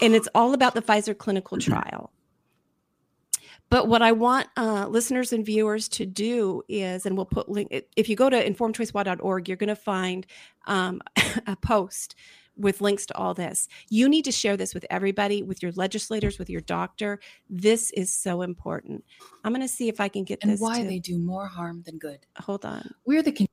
and 0.00 0.14
it's 0.14 0.28
all 0.34 0.54
about 0.54 0.74
the 0.74 0.82
Pfizer 0.82 1.16
clinical 1.16 1.58
trial. 1.58 2.12
But 3.72 3.88
what 3.88 4.02
I 4.02 4.12
want 4.12 4.48
uh, 4.58 4.86
listeners 4.88 5.32
and 5.32 5.46
viewers 5.46 5.88
to 5.90 6.04
do 6.04 6.62
is, 6.68 7.06
and 7.06 7.16
we'll 7.16 7.24
put 7.24 7.48
link. 7.48 7.72
If 7.96 8.06
you 8.06 8.16
go 8.16 8.28
to 8.28 8.36
informedchoice.org, 8.36 9.48
you're 9.48 9.56
going 9.56 9.68
to 9.68 9.74
find 9.76 10.26
um, 10.66 11.00
a 11.46 11.56
post 11.56 12.14
with 12.54 12.82
links 12.82 13.06
to 13.06 13.16
all 13.16 13.32
this. 13.32 13.68
You 13.88 14.10
need 14.10 14.26
to 14.26 14.32
share 14.32 14.58
this 14.58 14.74
with 14.74 14.84
everybody, 14.90 15.42
with 15.42 15.62
your 15.62 15.72
legislators, 15.72 16.38
with 16.38 16.50
your 16.50 16.60
doctor. 16.60 17.18
This 17.48 17.90
is 17.92 18.12
so 18.12 18.42
important. 18.42 19.04
I'm 19.42 19.52
going 19.52 19.66
to 19.66 19.68
see 19.68 19.88
if 19.88 20.00
I 20.00 20.08
can 20.08 20.24
get 20.24 20.40
and 20.42 20.52
this. 20.52 20.60
why 20.60 20.82
to- 20.82 20.86
they 20.86 20.98
do 20.98 21.18
more 21.18 21.46
harm 21.46 21.82
than 21.86 21.98
good. 21.98 22.18
Hold 22.40 22.66
on. 22.66 22.90
We're 23.06 23.22
the 23.22 23.48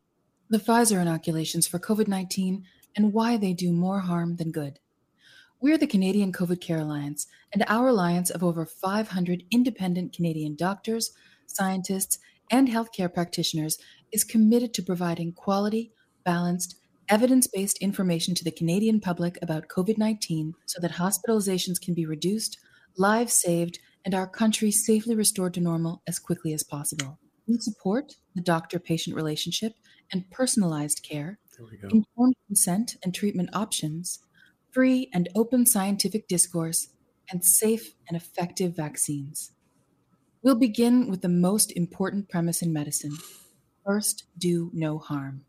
the 0.49 0.57
Pfizer 0.57 0.99
inoculations 0.99 1.67
for 1.67 1.77
COVID-19 1.79 2.63
and 2.95 3.13
why 3.13 3.37
they 3.37 3.53
do 3.53 3.71
more 3.71 3.99
harm 3.99 4.35
than 4.35 4.51
good. 4.51 4.79
We're 5.61 5.77
the 5.77 5.87
Canadian 5.87 6.31
COVID 6.31 6.61
Care 6.61 6.77
Alliance, 6.77 7.27
and 7.51 7.65
our 7.67 7.89
alliance 7.89 8.29
of 8.29 8.45
over 8.45 8.65
500 8.65 9.43
independent 9.51 10.13
Canadian 10.13 10.55
doctors, 10.55 11.11
scientists, 11.47 12.17
and 12.49 12.69
healthcare 12.69 13.13
practitioners 13.13 13.77
is 14.13 14.23
committed 14.23 14.73
to 14.75 14.81
providing 14.81 15.33
quality, 15.33 15.91
balanced, 16.23 16.75
evidence 17.09 17.45
based 17.45 17.77
information 17.79 18.33
to 18.35 18.45
the 18.45 18.51
Canadian 18.51 19.01
public 19.01 19.37
about 19.41 19.67
COVID 19.67 19.97
19 19.97 20.53
so 20.65 20.79
that 20.79 20.93
hospitalizations 20.93 21.81
can 21.81 21.93
be 21.93 22.05
reduced, 22.05 22.57
lives 22.95 23.33
saved, 23.33 23.79
and 24.05 24.15
our 24.15 24.27
country 24.27 24.71
safely 24.71 25.13
restored 25.13 25.53
to 25.55 25.59
normal 25.59 26.01
as 26.07 26.19
quickly 26.19 26.53
as 26.53 26.63
possible. 26.63 27.19
We 27.49 27.57
support 27.57 28.13
the 28.33 28.41
doctor 28.41 28.79
patient 28.79 29.13
relationship 29.13 29.73
and 30.13 30.29
personalized 30.31 31.03
care, 31.03 31.37
There 31.57 31.67
we 31.69 31.75
go. 31.75 31.89
informed 31.89 32.35
consent 32.47 32.95
and 33.03 33.13
treatment 33.13 33.49
options, 33.51 34.19
free 34.71 35.09
and 35.13 35.29
open 35.35 35.65
scientific 35.65 36.27
discourse, 36.27 36.89
and 37.31 37.43
safe 37.43 37.93
and 38.07 38.17
effective 38.17 38.75
vaccines. 38.75 39.51
We'll 40.41 40.55
begin 40.55 41.09
with 41.09 41.21
the 41.21 41.29
most 41.29 41.71
important 41.71 42.29
premise 42.29 42.61
in 42.61 42.73
medicine 42.73 43.17
first, 43.89 44.25
do 44.37 44.69
no 44.71 44.99
harm. 44.99 45.43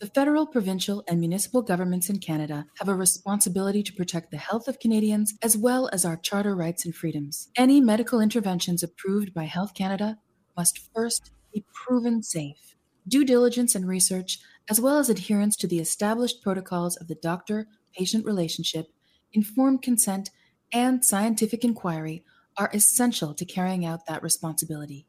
The 0.00 0.06
federal, 0.06 0.46
provincial, 0.46 1.04
and 1.06 1.20
municipal 1.20 1.60
governments 1.60 2.08
in 2.08 2.20
Canada 2.20 2.64
have 2.78 2.88
a 2.88 2.94
responsibility 2.94 3.82
to 3.82 3.92
protect 3.92 4.30
the 4.30 4.38
health 4.38 4.66
of 4.66 4.80
Canadians 4.80 5.34
as 5.42 5.58
well 5.58 5.90
as 5.92 6.06
our 6.06 6.16
charter 6.16 6.56
rights 6.56 6.86
and 6.86 6.94
freedoms. 6.94 7.50
Any 7.54 7.82
medical 7.82 8.18
interventions 8.18 8.82
approved 8.82 9.34
by 9.34 9.44
Health 9.44 9.74
Canada 9.74 10.16
must 10.56 10.80
first 10.94 11.32
be 11.52 11.66
proven 11.74 12.22
safe. 12.22 12.76
Due 13.06 13.26
diligence 13.26 13.74
and 13.74 13.86
research, 13.86 14.38
as 14.70 14.80
well 14.80 14.96
as 14.98 15.10
adherence 15.10 15.54
to 15.56 15.66
the 15.66 15.80
established 15.80 16.42
protocols 16.42 16.96
of 16.96 17.08
the 17.08 17.16
doctor 17.16 17.66
patient 17.96 18.24
relationship, 18.24 18.88
informed 19.32 19.82
consent, 19.82 20.30
and 20.72 21.04
scientific 21.04 21.64
inquiry, 21.64 22.24
are 22.56 22.70
essential 22.74 23.34
to 23.34 23.44
carrying 23.44 23.84
out 23.84 24.06
that 24.06 24.22
responsibility. 24.22 25.06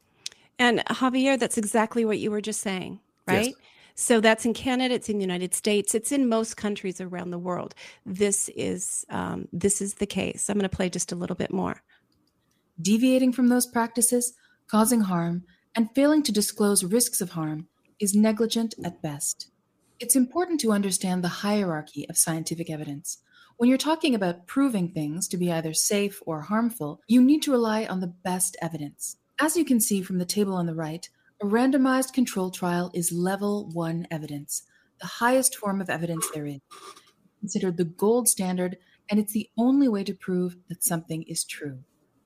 And 0.58 0.80
Javier, 0.86 1.38
that's 1.38 1.58
exactly 1.58 2.04
what 2.04 2.18
you 2.18 2.30
were 2.30 2.40
just 2.40 2.60
saying, 2.60 3.00
Yes. 3.28 3.46
right? 3.46 3.54
So 3.96 4.20
that's 4.20 4.44
in 4.44 4.54
Canada, 4.54 4.94
it's 4.94 5.08
in 5.08 5.18
the 5.18 5.24
United 5.24 5.54
States, 5.54 5.94
it's 5.94 6.10
in 6.10 6.28
most 6.28 6.56
countries 6.56 7.00
around 7.00 7.30
the 7.30 7.38
world. 7.38 7.74
This 8.04 8.48
is 8.56 9.04
um, 9.08 9.46
this 9.52 9.80
is 9.80 9.94
the 9.94 10.06
case. 10.06 10.48
I'm 10.48 10.54
going 10.58 10.68
to 10.68 10.76
play 10.76 10.90
just 10.90 11.12
a 11.12 11.16
little 11.16 11.36
bit 11.36 11.52
more. 11.52 11.80
Deviating 12.80 13.32
from 13.32 13.48
those 13.48 13.66
practices, 13.66 14.34
causing 14.66 15.02
harm, 15.02 15.44
and 15.76 15.94
failing 15.94 16.24
to 16.24 16.32
disclose 16.32 16.82
risks 16.82 17.20
of 17.20 17.30
harm 17.30 17.68
is 18.00 18.14
negligent 18.14 18.74
at 18.84 19.00
best. 19.00 19.48
It's 20.04 20.16
important 20.16 20.60
to 20.60 20.72
understand 20.72 21.24
the 21.24 21.28
hierarchy 21.28 22.06
of 22.10 22.18
scientific 22.18 22.68
evidence. 22.68 23.22
When 23.56 23.70
you're 23.70 23.78
talking 23.78 24.14
about 24.14 24.46
proving 24.46 24.90
things 24.90 25.26
to 25.28 25.38
be 25.38 25.50
either 25.50 25.72
safe 25.72 26.20
or 26.26 26.42
harmful, 26.42 27.00
you 27.08 27.22
need 27.22 27.40
to 27.44 27.52
rely 27.52 27.86
on 27.86 28.00
the 28.00 28.14
best 28.22 28.54
evidence. 28.60 29.16
As 29.40 29.56
you 29.56 29.64
can 29.64 29.80
see 29.80 30.02
from 30.02 30.18
the 30.18 30.26
table 30.26 30.52
on 30.52 30.66
the 30.66 30.74
right, 30.74 31.08
a 31.40 31.46
randomized 31.46 32.12
control 32.12 32.50
trial 32.50 32.90
is 32.92 33.12
level 33.12 33.70
one 33.72 34.06
evidence, 34.10 34.64
the 35.00 35.06
highest 35.06 35.56
form 35.56 35.80
of 35.80 35.88
evidence 35.88 36.28
there 36.34 36.44
is. 36.44 36.60
Considered 37.40 37.78
the 37.78 37.84
gold 37.84 38.28
standard, 38.28 38.76
and 39.08 39.18
it's 39.18 39.32
the 39.32 39.48
only 39.56 39.88
way 39.88 40.04
to 40.04 40.12
prove 40.12 40.58
that 40.68 40.84
something 40.84 41.22
is 41.22 41.46
true. 41.46 41.78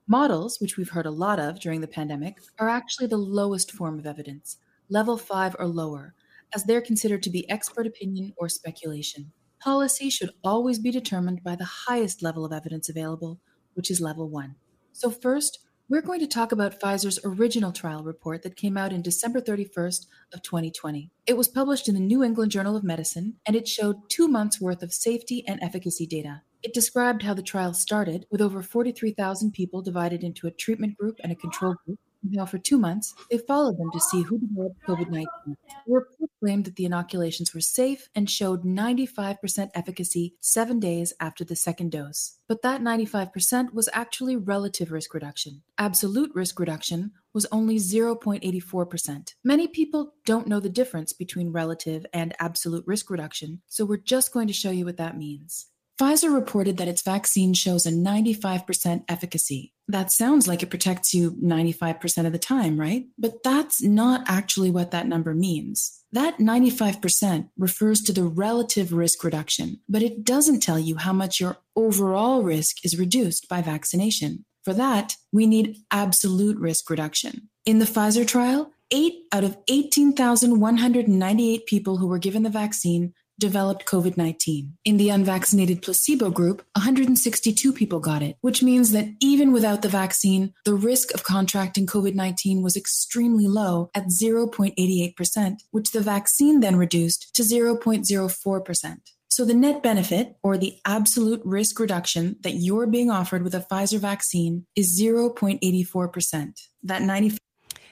Models, 0.08 0.58
which 0.60 0.76
we've 0.76 0.90
heard 0.90 1.06
a 1.06 1.12
lot 1.12 1.38
of 1.38 1.60
during 1.60 1.80
the 1.80 1.86
pandemic, 1.86 2.38
are 2.58 2.68
actually 2.68 3.06
the 3.06 3.16
lowest 3.16 3.70
form 3.70 4.00
of 4.00 4.06
evidence, 4.06 4.56
level 4.88 5.16
five 5.16 5.54
or 5.60 5.68
lower, 5.68 6.16
as 6.54 6.64
they're 6.64 6.80
considered 6.80 7.22
to 7.22 7.30
be 7.30 7.48
expert 7.50 7.86
opinion 7.86 8.34
or 8.36 8.48
speculation. 8.48 9.32
Policy 9.60 10.10
should 10.10 10.30
always 10.44 10.78
be 10.78 10.90
determined 10.90 11.42
by 11.42 11.56
the 11.56 11.64
highest 11.64 12.22
level 12.22 12.44
of 12.44 12.52
evidence 12.52 12.88
available, 12.88 13.40
which 13.74 13.90
is 13.90 14.00
level 14.00 14.28
one. 14.28 14.54
So, 14.92 15.10
first, 15.10 15.60
we're 15.90 16.02
going 16.02 16.20
to 16.20 16.26
talk 16.26 16.52
about 16.52 16.78
Pfizer's 16.78 17.18
original 17.24 17.72
trial 17.72 18.02
report 18.02 18.42
that 18.42 18.56
came 18.56 18.76
out 18.76 18.92
in 18.92 19.00
December 19.00 19.40
31st 19.40 20.06
of 20.34 20.42
2020. 20.42 21.10
It 21.26 21.36
was 21.36 21.48
published 21.48 21.88
in 21.88 21.94
the 21.94 22.00
New 22.00 22.22
England 22.22 22.52
Journal 22.52 22.76
of 22.76 22.84
Medicine 22.84 23.36
and 23.46 23.56
it 23.56 23.66
showed 23.66 24.10
2 24.10 24.28
months 24.28 24.60
worth 24.60 24.82
of 24.82 24.92
safety 24.92 25.42
and 25.48 25.62
efficacy 25.62 26.06
data. 26.06 26.42
It 26.62 26.74
described 26.74 27.22
how 27.22 27.32
the 27.32 27.42
trial 27.42 27.72
started 27.72 28.26
with 28.30 28.42
over 28.42 28.62
43,000 28.62 29.52
people 29.52 29.80
divided 29.80 30.22
into 30.22 30.46
a 30.46 30.50
treatment 30.50 30.98
group 30.98 31.20
and 31.22 31.32
a 31.32 31.36
control 31.36 31.76
group. 31.86 31.98
Now, 32.22 32.46
for 32.46 32.58
two 32.58 32.78
months, 32.78 33.14
they 33.30 33.38
followed 33.38 33.78
them 33.78 33.90
to 33.92 34.00
see 34.00 34.22
who 34.22 34.38
developed 34.38 34.82
COVID 34.86 35.10
19. 35.10 35.26
The 35.46 35.56
report 35.86 36.30
claimed 36.40 36.64
that 36.64 36.76
the 36.76 36.84
inoculations 36.84 37.54
were 37.54 37.60
safe 37.60 38.08
and 38.14 38.28
showed 38.28 38.64
95% 38.64 39.70
efficacy 39.74 40.34
seven 40.40 40.80
days 40.80 41.12
after 41.20 41.44
the 41.44 41.56
second 41.56 41.92
dose. 41.92 42.38
But 42.48 42.62
that 42.62 42.80
95% 42.80 43.72
was 43.72 43.88
actually 43.92 44.36
relative 44.36 44.90
risk 44.90 45.14
reduction. 45.14 45.62
Absolute 45.78 46.34
risk 46.34 46.58
reduction 46.58 47.12
was 47.32 47.46
only 47.52 47.76
0.84%. 47.76 49.34
Many 49.44 49.68
people 49.68 50.14
don't 50.24 50.48
know 50.48 50.60
the 50.60 50.68
difference 50.68 51.12
between 51.12 51.52
relative 51.52 52.04
and 52.12 52.34
absolute 52.40 52.84
risk 52.86 53.10
reduction, 53.10 53.62
so 53.68 53.84
we're 53.84 53.96
just 53.96 54.32
going 54.32 54.48
to 54.48 54.52
show 54.52 54.70
you 54.70 54.84
what 54.84 54.96
that 54.96 55.16
means. 55.16 55.66
Pfizer 55.98 56.32
reported 56.32 56.76
that 56.76 56.86
its 56.86 57.02
vaccine 57.02 57.52
shows 57.54 57.84
a 57.84 57.90
95% 57.90 59.04
efficacy. 59.08 59.72
That 59.88 60.12
sounds 60.12 60.46
like 60.46 60.62
it 60.62 60.70
protects 60.70 61.12
you 61.12 61.32
95% 61.32 62.24
of 62.24 62.30
the 62.32 62.38
time, 62.38 62.78
right? 62.78 63.06
But 63.18 63.42
that's 63.42 63.82
not 63.82 64.22
actually 64.28 64.70
what 64.70 64.92
that 64.92 65.08
number 65.08 65.34
means. 65.34 66.04
That 66.12 66.38
95% 66.38 67.48
refers 67.58 68.00
to 68.02 68.12
the 68.12 68.22
relative 68.22 68.92
risk 68.92 69.24
reduction, 69.24 69.80
but 69.88 70.02
it 70.02 70.22
doesn't 70.22 70.60
tell 70.60 70.78
you 70.78 70.98
how 70.98 71.12
much 71.12 71.40
your 71.40 71.58
overall 71.74 72.44
risk 72.44 72.84
is 72.84 72.96
reduced 72.96 73.48
by 73.48 73.60
vaccination. 73.60 74.44
For 74.62 74.74
that, 74.74 75.16
we 75.32 75.46
need 75.48 75.78
absolute 75.90 76.58
risk 76.58 76.88
reduction. 76.90 77.48
In 77.66 77.80
the 77.80 77.86
Pfizer 77.86 78.26
trial, 78.26 78.70
8 78.90 79.14
out 79.32 79.44
of 79.44 79.58
18,198 79.68 81.66
people 81.66 81.96
who 81.96 82.06
were 82.06 82.18
given 82.18 82.42
the 82.42 82.50
vaccine 82.50 83.14
developed 83.38 83.86
COVID 83.86 84.16
19. 84.16 84.76
In 84.84 84.96
the 84.96 85.10
unvaccinated 85.10 85.82
placebo 85.82 86.30
group, 86.30 86.64
162 86.76 87.72
people 87.72 88.00
got 88.00 88.22
it, 88.22 88.36
which 88.40 88.62
means 88.62 88.92
that 88.92 89.08
even 89.20 89.52
without 89.52 89.82
the 89.82 89.88
vaccine, 89.88 90.52
the 90.64 90.74
risk 90.74 91.12
of 91.14 91.24
contracting 91.24 91.86
COVID 91.86 92.14
19 92.14 92.62
was 92.62 92.76
extremely 92.76 93.46
low 93.46 93.90
at 93.94 94.06
0.88%, 94.06 95.56
which 95.70 95.92
the 95.92 96.00
vaccine 96.00 96.60
then 96.60 96.76
reduced 96.76 97.34
to 97.34 97.42
0.04%. 97.42 98.96
So 99.30 99.44
the 99.44 99.54
net 99.54 99.82
benefit, 99.82 100.36
or 100.42 100.58
the 100.58 100.78
absolute 100.84 101.40
risk 101.44 101.78
reduction 101.78 102.36
that 102.40 102.54
you're 102.54 102.86
being 102.86 103.10
offered 103.10 103.44
with 103.44 103.54
a 103.54 103.60
Pfizer 103.60 104.00
vaccine, 104.00 104.66
is 104.74 105.00
0.84%. 105.00 106.52
That 106.82 107.02
90. 107.02 107.38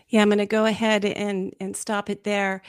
Yeah, 0.09 0.23
I'm 0.23 0.29
going 0.29 0.39
to 0.39 0.47
go 0.47 0.65
ahead 0.65 1.05
and 1.05 1.55
and 1.61 1.77
stop 1.77 2.09
it 2.11 2.25
there. 2.25 2.63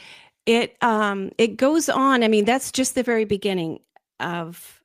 It 0.47 0.77
um 0.81 1.31
it 1.37 1.57
goes 1.57 1.89
on. 1.89 2.23
I 2.23 2.29
mean, 2.29 2.45
that's 2.45 2.71
just 2.71 2.95
the 2.95 3.03
very 3.03 3.25
beginning 3.25 3.81
of 4.19 4.81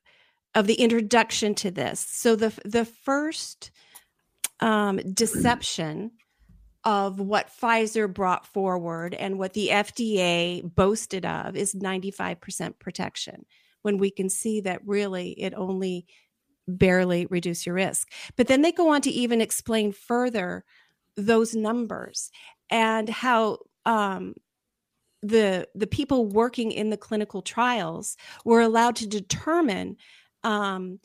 of 0.53 0.67
the 0.67 0.75
introduction 0.75 1.55
to 1.55 1.71
this. 1.71 1.99
So 1.99 2.35
the 2.35 2.53
the 2.65 2.85
first 2.85 3.71
um, 4.59 4.97
deception 5.13 6.11
of 6.83 7.19
what 7.19 7.49
Pfizer 7.49 8.13
brought 8.13 8.45
forward 8.45 9.13
and 9.13 9.39
what 9.39 9.53
the 9.53 9.69
FDA 9.69 10.61
boasted 10.63 11.25
of 11.25 11.55
is 11.55 11.73
95% 11.73 12.77
protection 12.77 13.45
when 13.83 13.97
we 13.97 14.11
can 14.11 14.29
see 14.29 14.61
that 14.61 14.85
really 14.85 15.31
it 15.31 15.53
only 15.55 16.05
barely 16.67 17.25
reduce 17.25 17.65
your 17.65 17.75
risk. 17.75 18.11
But 18.35 18.47
then 18.47 18.61
they 18.61 18.71
go 18.71 18.89
on 18.89 19.01
to 19.01 19.11
even 19.11 19.41
explain 19.41 19.91
further 19.91 20.63
those 21.15 21.55
numbers 21.55 22.31
and 22.69 23.07
how 23.07 23.59
um, 23.85 24.35
the 25.23 25.67
the 25.73 25.87
people 25.87 26.27
working 26.27 26.71
in 26.71 26.89
the 26.89 26.97
clinical 26.97 27.41
trials 27.41 28.17
were 28.43 28.61
allowed 28.61 28.95
to 28.97 29.07
determine 29.07 29.95
um, 30.43 30.99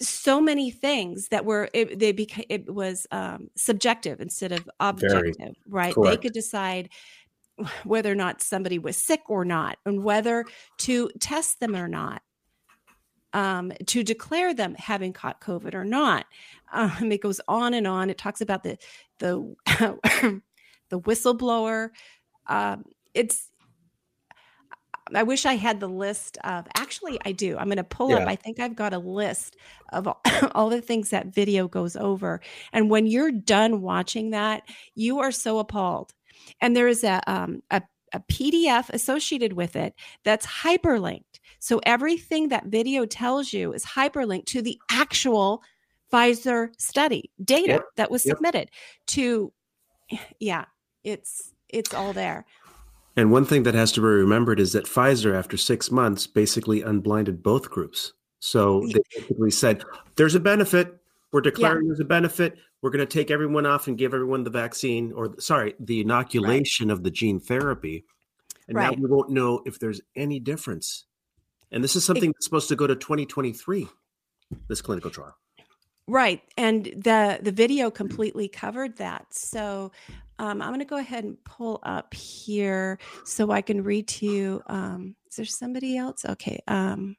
so 0.00 0.40
many 0.40 0.70
things 0.70 1.28
that 1.28 1.44
were 1.44 1.68
it, 1.72 1.98
they 1.98 2.12
became 2.12 2.44
it 2.48 2.72
was 2.72 3.06
um, 3.12 3.48
subjective 3.56 4.20
instead 4.20 4.52
of 4.52 4.68
objective 4.80 5.54
right? 5.68 5.94
They 5.96 6.16
could 6.16 6.32
decide 6.32 6.90
whether 7.84 8.10
or 8.10 8.16
not 8.16 8.42
somebody 8.42 8.78
was 8.78 8.96
sick 8.96 9.22
or 9.28 9.44
not 9.44 9.78
and 9.86 10.02
whether 10.02 10.44
to 10.78 11.08
test 11.20 11.60
them 11.60 11.76
or 11.76 11.88
not 11.88 12.22
um, 13.32 13.72
to 13.86 14.02
declare 14.02 14.52
them 14.52 14.74
having 14.74 15.12
caught 15.12 15.40
covid 15.40 15.74
or 15.74 15.84
not. 15.84 16.26
Um, 16.72 17.10
it 17.10 17.20
goes 17.20 17.40
on 17.48 17.74
and 17.74 17.84
on. 17.84 18.10
It 18.10 18.16
talks 18.16 18.40
about 18.40 18.62
the 18.62 18.78
the 19.18 19.56
the 20.88 21.00
whistleblower 21.00 21.88
um, 22.46 22.84
it's 23.14 23.48
I 25.14 25.24
wish 25.24 25.44
I 25.46 25.54
had 25.54 25.80
the 25.80 25.88
list 25.88 26.38
of 26.44 26.66
actually 26.76 27.18
I 27.24 27.32
do. 27.32 27.56
I'm 27.58 27.66
going 27.66 27.76
to 27.78 27.84
pull 27.84 28.14
up. 28.14 28.24
I 28.26 28.36
think 28.36 28.60
I've 28.60 28.76
got 28.76 28.92
a 28.92 28.98
list 28.98 29.56
of 29.92 30.06
all, 30.06 30.20
all 30.54 30.68
the 30.70 30.80
things 30.80 31.10
that 31.10 31.34
video 31.34 31.68
goes 31.68 31.96
over. 31.96 32.40
And 32.72 32.90
when 32.90 33.06
you're 33.06 33.32
done 33.32 33.82
watching 33.82 34.30
that, 34.30 34.62
you 34.94 35.18
are 35.20 35.32
so 35.32 35.58
appalled. 35.58 36.12
And 36.60 36.76
there 36.76 36.88
is 36.88 37.04
a 37.04 37.20
um 37.30 37.62
a, 37.70 37.82
a 38.12 38.20
PDF 38.20 38.88
associated 38.90 39.52
with 39.54 39.76
it 39.76 39.94
that's 40.24 40.46
hyperlinked. 40.46 41.40
So 41.58 41.80
everything 41.84 42.48
that 42.48 42.66
video 42.66 43.04
tells 43.06 43.52
you 43.52 43.72
is 43.72 43.84
hyperlinked 43.84 44.46
to 44.46 44.62
the 44.62 44.78
actual 44.90 45.62
Pfizer 46.12 46.70
study 46.78 47.30
data 47.44 47.72
Yep. 47.74 47.82
that 47.96 48.10
was 48.10 48.24
Yep. 48.24 48.36
submitted 48.36 48.70
to 49.08 49.52
yeah, 50.40 50.66
it's 51.04 51.52
it's 51.68 51.94
all 51.94 52.12
there. 52.12 52.46
And 53.16 53.32
one 53.32 53.44
thing 53.44 53.64
that 53.64 53.74
has 53.74 53.92
to 53.92 54.00
be 54.00 54.06
remembered 54.06 54.60
is 54.60 54.72
that 54.72 54.86
Pfizer, 54.86 55.34
after 55.34 55.56
six 55.56 55.90
months, 55.90 56.26
basically 56.26 56.82
unblinded 56.82 57.42
both 57.42 57.70
groups. 57.70 58.12
So 58.38 58.86
they 58.86 59.00
basically 59.14 59.50
said, 59.50 59.84
there's 60.16 60.34
a 60.34 60.40
benefit. 60.40 60.96
We're 61.32 61.40
declaring 61.42 61.86
there's 61.86 62.00
a 62.00 62.04
benefit. 62.04 62.56
We're 62.82 62.90
going 62.90 63.06
to 63.06 63.12
take 63.12 63.30
everyone 63.30 63.66
off 63.66 63.88
and 63.88 63.98
give 63.98 64.14
everyone 64.14 64.44
the 64.44 64.50
vaccine, 64.50 65.12
or 65.12 65.34
sorry, 65.38 65.74
the 65.78 66.00
inoculation 66.00 66.90
of 66.90 67.02
the 67.02 67.10
gene 67.10 67.40
therapy. 67.40 68.04
And 68.68 68.76
Right. 68.76 68.96
now 68.96 69.02
we 69.02 69.08
won't 69.08 69.30
know 69.30 69.62
if 69.66 69.78
there's 69.78 70.00
any 70.16 70.40
difference. 70.40 71.04
And 71.70 71.84
this 71.84 71.94
is 71.94 72.04
something 72.04 72.30
that's 72.30 72.46
supposed 72.46 72.68
to 72.68 72.76
go 72.76 72.86
to 72.86 72.96
2023, 72.96 73.88
this 74.68 74.80
clinical 74.80 75.10
trial. 75.10 75.36
Right, 76.06 76.42
and 76.56 76.86
the 76.86 77.38
the 77.40 77.52
video 77.52 77.88
completely 77.88 78.48
covered 78.48 78.96
that. 78.96 79.26
So 79.30 79.92
um, 80.40 80.62
I'm 80.62 80.70
going 80.70 80.80
to 80.80 80.86
go 80.86 80.96
ahead 80.96 81.24
and 81.24 81.36
pull 81.44 81.80
up 81.82 82.14
here 82.14 82.98
so 83.26 83.50
I 83.50 83.60
can 83.60 83.84
read 83.84 84.08
to 84.08 84.26
you. 84.26 84.62
Um, 84.68 85.14
is 85.28 85.36
there 85.36 85.44
somebody 85.44 85.98
else? 85.98 86.24
Okay, 86.24 86.62
um, 86.66 87.14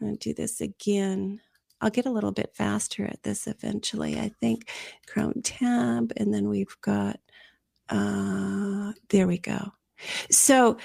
I'm 0.00 0.06
going 0.06 0.16
to 0.16 0.28
do 0.30 0.34
this 0.34 0.62
again. 0.62 1.42
I'll 1.82 1.90
get 1.90 2.06
a 2.06 2.10
little 2.10 2.32
bit 2.32 2.54
faster 2.54 3.04
at 3.04 3.22
this 3.22 3.46
eventually. 3.46 4.18
I 4.18 4.30
think 4.40 4.70
Chrome 5.06 5.42
tab, 5.44 6.14
and 6.16 6.32
then 6.32 6.48
we've 6.48 6.74
got. 6.80 7.20
Uh, 7.90 8.92
there 9.10 9.26
we 9.26 9.36
go. 9.36 9.74
So 10.30 10.78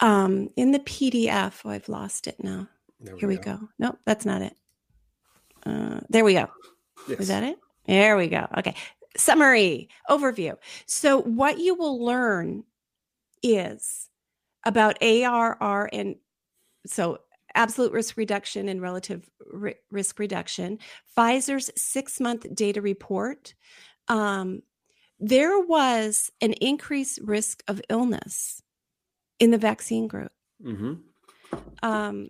um, 0.00 0.48
in 0.56 0.72
the 0.72 0.78
PDF, 0.78 1.60
oh, 1.66 1.70
I've 1.70 1.90
lost 1.90 2.26
it 2.26 2.42
now. 2.42 2.68
There 3.00 3.18
Here 3.18 3.28
we 3.28 3.36
go. 3.36 3.68
Nope, 3.78 3.98
that's 4.06 4.24
not 4.24 4.40
it. 4.40 4.54
Uh, 5.66 6.00
there 6.08 6.24
we 6.24 6.32
go. 6.32 6.48
Yes. 7.06 7.20
Is 7.20 7.28
that 7.28 7.42
it? 7.42 7.58
There 7.86 8.16
we 8.16 8.28
go. 8.28 8.46
Okay. 8.58 8.74
Summary, 9.16 9.88
overview. 10.08 10.56
So, 10.86 11.20
what 11.22 11.58
you 11.58 11.74
will 11.74 12.04
learn 12.04 12.64
is 13.42 14.08
about 14.64 15.02
ARR 15.02 15.88
and 15.92 16.16
so 16.86 17.18
absolute 17.54 17.92
risk 17.92 18.16
reduction 18.16 18.68
and 18.68 18.82
relative 18.82 19.28
risk 19.90 20.18
reduction, 20.18 20.78
Pfizer's 21.16 21.70
six 21.76 22.20
month 22.20 22.46
data 22.54 22.82
report, 22.82 23.54
um, 24.08 24.62
there 25.18 25.58
was 25.60 26.30
an 26.40 26.52
increased 26.54 27.18
risk 27.22 27.62
of 27.68 27.80
illness 27.88 28.62
in 29.38 29.50
the 29.50 29.58
vaccine 29.58 30.06
group 30.06 30.32
hmm 30.62 30.94
um, 31.82 32.28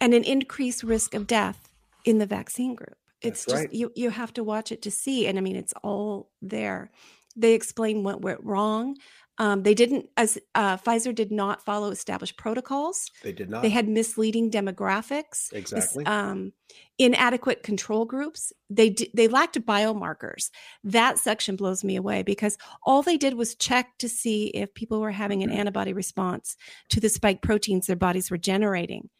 and 0.00 0.14
an 0.14 0.24
increased 0.24 0.82
risk 0.82 1.14
of 1.14 1.26
death 1.26 1.68
in 2.04 2.18
the 2.18 2.26
vaccine 2.26 2.74
group. 2.74 2.96
It's 3.22 3.44
That's 3.44 3.52
just 3.52 3.64
right. 3.66 3.72
you 3.72 3.92
you 3.94 4.10
have 4.10 4.32
to 4.34 4.44
watch 4.44 4.72
it 4.72 4.82
to 4.82 4.90
see, 4.90 5.26
and 5.26 5.38
I 5.38 5.40
mean 5.40 5.56
it's 5.56 5.74
all 5.82 6.30
there. 6.42 6.90
They 7.34 7.54
explain 7.54 8.02
what 8.04 8.22
went 8.22 8.40
wrong. 8.42 8.96
Um, 9.38 9.62
they 9.64 9.74
didn't, 9.74 10.06
as 10.16 10.38
uh, 10.54 10.78
Pfizer 10.78 11.14
did 11.14 11.30
not 11.30 11.62
follow 11.62 11.90
established 11.90 12.38
protocols. 12.38 13.10
They 13.22 13.32
did 13.32 13.50
not. 13.50 13.60
They 13.60 13.68
had 13.68 13.86
misleading 13.86 14.50
demographics, 14.50 15.52
mis- 15.52 15.52
Exactly. 15.52 16.06
um, 16.06 16.54
inadequate 16.98 17.62
control 17.62 18.06
groups. 18.06 18.52
They 18.70 18.88
d- 18.90 19.10
they 19.12 19.28
lacked 19.28 19.60
biomarkers. 19.60 20.48
That 20.84 21.18
section 21.18 21.56
blows 21.56 21.84
me 21.84 21.96
away 21.96 22.22
because 22.22 22.56
all 22.82 23.02
they 23.02 23.18
did 23.18 23.34
was 23.34 23.54
check 23.54 23.98
to 23.98 24.08
see 24.08 24.46
if 24.48 24.72
people 24.72 25.00
were 25.00 25.10
having 25.10 25.40
Mm-hmm. 25.40 25.50
an 25.50 25.58
antibody 25.58 25.92
response 25.92 26.56
to 26.88 27.00
the 27.00 27.10
spike 27.10 27.42
proteins 27.42 27.86
their 27.86 27.96
bodies 27.96 28.30
were 28.30 28.38
generating. 28.38 29.10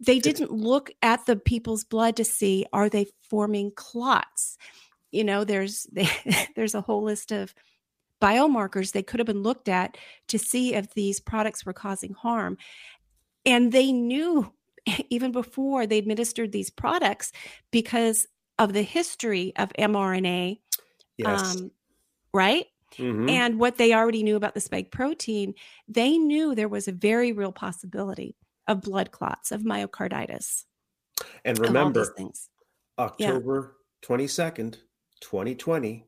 They 0.00 0.18
didn't 0.18 0.50
look 0.50 0.90
at 1.02 1.24
the 1.26 1.36
people's 1.36 1.84
blood 1.84 2.16
to 2.16 2.24
see 2.24 2.66
are 2.72 2.88
they 2.88 3.06
forming 3.30 3.72
clots. 3.74 4.58
You 5.12 5.24
know, 5.24 5.44
there's 5.44 5.86
there's 6.56 6.74
a 6.74 6.80
whole 6.80 7.02
list 7.02 7.32
of 7.32 7.54
biomarkers 8.20 8.92
they 8.92 9.02
could 9.02 9.20
have 9.20 9.26
been 9.26 9.42
looked 9.42 9.68
at 9.68 9.96
to 10.28 10.38
see 10.38 10.74
if 10.74 10.94
these 10.94 11.20
products 11.20 11.64
were 11.64 11.72
causing 11.72 12.12
harm. 12.14 12.56
And 13.46 13.72
they 13.72 13.92
knew 13.92 14.52
even 15.10 15.32
before 15.32 15.86
they 15.86 15.98
administered 15.98 16.52
these 16.52 16.70
products 16.70 17.32
because 17.70 18.26
of 18.58 18.72
the 18.72 18.82
history 18.82 19.52
of 19.56 19.72
mRNA, 19.78 20.60
yes. 21.18 21.56
um, 21.56 21.70
right? 22.32 22.66
Mhm. 22.96 23.28
And 23.28 23.58
what 23.58 23.76
they 23.76 23.92
already 23.92 24.22
knew 24.22 24.36
about 24.36 24.54
the 24.54 24.60
spike 24.60 24.92
protein, 24.92 25.54
they 25.88 26.16
knew 26.16 26.54
there 26.54 26.68
was 26.68 26.86
a 26.86 26.92
very 26.92 27.32
real 27.32 27.50
possibility 27.50 28.36
of 28.66 28.80
blood 28.82 29.10
clots, 29.10 29.52
of 29.52 29.62
myocarditis. 29.62 30.64
and 31.44 31.58
of 31.58 31.64
all 31.76 31.90
these 31.92 32.08
remember. 32.10 32.32
October 32.98 33.76
twenty 34.02 34.26
second, 34.26 34.78
twenty 35.20 35.54
twenty, 35.54 36.06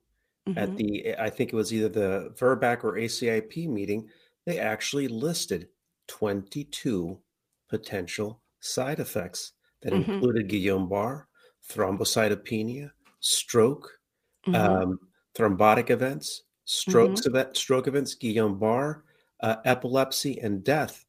at 0.56 0.68
Mhm. 0.70 0.76
the 0.76 1.16
I 1.18 1.30
think 1.30 1.52
it 1.52 1.56
was 1.56 1.72
either 1.72 1.88
the 1.88 2.34
VRBPAC 2.36 2.84
or 2.84 2.96
ACIP 2.96 3.68
meeting, 3.68 4.08
they 4.44 4.58
actually 4.58 5.08
listed 5.08 5.68
twenty 6.08 6.64
two 6.64 7.20
potential 7.68 8.42
side 8.60 9.00
effects 9.00 9.52
that 9.82 9.92
Mhm. 9.92 10.08
included 10.08 10.48
Guillain-Barre, 10.48 11.26
thrombocytopenia, 11.68 12.92
stroke, 13.20 14.00
Mhm. 14.46 14.54
um, 14.54 15.00
thrombotic 15.34 15.90
events, 15.90 16.42
strokes 16.64 17.26
event, 17.26 17.56
stroke 17.56 17.86
events, 17.88 18.14
Guillain-Barre, 18.16 19.02
uh, 19.40 19.56
epilepsy, 19.64 20.38
and 20.40 20.62
death 20.64 21.05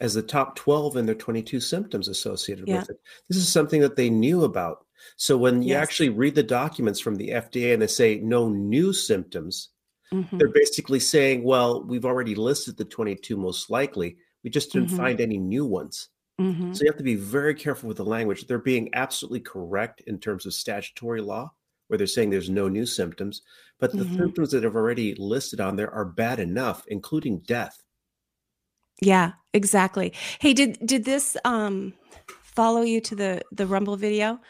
as 0.00 0.14
the 0.14 0.22
top 0.22 0.56
12 0.56 0.96
in 0.96 1.06
their 1.06 1.14
22 1.14 1.60
symptoms 1.60 2.08
associated 2.08 2.68
Yeah. 2.68 2.80
with 2.80 2.90
it. 2.90 3.00
This 3.28 3.38
is 3.38 3.50
something 3.50 3.80
that 3.80 3.96
they 3.96 4.10
knew 4.10 4.44
about. 4.44 4.84
So 5.16 5.36
when 5.36 5.62
you 5.62 5.74
actually 5.74 6.08
read 6.08 6.34
the 6.34 6.42
documents 6.42 7.00
from 7.00 7.16
the 7.16 7.30
FDA 7.32 7.72
and 7.72 7.82
they 7.82 7.86
say 7.86 8.18
no 8.18 8.48
new 8.48 8.92
symptoms, 8.92 9.70
Mhm. 10.12 10.38
they're 10.38 10.48
basically 10.48 11.00
saying, 11.00 11.42
well, 11.44 11.82
we've 11.84 12.04
already 12.04 12.34
listed 12.34 12.76
the 12.76 12.84
22 12.84 13.36
most 13.36 13.70
likely. 13.70 14.16
We 14.44 14.50
just 14.50 14.72
didn't 14.72 14.90
Mhm. 14.90 14.96
find 14.96 15.20
any 15.20 15.38
new 15.38 15.66
ones. 15.66 16.08
Mhm. 16.40 16.74
So 16.74 16.84
you 16.84 16.90
have 16.90 16.98
to 16.98 17.04
be 17.04 17.16
very 17.16 17.54
careful 17.54 17.88
with 17.88 17.96
the 17.96 18.04
language. 18.04 18.46
They're 18.46 18.58
being 18.58 18.90
absolutely 18.94 19.40
correct 19.40 20.00
in 20.02 20.18
terms 20.18 20.46
of 20.46 20.54
statutory 20.54 21.20
law, 21.20 21.52
where 21.88 21.98
they're 21.98 22.06
saying 22.06 22.30
there's 22.30 22.50
no 22.50 22.68
new 22.68 22.86
symptoms, 22.86 23.42
but 23.80 23.92
the 23.92 24.04
Mhm. 24.04 24.16
symptoms 24.16 24.50
that 24.52 24.62
have 24.62 24.76
already 24.76 25.14
listed 25.16 25.60
on 25.60 25.76
there 25.76 25.92
are 25.92 26.04
bad 26.04 26.38
enough, 26.38 26.84
including 26.86 27.40
death. 27.40 27.82
Yeah, 29.00 29.32
exactly. 29.52 30.12
Hey, 30.40 30.52
did 30.54 30.78
did 30.84 31.04
this 31.04 31.36
um 31.44 31.94
follow 32.42 32.82
you 32.82 33.00
to 33.02 33.14
the 33.14 33.42
the 33.52 33.66
Rumble 33.66 33.96
video? 33.96 34.40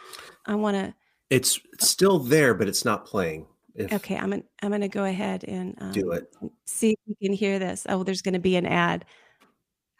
I 0.46 0.54
want 0.54 0.76
to 0.76 0.94
It's 1.30 1.60
still 1.80 2.18
there, 2.18 2.54
but 2.54 2.68
it's 2.68 2.84
not 2.84 3.04
playing. 3.06 3.46
If 3.74 3.92
Okay, 3.92 4.16
I'm 4.16 4.30
gonna 4.30 4.42
I'm 4.62 4.70
gonna 4.70 4.88
go 4.88 5.04
ahead 5.04 5.44
and 5.44 5.74
um, 5.80 5.92
do 5.92 6.12
it. 6.12 6.34
see 6.66 6.90
if 6.92 6.98
you 7.06 7.16
can 7.22 7.32
hear 7.32 7.58
this. 7.58 7.86
Oh, 7.88 8.02
there's 8.02 8.22
gonna 8.22 8.38
be 8.38 8.56
an 8.56 8.66
ad. 8.66 9.04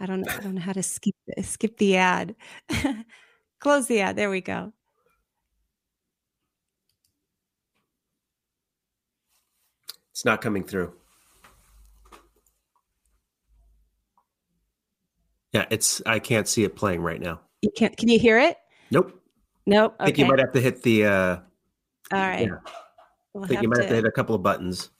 I 0.01 0.07
don't 0.07 0.21
know. 0.23 0.33
I 0.33 0.41
don't 0.41 0.55
know 0.55 0.61
how 0.61 0.73
to 0.73 0.83
skip 0.83 1.15
skip 1.43 1.77
the 1.77 1.97
ad. 1.97 2.35
Close 3.61 3.87
the 3.87 4.01
ad. 4.01 4.17
There 4.17 4.31
we 4.31 4.41
go. 4.41 4.73
It's 10.13 10.25
not 10.25 10.41
coming 10.41 10.65
through. 10.65 10.98
Yeah, 15.53 15.67
it's 15.71 16.03
I 16.07 16.19
can't 16.19 16.47
see 16.47 16.65
it 16.65 16.77
playing 16.77 17.01
right 17.01 17.21
now. 17.21 17.41
You 17.63 17.71
can't. 17.77 17.97
Can 17.97 18.09
you 18.09 18.19
hear 18.19 18.39
it? 18.39 18.57
Nope. 18.91 19.21
Nope. 19.67 19.97
I 19.99 20.07
think 20.07 20.19
you 20.19 20.27
might 20.27 20.39
have 20.39 20.53
to 20.53 20.61
hit 20.61 20.83
the 20.83 21.07
uh 21.07 21.37
All 22.13 22.19
right. 22.19 22.47
yeah. 22.47 22.57
We'll 23.33 23.45
I 23.45 23.49
think 23.49 23.63
you 23.63 23.69
have 23.69 23.77
might 23.77 23.77
have 23.79 23.87
to 23.87 23.89
to- 23.91 23.95
hit 23.97 24.05
a 24.05 24.13
couple 24.13 24.35
of 24.35 24.43
buttons. 24.43 24.91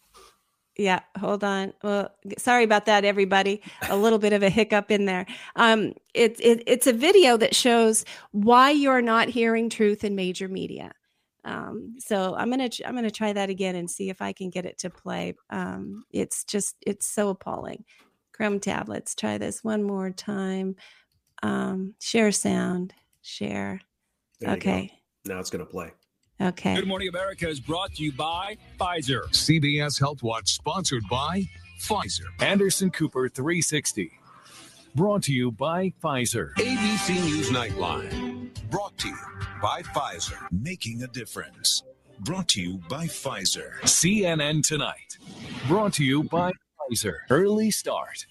Yeah, 0.77 1.01
hold 1.19 1.43
on. 1.43 1.73
Well, 1.83 2.09
sorry 2.39 2.63
about 2.63 2.87
that, 2.87 3.05
everybody. 3.05 3.63
A 3.89 3.97
little 3.97 4.21
bit 4.21 4.33
of 4.33 4.45
a 4.45 4.49
hiccup 4.49 4.93
in 4.93 5.07
there. 5.07 5.27
Um, 5.57 5.93
it, 6.15 6.39
it, 6.39 6.63
it's 6.69 6.87
a 6.87 6.93
video 6.93 7.37
that 7.37 7.53
shows 7.53 8.05
why 8.31 8.71
you're 8.71 9.03
not 9.03 9.29
hearing 9.29 9.71
truth 9.71 10.05
in 10.05 10.15
major 10.15 10.47
media. 10.47 10.93
Um, 11.45 11.97
so 11.99 12.37
I'm 12.37 12.49
gonna 12.49 12.71
I'm 12.87 12.95
gonna 12.95 13.11
try 13.11 13.33
that 13.33 13.51
again 13.51 13.75
and 13.75 13.91
see 13.91 14.09
if 14.09 14.23
I 14.23 14.33
can 14.33 14.51
get 14.51 14.67
it 14.67 14.79
to 14.79 14.91
play. 14.91 15.35
Um, 15.51 16.05
it's 16.13 16.45
just 16.45 16.77
it's 16.87 17.07
so 17.07 17.31
appalling. 17.31 17.85
Chrome 18.39 18.61
tablets. 18.61 19.17
Try 19.17 19.37
this 19.37 19.65
one 19.65 19.83
more 19.83 20.11
time. 20.11 20.77
Um, 21.43 21.95
share 22.01 22.31
sound. 22.31 22.95
Share. 23.21 23.81
There. 24.39 24.51
Okay. 24.51 24.93
Now 25.25 25.41
it's 25.41 25.51
gonna 25.51 25.67
play. 25.67 25.91
Okay. 26.41 26.77
Good 26.77 26.87
Morning 26.87 27.09
America 27.09 27.49
is 27.49 27.59
brought 27.59 27.95
to 27.97 28.05
you 28.05 28.13
by 28.13 28.57
Pfizer. 28.79 29.25
CBS 29.31 29.99
Health 29.99 30.23
Watch 30.23 30.53
sponsored 30.53 31.03
by 31.11 31.49
Pfizer. 31.81 32.27
Anderson 32.39 32.93
Cooper 32.93 33.29
360. 33.29 34.13
Brought 34.95 35.25
to 35.25 35.33
you 35.33 35.51
by 35.51 35.93
Pfizer. 36.01 36.55
ABC 36.55 37.17
News 37.25 37.51
Nightline. 37.51 38.51
Brought 38.71 38.97
to 38.99 39.09
you 39.09 39.17
by 39.61 39.83
Pfizer. 39.83 40.47
Making 40.53 41.03
a 41.03 41.09
difference. 41.09 41.83
Brought 42.21 42.47
to 42.49 42.63
you 42.63 42.81
by 42.89 43.07
Pfizer. 43.07 43.81
CNN 43.81 44.65
Tonight. 44.65 45.19
Brought 45.67 45.95
to 45.95 46.05
you 46.05 46.23
by 46.23 46.53
Pfizer. 46.89 47.17
Early 47.31 47.71
Start. 47.71 48.27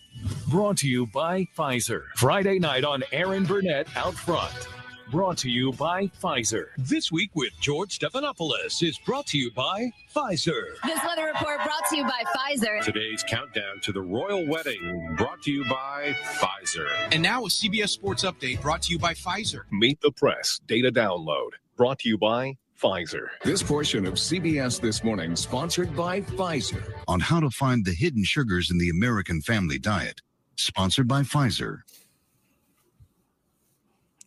Brought 0.50 0.78
to 0.78 0.88
you 0.88 1.08
by 1.08 1.46
Pfizer. 1.58 2.04
Friday 2.16 2.60
night 2.60 2.84
on 2.84 3.04
Erin 3.12 3.46
Burnett 3.46 3.88
Out 3.96 4.16
Front. 4.16 4.68
Brought 5.12 5.38
to 5.40 5.50
you 5.50 5.72
by 5.74 6.08
Pfizer. 6.22 6.68
This 6.78 7.12
week 7.12 7.30
with 7.34 7.54
George 7.62 7.98
Stephanopoulos 7.98 8.84
is 8.84 8.98
brought 9.06 9.26
to 9.28 9.38
you 9.38 9.52
by 9.52 9.90
Pfizer. 10.14 10.64
This 10.84 11.00
weather 11.06 11.28
report 11.28 11.64
brought 11.64 11.88
to 11.90 11.98
you 11.98 12.04
by 12.04 12.24
Pfizer. 12.36 12.84
Today's 12.84 13.24
countdown 13.24 13.80
to 13.84 13.94
the 13.94 14.02
royal 14.02 14.46
wedding 14.48 15.16
brought 15.18 15.42
to 15.44 15.52
you 15.52 15.64
by 15.66 16.16
Pfizer. 16.40 16.90
And 17.12 17.24
now 17.24 17.46
a 17.46 17.50
CBS 17.50 17.90
Sports 17.90 18.26
Update 18.26 18.62
brought 18.62 18.82
to 18.84 18.92
you 18.92 19.00
by 19.00 19.14
Pfizer. 19.14 19.62
Meet 19.72 20.02
the 20.02 20.12
Press 20.12 20.60
data 20.68 20.92
download 20.92 21.52
brought 21.78 22.00
to 22.00 22.10
you 22.10 22.18
by 22.18 22.58
Pfizer. 22.82 23.28
This 23.44 23.64
portion 23.64 24.06
of 24.06 24.16
CBS 24.16 24.80
This 24.80 25.04
Morning 25.04 25.36
sponsored 25.36 25.96
by 25.96 26.22
Pfizer. 26.22 26.84
on 27.08 27.20
how 27.20 27.40
to 27.40 27.50
find 27.50 27.86
the 27.86 27.94
hidden 27.94 28.24
sugars 28.24 28.70
in 28.70 28.78
the 28.78 28.90
American 28.90 29.42
family 29.42 29.80
diet. 29.80 30.22
Sponsored 30.56 31.08
by 31.08 31.22
Pfizer. 31.22 31.80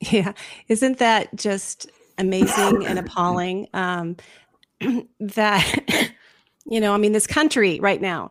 Yeah, 0.01 0.33
isn't 0.69 0.99
that 0.99 1.35
just 1.37 1.91
amazing 2.19 2.87
and 2.87 2.99
appalling? 2.99 3.69
Um, 3.75 4.17
that 5.21 6.13
you 6.67 6.81
know, 6.81 6.95
I 6.95 6.97
mean, 6.97 7.13
this 7.13 7.27
country 7.27 7.81
right 7.81 8.01
now, 8.01 8.31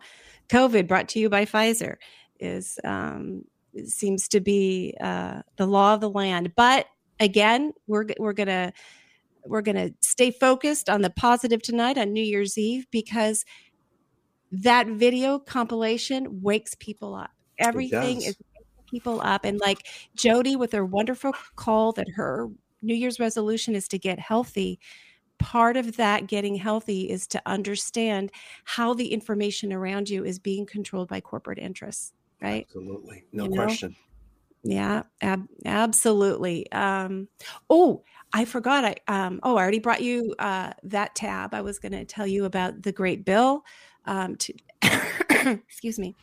COVID 0.49 0.87
brought 0.87 1.09
to 1.09 1.19
you 1.19 1.29
by 1.29 1.45
Pfizer, 1.45 1.95
is 2.39 2.79
um, 2.83 3.43
seems 3.85 4.27
to 4.29 4.39
be 4.39 4.95
uh, 4.99 5.41
the 5.57 5.67
law 5.67 5.93
of 5.93 6.01
the 6.01 6.09
land. 6.09 6.53
But 6.55 6.87
again, 7.19 7.73
we're 7.85 8.05
we're 8.17 8.33
gonna 8.33 8.73
we're 9.49 9.61
gonna 9.61 9.89
stay 10.01 10.31
focused 10.31 10.89
on 10.89 11.01
the 11.01 11.09
positive 11.09 11.61
tonight 11.61 11.97
on 11.97 12.13
New 12.13 12.23
Year's 12.23 12.57
Eve 12.57 12.87
because 12.91 13.45
that 14.51 14.87
video 14.87 15.39
compilation 15.39 16.41
wakes 16.41 16.75
people 16.75 17.15
up. 17.15 17.31
Everything 17.57 18.17
is 18.17 18.37
waking 18.55 18.85
people 18.89 19.21
up, 19.21 19.45
and 19.45 19.59
like 19.59 19.85
Jody 20.15 20.55
with 20.55 20.71
her 20.71 20.85
wonderful 20.85 21.33
call 21.55 21.91
that 21.93 22.07
her 22.15 22.47
New 22.81 22.95
Year's 22.95 23.19
resolution 23.19 23.75
is 23.75 23.87
to 23.89 23.99
get 23.99 24.19
healthy. 24.19 24.79
Part 25.39 25.77
of 25.77 25.97
that 25.97 26.27
getting 26.27 26.55
healthy 26.55 27.09
is 27.09 27.25
to 27.27 27.41
understand 27.45 28.31
how 28.65 28.93
the 28.93 29.11
information 29.13 29.73
around 29.73 30.09
you 30.09 30.25
is 30.25 30.37
being 30.37 30.65
controlled 30.65 31.07
by 31.07 31.21
corporate 31.21 31.59
interests, 31.59 32.13
right? 32.41 32.65
Absolutely. 32.67 33.23
No 33.31 33.45
You 33.45 33.49
know? 33.49 33.67
Yeah, 34.63 35.03
ab- 35.21 35.47
absolutely. 35.65 36.71
Um, 36.71 37.27
oh, 37.69 38.03
I 38.33 38.45
forgot. 38.45 38.85
I 38.85 38.95
um, 39.07 39.39
oh, 39.43 39.55
I 39.55 39.61
already 39.61 39.79
brought 39.79 40.01
you 40.01 40.35
uh, 40.39 40.73
that 40.83 41.15
tab. 41.15 41.53
I 41.53 41.61
was 41.61 41.79
going 41.79 41.93
to 41.93 42.05
tell 42.05 42.27
you 42.27 42.45
about 42.45 42.83
the 42.83 42.91
great 42.91 43.25
bill. 43.25 43.63
Um, 44.05 44.35
to 44.37 44.53
excuse 45.67 45.97
me. 45.97 46.15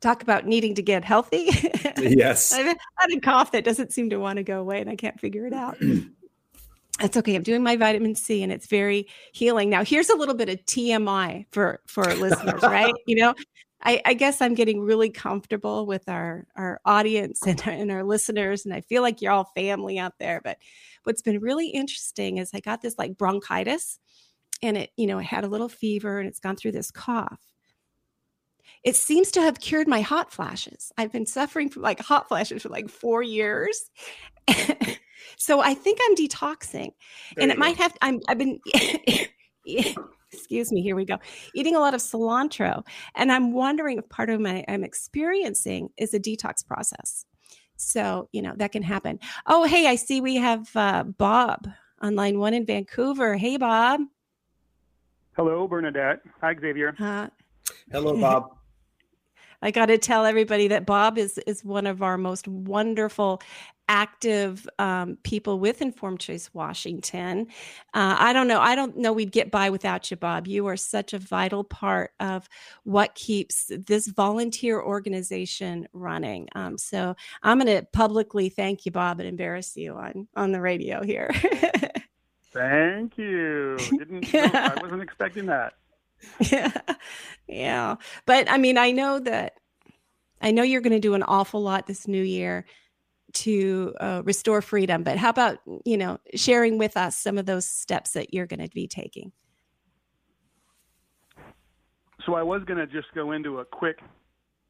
Talk 0.00 0.22
about 0.22 0.46
needing 0.46 0.74
to 0.76 0.82
get 0.82 1.04
healthy. 1.04 1.50
Yes. 1.98 2.52
I've 2.54 2.66
had 2.66 3.10
a 3.14 3.20
cough 3.20 3.52
that 3.52 3.64
doesn't 3.64 3.92
seem 3.92 4.08
to 4.10 4.16
want 4.16 4.38
to 4.38 4.42
go 4.42 4.60
away, 4.60 4.80
and 4.80 4.88
I 4.88 4.96
can't 4.96 5.20
figure 5.20 5.46
it 5.46 5.52
out. 5.52 5.76
That's 7.00 7.16
okay. 7.16 7.34
I'm 7.34 7.42
doing 7.42 7.62
my 7.62 7.76
vitamin 7.76 8.14
C, 8.14 8.42
and 8.42 8.52
it's 8.52 8.66
very 8.66 9.08
healing. 9.32 9.70
Now, 9.70 9.84
here's 9.84 10.10
a 10.10 10.16
little 10.16 10.34
bit 10.34 10.48
of 10.48 10.64
TMI 10.64 11.46
for 11.50 11.80
for 11.86 12.04
listeners, 12.14 12.62
right? 12.62 12.92
You 13.06 13.16
know, 13.16 13.34
I, 13.82 14.02
I 14.04 14.14
guess 14.14 14.40
I'm 14.40 14.54
getting 14.54 14.82
really 14.82 15.10
comfortable 15.10 15.86
with 15.86 16.08
our 16.08 16.46
our 16.56 16.80
audience 16.84 17.40
and, 17.46 17.62
and 17.66 17.90
our 17.90 18.04
listeners, 18.04 18.64
and 18.64 18.74
I 18.74 18.80
feel 18.82 19.02
like 19.02 19.20
you're 19.20 19.32
all 19.32 19.50
family 19.54 19.98
out 19.98 20.18
there. 20.18 20.40
But 20.42 20.58
what's 21.04 21.22
been 21.22 21.40
really 21.40 21.68
interesting 21.68 22.38
is 22.38 22.50
I 22.54 22.60
got 22.60 22.82
this 22.82 22.98
like 22.98 23.16
bronchitis, 23.16 23.98
and 24.62 24.76
it 24.76 24.90
you 24.96 25.06
know 25.06 25.18
I 25.18 25.22
had 25.22 25.44
a 25.44 25.48
little 25.48 25.68
fever, 25.68 26.18
and 26.18 26.28
it's 26.28 26.40
gone 26.40 26.56
through 26.56 26.72
this 26.72 26.90
cough. 26.90 27.40
It 28.82 28.96
seems 28.96 29.30
to 29.32 29.42
have 29.42 29.60
cured 29.60 29.88
my 29.88 30.00
hot 30.00 30.32
flashes. 30.32 30.90
I've 30.96 31.12
been 31.12 31.26
suffering 31.26 31.68
from 31.68 31.82
like 31.82 32.00
hot 32.00 32.28
flashes 32.28 32.62
for 32.62 32.70
like 32.70 32.88
four 32.88 33.22
years. 33.22 33.90
so 35.36 35.60
I 35.60 35.74
think 35.74 35.98
I'm 36.02 36.16
detoxing. 36.16 36.92
There 37.34 37.42
and 37.42 37.50
it 37.50 37.58
might 37.58 37.76
have 37.76 37.96
I'm 38.00 38.20
I've 38.28 38.38
been 38.38 38.60
excuse 40.32 40.72
me, 40.72 40.82
here 40.82 40.96
we 40.96 41.04
go. 41.04 41.18
Eating 41.54 41.76
a 41.76 41.80
lot 41.80 41.94
of 41.94 42.00
cilantro. 42.00 42.86
And 43.14 43.32
I'm 43.32 43.52
wondering 43.52 43.98
if 43.98 44.08
part 44.08 44.30
of 44.30 44.40
my 44.40 44.64
I'm 44.68 44.84
experiencing 44.84 45.90
is 45.96 46.14
a 46.14 46.20
detox 46.20 46.66
process. 46.66 47.24
So, 47.76 48.28
you 48.32 48.42
know, 48.42 48.52
that 48.56 48.72
can 48.72 48.82
happen. 48.82 49.18
Oh, 49.46 49.64
hey, 49.64 49.86
I 49.86 49.96
see 49.96 50.20
we 50.20 50.36
have 50.36 50.70
uh, 50.76 51.04
Bob 51.04 51.66
on 52.00 52.14
line 52.14 52.38
one 52.38 52.54
in 52.54 52.66
Vancouver. 52.66 53.36
Hey, 53.36 53.56
Bob. 53.56 54.02
Hello, 55.36 55.66
Bernadette. 55.66 56.20
Hi, 56.40 56.54
Javier. 56.54 56.98
Uh, 57.00 57.28
Hello, 57.90 58.16
Bob. 58.20 58.56
I 59.62 59.70
got 59.70 59.86
to 59.86 59.98
tell 59.98 60.24
everybody 60.24 60.68
that 60.68 60.86
Bob 60.86 61.18
is 61.18 61.38
is 61.46 61.64
one 61.64 61.86
of 61.86 62.02
our 62.02 62.16
most 62.16 62.48
wonderful, 62.48 63.42
active 63.90 64.68
um, 64.78 65.18
people 65.24 65.58
with 65.58 65.82
Informed 65.82 66.20
Choice 66.20 66.48
Washington. 66.54 67.48
Uh, 67.92 68.14
I 68.18 68.32
don't 68.32 68.46
know. 68.46 68.60
I 68.60 68.76
don't 68.76 68.96
know 68.96 69.12
we'd 69.12 69.32
get 69.32 69.50
by 69.50 69.68
without 69.68 70.08
you, 70.12 70.16
Bob. 70.16 70.46
You 70.46 70.68
are 70.68 70.76
such 70.76 71.12
a 71.12 71.18
vital 71.18 71.64
part 71.64 72.12
of 72.20 72.48
what 72.84 73.16
keeps 73.16 73.68
this 73.68 74.06
volunteer 74.06 74.80
organization 74.80 75.88
running. 75.92 76.48
Um, 76.54 76.78
so 76.78 77.16
I'm 77.42 77.58
going 77.58 77.76
to 77.76 77.84
publicly 77.92 78.48
thank 78.48 78.86
you, 78.86 78.92
Bob, 78.92 79.18
and 79.18 79.28
embarrass 79.28 79.76
you 79.76 79.94
on 79.94 80.28
on 80.36 80.52
the 80.52 80.60
radio 80.60 81.02
here. 81.02 81.30
Thank 82.52 83.16
you. 83.16 83.76
Didn't 83.78 84.32
no, 84.32 84.50
I 84.52 84.74
wasn't 84.82 85.02
expecting 85.02 85.46
that. 85.46 85.74
yeah 86.50 86.70
yeah 87.48 87.96
but 88.26 88.50
i 88.50 88.58
mean 88.58 88.76
i 88.76 88.90
know 88.90 89.18
that 89.18 89.54
i 90.42 90.50
know 90.50 90.62
you're 90.62 90.82
going 90.82 90.92
to 90.92 91.00
do 91.00 91.14
an 91.14 91.22
awful 91.22 91.62
lot 91.62 91.86
this 91.86 92.06
new 92.06 92.22
year 92.22 92.66
to 93.32 93.94
uh, 94.00 94.22
restore 94.24 94.62
freedom 94.62 95.02
but 95.02 95.16
how 95.16 95.30
about 95.30 95.58
you 95.84 95.96
know 95.96 96.18
sharing 96.34 96.78
with 96.78 96.96
us 96.96 97.16
some 97.16 97.38
of 97.38 97.46
those 97.46 97.66
steps 97.66 98.12
that 98.12 98.32
you're 98.32 98.46
going 98.46 98.60
to 98.60 98.68
be 98.74 98.86
taking 98.86 99.32
So 102.26 102.34
I 102.34 102.42
was 102.42 102.62
going 102.64 102.78
to 102.78 102.86
just 102.86 103.12
go 103.14 103.32
into 103.32 103.60
a 103.60 103.64
quick 103.64 104.00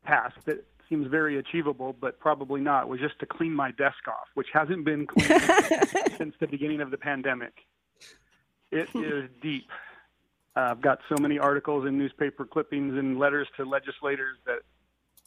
task 0.07 0.37
that 0.47 0.65
seems 0.89 1.07
very 1.07 1.39
achievable, 1.39 1.95
but 2.01 2.19
probably 2.19 2.61
not, 2.61 2.89
was 2.89 3.01
just 3.01 3.19
to 3.21 3.27
clean 3.27 3.53
my 3.53 3.71
desk 3.73 4.09
off, 4.09 4.29
which 4.35 4.49
hasn't 4.53 4.85
been 4.85 5.07
cleaned 5.07 5.43
since 6.19 6.35
the 6.41 6.47
beginning 6.47 6.81
of 6.81 6.91
the 6.91 6.99
pandemic. 6.99 7.53
It 8.71 8.89
is 8.95 9.29
deep. 9.43 9.69
Uh, 10.57 10.69
I've 10.71 10.81
got 10.81 10.99
so 11.09 11.17
many 11.21 11.39
articles 11.39 11.87
and 11.87 11.97
newspaper 11.97 12.45
clippings 12.45 12.97
and 12.99 13.19
letters 13.19 13.49
to 13.57 13.65
legislators 13.65 14.37
that 14.47 14.61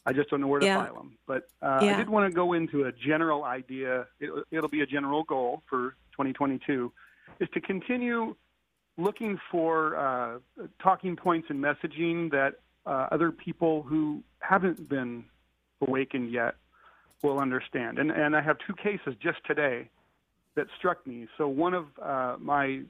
I 0.05 0.13
just 0.13 0.29
don't 0.29 0.41
know 0.41 0.47
where 0.47 0.59
to 0.59 0.65
Yeah. 0.65 0.83
file 0.83 0.95
them. 0.95 1.17
But 1.25 1.47
uh, 1.61 1.79
Yeah. 1.81 1.95
I 1.95 1.97
did 1.97 2.09
want 2.09 2.29
to 2.29 2.35
go 2.35 2.53
into 2.53 2.85
a 2.85 2.91
general 2.91 3.43
idea. 3.45 4.07
It, 4.19 4.31
it'll 4.51 4.69
be 4.69 4.81
a 4.81 4.85
general 4.85 5.23
goal 5.23 5.63
for 5.69 5.95
2022, 6.11 6.91
is 7.39 7.49
to 7.53 7.61
continue 7.61 8.35
looking 8.97 9.39
for 9.49 9.95
uh, 9.95 10.39
talking 10.79 11.15
points 11.15 11.49
and 11.49 11.63
messaging 11.63 12.29
that 12.31 12.59
uh, 12.85 13.07
other 13.11 13.31
people 13.31 13.81
who 13.83 14.21
haven't 14.39 14.87
been 14.89 15.23
awakened 15.81 16.31
yet 16.31 16.55
will 17.21 17.39
understand. 17.39 17.97
And 17.97 18.11
and 18.11 18.35
I 18.35 18.41
have 18.41 18.57
two 18.67 18.75
cases 18.75 19.15
just 19.21 19.39
today 19.45 19.89
that 20.55 20.67
struck 20.77 21.07
me. 21.07 21.27
So 21.37 21.47
one 21.47 21.73
of 21.73 21.85
uh, 21.99 22.35
my 22.39 22.81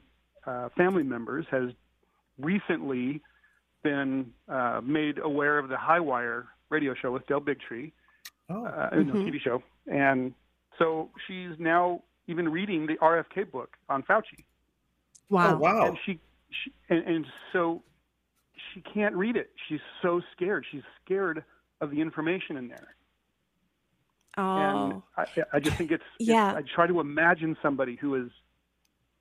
uh, 0.46 0.70
family 0.76 1.04
members 1.04 1.46
has 1.52 1.70
recently 2.38 3.22
been 3.84 4.34
uh, 4.50 4.82
made 4.84 5.20
aware 5.20 5.58
of 5.60 5.70
the 5.70 5.78
High 5.78 6.00
Wire 6.00 6.48
radio 6.74 6.94
show 6.96 7.12
with 7.12 7.26
Del 7.28 7.40
Bigtree, 7.40 7.92
oh. 8.50 8.66
uh, 8.66 8.90
no, 8.94 9.14
Mhm. 9.14 9.26
TV 9.32 9.40
show, 9.40 9.62
and 9.88 10.34
so 10.78 11.10
she's 11.28 11.58
now 11.60 12.02
even 12.28 12.50
reading 12.50 12.88
the 12.88 12.96
RFK 12.98 13.50
book 13.52 13.78
on 13.90 14.04
Fauci. 14.04 14.44
Wow. 15.30 15.58
wow. 15.58 15.88
And 15.88 15.98
she, 16.06 16.20
she 16.50 16.74
and, 16.90 17.04
and 17.08 17.26
so 17.54 17.84
she 18.74 18.82
can't 18.82 19.16
read 19.16 19.36
it. 19.36 19.52
She's 19.68 19.80
so 20.02 20.22
scared. 20.36 20.66
She's 20.72 20.84
scared 21.04 21.44
of 21.82 21.92
the 21.92 22.02
information 22.02 22.58
in 22.58 22.68
there. 22.70 22.96
And 24.36 24.94
oh 24.94 25.04
I, 25.18 25.26
I 25.54 25.60
just 25.60 25.78
think 25.78 25.92
it's, 25.92 26.04
it's- 26.20 26.28
Yeah. 26.28 26.54
I 26.56 26.62
try 26.64 26.88
to 26.88 27.00
imagine 27.00 27.56
somebody 27.62 27.96
who 27.96 28.16
is 28.16 28.32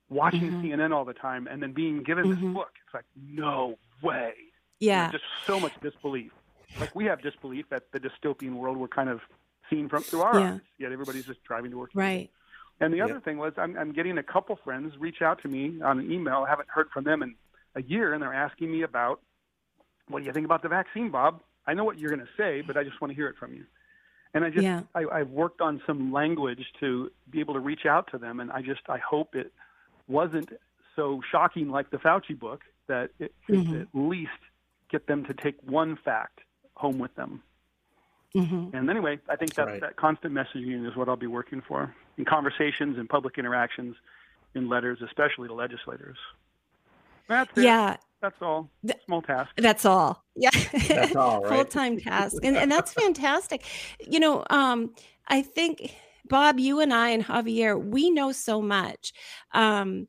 watching 0.09 0.41
Mhm. 0.51 0.63
CNN 0.63 0.91
all 0.93 1.05
the 1.05 1.13
time 1.13 1.47
and 1.47 1.61
then 1.61 1.71
being 1.73 2.03
given 2.03 2.25
Mhm. 2.25 2.29
this 2.41 2.53
book. 2.53 2.71
It's 2.85 2.93
like 2.93 3.05
no 3.15 3.77
way. 4.01 4.33
Yeah. 4.79 5.07
You 5.07 5.07
know, 5.07 5.11
just 5.19 5.23
so 5.45 5.59
much 5.59 5.73
disbelief. 5.81 6.31
Like 6.79 6.95
we 6.95 7.05
have 7.05 7.21
disbelief 7.21 7.65
at 7.71 7.91
the 7.91 7.99
dystopian 7.99 8.53
world 8.53 8.77
we're 8.77 8.87
kind 8.87 9.09
of 9.09 9.21
seeing 9.69 9.89
from 9.89 10.03
through 10.03 10.21
our 10.21 10.39
Yeah. 10.39 10.53
eyes. 10.55 10.61
Yet 10.77 10.91
everybody's 10.91 11.25
just 11.25 11.43
driving 11.43 11.71
to 11.71 11.77
work. 11.77 11.91
right 11.93 12.29
And 12.79 12.93
the 12.93 13.01
other 13.01 13.19
thing 13.19 13.37
was, 13.37 13.53
I'm, 13.57 13.77
I'm 13.77 13.93
getting 13.93 14.17
a 14.17 14.23
couple 14.23 14.55
friends 14.57 14.93
reach 14.97 15.21
out 15.21 15.41
to 15.43 15.47
me 15.47 15.81
on 15.81 15.99
an 15.99 16.11
email. 16.11 16.43
I 16.45 16.49
haven't 16.49 16.69
heard 16.69 16.89
from 16.91 17.03
them 17.03 17.21
in 17.23 17.35
a 17.75 17.81
year, 17.81 18.13
and 18.13 18.21
they're 18.21 18.33
asking 18.33 18.71
me 18.71 18.81
about 18.81 19.21
what 20.09 20.19
do 20.19 20.25
you 20.25 20.33
think 20.33 20.45
about 20.45 20.61
the 20.63 20.69
vaccine, 20.69 21.09
Bob? 21.09 21.41
I 21.65 21.73
know 21.73 21.85
what 21.85 21.97
you're 21.97 22.09
going 22.09 22.25
to 22.25 22.31
say, 22.35 22.61
but 22.61 22.75
I 22.75 22.83
just 22.83 22.99
want 22.99 23.11
to 23.11 23.15
hear 23.15 23.27
it 23.29 23.37
from 23.37 23.53
you. 23.53 23.63
And 24.33 24.43
I 24.43 24.49
just, 24.49 24.63
Yeah. 24.63 24.81
I, 24.95 25.05
I've 25.05 25.29
worked 25.29 25.61
on 25.61 25.81
some 25.87 26.11
language 26.11 26.65
to 26.81 27.09
be 27.29 27.39
able 27.39 27.53
to 27.53 27.59
reach 27.61 27.85
out 27.85 28.09
to 28.11 28.17
them, 28.17 28.39
and 28.41 28.51
I 28.51 28.61
just, 28.61 28.81
I 28.89 28.97
hope 28.97 29.35
it 29.35 29.53
wasn't 30.07 30.49
so 30.95 31.21
shocking 31.31 31.69
like 31.69 31.89
the 31.91 31.97
Fauci 31.97 32.37
book 32.37 32.61
that 32.87 33.11
it 33.19 33.33
could 33.47 33.59
Mhm. 33.65 33.81
at 33.83 33.87
least 33.93 34.31
get 34.89 35.07
them 35.07 35.23
to 35.25 35.33
take 35.33 35.55
one 35.63 35.95
fact 35.95 36.41
home 36.75 36.99
with 36.99 37.13
them. 37.15 37.41
Mhm. 38.35 38.73
And 38.73 38.89
anyway, 38.89 39.19
I 39.29 39.35
think 39.35 39.53
that 39.55 39.79
that 39.81 39.95
constant 39.95 40.33
messaging 40.33 40.87
is 40.89 40.95
what 40.95 41.07
I'll 41.07 41.15
be 41.15 41.27
working 41.27 41.61
for 41.61 41.93
in 42.17 42.25
conversations 42.25 42.97
and 42.97 43.07
public 43.07 43.37
interactions, 43.37 43.95
in 44.55 44.69
letters, 44.69 44.99
especially 45.01 45.47
to 45.47 45.53
legislators. 45.53 46.17
That's 47.27 47.55
it. 47.57 47.63
Yeah. 47.63 47.97
That's 48.21 48.41
all. 48.41 48.69
Small 49.05 49.21
task. 49.21 49.51
That's 49.57 49.85
all. 49.85 50.23
Yeah. 50.35 50.49
That's 50.87 51.15
all, 51.15 51.43
right? 51.43 51.53
Full 51.53 51.65
time 51.65 51.99
task. 51.99 52.43
And, 52.43 52.55
and 52.55 52.71
that's 52.71 52.93
fantastic. 52.93 53.65
You 53.99 54.19
know, 54.19 54.45
um, 54.49 54.93
I 55.27 55.41
think, 55.41 55.93
Bob, 56.29 56.59
you 56.59 56.79
and 56.79 56.93
I 56.93 57.09
and 57.09 57.23
Javier, 57.23 57.81
we 57.83 58.09
know 58.09 58.31
so 58.31 58.61
much. 58.61 59.13
Um, 59.53 60.07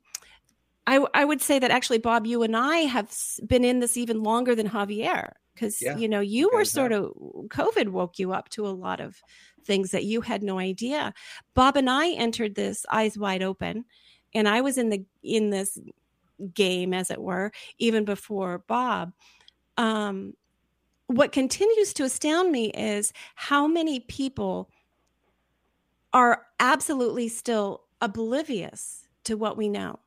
I, 0.87 1.05
I 1.13 1.25
would 1.25 1.43
say 1.43 1.59
that 1.59 1.71
actually, 1.71 1.99
Bob, 1.99 2.27
you 2.27 2.43
and 2.43 2.57
I 2.57 2.79
have 2.79 3.13
been 3.47 3.65
in 3.65 3.81
this 3.81 3.97
even 3.97 4.23
longer 4.23 4.55
than 4.55 4.69
Javier 4.69 5.33
because, 5.55 5.81
Yeah, 5.81 5.97
you 5.97 6.09
know, 6.09 6.21
you 6.21 6.51
were 6.53 6.65
sort 6.65 6.93
of, 6.93 7.13
COVID 7.49 7.89
woke 7.89 8.19
you 8.19 8.33
up 8.33 8.49
to 8.51 8.67
a 8.67 8.71
lot 8.71 9.01
of 9.01 9.23
things 9.65 9.91
that 9.93 10.05
you 10.05 10.21
had 10.21 10.43
no 10.43 10.59
idea. 10.59 11.15
Bob 11.55 11.77
and 11.77 11.89
I 11.89 12.11
entered 12.11 12.55
this 12.55 12.85
eyes 12.91 13.17
wide 13.17 13.43
open 13.43 13.85
and 14.35 14.49
I 14.49 14.61
was 14.61 14.77
in 14.79 14.91
the, 14.91 15.05
in 15.23 15.51
this 15.51 15.79
game, 16.53 16.93
as 16.93 17.11
it 17.11 17.23
were, 17.23 17.53
even 17.79 18.05
before 18.05 18.65
Bob. 18.67 19.13
Um, 19.77 20.35
what 21.07 21.33
continues 21.33 21.93
to 21.95 22.05
astound 22.05 22.51
me 22.51 22.71
is 22.71 23.13
how 23.35 23.67
many 23.67 24.01
people 24.01 24.71
are 26.13 26.47
absolutely 26.61 27.29
still 27.29 27.85
oblivious 28.01 29.09
to 29.25 29.37
what 29.37 29.57
we 29.57 29.69
know 29.69 29.99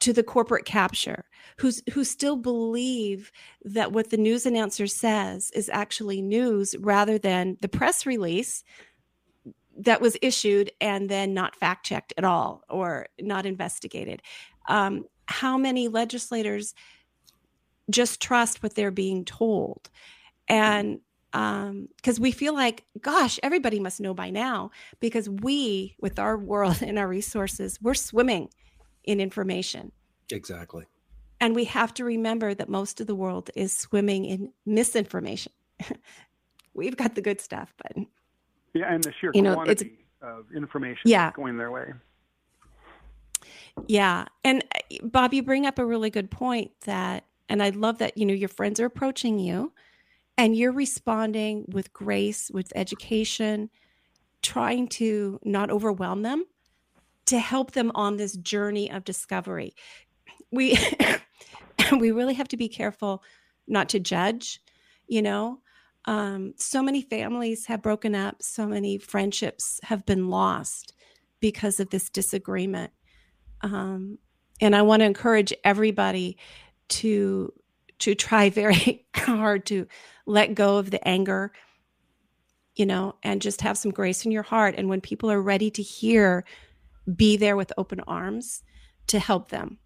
to 0.00 0.12
the 0.12 0.22
corporate 0.22 0.64
capture 0.64 1.24
who's 1.58 1.82
who 1.92 2.04
still 2.04 2.36
believe 2.36 3.30
that 3.64 3.92
what 3.92 4.10
the 4.10 4.16
news 4.16 4.46
announcer 4.46 4.86
says 4.86 5.50
is 5.54 5.70
actually 5.72 6.22
news 6.22 6.74
rather 6.80 7.18
than 7.18 7.56
the 7.60 7.68
press 7.68 8.06
release 8.06 8.64
that 9.80 10.00
was 10.00 10.16
issued 10.20 10.70
and 10.80 11.08
then 11.08 11.32
not 11.34 11.56
fact 11.56 11.86
checked 11.86 12.12
at 12.16 12.24
all 12.24 12.62
or 12.68 13.06
not 13.20 13.46
investigated. 13.46 14.22
Um, 14.68 15.04
how 15.26 15.56
many 15.56 15.88
legislators 15.88 16.74
just 17.90 18.20
trust 18.20 18.62
what 18.62 18.74
they're 18.74 18.90
being 18.90 19.24
told? 19.24 19.88
And 20.48 21.00
because 21.32 22.18
we 22.18 22.32
feel 22.32 22.54
like, 22.54 22.84
gosh, 23.00 23.38
everybody 23.42 23.80
must 23.80 24.00
know 24.00 24.12
by 24.12 24.30
now 24.30 24.70
because 24.98 25.28
we, 25.28 25.96
with 26.00 26.18
our 26.18 26.36
world 26.36 26.82
and 26.82 26.98
our 26.98 27.08
resources, 27.08 27.78
we're 27.80 27.94
swimming 27.94 28.50
in 29.04 29.20
information. 29.20 29.92
Exactly. 30.30 30.84
And 31.40 31.54
we 31.54 31.64
have 31.64 31.94
to 31.94 32.04
remember 32.04 32.54
that 32.54 32.68
most 32.68 33.00
of 33.00 33.06
the 33.06 33.14
world 33.14 33.50
is 33.54 33.76
swimming 33.76 34.24
in 34.26 34.52
misinformation. 34.66 35.52
We've 36.74 36.96
got 36.96 37.14
the 37.14 37.22
good 37.22 37.40
stuff, 37.40 37.72
but 37.78 38.04
Yeah, 38.74 38.92
and 38.92 39.02
the 39.02 39.12
sheer 39.20 39.30
You 39.34 39.42
know, 39.42 39.52
it's- 39.62 39.82
quantity 39.82 39.96
of 40.22 40.46
information 40.54 41.02
Yeah. 41.06 41.32
going 41.34 41.56
their 41.56 41.70
way. 41.70 41.92
Yeah. 43.86 44.26
And 44.44 44.64
Bob, 45.02 45.32
you 45.32 45.42
bring 45.42 45.66
up 45.66 45.78
a 45.78 45.84
really 45.86 46.10
good 46.10 46.30
point 46.30 46.72
that, 46.84 47.24
and 47.48 47.62
I 47.62 47.70
love 47.70 47.98
that, 47.98 48.18
you 48.18 48.26
know, 48.26 48.34
your 48.34 48.48
friends 48.48 48.78
are 48.80 48.84
approaching 48.84 49.38
you 49.38 49.72
and 50.36 50.54
you're 50.56 50.72
responding 50.72 51.64
with 51.68 51.92
grace, 51.92 52.50
with 52.52 52.72
education, 52.74 53.70
trying 54.42 54.88
to 54.88 55.40
not 55.44 55.70
overwhelm 55.70 56.22
them, 56.22 56.44
to 57.30 57.38
help 57.38 57.72
them 57.72 57.90
on 57.94 58.16
this 58.16 58.36
journey 58.36 58.90
of 58.90 59.04
discovery. 59.04 59.74
We, 60.52 60.78
we 61.98 62.10
really 62.10 62.34
have 62.34 62.48
to 62.48 62.56
be 62.56 62.68
careful 62.68 63.22
not 63.66 63.88
to 63.90 64.00
judge, 64.00 64.60
you 65.06 65.22
know. 65.22 65.60
Um, 66.06 66.54
so 66.56 66.82
many 66.82 67.02
families 67.02 67.66
have 67.66 67.82
broken 67.82 68.14
up, 68.14 68.42
so 68.42 68.66
many 68.66 68.98
friendships 68.98 69.80
have 69.84 70.06
been 70.06 70.28
lost 70.28 70.94
because 71.40 71.80
of 71.80 71.90
this 71.90 72.08
disagreement 72.08 72.92
um, 73.62 74.18
and 74.60 74.74
I 74.74 74.82
want 74.82 75.00
to 75.00 75.06
encourage 75.06 75.52
everybody 75.64 76.36
to 76.88 77.52
to 78.00 78.14
try 78.14 78.48
very 78.48 79.06
hard 79.14 79.66
to 79.66 79.86
let 80.26 80.54
go 80.54 80.78
of 80.78 80.90
the 80.90 81.06
anger, 81.06 81.52
you 82.74 82.86
know, 82.86 83.16
and 83.22 83.42
just 83.42 83.60
have 83.60 83.76
some 83.76 83.90
grace 83.90 84.24
in 84.24 84.32
your 84.32 84.42
heart. 84.42 84.74
And 84.78 84.88
when 84.88 85.02
people 85.02 85.30
are 85.30 85.42
ready 85.42 85.70
to 85.72 85.82
hear, 85.82 86.44
be 87.16 87.36
there 87.36 87.56
with 87.56 87.72
open 87.76 88.00
arms 88.00 88.62
to 89.08 89.18
help 89.18 89.50
them 89.50 89.78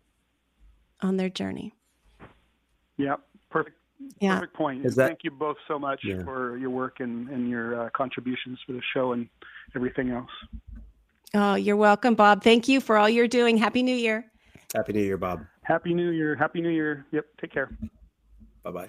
on 1.01 1.17
their 1.17 1.29
journey. 1.31 1.75
Yep, 2.99 3.21
perfect. 3.51 3.77
Yeah. 4.21 4.35
Perfect 4.37 4.55
point. 4.55 4.85
Is 4.85 4.97
that- 4.97 5.09
Thank 5.09 5.25
you 5.25 5.31
both 5.31 5.57
so 5.67 5.79
much 5.79 6.01
Yeah. 6.05 6.23
for 6.25 6.57
your 6.59 6.71
work 6.71 7.01
and, 7.01 7.29
and 7.29 7.49
your 7.49 7.87
uh, 7.87 7.91
contributions 7.91 8.59
for 8.67 8.73
the 8.73 8.83
show 8.93 9.13
and 9.13 9.29
everything 9.75 10.11
else. 10.11 10.31
Oh, 11.33 11.55
you're 11.55 11.77
welcome, 11.77 12.15
Bob. 12.15 12.43
Thank 12.45 12.69
you 12.69 12.81
for 12.81 12.97
all 12.97 13.09
you're 13.09 13.27
doing. 13.29 13.57
Happy 13.57 13.83
New 13.83 13.95
Year. 13.97 14.27
Happy 14.75 14.93
New 14.93 15.03
Year, 15.03 15.17
Bob. 15.17 15.45
Happy 15.63 15.95
New 15.95 16.11
Year. 16.11 16.35
Happy 16.37 16.61
New 16.61 16.69
Year. 16.71 17.07
Yep. 17.13 17.27
Take 17.41 17.53
care. 17.53 17.71
Bye 18.63 18.71
bye. 18.71 18.89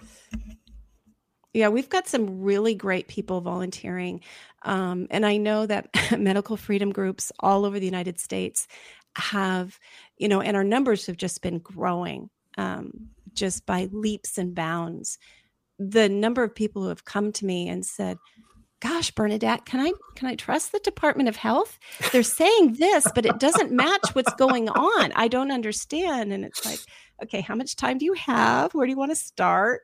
Yeah, 1.56 1.70
we've 1.70 1.88
got 1.88 2.06
some 2.06 2.42
really 2.42 2.76
great 2.76 3.08
people 3.08 3.40
volunteering. 3.40 4.20
Um, 4.64 5.08
and 5.10 5.26
I 5.26 5.38
know 5.38 5.66
that 5.66 5.88
medical 6.20 6.58
freedom 6.58 6.92
groups 6.92 7.32
all 7.40 7.64
over 7.64 7.80
the 7.80 7.86
United 7.86 8.20
States 8.20 8.68
have, 9.16 9.80
you 10.18 10.28
know, 10.28 10.42
and 10.42 10.58
our 10.58 10.66
numbers 10.66 11.06
have 11.06 11.16
just 11.16 11.42
been 11.42 11.60
growing 11.60 12.30
um, 12.58 13.08
just 13.32 13.66
by 13.66 13.88
leaps 13.94 14.38
and 14.38 14.54
bounds. 14.54 15.18
The 15.80 16.10
number 16.10 16.44
of 16.44 16.54
people 16.54 16.82
who 16.82 16.90
have 16.90 17.06
come 17.06 17.32
to 17.32 17.46
me 17.46 17.70
and 17.70 17.86
said, 17.86 18.18
gosh 18.82 19.10
bernadette 19.12 19.66
can 19.66 19.80
i 19.80 19.92
can 20.16 20.28
i 20.28 20.36
trust 20.36 20.74
the 20.74 20.80
department 20.80 21.30
of 21.30 21.38
health? 21.38 21.80
They're 22.12 22.22
saying 22.22 22.74
this 22.74 23.08
but 23.16 23.26
it 23.26 23.40
doesn't 23.40 23.72
match 23.72 24.14
what's 24.14 24.34
going 24.34 24.68
on. 24.68 25.14
I 25.16 25.30
don't 25.30 25.52
understand. 25.52 26.34
And 26.34 26.44
it's 26.44 26.66
like 26.66 26.80
okay 27.24 27.40
how 27.40 27.56
much 27.56 27.78
time 27.78 27.98
do 27.98 28.06
you 28.06 28.14
have? 28.14 28.74
Where 28.74 28.86
do 28.86 28.92
you 28.92 28.98
want 28.98 29.12
to 29.12 29.16
start? 29.16 29.84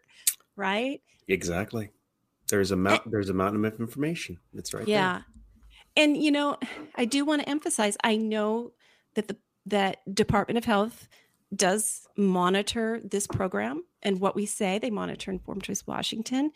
Right 0.58 1.02
Exactly. 1.28 1.92
There's 2.50 2.72
a 2.72 2.76
mount. 2.76 3.10
There's 3.10 3.30
a 3.30 3.34
mountain 3.34 3.64
of 3.64 3.80
information. 3.80 4.40
It's 4.54 4.74
right 4.74 4.88
yeah 4.88 5.22
and 5.96 6.22
you 6.22 6.32
know 6.32 6.58
i 6.96 7.06
do 7.06 7.26
want 7.26 7.42
to 7.42 7.50
emphasize 7.50 7.98
i 8.04 8.16
know 8.16 8.72
that 9.16 9.28
the 9.28 9.36
that 9.66 9.98
department 10.14 10.58
of 10.58 10.66
health 10.66 11.08
does 11.56 12.08
monitor 12.18 13.00
this 13.04 13.28
program 13.28 13.84
and 14.02 14.20
what 14.20 14.36
we 14.36 14.46
say 14.46 14.80
they 14.80 14.90
monitor 14.90 15.32
informed 15.32 15.64
choice 15.64 15.86
washington 15.86 16.52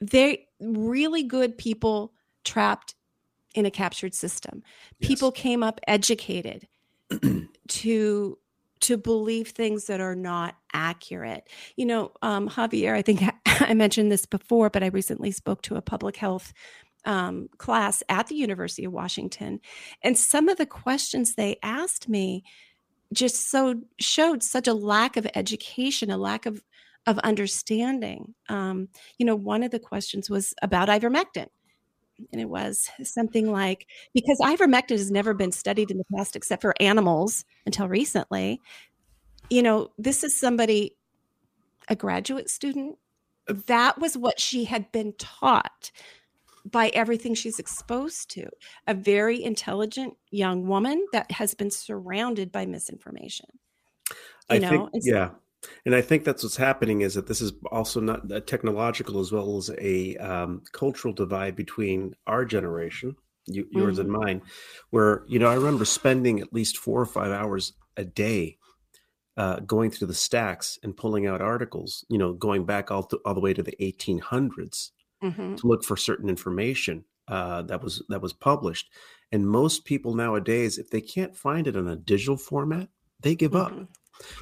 they're 0.00 0.38
really 0.60 1.22
good 1.22 1.58
people 1.58 2.12
trapped 2.44 2.94
in 3.54 3.66
a 3.66 3.70
captured 3.70 4.14
system 4.14 4.62
people 5.00 5.30
came 5.30 5.62
up 5.62 5.80
educated 5.86 6.66
to 7.68 8.38
to 8.80 8.96
believe 8.96 9.48
things 9.48 9.86
that 9.86 10.00
are 10.00 10.14
not 10.14 10.56
accurate. 10.72 11.48
You 11.76 11.86
know 11.86 12.12
um, 12.22 12.48
javier 12.48 12.94
i 12.94 13.02
think 13.02 13.22
i 13.46 13.74
mentioned 13.74 14.12
this 14.12 14.26
before 14.26 14.70
but 14.70 14.82
i 14.82 14.88
recently 14.88 15.30
spoke 15.30 15.62
to 15.62 15.76
a 15.76 15.82
public 15.82 16.16
health 16.16 16.52
um, 17.04 17.48
class 17.58 18.02
at 18.08 18.26
the 18.26 18.34
university 18.34 18.84
of 18.84 18.92
washington 18.92 19.60
and 20.02 20.18
some 20.18 20.48
of 20.48 20.58
the 20.58 20.66
questions 20.66 21.34
they 21.34 21.56
asked 21.62 22.08
me 22.08 22.44
just 23.12 23.50
so 23.50 23.76
showed 23.98 24.42
such 24.42 24.68
a 24.68 24.74
lack 24.74 25.16
of 25.16 25.26
education 25.34 26.10
a 26.10 26.18
lack 26.18 26.46
of 26.46 26.62
of 27.06 27.18
understanding. 27.20 28.34
Um, 28.48 28.88
you 29.18 29.24
know 29.24 29.36
one 29.36 29.62
of 29.62 29.70
the 29.70 29.78
questions 29.78 30.28
was 30.28 30.54
about 30.62 30.88
ivermectin 30.88 31.46
and 32.32 32.40
it 32.40 32.48
was 32.48 32.90
something 33.02 33.50
like 33.50 33.86
because 34.14 34.38
ivermectin 34.42 34.90
has 34.90 35.10
never 35.10 35.34
been 35.34 35.52
studied 35.52 35.90
in 35.90 35.98
the 35.98 36.04
past 36.16 36.36
except 36.36 36.62
for 36.62 36.74
animals 36.80 37.44
until 37.66 37.88
recently 37.88 38.60
you 39.50 39.62
know 39.62 39.90
this 39.98 40.24
is 40.24 40.36
somebody 40.36 40.96
a 41.88 41.96
graduate 41.96 42.50
student 42.50 42.96
uh, 43.48 43.54
that 43.66 43.98
was 43.98 44.16
what 44.16 44.40
she 44.40 44.64
had 44.64 44.90
been 44.92 45.12
taught 45.18 45.90
by 46.64 46.88
everything 46.88 47.34
she's 47.34 47.58
exposed 47.58 48.30
to 48.30 48.46
a 48.86 48.92
very 48.94 49.42
intelligent 49.42 50.14
young 50.30 50.66
woman 50.66 51.06
that 51.12 51.30
has 51.30 51.54
been 51.54 51.70
surrounded 51.70 52.52
by 52.52 52.66
misinformation 52.66 53.46
I 54.50 54.54
you 54.54 54.60
know 54.60 54.88
think, 54.92 55.04
so- 55.04 55.14
yeah. 55.14 55.30
And 55.84 55.94
I 55.94 56.00
think 56.00 56.24
that's 56.24 56.42
what's 56.42 56.56
happening 56.56 57.00
is 57.00 57.14
that 57.14 57.26
this 57.26 57.40
is 57.40 57.52
also 57.72 58.00
not 58.00 58.30
a 58.30 58.40
technological 58.40 59.20
as 59.20 59.32
well 59.32 59.56
as 59.56 59.70
a 59.78 60.16
um, 60.16 60.62
cultural 60.72 61.12
divide 61.12 61.56
between 61.56 62.14
our 62.26 62.44
generation, 62.44 63.16
you, 63.46 63.66
yours 63.70 63.98
and 63.98 64.10
mine, 64.10 64.42
where, 64.90 65.24
you 65.26 65.38
know, 65.38 65.48
I 65.48 65.54
remember 65.54 65.84
spending 65.84 66.40
at 66.40 66.52
least 66.52 66.78
four 66.78 67.00
or 67.00 67.06
five 67.06 67.32
hours 67.32 67.72
a 67.96 68.04
day 68.04 68.58
uh, 69.36 69.60
going 69.60 69.90
through 69.90 70.08
the 70.08 70.14
stacks 70.14 70.78
and 70.82 70.96
pulling 70.96 71.26
out 71.26 71.40
articles, 71.40 72.04
you 72.08 72.18
know, 72.18 72.32
going 72.32 72.64
back 72.64 72.90
all, 72.90 73.02
to, 73.04 73.18
all 73.24 73.34
the 73.34 73.40
way 73.40 73.54
to 73.54 73.62
the 73.62 73.76
1800s 73.80 74.90
Mhm. 75.22 75.56
to 75.56 75.66
look 75.66 75.84
for 75.84 75.96
certain 75.96 76.28
information 76.28 77.04
uh, 77.26 77.62
that 77.62 77.82
was 77.82 78.02
that 78.08 78.22
was 78.22 78.32
published. 78.32 78.88
And 79.30 79.48
most 79.48 79.84
people 79.84 80.14
nowadays, 80.14 80.78
if 80.78 80.90
they 80.90 81.00
can't 81.00 81.36
find 81.36 81.66
it 81.66 81.76
in 81.76 81.88
a 81.88 81.96
digital 81.96 82.36
format, 82.36 82.88
they 83.20 83.34
give 83.34 83.54
up. 83.54 83.72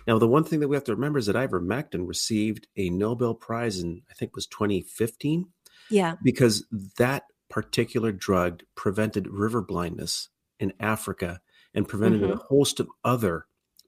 Now, 0.06 0.18
the 0.18 0.28
one 0.28 0.44
thing 0.44 0.60
that 0.60 0.68
we 0.68 0.76
have 0.76 0.84
to 0.84 0.94
remember 0.94 1.18
is 1.18 1.26
that 1.26 1.36
ivermectin 1.36 2.06
received 2.06 2.68
a 2.76 2.90
Nobel 2.90 3.34
Prize 3.34 3.80
in 3.80 4.02
I 4.10 4.14
think 4.14 4.30
it 4.30 4.34
was 4.36 4.46
2015 4.46 5.46
yeah 5.88 6.16
because 6.22 6.66
that 6.98 7.24
particular 7.50 8.12
drug 8.12 8.62
prevented 8.74 9.28
river 9.28 9.62
blindness 9.62 10.28
in 10.60 10.72
Africa 10.80 11.40
and 11.74 11.88
prevented 11.88 12.30
a 12.30 12.34
Mhm. 12.34 12.40
host 12.48 12.80
of 12.80 12.88
other 13.04 13.46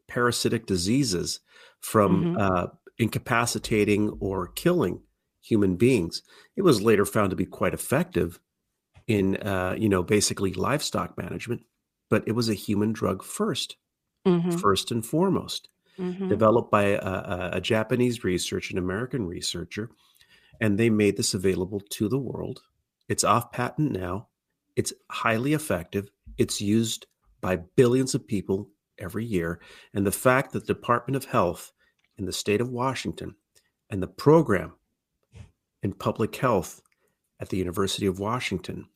parasitic 0.08 0.66
diseases 0.66 1.40
from 1.80 2.28
Mhm. 2.28 2.38
uh, 2.38 2.68
incapacitating 2.98 4.10
or 4.20 4.48
killing 4.48 5.02
human 5.42 5.76
beings. 5.76 6.22
It 6.56 6.62
was 6.62 6.82
later 6.82 7.04
found 7.06 7.30
to 7.30 7.36
be 7.36 7.46
quite 7.46 7.74
effective 7.74 8.40
in, 9.08 9.36
uh, 9.38 9.76
you 9.78 9.88
know, 9.88 10.02
basically 10.02 10.52
livestock 10.54 11.16
management, 11.18 11.64
but 12.10 12.26
it 12.28 12.32
was 12.32 12.48
a 12.48 12.54
human 12.54 12.92
drug 12.92 13.22
1st 13.24 13.76
Mhm. 14.24 14.62
first 14.62 14.90
and 14.90 15.04
foremost 15.06 15.68
Mhm. 15.98 16.28
developed 16.28 16.70
by 16.70 16.84
a, 16.84 16.98
a, 16.98 17.50
a 17.54 17.60
Japanese 17.60 18.24
researcher, 18.24 18.72
an 18.72 18.78
American 18.78 19.26
researcher, 19.26 19.90
and 20.60 20.78
they 20.78 20.90
made 20.90 21.16
this 21.16 21.34
available 21.34 21.80
to 21.90 22.08
the 22.08 22.18
world. 22.18 22.62
It's 23.08 23.24
off 23.24 23.52
patent 23.52 23.92
now. 23.92 24.28
It's 24.76 24.92
highly 25.10 25.54
effective. 25.54 26.10
It's 26.36 26.60
used 26.60 27.06
by 27.40 27.56
billions 27.56 28.14
of 28.14 28.26
people 28.26 28.70
every 28.98 29.24
year. 29.24 29.60
And 29.94 30.06
the 30.06 30.12
fact 30.12 30.52
that 30.52 30.66
the 30.66 30.74
Department 30.74 31.16
of 31.16 31.24
Health 31.24 31.72
in 32.16 32.26
the 32.26 32.32
state 32.32 32.60
of 32.60 32.68
Washington 32.70 33.34
and 33.90 34.02
the 34.02 34.08
program 34.08 34.74
in 35.82 35.92
public 35.92 36.34
health 36.36 36.82
at 37.40 37.48
the 37.48 37.56
University 37.56 38.06
of 38.06 38.18
Washington 38.18 38.86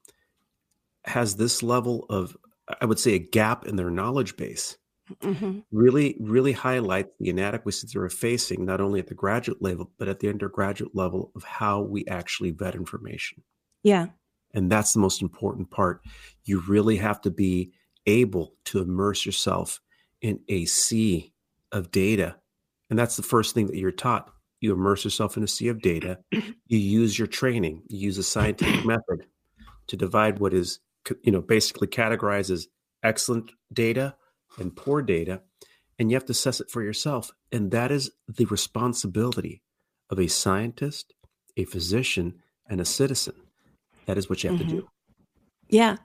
has 1.04 1.36
this 1.36 1.62
level 1.62 2.06
of, 2.10 2.36
I 2.80 2.84
would 2.84 2.98
say, 2.98 3.14
a 3.14 3.18
gap 3.18 3.66
in 3.66 3.76
their 3.76 3.90
knowledge 3.90 4.36
base 4.36 4.76
Mhm. 5.20 5.64
really 5.72 6.16
really 6.20 6.52
highlights 6.52 7.10
the 7.18 7.28
inadequacies 7.28 7.92
they're 7.92 8.08
facing 8.08 8.64
not 8.64 8.80
only 8.80 9.00
at 9.00 9.08
the 9.08 9.14
graduate 9.14 9.60
level 9.60 9.90
but 9.98 10.08
at 10.08 10.20
the 10.20 10.28
undergraduate 10.28 10.94
level 10.94 11.32
of 11.34 11.42
how 11.42 11.82
we 11.82 12.06
actually 12.06 12.52
vet 12.52 12.74
information. 12.76 13.42
Yeah. 13.82 14.08
And 14.54 14.70
that's 14.70 14.92
the 14.92 15.00
most 15.00 15.20
important 15.20 15.70
part. 15.70 16.02
You 16.44 16.60
really 16.60 16.96
have 16.96 17.20
to 17.22 17.30
be 17.30 17.72
able 18.06 18.54
to 18.66 18.80
immerse 18.80 19.26
yourself 19.26 19.80
in 20.20 20.40
a 20.48 20.66
sea 20.66 21.32
of 21.72 21.90
data. 21.90 22.36
And 22.90 22.98
that's 22.98 23.16
the 23.16 23.22
first 23.22 23.54
thing 23.54 23.66
that 23.66 23.76
you're 23.76 23.90
taught. 23.90 24.30
You 24.60 24.72
immerse 24.72 25.04
yourself 25.04 25.36
in 25.36 25.42
a 25.42 25.48
sea 25.48 25.68
of 25.68 25.80
data, 25.80 26.18
you 26.32 26.78
use 26.78 27.18
your 27.18 27.26
training, 27.26 27.82
you 27.88 27.98
use 27.98 28.18
a 28.18 28.22
scientific 28.22 28.84
method 28.86 29.26
to 29.88 29.96
divide 29.96 30.38
what 30.38 30.54
is, 30.54 30.78
you 31.22 31.32
know, 31.32 31.40
basically 31.40 31.88
categorized 31.88 32.50
as 32.50 32.68
excellent 33.02 33.50
data 33.72 34.14
and 34.58 34.76
poor 34.76 35.02
data, 35.02 35.42
and 35.98 36.10
you 36.10 36.16
have 36.16 36.26
to 36.26 36.32
assess 36.32 36.60
it 36.60 36.70
for 36.70 36.82
yourself. 36.82 37.30
And 37.50 37.70
that 37.70 37.90
is 37.90 38.10
the 38.28 38.46
responsibility 38.46 39.62
of 40.10 40.18
a 40.18 40.28
scientist, 40.28 41.14
a 41.56 41.64
physician, 41.64 42.42
and 42.68 42.80
a 42.80 42.84
citizen. 42.84 43.34
That 44.06 44.18
is 44.18 44.28
what 44.28 44.42
you 44.42 44.50
have 44.50 44.60
Mhm. 44.60 44.68
to 44.68 44.76
do. 44.76 44.88
Yeah. 45.68 45.96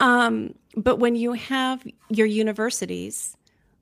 Um, 0.00 0.54
but 0.76 0.96
when 0.96 1.16
you 1.16 1.32
have 1.34 1.86
your 2.08 2.26
universities 2.26 3.36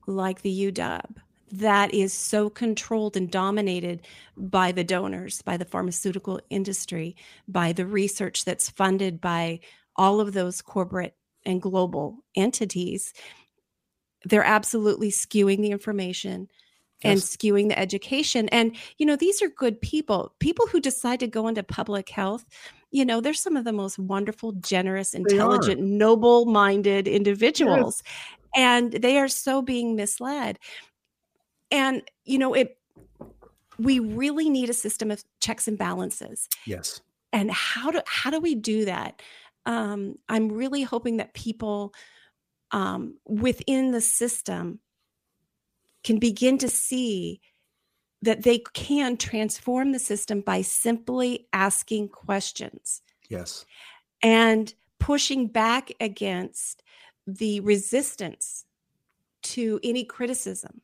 like 0.07 0.41
the 0.41 0.49
UW, 0.49 1.21
that 1.53 1.93
is 1.93 2.13
so 2.13 2.49
controlled 2.49 3.17
and 3.17 3.29
dominated 3.29 4.01
by 4.37 4.71
the 4.71 4.83
donors, 4.83 5.41
by 5.41 5.57
the 5.57 5.65
pharmaceutical 5.65 6.39
industry, 6.49 7.15
by 7.47 7.73
the 7.73 7.85
research 7.85 8.45
that's 8.45 8.69
funded 8.69 9.19
by 9.19 9.59
all 9.95 10.21
of 10.21 10.33
those 10.33 10.61
corporate 10.61 11.15
and 11.45 11.61
global 11.61 12.23
entities, 12.35 13.13
they're 14.25 14.43
absolutely 14.43 15.11
skewing 15.11 15.61
the 15.61 15.71
information 15.71 16.47
and 17.03 17.17
Yes. 17.17 17.35
skewing 17.35 17.69
the 17.69 17.79
education. 17.79 18.47
And, 18.49 18.75
you 18.97 19.05
know, 19.05 19.15
these 19.15 19.41
are 19.41 19.49
good 19.49 19.81
people, 19.81 20.35
people 20.39 20.67
who 20.67 20.79
decide 20.79 21.19
to 21.21 21.27
go 21.27 21.47
into 21.47 21.63
public 21.63 22.09
health. 22.09 22.45
You 22.91 23.05
know, 23.05 23.21
they're 23.21 23.33
some 23.33 23.57
of 23.57 23.65
the 23.65 23.73
most 23.73 23.97
wonderful, 23.97 24.51
generous, 24.53 25.13
intelligent, 25.13 25.81
noble 25.81 26.45
minded 26.45 27.07
individuals. 27.07 28.03
And 28.55 28.91
they 28.91 29.17
are 29.17 29.27
so 29.29 29.61
being 29.61 29.95
misled. 29.95 30.59
And, 31.71 32.03
you 32.25 32.37
know, 32.37 32.53
it, 32.53 32.77
we 33.79 33.99
really 33.99 34.49
need 34.49 34.69
a 34.69 34.73
system 34.73 35.09
of 35.09 35.23
checks 35.39 35.67
and 35.67 35.77
balances 35.77 36.47
Yes. 36.67 37.01
and 37.33 37.49
how 37.51 37.91
do 37.91 38.01
how 38.05 38.29
do 38.29 38.39
we 38.39 38.55
do 38.55 38.85
that 38.85 39.21
um, 39.65 40.15
i'm 40.29 40.51
really 40.51 40.83
hoping 40.83 41.17
that 41.17 41.33
people 41.33 41.93
um, 42.71 43.17
within 43.25 43.91
the 43.91 44.01
system 44.01 44.79
can 46.03 46.19
begin 46.19 46.57
to 46.57 46.69
see 46.69 47.41
that 48.21 48.43
they 48.43 48.59
can 48.73 49.17
transform 49.17 49.91
the 49.91 49.99
system 49.99 50.41
by 50.41 50.61
simply 50.61 51.47
asking 51.53 52.09
questions 52.09 53.01
Yes. 53.29 53.65
and 54.21 54.73
pushing 54.99 55.47
back 55.47 55.91
against 55.99 56.83
the 57.25 57.59
resistance 57.61 58.65
to 59.41 59.79
any 59.83 60.03
criticism. 60.03 60.81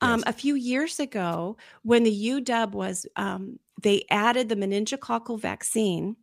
Um, 0.00 0.22
a 0.26 0.32
few 0.32 0.54
years 0.54 0.98
ago, 1.00 1.56
when 1.82 2.04
the 2.04 2.28
UW 2.30 2.72
was, 2.72 3.06
um, 3.16 3.58
they 3.82 4.04
added 4.10 4.48
the 4.48 4.56
meningococcal 4.56 5.38
vaccine, 5.38 6.16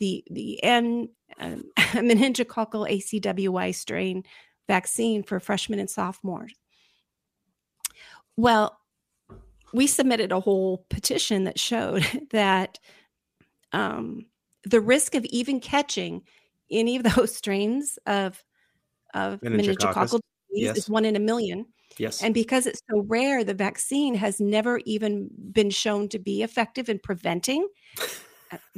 the 0.00 0.24
the 0.28 0.62
N 0.64 1.08
um, 1.38 1.64
meningococcal 1.78 2.90
ACWY 2.90 3.72
strain 3.74 4.24
vaccine 4.66 5.22
for 5.22 5.38
freshmen 5.38 5.78
and 5.78 5.88
sophomores. 5.90 6.54
Well, 8.36 8.78
we 9.72 9.86
submitted 9.86 10.32
a 10.32 10.40
whole 10.40 10.84
petition 10.90 11.44
that 11.44 11.58
showed 11.58 12.04
that 12.32 12.78
um, 13.72 14.26
the 14.64 14.80
risk 14.80 15.14
of 15.14 15.24
even 15.26 15.60
catching 15.60 16.22
any 16.70 16.96
of 16.96 17.02
those 17.14 17.34
strains 17.34 17.98
of 18.06 18.42
of 19.14 19.40
meningococcal 19.40 20.20
disease 20.20 20.20
Yes. 20.52 20.76
is 20.76 20.90
one 20.90 21.04
in 21.04 21.16
a 21.16 21.20
million. 21.20 21.66
Yes. 21.98 22.22
And 22.22 22.32
because 22.32 22.66
it's 22.66 22.80
so 22.90 23.04
rare, 23.06 23.44
the 23.44 23.54
vaccine 23.54 24.14
has 24.14 24.40
never 24.40 24.80
even 24.84 25.28
been 25.52 25.70
shown 25.70 26.08
to 26.10 26.18
be 26.18 26.42
effective 26.42 26.88
in 26.88 26.98
preventing. 26.98 27.68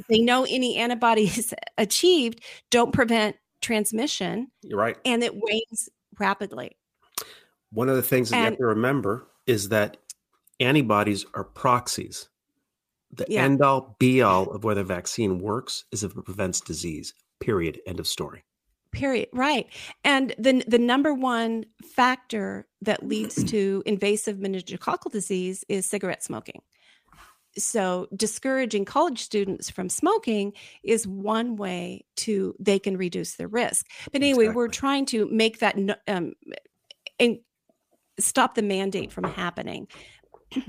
They 0.09 0.19
know 0.19 0.45
any 0.49 0.77
antibodies 0.77 1.53
achieved 1.77 2.43
don't 2.69 2.91
prevent 2.91 3.35
transmission 3.61 4.47
You're 4.61 4.79
right. 4.79 4.97
and 5.05 5.23
it 5.23 5.33
wanes 5.35 5.89
rapidly. 6.19 6.77
One 7.71 7.89
of 7.89 7.95
the 7.95 8.01
things 8.03 8.29
that 8.29 8.37
you 8.37 8.43
have 8.43 8.57
to 8.57 8.65
remember 8.65 9.27
is 9.47 9.69
that 9.69 9.97
antibodies 10.59 11.25
are 11.33 11.43
proxies. 11.43 12.29
The 13.11 13.25
Yeah. 13.29 13.43
end 13.43 13.61
all 13.61 13.95
be 13.99 14.21
all 14.21 14.49
of 14.51 14.63
whether 14.63 14.81
a 14.81 14.85
vaccine 14.85 15.39
works 15.39 15.85
is 15.91 16.03
if 16.03 16.15
it 16.15 16.23
prevents 16.25 16.61
disease. 16.61 17.13
Period. 17.39 17.79
End 17.85 17.99
of 17.99 18.07
story. 18.07 18.43
Period. 18.91 19.27
Right. 19.33 19.67
And 20.03 20.35
the 20.37 20.63
the 20.67 20.77
number 20.77 21.13
one 21.15 21.65
factor 21.95 22.67
that 22.81 23.05
leads 23.07 23.43
to 23.51 23.81
invasive 23.85 24.37
meningococcal 24.37 25.11
disease 25.11 25.63
is 25.67 25.85
cigarette 25.87 26.23
smoking. 26.23 26.61
So 27.57 28.07
discouraging 28.15 28.85
college 28.85 29.19
students 29.19 29.69
from 29.69 29.89
smoking 29.89 30.53
is 30.83 31.07
one 31.07 31.55
way 31.55 32.05
to 32.17 32.55
they 32.59 32.79
can 32.79 32.97
reduce 32.97 33.35
their 33.35 33.47
risk. 33.47 33.87
But 34.11 34.21
anyway, 34.21 34.49
we're 34.49 34.67
trying 34.67 35.05
to 35.07 35.27
make 35.27 35.59
that 35.59 35.77
um, 36.07 36.33
and 37.19 37.39
stop 38.19 38.55
the 38.55 38.61
mandate 38.61 39.11
from 39.11 39.25
happening. 39.25 39.87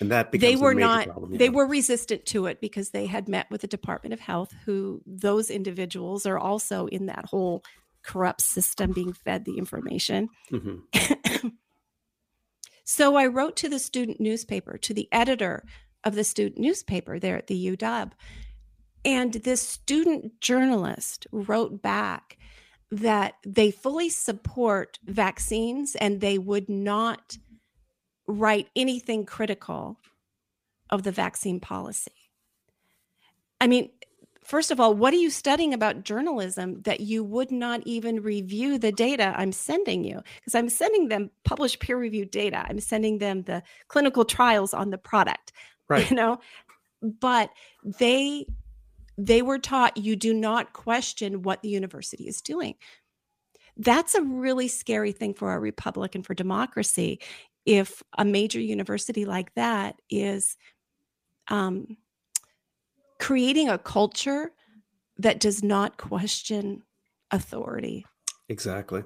And 0.00 0.10
that 0.10 0.32
they 0.32 0.56
were 0.56 0.74
not 0.74 1.04
problem, 1.04 1.36
they 1.36 1.44
yeah. 1.44 1.50
were 1.50 1.66
resistant 1.66 2.24
to 2.26 2.46
it 2.46 2.60
because 2.60 2.90
they 2.90 3.06
had 3.06 3.28
met 3.28 3.46
with 3.50 3.60
the 3.60 3.66
department 3.66 4.14
of 4.14 4.20
health 4.20 4.54
who 4.64 5.02
those 5.06 5.50
individuals 5.50 6.24
are 6.24 6.38
also 6.38 6.86
in 6.86 7.06
that 7.06 7.26
whole 7.26 7.62
corrupt 8.02 8.40
system 8.40 8.92
being 8.92 9.12
fed 9.12 9.44
the 9.44 9.58
information 9.58 10.28
Mhm. 10.50 10.82
so 12.90 13.16
i 13.16 13.26
wrote 13.26 13.56
to 13.56 13.68
the 13.68 13.78
student 13.78 14.20
newspaper 14.20 14.76
to 14.76 14.92
the 14.94 15.08
editor 15.12 15.64
of 16.04 16.14
the 16.14 16.24
student 16.24 16.58
newspaper 16.58 17.18
there 17.18 17.36
at 17.36 17.46
the 17.46 17.66
uw 17.68 18.10
and 19.04 19.34
this 19.34 19.60
student 19.62 20.40
journalist 20.40 21.26
wrote 21.32 21.80
back 21.80 22.36
that 22.90 23.34
they 23.46 23.70
fully 23.70 24.08
support 24.08 24.98
vaccines 25.04 25.94
and 25.94 26.20
they 26.20 26.36
would 26.36 26.68
not 26.68 27.38
write 28.26 28.68
anything 28.76 29.24
critical 29.24 29.98
of 30.90 31.02
the 31.04 31.12
vaccine 31.12 31.60
policy. 31.60 32.10
I 33.60 33.66
mean, 33.66 33.90
first 34.50 34.72
of 34.72 34.80
all, 34.80 34.92
what 34.92 35.14
are 35.14 35.18
you 35.18 35.30
studying 35.30 35.72
about 35.72 36.02
journalism 36.02 36.82
that 36.82 36.98
you 36.98 37.22
would 37.22 37.52
not 37.52 37.80
even 37.86 38.20
review 38.20 38.80
the 38.80 38.90
data 38.90 39.32
I'm 39.36 39.52
sending 39.52 40.02
you? 40.02 40.20
Because 40.40 40.56
I'm 40.56 40.68
sending 40.68 41.06
them 41.06 41.30
published 41.44 41.78
peer 41.78 41.96
reviewed 41.96 42.32
data. 42.32 42.66
I'm 42.68 42.80
sending 42.80 43.18
them 43.18 43.42
the 43.44 43.62
clinical 43.86 44.24
trials 44.24 44.74
on 44.74 44.90
the 44.90 44.98
product. 44.98 45.52
Right. 45.90 46.08
You 46.08 46.16
know, 46.16 46.38
but 47.02 47.50
they 47.82 48.46
they 49.18 49.42
were 49.42 49.58
taught 49.58 49.96
you 49.96 50.14
do 50.14 50.32
not 50.32 50.72
question 50.72 51.42
what 51.42 51.62
the 51.62 51.68
university 51.68 52.28
is 52.28 52.40
doing. 52.40 52.76
That's 53.76 54.14
a 54.14 54.22
really 54.22 54.68
scary 54.68 55.10
thing 55.10 55.34
for 55.34 55.50
our 55.50 55.58
republic 55.58 56.14
and 56.14 56.24
for 56.24 56.34
democracy 56.34 57.18
if 57.66 58.04
a 58.16 58.24
major 58.24 58.60
university 58.60 59.24
like 59.24 59.52
that 59.54 59.96
is 60.08 60.56
um, 61.48 61.96
creating 63.20 63.68
a 63.68 63.78
culture 63.78 64.52
that 65.18 65.38
does 65.38 65.62
not 65.62 65.96
question 65.98 66.82
authority. 67.30 68.04
Exactly. 68.48 69.04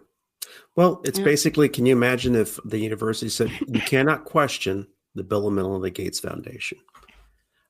Well, 0.76 1.02
it's 1.04 1.18
Yeah. 1.18 1.24
basically 1.24 1.68
can 1.68 1.84
you 1.86 1.92
imagine 1.92 2.34
if 2.34 2.58
the 2.64 2.78
university 2.78 3.28
said 3.28 3.50
you 3.68 3.80
cannot 3.80 4.24
question 4.24 4.86
the 5.14 5.24
Bill 5.24 5.46
and 5.46 5.56
Melinda 5.56 5.90
Gates 5.90 6.20
Foundation? 6.20 6.78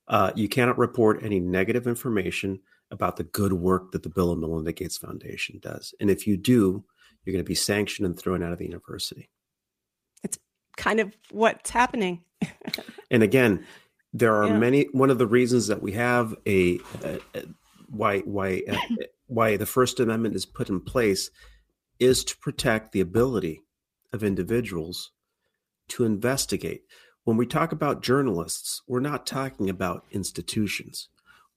Uh, 0.06 0.32
you 0.36 0.48
cannot 0.48 0.76
report 0.78 1.22
any 1.22 1.40
negative 1.40 1.86
information 1.86 2.60
about 2.90 3.16
the 3.16 3.24
good 3.24 3.54
work 3.54 3.92
that 3.92 4.02
the 4.02 4.10
Bill 4.10 4.32
and 4.32 4.40
Melinda 4.40 4.72
Gates 4.72 4.98
Foundation 4.98 5.58
does. 5.60 5.94
And 5.98 6.10
if 6.10 6.26
you 6.26 6.36
do, 6.36 6.84
you're 7.24 7.32
going 7.32 7.44
to 7.44 7.48
be 7.48 7.54
sanctioned 7.54 8.04
and 8.06 8.18
thrown 8.18 8.42
out 8.42 8.52
of 8.52 8.58
the 8.58 8.66
university. 8.66 9.30
It's 10.22 10.38
kind 10.76 11.00
of 11.00 11.16
what's 11.30 11.70
happening. 11.70 12.24
And 13.10 13.22
again, 13.22 13.64
there 14.14 14.34
are 14.36 14.46
Yeah. 14.46 14.58
many. 14.58 14.84
One 14.92 15.10
of 15.10 15.18
the 15.18 15.26
reasons 15.26 15.66
that 15.66 15.82
we 15.82 15.92
have 15.92 16.34
a, 16.46 16.78
a, 17.02 17.18
a- 17.34 17.44
why 17.88 18.20
why 18.20 18.62
uh, 18.68 18.76
why 19.26 19.56
the 19.56 19.66
First 19.66 20.00
Amendment 20.00 20.34
is 20.36 20.46
put 20.46 20.68
in 20.70 20.80
place 20.80 21.30
is 21.98 22.24
to 22.24 22.38
protect 22.38 22.92
the 22.92 23.00
ability 23.00 23.62
of 24.12 24.22
individuals 24.24 25.10
to 25.88 26.04
investigate. 26.04 26.82
When 27.24 27.36
we 27.36 27.46
talk 27.46 27.72
about 27.72 28.02
journalists, 28.02 28.82
we're 28.86 29.00
not 29.00 29.26
talking 29.26 29.68
about 29.68 30.04
institutions. 30.10 31.08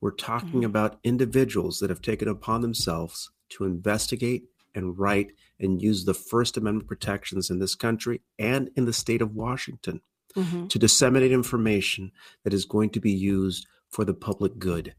We're 0.02 0.12
talking 0.12 0.64
about 0.64 1.00
individuals 1.04 1.80
that 1.80 1.90
have 1.90 2.02
taken 2.02 2.28
upon 2.28 2.62
themselves 2.62 3.32
to 3.50 3.66
investigate 3.66 4.44
and 4.76 4.98
write 4.98 5.32
and 5.60 5.82
use 5.82 6.06
the 6.06 6.14
First 6.14 6.56
Amendment 6.56 6.88
protections 6.88 7.50
in 7.50 7.60
this 7.60 7.74
country 7.76 8.22
and 8.38 8.70
in 8.76 8.86
the 8.86 8.94
state 8.94 9.22
of 9.22 9.36
Washington 9.36 10.02
Mhm. 10.38 10.70
to 10.70 10.80
disseminate 10.80 11.32
information 11.32 12.12
that 12.44 12.54
is 12.54 12.66
going 12.66 12.92
to 12.92 13.00
be 13.00 13.12
used 13.12 13.68
for 13.90 14.06
the 14.06 14.14
public 14.14 14.58
good. 14.60 14.96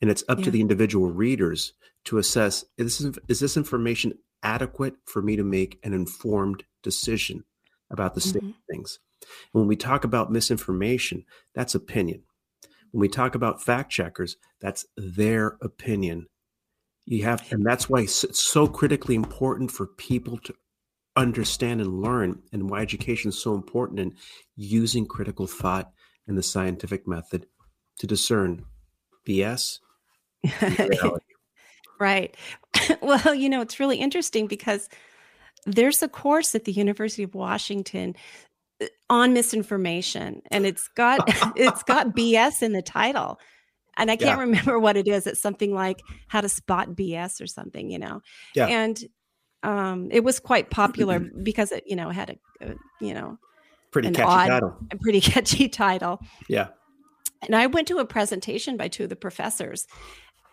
And 0.00 0.10
it's 0.10 0.24
up 0.28 0.42
to 0.42 0.50
the 0.50 0.60
individual 0.60 1.10
readers 1.10 1.72
to 2.06 2.18
assess 2.18 2.64
is 2.76 2.98
this, 2.98 3.18
is 3.28 3.40
this 3.40 3.56
information 3.56 4.14
adequate 4.42 4.94
for 5.04 5.22
me 5.22 5.36
to 5.36 5.44
make 5.44 5.78
an 5.84 5.92
informed 5.92 6.64
decision 6.82 7.44
about 7.90 8.14
the 8.14 8.20
state 8.20 8.42
of 8.42 8.54
things. 8.70 8.98
When 9.52 9.68
we 9.68 9.76
talk 9.76 10.02
about 10.04 10.32
misinformation, 10.32 11.24
that's 11.54 11.74
opinion. 11.74 12.24
When 12.90 13.00
we 13.00 13.08
talk 13.08 13.34
about 13.34 13.62
fact 13.62 13.92
checkers, 13.92 14.36
that's 14.60 14.86
their 14.96 15.56
opinion. 15.60 16.26
You 17.04 17.24
have, 17.24 17.50
and 17.52 17.64
that's 17.64 17.88
why 17.88 18.02
it's 18.02 18.40
so 18.40 18.66
critically 18.66 19.14
important 19.14 19.70
for 19.70 19.86
people 19.86 20.38
to 20.38 20.54
understand 21.16 21.80
and 21.80 22.00
learn, 22.00 22.42
and 22.52 22.70
why 22.70 22.80
education 22.82 23.28
is 23.28 23.40
so 23.42 23.54
important 23.54 24.00
and 24.00 24.14
using 24.56 25.06
critical 25.06 25.46
thought 25.46 25.92
and 26.26 26.38
the 26.38 26.42
scientific 26.42 27.06
method 27.06 27.46
to 27.98 28.06
discern 28.06 28.64
BS. 29.26 29.78
Right. 32.00 32.36
well, 33.00 33.32
you 33.32 33.48
know, 33.48 33.60
it's 33.60 33.78
really 33.78 33.98
interesting 33.98 34.48
because 34.48 34.88
there's 35.66 36.02
a 36.02 36.08
course 36.08 36.52
at 36.56 36.64
the 36.64 36.72
University 36.72 37.22
of 37.22 37.32
Washington 37.34 38.16
uh, 38.82 38.86
on 39.08 39.32
misinformation 39.34 40.42
and 40.50 40.66
it's 40.66 40.88
got 40.88 41.20
it's 41.56 41.84
got 41.84 42.08
BS 42.08 42.60
in 42.60 42.72
the 42.72 42.82
title. 42.82 43.38
And 43.96 44.10
I 44.10 44.16
can't 44.16 44.38
Yeah. 44.38 44.40
remember 44.40 44.80
what 44.80 44.96
it 44.96 45.06
is. 45.06 45.28
It's 45.28 45.40
something 45.40 45.72
like 45.72 46.00
how 46.26 46.40
to 46.40 46.48
spot 46.48 46.96
BS 46.96 47.40
or 47.40 47.46
something, 47.46 47.88
you 47.88 48.00
know. 48.00 48.20
Yeah. 48.56 48.66
And 48.66 48.98
um 49.62 50.08
it 50.10 50.24
was 50.24 50.40
quite 50.40 50.70
popular 50.70 51.18
because 51.20 51.72
it, 51.72 51.84
you 51.86 51.96
know, 51.96 52.10
had 52.10 52.30
a, 52.60 52.66
a 52.70 52.74
you 53.00 53.14
know, 53.14 53.38
Pretty 53.90 54.10
catchy 54.10 54.22
odd- 54.28 54.48
title. 54.48 54.76
A 54.90 54.96
pretty 54.96 55.20
catchy 55.32 55.68
title. 55.68 56.20
Yeah. 56.48 56.68
And 57.42 57.54
I 57.56 57.66
went 57.66 57.88
to 57.88 57.98
a 57.98 58.04
presentation 58.04 58.76
by 58.76 58.88
two 58.88 59.02
of 59.04 59.08
the 59.10 59.16
professors. 59.16 59.86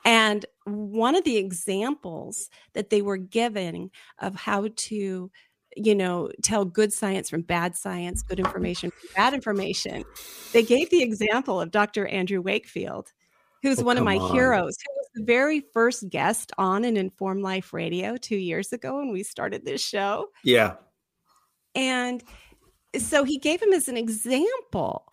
And 0.05 0.45
one 0.65 1.15
of 1.15 1.23
the 1.23 1.37
examples 1.37 2.49
that 2.73 2.89
they 2.89 3.01
were 3.01 3.17
giving 3.17 3.91
of 4.19 4.33
how 4.35 4.69
to, 4.75 5.31
you 5.75 5.95
know, 5.95 6.31
tell 6.41 6.65
good 6.65 6.91
science 6.91 7.29
from 7.29 7.41
bad 7.43 7.75
science, 7.75 8.21
good 8.23 8.39
information 8.39 8.91
from 8.91 9.09
bad 9.15 9.33
information, 9.33 10.03
they 10.51 10.63
gave 10.63 10.89
the 10.89 11.03
example 11.03 11.61
of 11.61 11.69
Dr. 11.71 12.07
Andrew 12.07 12.41
Wakefield, 12.41 13.11
who's 13.61 13.79
Oh, 13.79 13.83
one 13.83 13.97
of 13.97 14.03
my 14.03 14.17
on. 14.17 14.31
heroes, 14.33 14.75
the 15.15 15.23
very 15.23 15.61
first 15.73 16.09
guest 16.09 16.51
on 16.57 16.85
an 16.85 16.97
Informed 16.97 17.41
Life 17.41 17.73
Radio 17.73 18.17
two 18.17 18.37
years 18.37 18.71
ago 18.73 18.97
when 18.97 19.11
we 19.11 19.23
started 19.23 19.65
this 19.65 19.81
show. 19.81 20.27
Yeah. 20.43 20.75
And 21.75 22.23
so 22.97 23.23
he 23.23 23.37
gave 23.37 23.61
him 23.61 23.73
as 23.73 23.87
an 23.87 23.97
example 23.97 25.05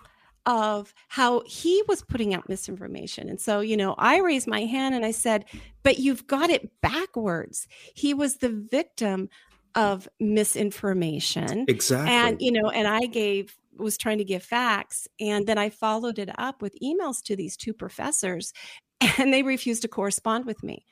of 0.46 0.94
how 1.08 1.42
he 1.46 1.82
was 1.88 2.02
putting 2.02 2.32
out 2.32 2.48
misinformation. 2.48 3.28
And 3.28 3.40
so, 3.40 3.60
you 3.60 3.76
know, 3.76 3.94
I 3.98 4.18
raised 4.18 4.46
my 4.46 4.60
hand 4.60 4.94
and 4.94 5.04
I 5.04 5.10
said, 5.10 5.44
but 5.82 5.98
you've 5.98 6.26
got 6.26 6.50
it 6.50 6.70
backwards. 6.80 7.66
He 7.94 8.14
was 8.14 8.36
the 8.36 8.48
victim 8.70 9.28
of 9.74 10.08
misinformation. 10.20 11.64
Exactly. 11.68 12.10
And, 12.10 12.40
you 12.40 12.52
know, 12.52 12.70
and 12.70 12.86
I 12.86 13.06
gave, 13.06 13.56
was 13.76 13.98
trying 13.98 14.18
to 14.18 14.24
give 14.24 14.42
facts. 14.42 15.08
And 15.20 15.46
then 15.46 15.58
I 15.58 15.68
followed 15.68 16.18
it 16.18 16.30
up 16.38 16.62
with 16.62 16.78
emails 16.82 17.22
to 17.24 17.36
these 17.36 17.56
two 17.56 17.74
professors 17.74 18.52
and 19.18 19.32
they 19.32 19.42
refused 19.42 19.82
to 19.82 19.88
correspond 19.88 20.46
with 20.46 20.62
me. 20.62 20.84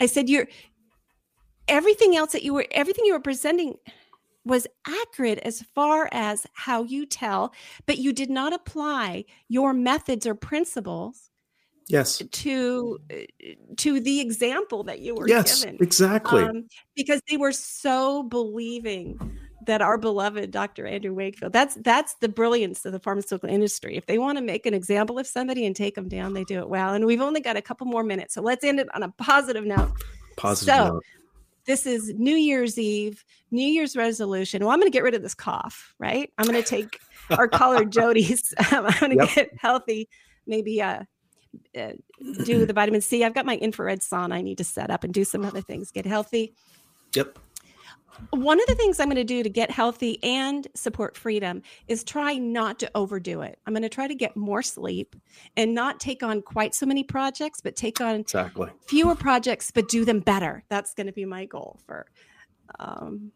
I 0.00 0.06
said, 0.06 0.28
you're, 0.28 0.48
everything 1.68 2.16
else 2.16 2.32
that 2.32 2.42
you 2.42 2.54
were, 2.54 2.66
everything 2.70 3.04
you 3.04 3.12
were 3.12 3.20
presenting 3.20 3.74
was 4.44 4.66
accurate 4.86 5.40
as 5.40 5.62
far 5.74 6.08
as 6.12 6.46
how 6.52 6.84
you 6.84 7.04
tell, 7.04 7.52
but 7.86 7.98
you 7.98 8.12
did 8.12 8.30
not 8.30 8.52
apply 8.52 9.24
your 9.48 9.72
methods 9.72 10.26
or 10.26 10.34
principles 10.34 11.30
Yes. 11.88 12.20
to 12.32 12.98
to 13.76 14.00
the 14.00 14.20
example 14.20 14.82
that 14.84 15.00
you 15.00 15.14
were 15.14 15.28
Yes, 15.28 15.62
given. 15.62 15.78
exactly. 15.80 16.42
Um, 16.42 16.66
because 16.96 17.20
they 17.30 17.36
were 17.36 17.52
so 17.52 18.24
believing 18.24 19.18
that 19.66 19.82
our 19.82 19.98
beloved 19.98 20.50
Dr. 20.50 20.86
Andrew 20.86 21.12
Wakefield. 21.14 21.52
That's 21.52 21.74
that's 21.76 22.14
the 22.14 22.28
brilliance 22.28 22.84
of 22.84 22.92
the 22.92 22.98
pharmaceutical 23.00 23.48
industry. 23.48 23.96
If 23.96 24.06
they 24.06 24.18
want 24.18 24.38
to 24.38 24.42
make 24.44 24.66
an 24.66 24.74
example 24.74 25.18
of 25.18 25.26
somebody 25.26 25.66
and 25.66 25.76
take 25.76 25.94
them 25.94 26.08
down, 26.08 26.32
they 26.32 26.44
do 26.44 26.58
it 26.58 26.68
well. 26.68 26.94
And 26.94 27.04
we've 27.06 27.20
only 27.20 27.40
got 27.40 27.56
a 27.56 27.62
couple 27.62 27.86
more 27.86 28.02
minutes, 28.02 28.34
so 28.34 28.42
let's 28.42 28.64
end 28.64 28.80
it 28.80 28.88
on 28.94 29.02
a 29.02 29.10
positive 29.10 29.64
note. 29.64 29.92
Positive 30.36 30.74
so, 30.74 30.84
note. 30.94 31.04
this 31.66 31.86
is 31.86 32.12
New 32.16 32.36
Year's 32.36 32.78
Eve, 32.78 33.24
New 33.50 33.66
Year's 33.66 33.96
resolution. 33.96 34.62
Well, 34.64 34.72
I'm 34.72 34.80
going 34.80 34.90
to 34.90 34.96
get 34.96 35.02
rid 35.04 35.14
of 35.14 35.22
this 35.22 35.34
cough, 35.34 35.94
right? 35.98 36.30
I'm 36.38 36.46
going 36.46 36.62
to 36.62 36.68
take 36.68 36.98
our 37.30 37.48
caller 37.48 37.84
Jody's. 37.96 38.54
I'm 38.58 38.84
going 39.00 39.18
to 39.18 39.24
Yep. 39.24 39.34
get 39.34 39.50
healthy. 39.58 40.08
Maybe 40.46 40.80
uh, 40.80 41.02
uh, 41.76 41.92
do 42.44 42.66
the 42.66 42.72
vitamin 42.72 43.00
C. 43.00 43.24
I've 43.24 43.34
got 43.34 43.46
my 43.46 43.56
infrared 43.56 44.00
sauna 44.00 44.34
I 44.34 44.42
need 44.42 44.58
to 44.58 44.64
set 44.64 44.90
up 44.90 45.04
and 45.04 45.12
do 45.12 45.24
some 45.24 45.44
other 45.44 45.60
things. 45.60 45.90
Get 45.90 46.06
healthy. 46.06 46.54
Yep. 47.14 47.38
One 48.30 48.60
of 48.60 48.66
the 48.66 48.74
things 48.74 48.98
I'm 48.98 49.08
going 49.08 49.16
to 49.16 49.24
do 49.24 49.42
to 49.42 49.48
get 49.48 49.70
healthy 49.70 50.22
and 50.22 50.66
support 50.74 51.16
freedom 51.16 51.62
is 51.88 52.04
try 52.04 52.34
not 52.34 52.78
to 52.80 52.90
overdo 52.94 53.42
it. 53.42 53.58
I'm 53.66 53.72
going 53.72 53.82
to 53.82 53.88
try 53.88 54.06
to 54.06 54.14
get 54.14 54.36
more 54.36 54.62
sleep 54.62 55.16
and 55.56 55.74
not 55.74 56.00
take 56.00 56.22
on 56.22 56.42
quite 56.42 56.74
so 56.74 56.86
many 56.86 57.02
projects, 57.02 57.60
but 57.60 57.76
take 57.76 58.00
on 58.00 58.20
Exactly. 58.20 58.70
fewer 58.86 59.14
projects, 59.14 59.70
but 59.70 59.88
do 59.88 60.04
them 60.04 60.20
better. 60.20 60.64
That's 60.68 60.94
going 60.94 61.06
to 61.06 61.12
be 61.12 61.24
my 61.24 61.44
goal 61.44 61.80
for 61.86 62.06
um, 62.78 63.32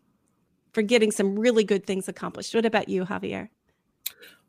for 0.72 0.82
getting 0.82 1.10
some 1.10 1.38
really 1.38 1.64
good 1.64 1.86
things 1.86 2.08
accomplished. 2.08 2.54
What 2.54 2.66
about 2.66 2.88
you, 2.88 3.04
Javier? 3.04 3.48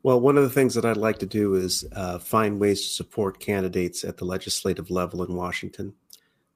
Well, 0.02 0.20
one 0.20 0.36
of 0.36 0.42
the 0.42 0.50
things 0.50 0.74
that 0.74 0.84
I'd 0.84 0.96
like 0.96 1.18
to 1.20 1.26
do 1.26 1.54
is 1.54 1.84
uh, 1.92 2.18
find 2.18 2.60
ways 2.60 2.82
to 2.82 2.88
support 2.88 3.38
candidates 3.38 4.04
at 4.04 4.16
the 4.16 4.24
legislative 4.24 4.90
level 4.90 5.22
in 5.22 5.34
Washington 5.34 5.94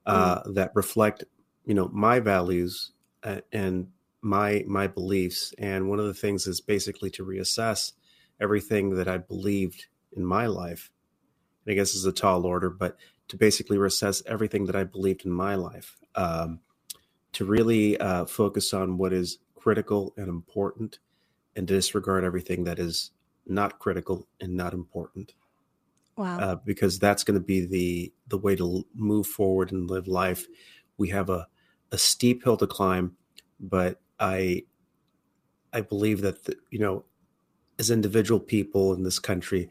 uh, 0.05 0.41
that 0.53 0.73
reflect, 0.75 1.25
you 1.65 1.75
know, 1.75 1.89
my 1.93 2.19
values 2.21 2.93
and 3.53 3.89
my 4.23 4.65
my 4.69 4.89
beliefs. 4.89 5.55
And 5.59 5.89
one 5.91 6.01
of 6.01 6.07
the 6.07 6.15
things 6.15 6.47
is 6.47 6.61
basically 6.63 7.11
to 7.13 7.25
reassess 7.27 7.93
everything 8.41 8.93
that 8.97 9.09
I 9.09 9.19
believed 9.19 9.87
in 10.17 10.25
my 10.27 10.47
life. 10.47 10.91
And 11.67 11.73
I 11.73 11.77
guess 11.77 11.95
is 11.95 12.07
a 12.07 12.13
tall 12.13 12.47
order, 12.47 12.71
but 12.71 12.99
to 13.29 13.39
basically 13.39 13.79
reassess 13.79 14.23
everything 14.27 14.67
that 14.67 14.77
I 14.77 14.85
believed 14.85 15.27
in 15.27 15.33
my 15.33 15.57
life, 15.57 15.99
um, 16.17 16.61
to 17.35 17.45
really 17.45 17.99
uh, 17.99 18.27
focus 18.27 18.75
on 18.75 18.99
what 18.99 19.13
is 19.13 19.39
critical 19.57 20.15
and 20.17 20.29
important, 20.29 21.01
and 21.57 21.67
disregard 21.67 22.25
everything 22.25 22.65
that 22.65 22.79
is 22.79 23.13
not 23.47 23.79
critical 23.81 24.29
and 24.41 24.55
not 24.57 24.75
important 24.75 25.35
Wow. 26.17 26.39
uh, 26.41 26.57
because 26.65 26.99
that's 26.99 27.25
going 27.25 27.39
to 27.39 27.45
be 27.45 27.67
the 27.67 28.13
the 28.29 28.39
way 28.39 28.57
to 28.57 28.87
move 28.95 29.27
forward 29.27 29.73
and 29.73 29.91
live 29.91 30.09
life. 30.09 30.47
We 30.99 31.11
have 31.11 31.31
a 31.31 31.49
a 31.93 31.99
steep 31.99 32.45
hill 32.45 32.57
to 32.57 32.67
climb, 32.67 33.17
but 33.61 34.01
I 34.19 34.65
I 35.73 35.81
believe 35.83 36.23
that 36.23 36.45
the, 36.45 36.57
you 36.71 36.79
know, 36.79 37.05
as 37.79 37.91
individual 37.91 38.41
people 38.41 38.95
in 38.95 39.03
this 39.03 39.19
country, 39.19 39.69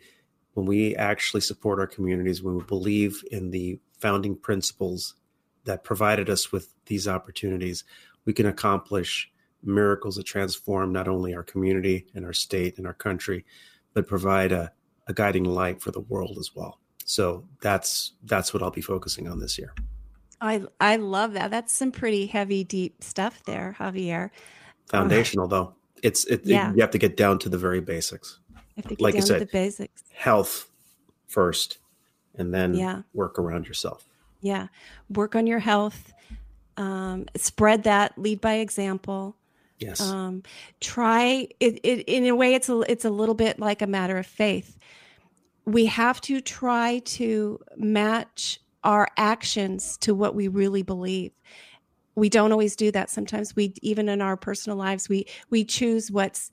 when 0.54 0.66
we 0.66 0.96
actually 0.96 1.42
support 1.42 1.80
our 1.80 1.88
communities, 1.88 2.44
when 2.44 2.58
we 2.58 2.64
believe 2.64 3.24
in 3.32 3.52
the 3.52 3.80
founding 4.00 4.36
principles 4.36 5.16
that 5.64 5.84
provided 5.84 6.30
us 6.30 6.52
with 6.52 6.74
these 6.86 7.08
opportunities, 7.08 7.84
we 8.26 8.34
can 8.34 8.46
accomplish 8.46 9.32
miracles 9.64 10.16
that 10.16 10.26
transform 10.26 10.92
not 10.92 11.08
only 11.08 11.34
our 11.34 11.44
community 11.44 12.06
and 12.14 12.24
our 12.24 12.34
state 12.34 12.78
and 12.78 12.86
our 12.86 12.94
country, 12.94 13.44
but 13.94 14.08
provide 14.08 14.52
a, 14.52 14.72
a 15.08 15.14
guiding 15.14 15.44
light 15.44 15.82
for 15.82 15.92
the 15.92 16.02
world 16.02 16.38
as 16.40 16.52
well. 16.56 16.80
So 17.06 17.46
that's 17.62 18.14
that's 18.24 18.54
what 18.54 18.62
I'll 18.62 18.72
be 18.72 18.82
focusing 18.82 19.28
on 19.28 19.40
this 19.40 19.58
year. 19.58 19.74
I 20.46 20.64
I 20.80 20.96
love 20.98 21.34
that. 21.34 21.52
That's 21.52 21.74
some 21.74 21.92
pretty 21.92 22.28
heavy, 22.28 22.64
deep 22.64 23.04
stuff 23.04 23.44
there, 23.46 23.76
Javier. 23.80 24.30
Foundational 24.88 25.48
though, 25.48 25.74
it's 26.04 26.26
it, 26.26 26.46
Yeah. 26.46 26.72
you 26.74 26.82
have 26.82 26.92
to 26.92 26.98
get 26.98 27.18
down 27.18 27.40
to 27.40 27.50
the 27.50 27.58
very 27.58 27.82
basics. 27.82 28.40
have 28.76 28.86
to 28.86 28.90
get 28.96 29.02
like 29.02 29.14
down 29.14 29.20
I 29.20 29.22
to 29.22 29.28
said, 29.28 29.42
the 29.42 29.46
basics. 29.48 30.04
health 30.14 30.70
first, 31.28 31.80
and 32.36 32.54
then 32.54 32.74
Yeah. 32.74 33.02
work 33.14 33.40
around 33.40 33.68
yourself. 33.68 34.06
Yeah. 34.42 34.68
Work 35.10 35.36
on 35.36 35.48
your 35.48 35.60
health. 35.60 36.14
Um, 36.78 37.26
spread 37.36 37.84
that. 37.84 38.18
Lead 38.18 38.42
by 38.42 38.56
example. 38.56 39.36
Yes. 39.80 40.02
Um, 40.02 40.44
try 40.82 41.48
it, 41.60 41.80
it. 41.84 42.02
In 42.08 42.26
a 42.28 42.36
way, 42.36 42.54
it's 42.54 42.70
a 42.70 42.80
it's 42.90 43.06
a 43.06 43.10
little 43.10 43.36
bit 43.36 43.60
like 43.60 43.82
a 43.82 43.88
matter 43.88 44.18
of 44.18 44.26
faith. 44.28 44.78
We 45.66 45.88
have 45.88 46.22
to 46.22 46.42
try 46.42 47.00
to 47.06 47.60
match 47.76 48.62
our 48.86 49.10
actions 49.18 49.98
to 49.98 50.16
what 50.16 50.36
we 50.36 50.48
really 50.48 50.84
believe. 50.84 51.32
We 52.16 52.30
don't 52.30 52.54
always 52.54 52.78
do 52.78 52.92
that. 52.92 53.10
Sometimes 53.10 53.56
we, 53.56 53.74
even 53.82 54.08
in 54.08 54.22
our 54.22 54.38
personal 54.38 54.78
lives, 54.78 55.10
we 55.10 55.26
we 55.50 55.66
choose 55.66 56.10
what's 56.10 56.52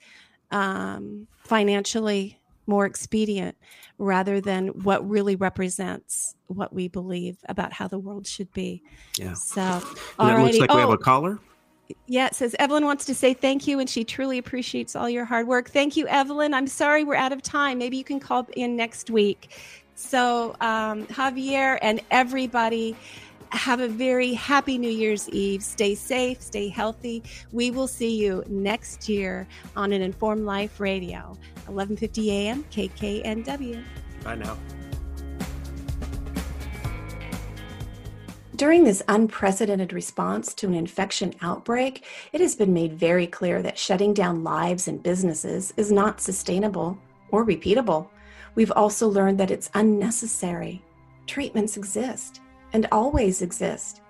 um, 0.50 1.28
financially 1.44 2.40
more 2.66 2.86
expedient 2.86 3.56
rather 3.98 4.40
than 4.40 4.68
what 4.68 5.08
really 5.08 5.36
represents 5.36 6.34
what 6.46 6.72
we 6.72 6.88
believe 6.88 7.36
about 7.48 7.72
how 7.72 7.86
the 7.88 7.98
world 7.98 8.26
should 8.26 8.52
be. 8.52 8.82
Yeah. 9.18 9.34
So, 9.34 9.82
And 10.18 10.38
it 10.38 10.42
looks 10.44 10.58
like 10.58 10.72
we 10.72 10.80
have 10.80 10.90
Oh, 10.90 10.92
a 10.92 10.98
caller. 10.98 11.38
yeah, 12.06 12.26
it 12.26 12.34
says 12.34 12.54
Evelyn 12.58 12.84
wants 12.84 13.04
to 13.06 13.14
say 13.14 13.34
thank 13.34 13.66
you 13.66 13.80
and 13.80 13.88
she 13.88 14.04
truly 14.04 14.38
appreciates 14.38 14.94
all 14.94 15.10
your 15.10 15.24
hard 15.24 15.46
work. 15.46 15.70
Thank 15.70 15.96
you, 15.96 16.06
Evelyn. 16.06 16.54
I'm 16.54 16.66
sorry 16.66 17.04
we're 17.04 17.16
out 17.16 17.32
of 17.32 17.42
time. 17.42 17.78
Maybe 17.78 17.96
you 17.96 18.04
can 18.04 18.20
call 18.20 18.46
in 18.56 18.76
next 18.76 19.10
week. 19.10 19.50
So, 20.02 20.56
um, 20.60 21.06
Javier 21.06 21.78
and 21.80 22.00
everybody, 22.10 22.96
have 23.52 23.80
a 23.80 23.88
very 23.88 24.32
happy 24.32 24.78
New 24.78 24.90
Year's 24.90 25.28
Eve. 25.28 25.62
Stay 25.62 25.94
safe, 25.94 26.40
stay 26.40 26.68
healthy. 26.68 27.22
We 27.52 27.70
will 27.70 27.86
see 27.86 28.16
you 28.16 28.42
next 28.48 29.08
year 29.08 29.46
on 29.76 29.92
an 29.92 30.02
Informed 30.02 30.44
Life 30.44 30.80
Radio, 30.80 31.36
11:50 31.68 32.30
a.m. 32.30 32.64
KKNW. 32.70 33.82
Bye 34.24 34.34
now. 34.36 34.58
During 38.56 38.84
this 38.84 39.02
unprecedented 39.08 39.92
response 39.92 40.54
to 40.54 40.66
an 40.66 40.74
infection 40.74 41.34
outbreak, 41.42 42.04
it 42.32 42.40
has 42.40 42.54
been 42.54 42.72
made 42.72 42.94
very 42.94 43.26
clear 43.26 43.62
that 43.62 43.78
shutting 43.78 44.14
down 44.14 44.44
lives 44.44 44.88
and 44.88 45.02
businesses 45.02 45.74
is 45.76 45.90
not 45.92 46.20
sustainable 46.20 46.98
or 47.30 47.44
repeatable. 47.44 48.08
We've 48.54 48.72
also 48.72 49.08
learned 49.08 49.38
that 49.40 49.50
it's 49.50 49.70
unnecessary. 49.74 50.82
Treatments 51.26 51.76
exist 51.76 52.40
and 52.72 52.86
always 52.92 53.42
exist. 53.42 54.02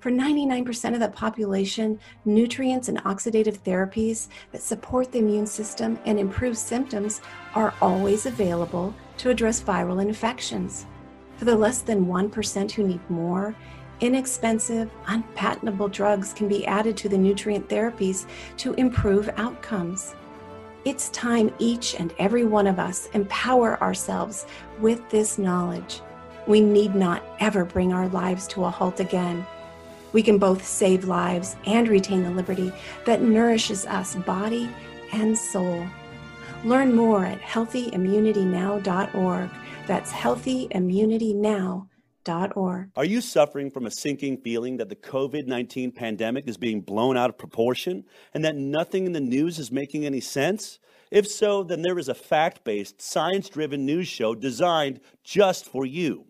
For 0.00 0.10
99% 0.10 0.94
of 0.94 1.00
the 1.00 1.08
population, 1.08 2.00
nutrients 2.24 2.88
and 2.88 3.04
oxidative 3.04 3.58
therapies 3.58 4.28
that 4.50 4.62
support 4.62 5.12
the 5.12 5.18
immune 5.18 5.46
system 5.46 5.98
and 6.06 6.18
improve 6.18 6.56
symptoms 6.56 7.20
are 7.54 7.74
always 7.82 8.24
available 8.24 8.94
to 9.18 9.28
address 9.28 9.62
viral 9.62 10.00
infections. 10.00 10.86
For 11.36 11.44
the 11.44 11.56
less 11.56 11.82
than 11.82 12.06
1% 12.06 12.70
who 12.70 12.86
need 12.86 13.10
more, 13.10 13.54
inexpensive, 14.00 14.90
unpatentable 15.06 15.88
drugs 15.88 16.32
can 16.32 16.48
be 16.48 16.66
added 16.66 16.96
to 16.96 17.10
the 17.10 17.18
nutrient 17.18 17.68
therapies 17.68 18.26
to 18.56 18.72
improve 18.74 19.28
outcomes. 19.36 20.14
It's 20.84 21.08
time 21.10 21.52
each 21.58 21.94
and 21.94 22.14
every 22.18 22.44
one 22.44 22.66
of 22.66 22.78
us 22.78 23.10
empower 23.12 23.78
ourselves 23.82 24.46
with 24.78 25.06
this 25.10 25.36
knowledge. 25.36 26.00
We 26.46 26.62
need 26.62 26.94
not 26.94 27.22
ever 27.38 27.66
bring 27.66 27.92
our 27.92 28.08
lives 28.08 28.46
to 28.48 28.64
a 28.64 28.70
halt 28.70 28.98
again. 28.98 29.44
We 30.12 30.22
can 30.22 30.38
both 30.38 30.64
save 30.64 31.04
lives 31.04 31.56
and 31.66 31.86
retain 31.86 32.22
the 32.22 32.30
liberty 32.30 32.72
that 33.04 33.20
nourishes 33.20 33.84
us 33.84 34.14
body 34.16 34.70
and 35.12 35.36
soul. 35.36 35.84
Learn 36.64 36.94
more 36.94 37.26
at 37.26 37.40
healthyimmunitynow.org. 37.40 39.50
That's 39.86 40.12
healthyimmunitynow.org. 40.12 41.89
Are 42.96 43.04
you 43.04 43.20
suffering 43.20 43.70
from 43.70 43.86
a 43.86 43.90
sinking 43.90 44.38
feeling 44.38 44.76
that 44.76 44.88
the 44.88 44.96
COVID 44.96 45.46
19 45.46 45.92
pandemic 45.92 46.48
is 46.48 46.56
being 46.56 46.80
blown 46.80 47.16
out 47.16 47.30
of 47.30 47.36
proportion 47.36 48.04
and 48.32 48.44
that 48.44 48.56
nothing 48.56 49.06
in 49.06 49.12
the 49.12 49.20
news 49.20 49.58
is 49.58 49.72
making 49.72 50.06
any 50.06 50.20
sense? 50.20 50.78
If 51.10 51.26
so, 51.26 51.64
then 51.64 51.82
there 51.82 51.98
is 51.98 52.08
a 52.08 52.14
fact 52.14 52.62
based, 52.62 53.02
science 53.02 53.48
driven 53.48 53.84
news 53.84 54.06
show 54.06 54.34
designed 54.34 55.00
just 55.24 55.66
for 55.66 55.84
you. 55.84 56.29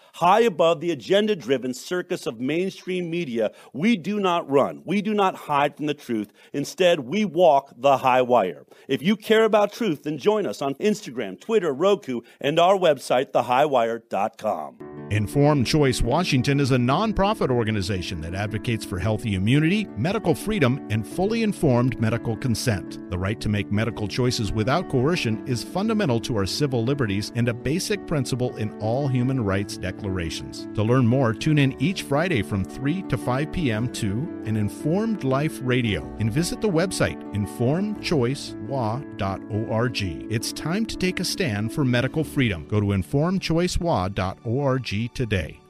High 0.15 0.41
above 0.41 0.81
the 0.81 0.91
agenda 0.91 1.35
driven 1.35 1.73
circus 1.73 2.25
of 2.25 2.39
mainstream 2.39 3.09
media, 3.09 3.51
we 3.73 3.95
do 3.95 4.19
not 4.19 4.49
run. 4.49 4.81
We 4.85 5.01
do 5.01 5.13
not 5.13 5.35
hide 5.35 5.77
from 5.77 5.85
the 5.85 5.93
truth. 5.93 6.31
Instead, 6.53 7.01
we 7.01 7.25
walk 7.25 7.73
the 7.77 7.97
high 7.97 8.21
wire. 8.21 8.65
If 8.87 9.01
you 9.01 9.15
care 9.15 9.45
about 9.45 9.73
truth, 9.73 10.03
then 10.03 10.17
join 10.17 10.45
us 10.45 10.61
on 10.61 10.75
Instagram, 10.75 11.39
Twitter, 11.39 11.73
Roku, 11.73 12.21
and 12.39 12.59
our 12.59 12.75
website, 12.75 13.31
thehighwire.com. 13.31 14.91
Informed 15.11 15.67
Choice 15.67 16.01
Washington 16.01 16.61
is 16.61 16.71
a 16.71 16.77
nonprofit 16.77 17.51
organization 17.51 18.21
that 18.21 18.33
advocates 18.33 18.85
for 18.85 18.97
healthy 18.97 19.35
immunity, 19.35 19.85
medical 19.97 20.33
freedom, 20.33 20.87
and 20.89 21.05
fully 21.05 21.43
informed 21.43 21.99
medical 21.99 22.37
consent. 22.37 22.97
The 23.09 23.17
right 23.17 23.37
to 23.41 23.49
make 23.49 23.73
medical 23.73 24.07
choices 24.07 24.53
without 24.53 24.87
coercion 24.87 25.45
is 25.45 25.65
fundamental 25.65 26.21
to 26.21 26.37
our 26.37 26.45
civil 26.45 26.85
liberties 26.85 27.33
and 27.35 27.49
a 27.49 27.53
basic 27.53 28.07
principle 28.07 28.55
in 28.55 28.71
all 28.79 29.09
human 29.09 29.43
rights 29.43 29.77
declarations. 30.01 30.67
To 30.75 30.83
learn 30.83 31.07
more, 31.07 31.33
tune 31.33 31.57
in 31.59 31.81
each 31.81 32.03
Friday 32.03 32.41
from 32.41 32.65
3 32.65 33.03
to 33.03 33.17
5 33.17 33.51
p.m. 33.51 33.91
to 33.93 34.27
an 34.45 34.57
Informed 34.57 35.23
Life 35.23 35.59
Radio 35.61 36.03
and 36.19 36.31
visit 36.31 36.61
the 36.61 36.69
website 36.69 37.19
informedchoicewa.org. 37.33 40.31
It's 40.31 40.53
time 40.53 40.85
to 40.87 40.97
take 40.97 41.19
a 41.19 41.25
stand 41.25 41.71
for 41.73 41.85
medical 41.85 42.23
freedom. 42.23 42.67
Go 42.67 42.79
to 42.79 42.87
informedchoicewa.org 42.87 45.13
today. 45.13 45.60